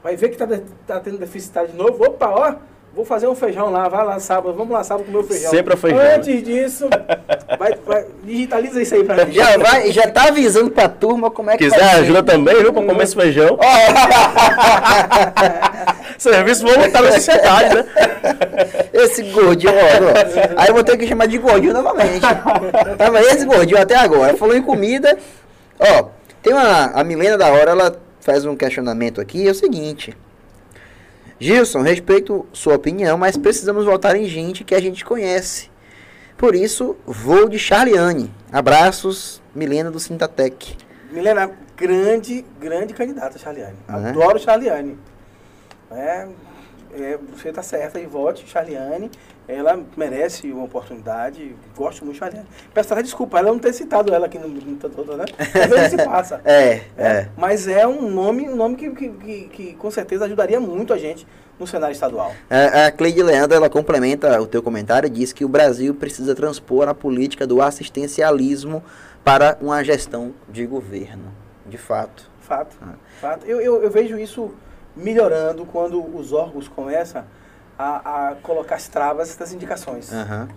Vai 0.00 0.14
ver 0.14 0.28
que 0.28 0.40
está 0.40 0.46
tá 0.86 1.00
tendo 1.00 1.18
deficitário 1.18 1.70
de 1.70 1.76
novo. 1.76 2.04
Opa, 2.04 2.28
ó, 2.28 2.54
vou 2.94 3.04
fazer 3.04 3.26
um 3.26 3.34
feijão 3.34 3.68
lá, 3.70 3.88
vai 3.88 4.04
lá 4.04 4.20
sábado, 4.20 4.54
vamos 4.56 4.72
lá 4.72 4.84
sábado 4.84 5.06
comer 5.06 5.18
o 5.18 5.24
feijão. 5.24 5.50
Sempre 5.50 5.74
é 5.74 5.76
feijão, 5.76 5.98
né? 5.98 6.14
Antes 6.14 6.42
disso, 6.44 6.88
vai, 7.58 7.74
vai- 7.84 8.06
digitaliza 8.22 8.80
isso 8.80 8.94
aí 8.94 9.02
para 9.02 9.24
gente. 9.24 9.34
Já, 9.34 9.56
vai, 9.58 9.90
já 9.90 10.08
tá 10.08 10.28
avisando 10.28 10.70
pra 10.70 10.88
turma 10.88 11.32
como 11.32 11.50
é 11.50 11.56
que 11.56 11.64
Quiser 11.64 11.82
ajuda 11.96 12.22
também, 12.22 12.54
viu, 12.62 12.72
para 12.72 12.84
comer 12.86 13.02
esse 13.02 13.16
feijão. 13.16 13.58
Serviço 16.22 16.64
voluntário 16.64 17.08
da 17.08 17.14
sociedade, 17.14 17.74
né? 17.74 17.84
Esse 18.94 19.24
gordinho, 19.24 19.72
ó. 19.72 20.60
Aí 20.60 20.68
eu 20.68 20.74
vou 20.74 20.84
ter 20.84 20.96
que 20.96 21.04
chamar 21.04 21.26
de 21.26 21.36
gordinho 21.36 21.72
novamente. 21.72 22.20
Tava 22.96 23.20
esse 23.22 23.44
gordinho 23.44 23.80
até 23.80 23.96
agora. 23.96 24.36
Falou 24.36 24.56
em 24.56 24.62
comida. 24.62 25.18
Ó, 25.80 26.10
tem 26.40 26.52
uma. 26.52 26.92
A 26.92 27.02
Milena 27.02 27.36
da 27.36 27.50
hora, 27.50 27.72
ela 27.72 28.00
faz 28.20 28.44
um 28.44 28.54
questionamento 28.54 29.20
aqui, 29.20 29.48
é 29.48 29.50
o 29.50 29.54
seguinte. 29.54 30.16
Gilson, 31.40 31.80
respeito 31.80 32.46
sua 32.52 32.76
opinião, 32.76 33.18
mas 33.18 33.36
precisamos 33.36 33.84
votar 33.84 34.14
em 34.14 34.26
gente 34.26 34.62
que 34.62 34.76
a 34.76 34.80
gente 34.80 35.04
conhece. 35.04 35.72
Por 36.36 36.54
isso, 36.54 36.96
vou 37.04 37.48
de 37.48 37.58
Charliane. 37.58 38.32
Abraços, 38.52 39.42
Milena 39.52 39.90
do 39.90 39.98
Sintatec. 39.98 40.76
Milena, 41.10 41.50
grande, 41.76 42.44
grande 42.60 42.94
candidata, 42.94 43.40
Charliane. 43.40 43.76
Ah, 43.88 44.00
é? 44.00 44.10
Adoro 44.10 44.38
Charliane. 44.38 44.96
É, 45.96 46.28
é, 46.94 47.18
você 47.34 47.48
está 47.48 47.62
certa 47.62 47.98
e 47.98 48.06
vote 48.06 48.46
Charliane. 48.46 49.10
Ela 49.48 49.80
merece 49.96 50.50
uma 50.52 50.64
oportunidade. 50.64 51.54
Gosto 51.76 52.04
muito 52.04 52.14
de 52.14 52.20
Charliane. 52.20 52.46
Peço 52.72 52.92
até 52.92 53.02
desculpa 53.02 53.38
ela 53.38 53.50
não 53.50 53.58
ter 53.58 53.72
citado 53.72 54.14
ela 54.14 54.26
aqui 54.26 54.38
no, 54.38 54.76
todo, 54.76 55.16
né? 55.16 55.24
Às 55.38 55.70
vezes 55.70 55.90
se 55.90 55.96
passa. 55.96 56.40
É, 56.44 56.82
é. 56.96 57.28
Mas 57.36 57.66
é 57.66 57.86
um 57.86 58.10
nome, 58.10 58.48
um 58.48 58.56
nome 58.56 58.76
que, 58.76 58.90
que, 58.90 59.08
que, 59.08 59.48
que 59.48 59.74
com 59.74 59.90
certeza 59.90 60.26
ajudaria 60.26 60.60
muito 60.60 60.92
a 60.92 60.98
gente 60.98 61.26
no 61.58 61.66
cenário 61.66 61.92
estadual. 61.92 62.32
A, 62.50 62.86
a 62.86 62.92
Cleide 62.92 63.22
Leandro, 63.22 63.56
ela 63.56 63.70
complementa 63.70 64.40
o 64.40 64.46
teu 64.46 64.62
comentário 64.62 65.06
e 65.06 65.10
diz 65.10 65.32
que 65.32 65.44
o 65.44 65.48
Brasil 65.48 65.94
precisa 65.94 66.34
transpor 66.34 66.88
a 66.88 66.94
política 66.94 67.46
do 67.46 67.62
assistencialismo 67.62 68.82
para 69.24 69.56
uma 69.60 69.82
gestão 69.82 70.34
de 70.48 70.66
governo. 70.66 71.32
De 71.66 71.78
fato. 71.78 72.30
Fato. 72.40 72.76
Ah. 72.82 72.94
fato. 73.20 73.46
Eu, 73.46 73.60
eu, 73.60 73.82
eu 73.82 73.90
vejo 73.90 74.18
isso 74.18 74.52
melhorando 74.96 75.64
quando 75.66 76.02
os 76.16 76.32
órgãos 76.32 76.68
começam 76.68 77.24
a, 77.78 78.28
a 78.30 78.34
colocar 78.36 78.76
as 78.76 78.88
travas 78.88 79.34
das 79.36 79.52
indicações. 79.52 80.12
Aham. 80.12 80.48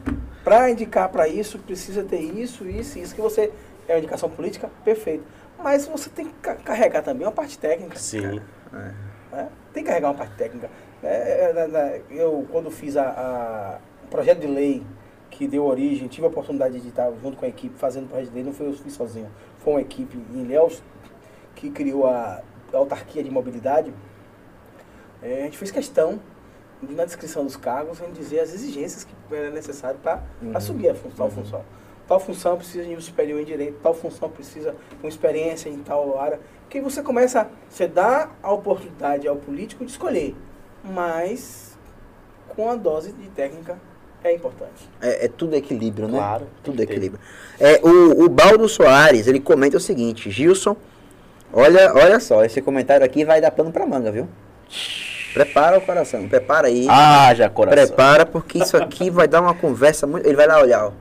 Para 0.44 0.70
indicar 0.70 1.10
para 1.10 1.28
isso, 1.28 1.58
precisa 1.60 2.04
ter 2.04 2.20
isso, 2.20 2.68
isso, 2.68 3.00
isso 3.00 3.16
que 3.16 3.22
você 3.22 3.52
é 3.88 3.94
uma 3.94 3.98
indicação 4.00 4.30
política, 4.30 4.70
perfeito. 4.84 5.24
Mas 5.58 5.88
você 5.88 6.10
tem 6.10 6.26
que 6.26 6.34
ca- 6.34 6.56
carregar 6.56 7.02
também 7.02 7.26
uma 7.26 7.32
parte 7.32 7.58
técnica. 7.58 7.98
Sim. 7.98 8.42
né? 8.72 9.50
Tem 9.74 9.84
que 9.84 9.90
carregar 9.90 10.10
uma 10.10 10.14
parte 10.14 10.36
técnica. 10.36 10.70
É, 11.02 11.52
é, 11.52 12.02
eu, 12.12 12.46
quando 12.52 12.70
fiz 12.70 12.96
a, 12.98 13.04
a- 13.10 13.78
projeto 14.10 14.40
de 14.42 14.48
lei 14.48 14.84
que 15.32 15.48
deu 15.48 15.66
origem, 15.66 16.08
tive 16.08 16.26
a 16.28 16.30
oportunidade 16.30 16.80
de 16.80 16.88
estar 16.90 17.12
junto 17.22 17.38
com 17.38 17.46
a 17.46 17.48
equipe 17.50 17.78
fazendo 17.78 18.06
o 18.06 18.08
projeto 18.08 18.30
de 18.30 18.36
lei, 18.36 18.44
não 18.44 18.54
foi 18.54 18.68
eu 18.68 18.74
fiz 18.74 18.94
sozinho, 18.94 19.30
foi 19.60 19.74
uma 19.74 19.82
equipe 19.82 20.18
em 20.34 20.42
Ilhéus 20.42 20.82
que 21.56 21.70
criou 21.72 22.08
a, 22.08 22.42
a 22.74 22.78
autarquia 22.78 23.24
de 23.24 23.32
mobilidade. 23.32 23.92
É, 25.28 25.42
a 25.42 25.44
gente 25.46 25.58
fez 25.58 25.72
questão 25.72 26.20
de, 26.84 26.94
na 26.94 27.04
descrição 27.06 27.44
dos 27.44 27.56
cargos, 27.56 28.00
a 28.00 28.06
gente 28.06 28.16
dizer 28.20 28.42
as 28.42 28.54
exigências 28.54 29.04
que 29.04 29.36
era 29.36 29.50
necessário 29.50 29.98
para 30.04 30.22
Uhum. 30.42 30.52
assumir 30.56 30.90
a 30.90 30.94
fun- 30.96 31.10
tal 31.18 31.32
função. 31.32 31.62
Tal 32.08 32.20
função 32.20 32.56
precisa 32.58 32.84
de 32.84 32.90
nível 32.90 33.02
superior 33.04 33.42
em 33.42 33.46
direito, 33.46 33.80
tal 33.82 33.96
função 33.96 34.30
precisa 34.30 34.72
de 34.72 34.98
uma 35.04 35.10
experiência 35.10 35.68
em 35.70 35.80
tal 35.80 36.20
área. 36.20 36.40
Que 36.70 36.80
você 36.80 37.02
começa, 37.02 37.48
você 37.68 37.88
dá 37.88 38.30
a 38.44 38.52
oportunidade 38.52 39.28
ao 39.28 39.36
político 39.38 39.84
de 39.84 39.92
escolher, 39.92 40.36
mas 40.84 41.76
com 42.50 42.70
a 42.70 42.76
dose 42.76 43.12
de 43.12 43.28
técnica 43.30 43.80
é 44.24 44.34
importante. 44.36 44.88
É, 45.02 45.26
é 45.26 45.28
tudo 45.28 45.56
equilíbrio, 45.56 46.08
né? 46.08 46.18
Claro, 46.20 46.48
Tudo 46.64 46.82
equilíbrio. 46.84 47.20
É, 47.60 47.80
o, 47.84 48.26
o 48.26 48.30
Baldo 48.30 48.70
Soares, 48.70 49.26
ele 49.28 49.40
comenta 49.40 49.78
o 49.78 49.80
seguinte, 49.80 50.30
Gilson, 50.30 50.76
olha, 51.52 51.92
olha 51.96 52.20
só, 52.20 52.44
esse 52.46 52.62
comentário 52.62 53.04
aqui 53.06 53.26
vai 53.26 53.42
dar 53.42 53.50
pano 53.52 53.72
pra 53.72 53.86
manga, 53.88 54.12
viu? 54.12 54.28
Prepara 55.36 55.78
o 55.78 55.82
coração, 55.82 56.28
prepara 56.30 56.68
aí. 56.68 56.88
Ah, 56.90 57.34
já 57.36 57.50
coração. 57.50 57.88
prepara, 57.88 58.26
porque 58.26 58.58
isso 58.58 58.78
aqui 58.78 59.10
vai 59.10 59.28
dar 59.28 59.42
uma 59.42 59.54
conversa 59.54 60.08
muito. 60.08 60.26
Ele 60.26 60.38
vai 60.38 60.48
lá 60.48 60.62
olhar, 60.62 60.86
ó. 60.86 60.92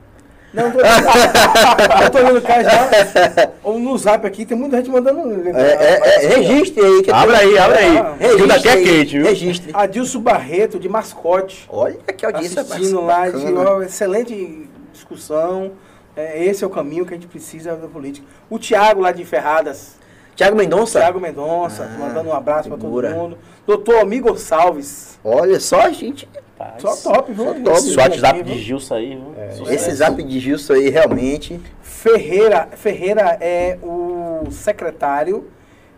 Não, 0.53 0.71
tô 0.71 0.79
eu 2.03 2.09
tô 2.11 2.17
olhando 2.17 2.39
o 2.39 2.41
cara 2.41 2.63
já. 2.63 3.49
Ou 3.63 3.79
no 3.79 3.97
zap 3.97 4.27
aqui, 4.27 4.45
tem 4.45 4.57
muita 4.57 4.77
gente 4.77 4.89
mandando. 4.89 5.21
É, 5.57 5.61
é, 5.61 6.25
é, 6.25 6.27
registre 6.37 6.83
aí. 6.83 7.01
Que 7.01 7.11
Abre 7.11 7.35
aí, 7.35 7.57
abre 7.57 7.77
aí. 7.77 7.97
Ah, 7.97 8.15
Tudo 8.37 8.51
aqui 8.51 8.67
é 8.67 8.83
quente, 8.83 9.17
viu? 9.17 9.25
Registre. 9.25 9.71
Adilson 9.73 10.19
Barreto, 10.19 10.77
de 10.77 10.89
mascote. 10.89 11.65
Olha 11.69 11.95
que 11.95 12.25
audiência 12.25 12.61
assistindo 12.61 13.01
lá, 13.01 13.29
de, 13.29 13.53
ó, 13.53 13.81
excelente 13.81 14.69
discussão. 14.91 15.71
É, 16.15 16.43
esse 16.45 16.61
é 16.63 16.67
o 16.67 16.69
caminho 16.69 17.05
que 17.05 17.13
a 17.13 17.17
gente 17.17 17.27
precisa 17.27 17.75
da 17.75 17.87
política. 17.87 18.25
O 18.49 18.59
Tiago 18.59 19.01
lá 19.01 19.11
de 19.13 19.23
Ferradas, 19.25 19.95
Tiago 20.35 20.55
Mendonça. 20.55 20.99
Tiago 20.99 21.19
Mendonça, 21.19 21.83
Ah, 21.83 21.97
mandando 21.97 22.29
um 22.29 22.33
abraço 22.33 22.67
para 22.67 22.77
todo 22.77 23.09
mundo. 23.09 23.37
Doutor 23.65 23.95
Amigo 23.99 24.37
Salves, 24.37 25.19
Olha 25.23 25.59
só, 25.59 25.89
gente. 25.91 26.27
Rapaz, 26.59 26.81
só 26.81 27.11
top, 27.13 27.33
viu? 27.33 27.45
top. 27.63 27.77
Esse 27.77 27.97
WhatsApp 27.97 28.43
de 28.43 28.59
Gilson 28.59 28.95
aí, 28.95 29.15
viu? 29.15 29.33
Sucesso. 29.51 29.73
Esse 29.73 29.91
zap 29.95 30.23
de 30.23 30.39
Gilson 30.39 30.73
aí, 30.73 30.89
realmente. 30.89 31.59
Ferreira, 31.81 32.69
Ferreira 32.75 33.37
é 33.41 33.77
o 33.81 34.43
secretário 34.51 35.49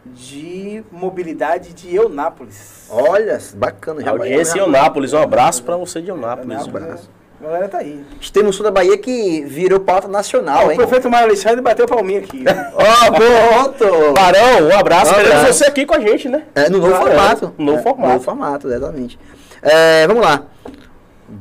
de 0.06 0.84
mobilidade 0.92 1.74
de 1.74 1.94
Eunápolis. 1.94 2.88
Olha, 2.90 3.38
bacana. 3.56 4.02
Já 4.02 4.12
Audiência 4.12 4.60
Eunápolis. 4.60 5.12
Um 5.14 5.18
abraço 5.22 5.64
pra 5.64 5.76
você 5.76 6.02
de 6.02 6.10
Eunápolis. 6.10 6.50
Eunápolis, 6.52 6.74
viu? 6.74 6.84
abraço. 6.86 7.10
A 7.40 7.44
galera 7.44 7.68
tá 7.70 7.78
aí. 7.80 8.04
Temos 8.34 8.56
sul 8.56 8.64
da 8.64 8.72
Bahia 8.72 8.98
que 8.98 9.42
virou 9.46 9.80
pauta 9.80 10.08
nacional, 10.08 10.68
o 10.68 10.72
hein? 10.72 10.78
prefeito 10.78 11.08
Mário 11.10 11.28
Alexandre 11.28 11.62
bateu 11.62 11.86
palminha 11.86 12.20
aqui. 12.20 12.44
Ó, 12.74 13.12
pronto! 13.12 14.14
Barão, 14.14 14.68
um 14.68 14.80
abraço. 14.80 15.12
Um 15.12 15.16
Queremos 15.16 15.36
abraço. 15.38 15.54
você 15.60 15.66
aqui 15.66 15.86
com 15.86 15.94
a 15.94 16.00
gente, 16.00 16.28
né? 16.28 16.44
É, 16.56 16.68
no 16.70 16.80
novo 16.80 16.96
Ah, 16.96 16.98
é. 16.98 17.02
formato. 17.02 17.54
No 17.58 17.66
novo 17.66 17.78
É, 17.80 17.84
formato. 17.84 18.12
Novo 18.14 18.24
formato, 18.24 18.68
exatamente. 18.68 19.20
É, 19.62 20.08
vamos 20.08 20.24
lá. 20.24 20.44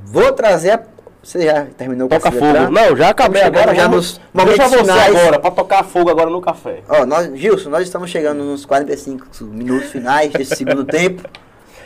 Vou 0.04 0.32
trazer 0.32 0.70
a... 0.72 0.80
Você 1.22 1.44
já 1.44 1.66
terminou 1.76 2.08
Toca 2.08 2.30
fogo. 2.30 2.44
letra? 2.44 2.70
Não, 2.70 2.96
já 2.96 3.08
acabei 3.08 3.42
agora. 3.42 3.74
já 3.74 3.88
vamos- 3.88 3.96
nos 4.18 4.20
momentos 4.32 4.58
Deixa 4.58 4.68
você 4.76 4.82
finais. 4.92 5.16
agora, 5.16 5.38
pra 5.40 5.50
tocar 5.50 5.82
fogo 5.82 6.08
agora 6.10 6.30
no 6.30 6.40
café. 6.40 6.80
Ó, 6.88 7.04
nós, 7.04 7.34
Gilson, 7.36 7.68
nós 7.70 7.82
estamos 7.82 8.10
chegando 8.10 8.44
nos 8.44 8.64
45 8.64 9.26
minutos 9.44 9.90
finais 9.90 10.30
desse 10.32 10.54
segundo 10.54 10.84
tempo. 10.84 11.22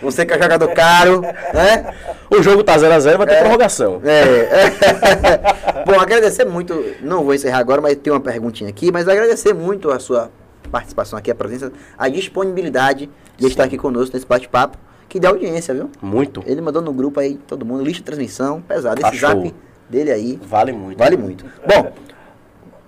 Você 0.02 0.24
que 0.24 0.32
é 0.32 0.40
jogador 0.42 0.68
caro, 0.72 1.20
né? 1.20 1.94
O 2.30 2.42
jogo 2.42 2.62
tá 2.64 2.76
0x0, 2.76 3.16
vai 3.18 3.26
ter 3.26 3.34
É. 3.34 3.40
prorrogação. 3.40 4.00
É. 4.04 4.70
Bom, 5.84 6.00
agradecer 6.00 6.44
muito, 6.44 6.74
não 7.02 7.24
vou 7.24 7.34
encerrar 7.34 7.58
agora, 7.58 7.80
mas 7.80 7.96
tem 7.96 8.12
uma 8.12 8.20
perguntinha 8.20 8.70
aqui, 8.70 8.90
mas 8.92 9.08
agradecer 9.08 9.52
muito 9.52 9.90
a 9.90 9.98
sua 9.98 10.30
participação 10.70 11.18
aqui, 11.18 11.30
a 11.30 11.34
presença, 11.34 11.72
a 11.98 12.08
disponibilidade 12.08 13.10
de 13.36 13.46
estar 13.46 13.64
aqui 13.64 13.76
conosco 13.76 14.14
nesse 14.14 14.26
bate-papo, 14.26 14.78
que 15.08 15.18
dá 15.18 15.28
audiência, 15.28 15.74
viu? 15.74 15.90
Muito. 16.00 16.42
Ele 16.46 16.60
mandou 16.60 16.80
no 16.80 16.92
grupo 16.92 17.18
aí, 17.20 17.34
todo 17.46 17.64
mundo, 17.66 17.82
lista 17.82 17.98
de 17.98 18.04
transmissão, 18.04 18.60
pesado. 18.62 19.00
Esse 19.04 19.16
show. 19.16 19.28
zap 19.28 19.54
dele 19.88 20.12
aí 20.12 20.38
Vale 20.42 20.72
muito. 20.72 20.98
vale 20.98 21.16
muito. 21.16 21.44
Bom, 21.66 21.90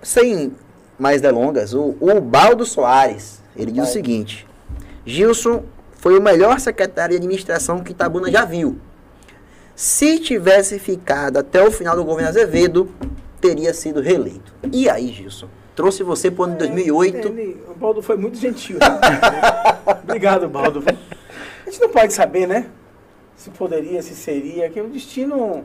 sem 0.01 0.53
mais 0.97 1.19
delongas, 1.21 1.73
o, 1.73 1.95
o 1.99 2.21
Baldo 2.21 2.65
Soares, 2.65 3.41
ele 3.57 3.71
diz 3.73 3.89
o 3.89 3.91
seguinte: 3.91 4.47
Gilson 5.05 5.63
foi 6.03 6.19
o 6.19 6.21
melhor 6.21 6.59
secretário 6.59 7.11
de 7.11 7.15
administração 7.23 7.79
que 7.81 7.93
Itabuna 7.93 8.29
já 8.29 8.43
viu. 8.43 8.77
Se 9.73 10.19
tivesse 10.19 10.77
ficado 10.77 11.37
até 11.37 11.63
o 11.65 11.71
final 11.71 11.95
do 11.95 12.03
governo 12.03 12.27
Azevedo, 12.27 12.89
teria 13.39 13.73
sido 13.73 14.01
reeleito. 14.01 14.53
E 14.69 14.89
aí, 14.89 15.07
Gilson? 15.07 15.47
Trouxe 15.73 16.03
você 16.03 16.29
pro 16.29 16.43
ano 16.43 16.53
de 16.57 16.59
2008. 16.67 17.27
Ele- 17.29 17.63
o 17.69 17.73
Baldo 17.73 18.01
foi 18.01 18.17
muito 18.17 18.37
gentil. 18.37 18.79
Obrigado, 20.03 20.49
Baldo. 20.49 20.83
A 21.65 21.69
gente 21.69 21.79
não 21.79 21.87
pode 21.89 22.11
saber, 22.11 22.47
né? 22.49 22.67
Se 23.37 23.49
poderia, 23.51 24.01
se 24.01 24.13
seria, 24.13 24.69
que 24.69 24.81
o 24.81 24.89
destino 24.89 25.63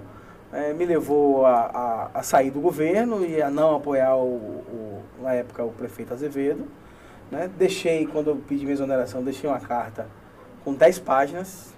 eh, 0.52 0.72
me 0.72 0.86
levou 0.86 1.44
a, 1.46 1.50
a- 1.52 2.10
a 2.14 2.22
sair 2.22 2.52
do 2.52 2.60
governo 2.60 3.24
e 3.26 3.42
a 3.42 3.50
não 3.50 3.74
apoiar, 3.74 4.14
o, 4.14 4.22
o- 4.36 5.02
na 5.20 5.34
época, 5.34 5.64
o 5.64 5.70
prefeito 5.72 6.14
Azevedo. 6.14 6.64
Né? 7.28 7.50
Deixei, 7.58 8.06
quando 8.06 8.30
eu 8.30 8.36
pedi 8.36 8.62
minha 8.62 8.74
exoneração, 8.74 9.20
deixei 9.20 9.50
uma 9.50 9.58
carta 9.58 10.06
com 10.68 10.74
10 10.74 10.98
páginas, 10.98 11.72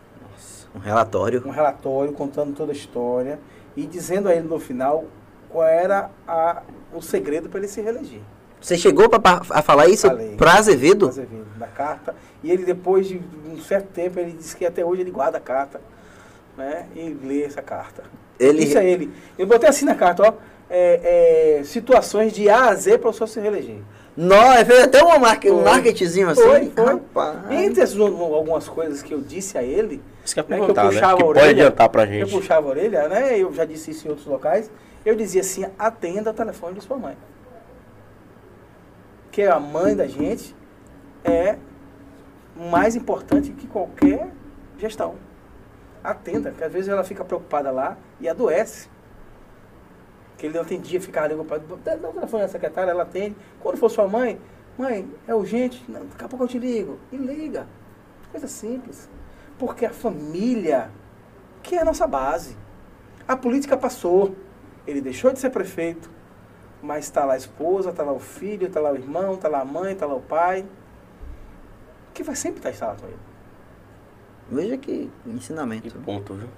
Um 0.74 0.80
relatório. 0.80 1.42
um 1.46 1.50
relatório 1.50 2.12
contando 2.12 2.52
toda 2.56 2.72
a 2.72 2.74
história 2.74 3.38
e 3.76 3.86
dizendo 3.86 4.28
a 4.28 4.34
ele 4.34 4.48
no 4.48 4.58
final 4.58 5.04
qual 5.48 5.64
era 5.64 6.10
a- 6.26 6.62
o 6.92 7.00
segredo 7.00 7.48
para 7.48 7.60
ele 7.60 7.68
se 7.68 7.80
reeleger. 7.80 8.20
Você 8.60 8.76
chegou 8.76 9.08
pra, 9.08 9.42
a 9.50 9.62
falar 9.62 9.86
isso 9.88 10.08
pra 10.36 10.54
Azevedo? 10.54 11.06
Azevedo, 11.08 11.46
da 11.56 11.68
carta. 11.68 12.14
E 12.42 12.50
ele, 12.50 12.64
depois 12.64 13.06
de 13.06 13.20
um 13.46 13.58
certo 13.60 13.86
tempo, 13.92 14.18
ele 14.18 14.32
disse 14.32 14.56
que 14.56 14.66
até 14.66 14.84
hoje 14.84 15.02
ele 15.02 15.10
guarda 15.12 15.38
a 15.38 15.40
carta. 15.40 15.80
Né? 16.56 16.86
E 16.96 17.16
lê 17.24 17.44
essa 17.44 17.62
carta. 17.62 18.02
Ele, 18.40 18.64
Isso 18.64 18.76
é 18.76 18.84
ele. 18.84 19.12
Eu 19.38 19.46
botei 19.46 19.68
assim 19.68 19.84
na 19.84 19.94
carta, 19.94 20.24
ó. 20.28 20.34
é, 20.68 21.58
é, 21.60 21.64
situações 21.64 22.32
de 22.32 22.50
A 22.50 22.66
a 22.70 22.74
Z 22.74 22.98
para 22.98 23.08
o 23.10 23.12
senhor 23.12 23.28
se 23.28 23.38
reeleger. 23.40 23.78
Não, 24.16 24.52
fez 24.64 24.84
até 24.84 25.02
uma 25.02 25.18
marque, 25.18 25.50
um 25.50 25.56
Foi. 25.62 25.64
marketzinho 25.64 26.28
assim. 26.28 26.42
Foi, 26.42 26.70
foi. 26.74 26.84
Rapaz. 26.84 27.50
Entre 27.50 27.82
as, 27.82 27.96
algumas 27.96 28.68
coisas 28.68 29.02
que 29.02 29.14
eu 29.14 29.20
disse 29.20 29.56
a 29.56 29.62
ele, 29.62 30.02
Isso 30.24 30.34
que 30.34 30.40
é 30.40 30.44
né, 30.48 30.56
que 30.56 30.62
eu 30.70 30.74
né? 30.74 30.82
puxava 30.82 31.16
Que 31.16 31.22
a 31.22 31.26
pode 31.26 31.38
orelha. 31.38 31.50
adiantar 31.50 31.88
pra 31.88 32.02
eu 32.04 32.08
gente. 32.08 32.30
puxava 32.32 32.66
a 32.66 32.70
orelha, 32.70 33.08
né? 33.08 33.38
Eu 33.38 33.52
já 33.52 33.64
disse 33.64 33.92
isso 33.92 34.06
em 34.06 34.10
outros 34.10 34.26
locais. 34.26 34.70
Eu 35.04 35.14
dizia 35.14 35.40
assim, 35.40 35.64
atenda 35.78 36.30
o 36.30 36.34
telefone 36.34 36.74
de 36.74 36.82
sua 36.84 36.98
mãe. 36.98 37.16
Que 39.30 39.42
a 39.44 39.58
mãe 39.60 39.94
da 39.94 40.06
gente 40.06 40.54
é 41.24 41.56
mais 42.56 42.96
importante 42.96 43.52
que 43.52 43.66
qualquer 43.66 44.28
gestão. 44.78 45.14
Atenda, 46.02 46.50
que 46.50 46.64
às 46.64 46.72
vezes 46.72 46.88
ela 46.88 47.04
fica 47.04 47.24
preocupada 47.24 47.70
lá 47.70 47.96
e 48.20 48.28
adoece. 48.28 48.88
Que 50.40 50.46
ele 50.46 50.54
não 50.54 50.62
atendia, 50.62 50.98
ficava 50.98 51.26
ali 51.26 51.34
ocupado. 51.34 51.78
Dá 51.84 51.96
o 51.96 52.12
telefone 52.14 52.44
da 52.44 52.48
secretária, 52.48 52.90
ela 52.90 53.02
atende. 53.02 53.36
Quando 53.60 53.76
for 53.76 53.90
sua 53.90 54.08
mãe, 54.08 54.40
mãe, 54.78 55.06
é 55.28 55.34
urgente? 55.34 55.84
Não, 55.86 56.06
daqui 56.06 56.24
a 56.24 56.28
pouco 56.28 56.44
eu 56.44 56.48
te 56.48 56.58
ligo. 56.58 56.98
E 57.12 57.16
liga. 57.18 57.66
Coisa 58.30 58.48
simples. 58.48 59.06
Porque 59.58 59.84
a 59.84 59.90
família, 59.90 60.90
que 61.62 61.76
é 61.76 61.82
a 61.82 61.84
nossa 61.84 62.06
base. 62.06 62.56
A 63.28 63.36
política 63.36 63.76
passou. 63.76 64.34
Ele 64.86 65.02
deixou 65.02 65.30
de 65.30 65.38
ser 65.38 65.50
prefeito. 65.50 66.10
Mas 66.82 67.04
está 67.04 67.26
lá 67.26 67.34
a 67.34 67.36
esposa, 67.36 67.90
está 67.90 68.02
lá 68.02 68.12
o 68.12 68.18
filho, 68.18 68.66
está 68.66 68.80
lá 68.80 68.92
o 68.92 68.96
irmão, 68.96 69.34
está 69.34 69.46
lá 69.46 69.60
a 69.60 69.64
mãe, 69.66 69.92
está 69.92 70.06
lá 70.06 70.14
o 70.14 70.22
pai. 70.22 70.64
Que 72.14 72.22
vai 72.22 72.34
sempre 72.34 72.66
estar 72.66 72.86
lá 72.86 72.96
com 72.98 73.06
ele. 73.06 73.18
Veja 74.50 74.78
que 74.78 75.10
ensinamento. 75.26 75.90
Que 75.90 75.98
ponto, 75.98 76.32
viu? 76.32 76.48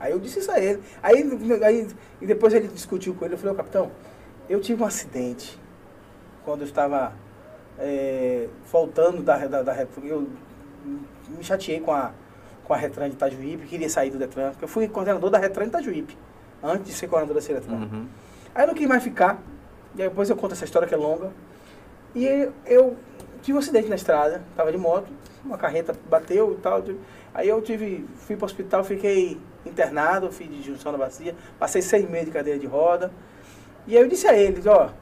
Aí 0.00 0.12
eu 0.12 0.18
disse 0.18 0.38
isso 0.38 0.50
a 0.50 0.58
ele. 0.58 0.82
Aí, 1.02 1.22
aí 1.62 1.88
e 2.20 2.26
depois 2.26 2.54
ele 2.54 2.68
discutiu 2.68 3.14
com 3.14 3.26
ele. 3.26 3.34
Eu 3.34 3.38
falei, 3.38 3.52
ô 3.52 3.56
capitão, 3.56 3.90
eu 4.48 4.58
tive 4.60 4.82
um 4.82 4.86
acidente 4.86 5.60
quando 6.42 6.62
eu 6.62 6.66
estava 6.66 7.12
é, 7.78 8.48
voltando 8.72 9.22
da, 9.22 9.36
da, 9.46 9.62
da. 9.62 9.86
Eu 10.02 10.26
me 11.28 11.44
chateei 11.44 11.80
com 11.80 11.92
a, 11.92 12.12
com 12.64 12.72
a 12.72 12.76
Retran 12.76 13.08
de 13.08 13.14
Itajuípe, 13.14 13.66
queria 13.66 13.90
sair 13.90 14.10
do 14.10 14.18
Detran, 14.18 14.50
porque 14.50 14.64
eu 14.64 14.68
fui 14.68 14.88
coordenador 14.88 15.30
da 15.30 15.38
Retran 15.38 15.64
de 15.64 15.68
Itajuípe, 15.70 16.16
antes 16.62 16.86
de 16.86 16.92
ser 16.94 17.06
coordenador 17.06 17.34
da 17.34 17.46
Ciretran. 17.46 17.74
Uhum. 17.74 18.06
Aí 18.54 18.64
eu 18.64 18.68
não 18.68 18.74
quis 18.74 18.88
mais 18.88 19.02
ficar. 19.02 19.40
E 19.94 20.02
aí 20.02 20.08
depois 20.08 20.30
eu 20.30 20.36
conto 20.36 20.52
essa 20.52 20.64
história 20.64 20.88
que 20.88 20.94
é 20.94 20.96
longa. 20.96 21.30
E 22.14 22.48
eu 22.66 22.96
tive 23.42 23.56
um 23.56 23.60
acidente 23.60 23.88
na 23.88 23.96
estrada, 23.96 24.42
tava 24.56 24.72
de 24.72 24.78
moto, 24.78 25.08
uma 25.44 25.58
carreta 25.58 25.94
bateu 26.08 26.52
e 26.52 26.56
tal. 26.56 26.82
Aí 27.34 27.48
eu 27.48 27.60
tive, 27.62 28.06
fui 28.16 28.36
para 28.36 28.44
o 28.44 28.46
hospital, 28.46 28.82
fiquei 28.82 29.40
internado, 29.64 30.30
fiz 30.30 30.48
de 30.48 30.62
junção 30.62 30.92
na 30.92 30.98
bacia, 30.98 31.34
passei 31.58 31.82
seis 31.82 32.08
meses 32.08 32.26
de 32.26 32.32
cadeira 32.32 32.58
de 32.58 32.66
roda. 32.66 33.12
E 33.86 33.96
aí 33.96 34.02
eu 34.02 34.08
disse 34.08 34.26
a 34.26 34.36
eles, 34.36 34.66
ó, 34.66 34.92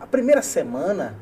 a 0.00 0.06
primeira 0.06 0.42
semana 0.42 1.16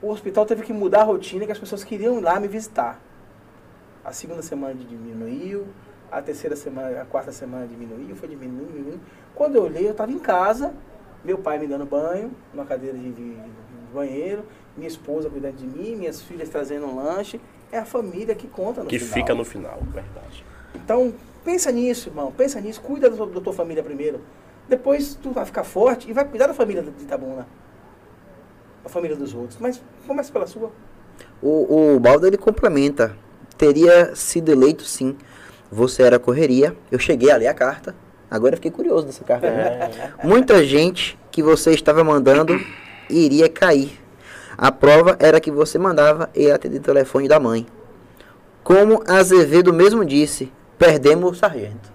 o 0.00 0.10
hospital 0.10 0.44
teve 0.46 0.62
que 0.62 0.72
mudar 0.72 1.00
a 1.00 1.04
rotina 1.04 1.46
que 1.46 1.52
as 1.52 1.58
pessoas 1.58 1.82
queriam 1.82 2.18
ir 2.18 2.20
lá 2.20 2.38
me 2.38 2.48
visitar. 2.48 3.00
A 4.04 4.12
segunda 4.12 4.42
semana 4.42 4.74
diminuiu, 4.74 5.66
a 6.10 6.22
terceira 6.22 6.54
semana, 6.54 7.00
a 7.00 7.04
quarta 7.04 7.32
semana 7.32 7.66
diminuiu, 7.66 8.14
foi 8.14 8.28
diminuindo, 8.28 8.72
diminuindo. 8.72 9.00
Quando 9.34 9.56
eu 9.56 9.64
olhei, 9.64 9.86
eu 9.86 9.90
estava 9.90 10.12
em 10.12 10.18
casa, 10.18 10.72
meu 11.24 11.38
pai 11.38 11.58
me 11.58 11.66
dando 11.66 11.84
banho, 11.84 12.30
numa 12.54 12.64
cadeira 12.64 12.96
de, 12.96 13.10
de, 13.10 13.34
de 13.34 13.92
banheiro, 13.92 14.44
minha 14.76 14.86
esposa 14.86 15.28
cuidando 15.28 15.56
de 15.56 15.66
mim, 15.66 15.96
minhas 15.96 16.22
filhas 16.22 16.48
trazendo 16.48 16.86
um 16.86 16.96
lanche. 16.96 17.40
É 17.72 17.78
a 17.78 17.84
família 17.84 18.34
que 18.34 18.46
conta 18.46 18.82
no 18.82 18.88
que 18.88 18.98
final. 18.98 19.12
Que 19.12 19.20
fica 19.20 19.34
no 19.34 19.44
final, 19.44 19.80
verdade. 19.92 20.44
Então, 20.74 21.12
pensa 21.46 21.70
nisso, 21.70 22.08
irmão. 22.08 22.32
Pensa 22.36 22.60
nisso. 22.60 22.80
Cuida 22.80 23.08
da 23.08 23.16
tua, 23.16 23.26
da 23.28 23.40
tua 23.40 23.52
família 23.52 23.82
primeiro. 23.82 24.20
Depois 24.68 25.14
tu 25.22 25.30
vai 25.30 25.46
ficar 25.46 25.62
forte 25.62 26.10
e 26.10 26.12
vai 26.12 26.24
cuidar 26.24 26.48
da 26.48 26.54
família 26.54 26.82
de 26.82 27.04
Itabuna. 27.04 27.46
A 28.84 28.88
família 28.88 29.16
dos 29.16 29.32
outros. 29.32 29.56
Mas 29.60 29.80
começa 30.06 30.32
pela 30.32 30.48
sua. 30.48 30.72
O, 31.40 31.94
o 31.94 32.00
Baldo, 32.00 32.26
ele 32.26 32.36
complementa. 32.36 33.16
Teria 33.56 34.14
sido 34.16 34.50
eleito, 34.50 34.82
sim. 34.82 35.16
Você 35.70 36.02
era 36.02 36.18
correria. 36.18 36.76
Eu 36.90 36.98
cheguei 36.98 37.30
a 37.30 37.36
ler 37.36 37.46
a 37.46 37.54
carta. 37.54 37.94
Agora 38.28 38.54
eu 38.54 38.56
fiquei 38.56 38.72
curioso 38.72 39.06
dessa 39.06 39.24
carta. 39.24 39.46
É. 39.46 40.12
Muita 40.26 40.64
gente 40.64 41.16
que 41.30 41.44
você 41.44 41.70
estava 41.70 42.02
mandando 42.02 42.60
iria 43.08 43.48
cair. 43.48 44.00
A 44.58 44.72
prova 44.72 45.16
era 45.20 45.40
que 45.40 45.50
você 45.50 45.78
mandava 45.78 46.28
e 46.34 46.50
atender 46.50 46.78
o 46.78 46.82
telefone 46.82 47.28
da 47.28 47.38
mãe. 47.38 47.66
Como 48.64 49.04
Azevedo 49.06 49.72
mesmo 49.72 50.04
disse, 50.04 50.50
perdemos 50.78 51.32
o 51.32 51.34
sargento. 51.34 51.94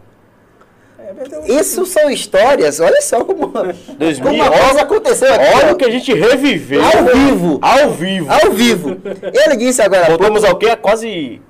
É, 0.99 1.53
Isso 1.60 1.86
são 1.86 2.10
histórias, 2.10 2.80
olha 2.80 3.02
só 3.02 3.24
como, 3.24 3.48
2000, 3.98 4.24
como 4.24 4.44
a 4.44 4.49
coisa 4.49 4.82
aconteceu 4.82 5.34
aqui. 5.34 5.45
Olha 5.56 5.74
o 5.74 5.76
que 5.76 5.86
a 5.86 5.90
gente 5.90 6.14
reviveu. 6.14 6.82
Ao 6.84 7.03
vivo. 7.06 7.60
Ao 7.62 7.91
vivo. 7.91 8.28
Ao 8.32 8.52
vivo. 8.52 8.98
Ele 9.45 9.58
disse 9.58 9.82
agora. 9.82 10.06
Voltamos 10.08 10.44
ao 10.44 10.56
quê? 10.58 10.70
Há 10.70 10.78
quase 10.78 11.41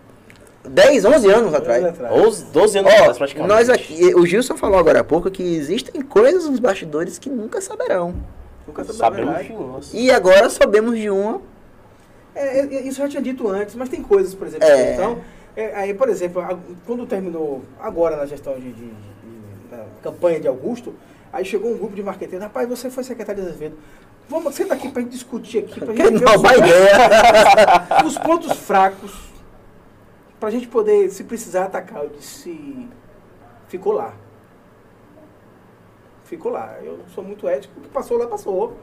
10, 0.67 1.05
11 1.05 1.29
anos 1.31 1.53
atrás. 1.53 1.83
11, 2.11 2.45
12 2.45 2.77
anos 2.79 2.91
atrás, 2.93 3.17
praticamente. 3.17 3.53
Nós 3.53 3.69
aqui, 3.69 4.15
o 4.15 4.25
Gilson 4.25 4.57
falou 4.57 4.79
agora 4.79 5.01
há 5.01 5.03
pouco 5.03 5.29
que 5.29 5.43
existem 5.43 6.01
coisas 6.01 6.49
nos 6.49 6.59
bastidores 6.59 7.19
que 7.19 7.29
nunca 7.29 7.59
saberão. 7.61 8.15
Nunca 8.65 8.83
sabemos 8.85 9.45
de 9.45 9.51
uma. 9.53 9.79
E 9.93 10.09
agora 10.11 10.49
sabemos 10.49 10.97
de 10.97 11.09
uma. 11.09 11.41
É, 12.33 12.63
isso 12.87 13.01
eu 13.01 13.05
já 13.05 13.09
tinha 13.09 13.21
dito 13.21 13.47
antes, 13.49 13.75
mas 13.75 13.89
tem 13.89 14.01
coisas, 14.01 14.33
por 14.33 14.47
exemplo, 14.47 14.65
É. 14.65 14.93
então, 14.93 15.17
é, 15.55 15.75
aí, 15.75 15.93
por 15.93 16.09
exemplo, 16.09 16.41
a- 16.41 16.57
quando 16.85 17.05
terminou 17.05 17.61
agora 17.79 18.15
na 18.15 18.25
gestão 18.25 18.53
de, 18.55 18.71
de- 18.71 18.85
de- 18.91 20.01
campanha 20.01 20.39
de 20.39 20.47
Augusto, 20.47 20.93
aí 21.31 21.45
chegou 21.45 21.71
um 21.73 21.77
grupo 21.77 21.95
de 21.95 22.03
marqueteiros, 22.03 22.43
rapaz, 22.45 22.67
você 22.67 22.89
foi 22.89 23.03
secretário 23.03 23.41
de 23.41 23.49
Azevedo. 23.49 23.77
Vamos, 24.29 24.55
senta 24.55 24.73
aqui 24.75 24.89
pra 24.89 25.01
gente 25.01 25.11
discutir 25.11 25.59
aqui, 25.59 25.79
Que 25.81 25.95
gente 26.07 26.19
ver 26.19 26.25
os, 26.25 26.57
ideia. 26.57 26.97
os 28.05 28.17
pontos 28.17 28.53
fracos, 28.57 29.13
pra 30.39 30.49
gente 30.49 30.67
poder, 30.67 31.09
se 31.09 31.23
precisar, 31.23 31.65
atacar. 31.65 32.03
Eu 32.03 32.09
disse, 32.09 32.87
ficou 33.67 33.93
lá. 33.93 34.13
Ficou 36.23 36.51
lá. 36.51 36.77
Eu 36.81 36.99
sou 37.13 37.23
muito 37.23 37.47
ético, 37.47 37.77
o 37.79 37.81
que 37.83 37.89
passou 37.89 38.17
lá, 38.17 38.25
passou. 38.27 38.77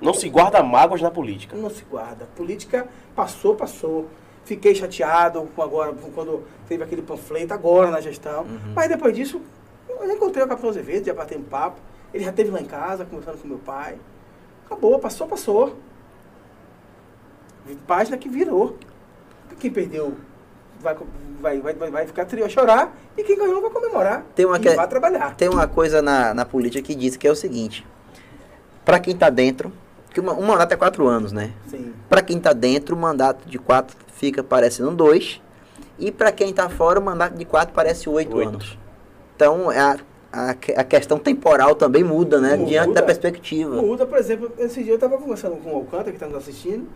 Não 0.00 0.12
se 0.12 0.28
guarda 0.28 0.60
mágoas 0.64 1.00
na 1.00 1.12
política. 1.12 1.56
Não 1.56 1.70
se 1.70 1.84
guarda. 1.84 2.26
Política 2.34 2.88
passou, 3.14 3.54
passou. 3.54 4.08
Fiquei 4.44 4.74
chateado 4.74 5.48
com 5.54 5.62
agora, 5.62 5.92
com 5.92 6.10
quando 6.10 6.44
teve 6.68 6.82
aquele 6.82 7.02
panfleto, 7.02 7.54
agora 7.54 7.90
na 7.90 8.00
gestão. 8.00 8.44
Mas 8.74 8.88
depois 8.88 9.14
disso, 9.14 9.40
eu 9.88 10.06
já 10.06 10.14
encontrei 10.14 10.44
o 10.44 10.48
capitão 10.48 10.70
Azevedo, 10.70 11.06
já 11.06 11.14
batemos 11.14 11.46
papo. 11.48 11.80
Ele 12.12 12.24
já 12.24 12.30
esteve 12.30 12.50
lá 12.50 12.60
em 12.60 12.64
casa, 12.64 13.04
conversando 13.04 13.38
com 13.38 13.48
meu 13.48 13.58
pai. 13.58 13.96
Acabou, 14.66 14.98
passou, 14.98 15.26
passou. 15.26 15.76
Página 17.86 18.16
que 18.16 18.28
virou. 18.28 18.76
Quem 19.60 19.70
perdeu 19.70 20.14
vai, 20.80 20.96
vai, 21.40 21.60
vai, 21.60 21.90
vai, 21.90 22.06
ficar 22.06 22.24
trio 22.24 22.44
a 22.44 22.48
chorar 22.48 22.92
e 23.16 23.22
quem 23.22 23.36
ganhou 23.38 23.60
vai 23.62 23.70
comemorar. 23.70 24.24
Tem 24.34 24.44
uma 24.44 24.56
e 24.56 24.60
que- 24.60 24.74
vai 24.74 24.88
trabalhar. 24.88 25.36
Tem 25.36 25.48
uma 25.48 25.68
coisa 25.68 26.02
na, 26.02 26.34
na 26.34 26.44
política 26.44 26.84
que 26.84 26.94
diz 26.94 27.16
que 27.16 27.26
é 27.26 27.30
o 27.30 27.36
seguinte: 27.36 27.86
para 28.84 28.98
quem 28.98 29.16
tá 29.16 29.30
dentro, 29.30 29.72
que 30.10 30.18
uma, 30.18 30.32
um 30.32 30.44
mandato 30.44 30.72
é 30.72 30.76
quatro 30.76 31.06
anos, 31.06 31.30
né? 31.30 31.52
Para 32.08 32.22
quem 32.22 32.40
tá 32.40 32.52
dentro, 32.52 32.96
o 32.96 32.98
mandato 32.98 33.48
de 33.48 33.58
quatro 33.58 33.96
fica 34.12 34.42
parecendo 34.42 34.90
dois. 34.92 35.40
E 35.98 36.10
para 36.10 36.32
quem 36.32 36.52
tá 36.52 36.68
fora, 36.68 36.98
o 36.98 37.02
mandato 37.02 37.34
de 37.36 37.44
quatro 37.44 37.74
parece 37.74 38.08
oito, 38.08 38.36
Oito. 38.36 38.48
anos. 38.48 38.78
Então, 39.36 39.68
a, 39.70 39.96
a, 40.32 40.54
que- 40.54 40.72
a 40.72 40.84
questão 40.84 41.18
temporal 41.18 41.74
também 41.74 42.02
muda, 42.02 42.40
né? 42.40 42.56
Muda. 42.56 42.68
Diante 42.70 42.94
da 42.94 43.02
perspectiva. 43.02 43.76
Muda, 43.80 44.06
por 44.06 44.18
exemplo, 44.18 44.50
esse 44.58 44.82
dia 44.82 44.92
eu 44.92 44.96
estava 44.96 45.18
conversando 45.18 45.56
com 45.56 45.72
o 45.72 45.76
Alcântara, 45.76 46.10
que 46.10 46.16
está 46.16 46.26
nos 46.26 46.36
assistindo. 46.36 46.88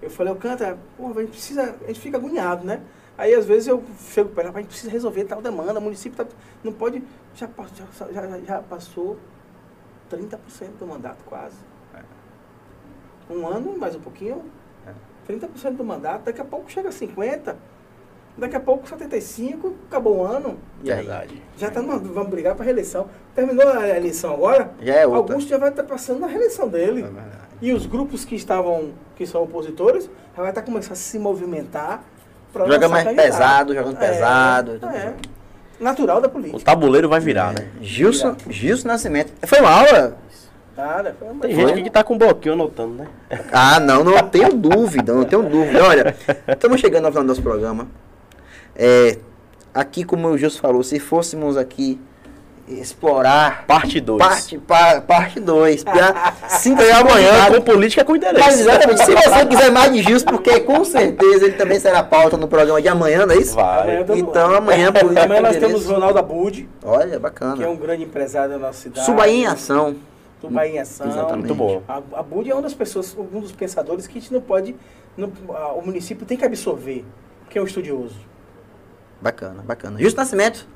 Eu 0.00 0.10
falei, 0.10 0.32
Alcântara, 0.32 0.78
pô, 0.96 1.06
a 1.08 1.20
gente 1.20 1.30
precisa, 1.30 1.74
a 1.82 1.86
gente 1.88 2.00
fica 2.00 2.16
agoniado, 2.16 2.64
né? 2.66 2.80
Aí 3.16 3.32
às 3.34 3.46
vezes 3.46 3.68
eu 3.68 3.82
chego 4.12 4.30
para 4.30 4.44
ela, 4.44 4.52
a 4.58 4.60
gente 4.60 4.68
precisa 4.68 4.90
resolver 4.90 5.24
tal 5.24 5.40
demanda, 5.40 5.78
o 5.78 5.82
município 5.82 6.16
tá, 6.24 6.30
não 6.64 6.72
pode, 6.72 7.02
já, 7.34 7.48
já, 8.12 8.26
já, 8.26 8.38
já 8.40 8.58
passou 8.60 9.16
30% 10.10 10.36
do 10.80 10.86
mandato 10.86 11.22
quase. 11.24 11.56
Um 13.30 13.46
ano, 13.46 13.76
mais 13.78 13.94
um 13.94 14.00
pouquinho, 14.00 14.42
30% 15.28 15.76
do 15.76 15.84
mandato, 15.84 16.22
daqui 16.24 16.40
a 16.40 16.44
pouco 16.44 16.70
chega 16.70 16.88
a 16.88 16.92
50%, 16.92 17.54
daqui 18.36 18.56
a 18.56 18.60
pouco 18.60 18.86
75%, 18.88 19.72
acabou 19.88 20.18
o 20.18 20.24
ano, 20.24 20.56
E 20.82 20.90
aí? 20.90 20.98
Verdade. 20.98 21.42
já 21.56 21.70
tá 21.70 21.80
numa, 21.80 21.98
vamos 21.98 22.30
brigar 22.30 22.54
para 22.54 22.64
reeleição. 22.64 23.06
Terminou 23.34 23.68
a 23.68 23.88
eleição 23.88 24.32
agora, 24.34 24.70
Já 24.82 24.94
é 24.94 25.06
outra. 25.06 25.34
Augusto 25.34 25.48
já 25.48 25.58
vai 25.58 25.70
estar 25.70 25.84
passando 25.84 26.20
na 26.20 26.26
reeleição 26.26 26.68
dele. 26.68 27.06
E 27.62 27.72
os 27.72 27.86
grupos 27.86 28.24
que 28.24 28.34
estavam, 28.34 28.90
que 29.16 29.26
são 29.26 29.42
opositores, 29.42 30.10
já 30.36 30.42
vai 30.42 30.50
estar 30.50 30.62
começando 30.62 30.92
a 30.92 30.96
se 30.96 31.18
movimentar 31.18 32.02
para 32.52 32.66
Joga 32.66 32.88
mais 32.88 33.08
pesado, 33.14 33.74
jogando 33.74 33.96
pesado. 33.98 34.80
É, 34.92 35.14
natural 35.80 36.20
da 36.20 36.28
O 36.28 36.30
política. 36.30 36.60
tabuleiro 36.64 37.08
vai 37.08 37.20
virar, 37.20 37.52
né? 37.52 37.68
Gilson, 37.80 38.36
Gilson 38.48 38.88
Nascimento. 38.88 39.32
Foi 39.46 39.60
uma 39.60 39.70
aula? 39.70 40.16
Nada, 40.76 41.14
foi 41.18 41.28
uma 41.28 41.40
Tem 41.42 41.54
gente 41.54 41.72
aqui 41.72 41.82
que 41.84 41.90
tá 41.90 42.02
com 42.02 42.14
um 42.14 42.18
bloquinho 42.18 42.54
anotando, 42.54 42.94
né? 42.94 43.06
Ah, 43.52 43.78
não, 43.78 44.02
não 44.02 44.28
tenho 44.28 44.52
dúvida, 44.54 45.12
não 45.14 45.24
tenho 45.24 45.42
dúvida. 45.44 45.84
Olha, 45.84 46.16
estamos 46.48 46.80
chegando 46.80 47.04
ao 47.06 47.12
final 47.12 47.24
do 47.24 47.28
nosso 47.28 47.42
programa. 47.42 47.86
É, 48.74 49.18
aqui, 49.72 50.02
como 50.04 50.26
o 50.28 50.36
Gilson 50.36 50.58
falou, 50.60 50.82
se 50.82 50.98
fôssemos 50.98 51.56
aqui 51.56 52.00
explorar 52.66 53.66
Parte 53.66 54.00
2. 54.00 54.18
parte 54.18 54.56
2, 54.56 54.62
pa, 54.66 55.00
parte 55.02 55.38
dois, 55.38 55.84
pra 55.84 56.32
cinco 56.48 56.80
Até 56.80 56.92
amanhã 56.92 57.28
convidados. 57.28 57.58
com 57.58 57.62
política 57.64 58.04
com 58.04 58.12
Mas 58.12 58.22
interesse. 58.22 58.60
exatamente, 58.62 59.04
se 59.04 59.14
você 59.14 59.46
quiser 59.46 59.70
mais 59.70 59.92
de 59.92 60.02
Gilson, 60.02 60.26
porque 60.30 60.60
com 60.60 60.82
certeza 60.82 61.44
ele 61.44 61.56
também 61.56 61.78
será 61.78 62.02
pauta 62.02 62.38
no 62.38 62.48
programa 62.48 62.80
de 62.80 62.88
amanhã, 62.88 63.26
não 63.26 63.34
é 63.34 63.38
isso? 63.38 63.54
Vai. 63.54 63.98
Amanhã 63.98 64.06
Então 64.16 64.54
amanhã 64.54 64.90
política 64.92 65.24
Amanhã 65.24 65.40
com 65.42 65.46
nós 65.46 65.56
temos 65.58 65.72
interesse. 65.82 65.92
Ronaldo 65.92 66.18
Abud, 66.18 66.68
Olha, 66.82 67.08
que 67.10 67.14
é 67.16 67.18
bacana. 67.18 67.68
um 67.68 67.76
grande 67.76 68.04
empresário 68.04 68.52
da 68.52 68.58
nossa 68.58 68.80
cidade. 68.80 69.04
Subaí 69.04 69.42
em 69.42 69.46
ação. 69.46 69.94
Tubaí 70.48 70.72
em 70.76 70.78
ação. 70.78 71.06
Exatamente. 71.06 71.38
Muito 71.48 71.54
bom. 71.54 71.82
A, 71.88 71.96
a 72.20 72.22
Bud 72.22 72.50
é 72.50 72.54
uma 72.54 72.62
das 72.62 72.74
pessoas, 72.74 73.16
um 73.16 73.40
dos 73.40 73.52
pensadores 73.52 74.06
que 74.06 74.18
a 74.18 74.20
gente 74.20 74.32
não 74.32 74.40
pode, 74.40 74.74
não- 75.16 75.32
a- 75.54 75.72
o 75.72 75.84
município 75.84 76.24
tem 76.26 76.36
que 76.36 76.44
absorver, 76.44 77.04
que 77.50 77.58
é 77.58 77.62
um 77.62 77.64
estudioso. 77.66 78.16
Bacana, 79.20 79.62
bacana. 79.62 79.98
Justo 79.98 80.16
Nascimento, 80.18 80.68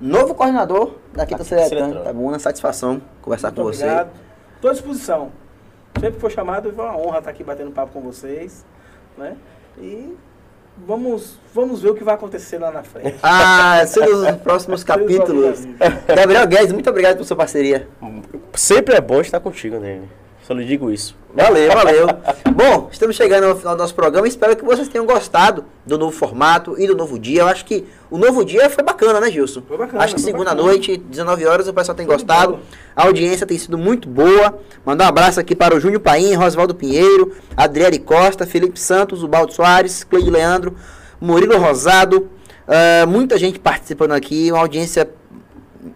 novo 0.00 0.34
coordenador 0.34 0.94
da 1.12 1.26
Quinta. 1.26 1.42
Seretran. 1.44 2.02
Tá 2.04 2.12
bom, 2.12 2.22
uma 2.28 2.38
satisfação 2.38 3.00
conversar 3.22 3.48
Muito 3.48 3.56
com 3.62 3.64
você. 3.72 3.82
obrigado. 3.84 4.10
Estou 4.54 4.70
à 4.70 4.72
disposição. 4.72 5.32
Sempre 5.98 6.12
que 6.16 6.20
for 6.20 6.30
chamado, 6.30 6.72
foi 6.72 6.84
uma 6.84 6.96
honra 6.96 7.18
estar 7.18 7.30
aqui 7.30 7.42
batendo 7.42 7.70
papo 7.72 7.92
com 7.92 8.00
vocês. 8.02 8.64
Né? 9.16 9.36
E 9.78 10.14
vamos, 10.78 11.38
vamos 11.54 11.80
ver 11.80 11.90
o 11.90 11.94
que 11.94 12.04
vai 12.04 12.14
acontecer 12.14 12.58
lá 12.58 12.70
na 12.70 12.82
frente. 12.82 13.16
Ah, 13.22 13.84
sendo 13.86 14.28
os 14.28 14.36
próximos 14.36 14.82
capítulos. 14.84 15.66
Gabriel 16.06 16.46
Guedes, 16.46 16.72
muito 16.72 16.88
obrigado 16.88 17.16
por 17.16 17.24
sua 17.24 17.36
parceria. 17.36 17.88
Sempre 18.54 18.94
é 18.94 19.00
bom 19.00 19.20
estar 19.20 19.40
contigo, 19.40 19.78
né? 19.78 20.00
Só 20.46 20.54
lhe 20.54 20.64
digo 20.64 20.92
isso. 20.92 21.16
Valeu, 21.34 21.72
valeu. 21.72 22.06
Bom, 22.54 22.88
estamos 22.92 23.16
chegando 23.16 23.44
ao 23.44 23.56
final 23.56 23.74
do 23.74 23.78
nosso 23.80 23.94
programa. 23.94 24.28
Espero 24.28 24.56
que 24.56 24.64
vocês 24.64 24.86
tenham 24.86 25.04
gostado 25.04 25.64
do 25.84 25.98
novo 25.98 26.16
formato 26.16 26.80
e 26.80 26.86
do 26.86 26.94
novo 26.96 27.18
dia. 27.18 27.40
Eu 27.40 27.48
acho 27.48 27.64
que 27.64 27.84
o 28.08 28.16
novo 28.16 28.44
dia 28.44 28.70
foi 28.70 28.84
bacana, 28.84 29.20
né, 29.20 29.28
Gilson? 29.30 29.60
Foi 29.66 29.76
bacana, 29.76 30.04
Acho 30.04 30.14
que 30.14 30.20
segunda 30.20 30.50
bacana. 30.50 30.62
noite, 30.62 30.96
19 30.96 31.44
horas, 31.46 31.66
o 31.66 31.74
pessoal 31.74 31.96
tem 31.96 32.06
Foi 32.06 32.14
gostado. 32.14 32.52
boa. 32.52 32.62
A 32.94 33.04
audiência 33.06 33.44
tem 33.44 33.58
sido 33.58 33.76
muito 33.76 34.08
boa. 34.08 34.58
Mandar 34.84 35.06
um 35.06 35.08
abraço 35.08 35.40
aqui 35.40 35.56
para 35.56 35.74
o 35.76 35.80
Júnior 35.80 36.00
Paim, 36.00 36.32
Rosvaldo 36.34 36.76
Pinheiro, 36.76 37.34
Adriele 37.56 37.98
Costa, 37.98 38.46
Felipe 38.46 38.78
Santos, 38.78 39.24
Ubaldo 39.24 39.52
Soares, 39.52 40.04
Cleide 40.04 40.30
Leandro, 40.30 40.76
Murilo 41.20 41.58
Rosado. 41.58 42.30
ah, 42.68 43.04
muita 43.04 43.36
gente 43.36 43.58
participando 43.58 44.12
aqui, 44.12 44.52
uma 44.52 44.60
audiência 44.60 45.08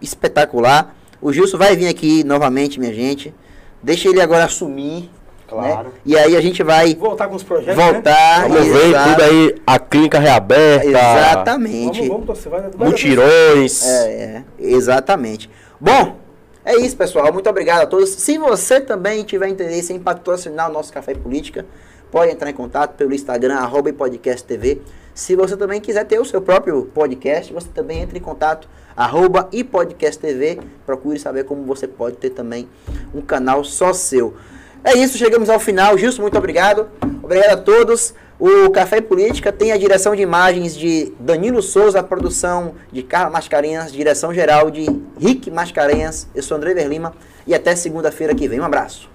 espetacular. 0.01 0.93
O 1.21 1.31
Gilson 1.31 1.57
vai 1.57 1.75
vir 1.75 1.87
aqui 1.87 2.23
novamente, 2.23 2.79
minha 2.79 2.93
gente. 2.93 3.33
Deixa 3.81 4.09
ele 4.09 4.21
agora 4.21 4.45
assumir. 4.45 5.09
Claro. 5.47 5.89
Né? 5.89 5.93
E 6.05 6.17
aí 6.17 6.37
a 6.37 6.41
gente 6.41 6.63
vai 6.63 6.95
Voltar 6.95 7.27
com 7.27 7.35
os 7.35 7.43
projetos, 7.43 7.75
né? 7.77 7.91
voltar. 7.91 8.47
Vamos 8.47 8.67
ver 8.67 8.87
exato- 8.87 9.09
tudo 9.09 9.23
aí, 9.23 9.55
a 9.67 9.79
clínica 9.79 10.17
reaberta, 10.19 10.87
Exatamente. 10.87 12.07
Vamos, 12.07 12.25
vamos. 12.25 12.45
Vai, 12.45 12.61
vai 12.61 12.87
mutirões. 12.89 13.85
É, 13.85 14.13
é, 14.13 14.43
exatamente. 14.59 15.49
Bom, 15.79 16.15
é 16.63 16.75
isso, 16.77 16.95
pessoal. 16.95 17.33
Muito 17.33 17.49
obrigado 17.49 17.81
a 17.81 17.85
todos. 17.85 18.09
Se 18.11 18.37
você 18.37 18.79
também 18.79 19.23
tiver 19.23 19.47
interesse 19.49 19.91
em 19.91 19.99
patrocinar 19.99 20.69
o 20.69 20.73
nosso 20.73 20.93
Café 20.93 21.13
Política, 21.15 21.65
pode 22.09 22.31
entrar 22.31 22.49
em 22.49 22.53
contato 22.53 22.95
pelo 22.95 23.13
Instagram, 23.13 23.55
arroba 23.55 23.91
podcast 23.91 24.43
TV. 24.45 24.79
Se 25.13 25.35
você 25.35 25.57
também 25.57 25.81
quiser 25.81 26.05
ter 26.05 26.19
o 26.19 26.23
seu 26.25 26.41
próprio 26.41 26.85
podcast, 26.93 27.51
você 27.51 27.67
também 27.73 28.01
entra 28.01 28.17
em 28.17 28.21
contato, 28.21 28.69
arroba 28.95 29.47
e 29.51 29.63
podcast 29.63 30.19
TV. 30.19 30.59
Procure 30.85 31.19
saber 31.19 31.45
como 31.45 31.63
você 31.63 31.87
pode 31.87 32.17
ter 32.17 32.31
também 32.31 32.67
um 33.13 33.21
canal 33.21 33.63
só 33.63 33.93
seu. 33.93 34.33
É 34.83 34.97
isso, 34.97 35.17
chegamos 35.17 35.49
ao 35.49 35.59
final. 35.59 35.97
Gilson, 35.97 36.23
muito 36.23 36.37
obrigado. 36.37 36.89
Obrigado 37.21 37.51
a 37.51 37.57
todos. 37.57 38.13
O 38.39 38.71
Café 38.71 38.99
Política 38.99 39.51
tem 39.51 39.71
a 39.71 39.77
direção 39.77 40.15
de 40.15 40.23
imagens 40.23 40.75
de 40.75 41.13
Danilo 41.19 41.61
Souza, 41.61 41.99
a 41.99 42.03
produção 42.03 42.73
de 42.91 43.03
Carla 43.03 43.29
Mascarenhas, 43.29 43.91
direção 43.91 44.33
geral 44.33 44.71
de 44.71 44.87
Rick 45.19 45.51
Mascarenhas. 45.51 46.27
Eu 46.33 46.41
sou 46.41 46.57
André 46.57 46.73
Verlima 46.73 47.13
e 47.45 47.53
até 47.53 47.75
segunda-feira 47.75 48.33
que 48.33 48.47
vem. 48.47 48.59
Um 48.59 48.65
abraço. 48.65 49.10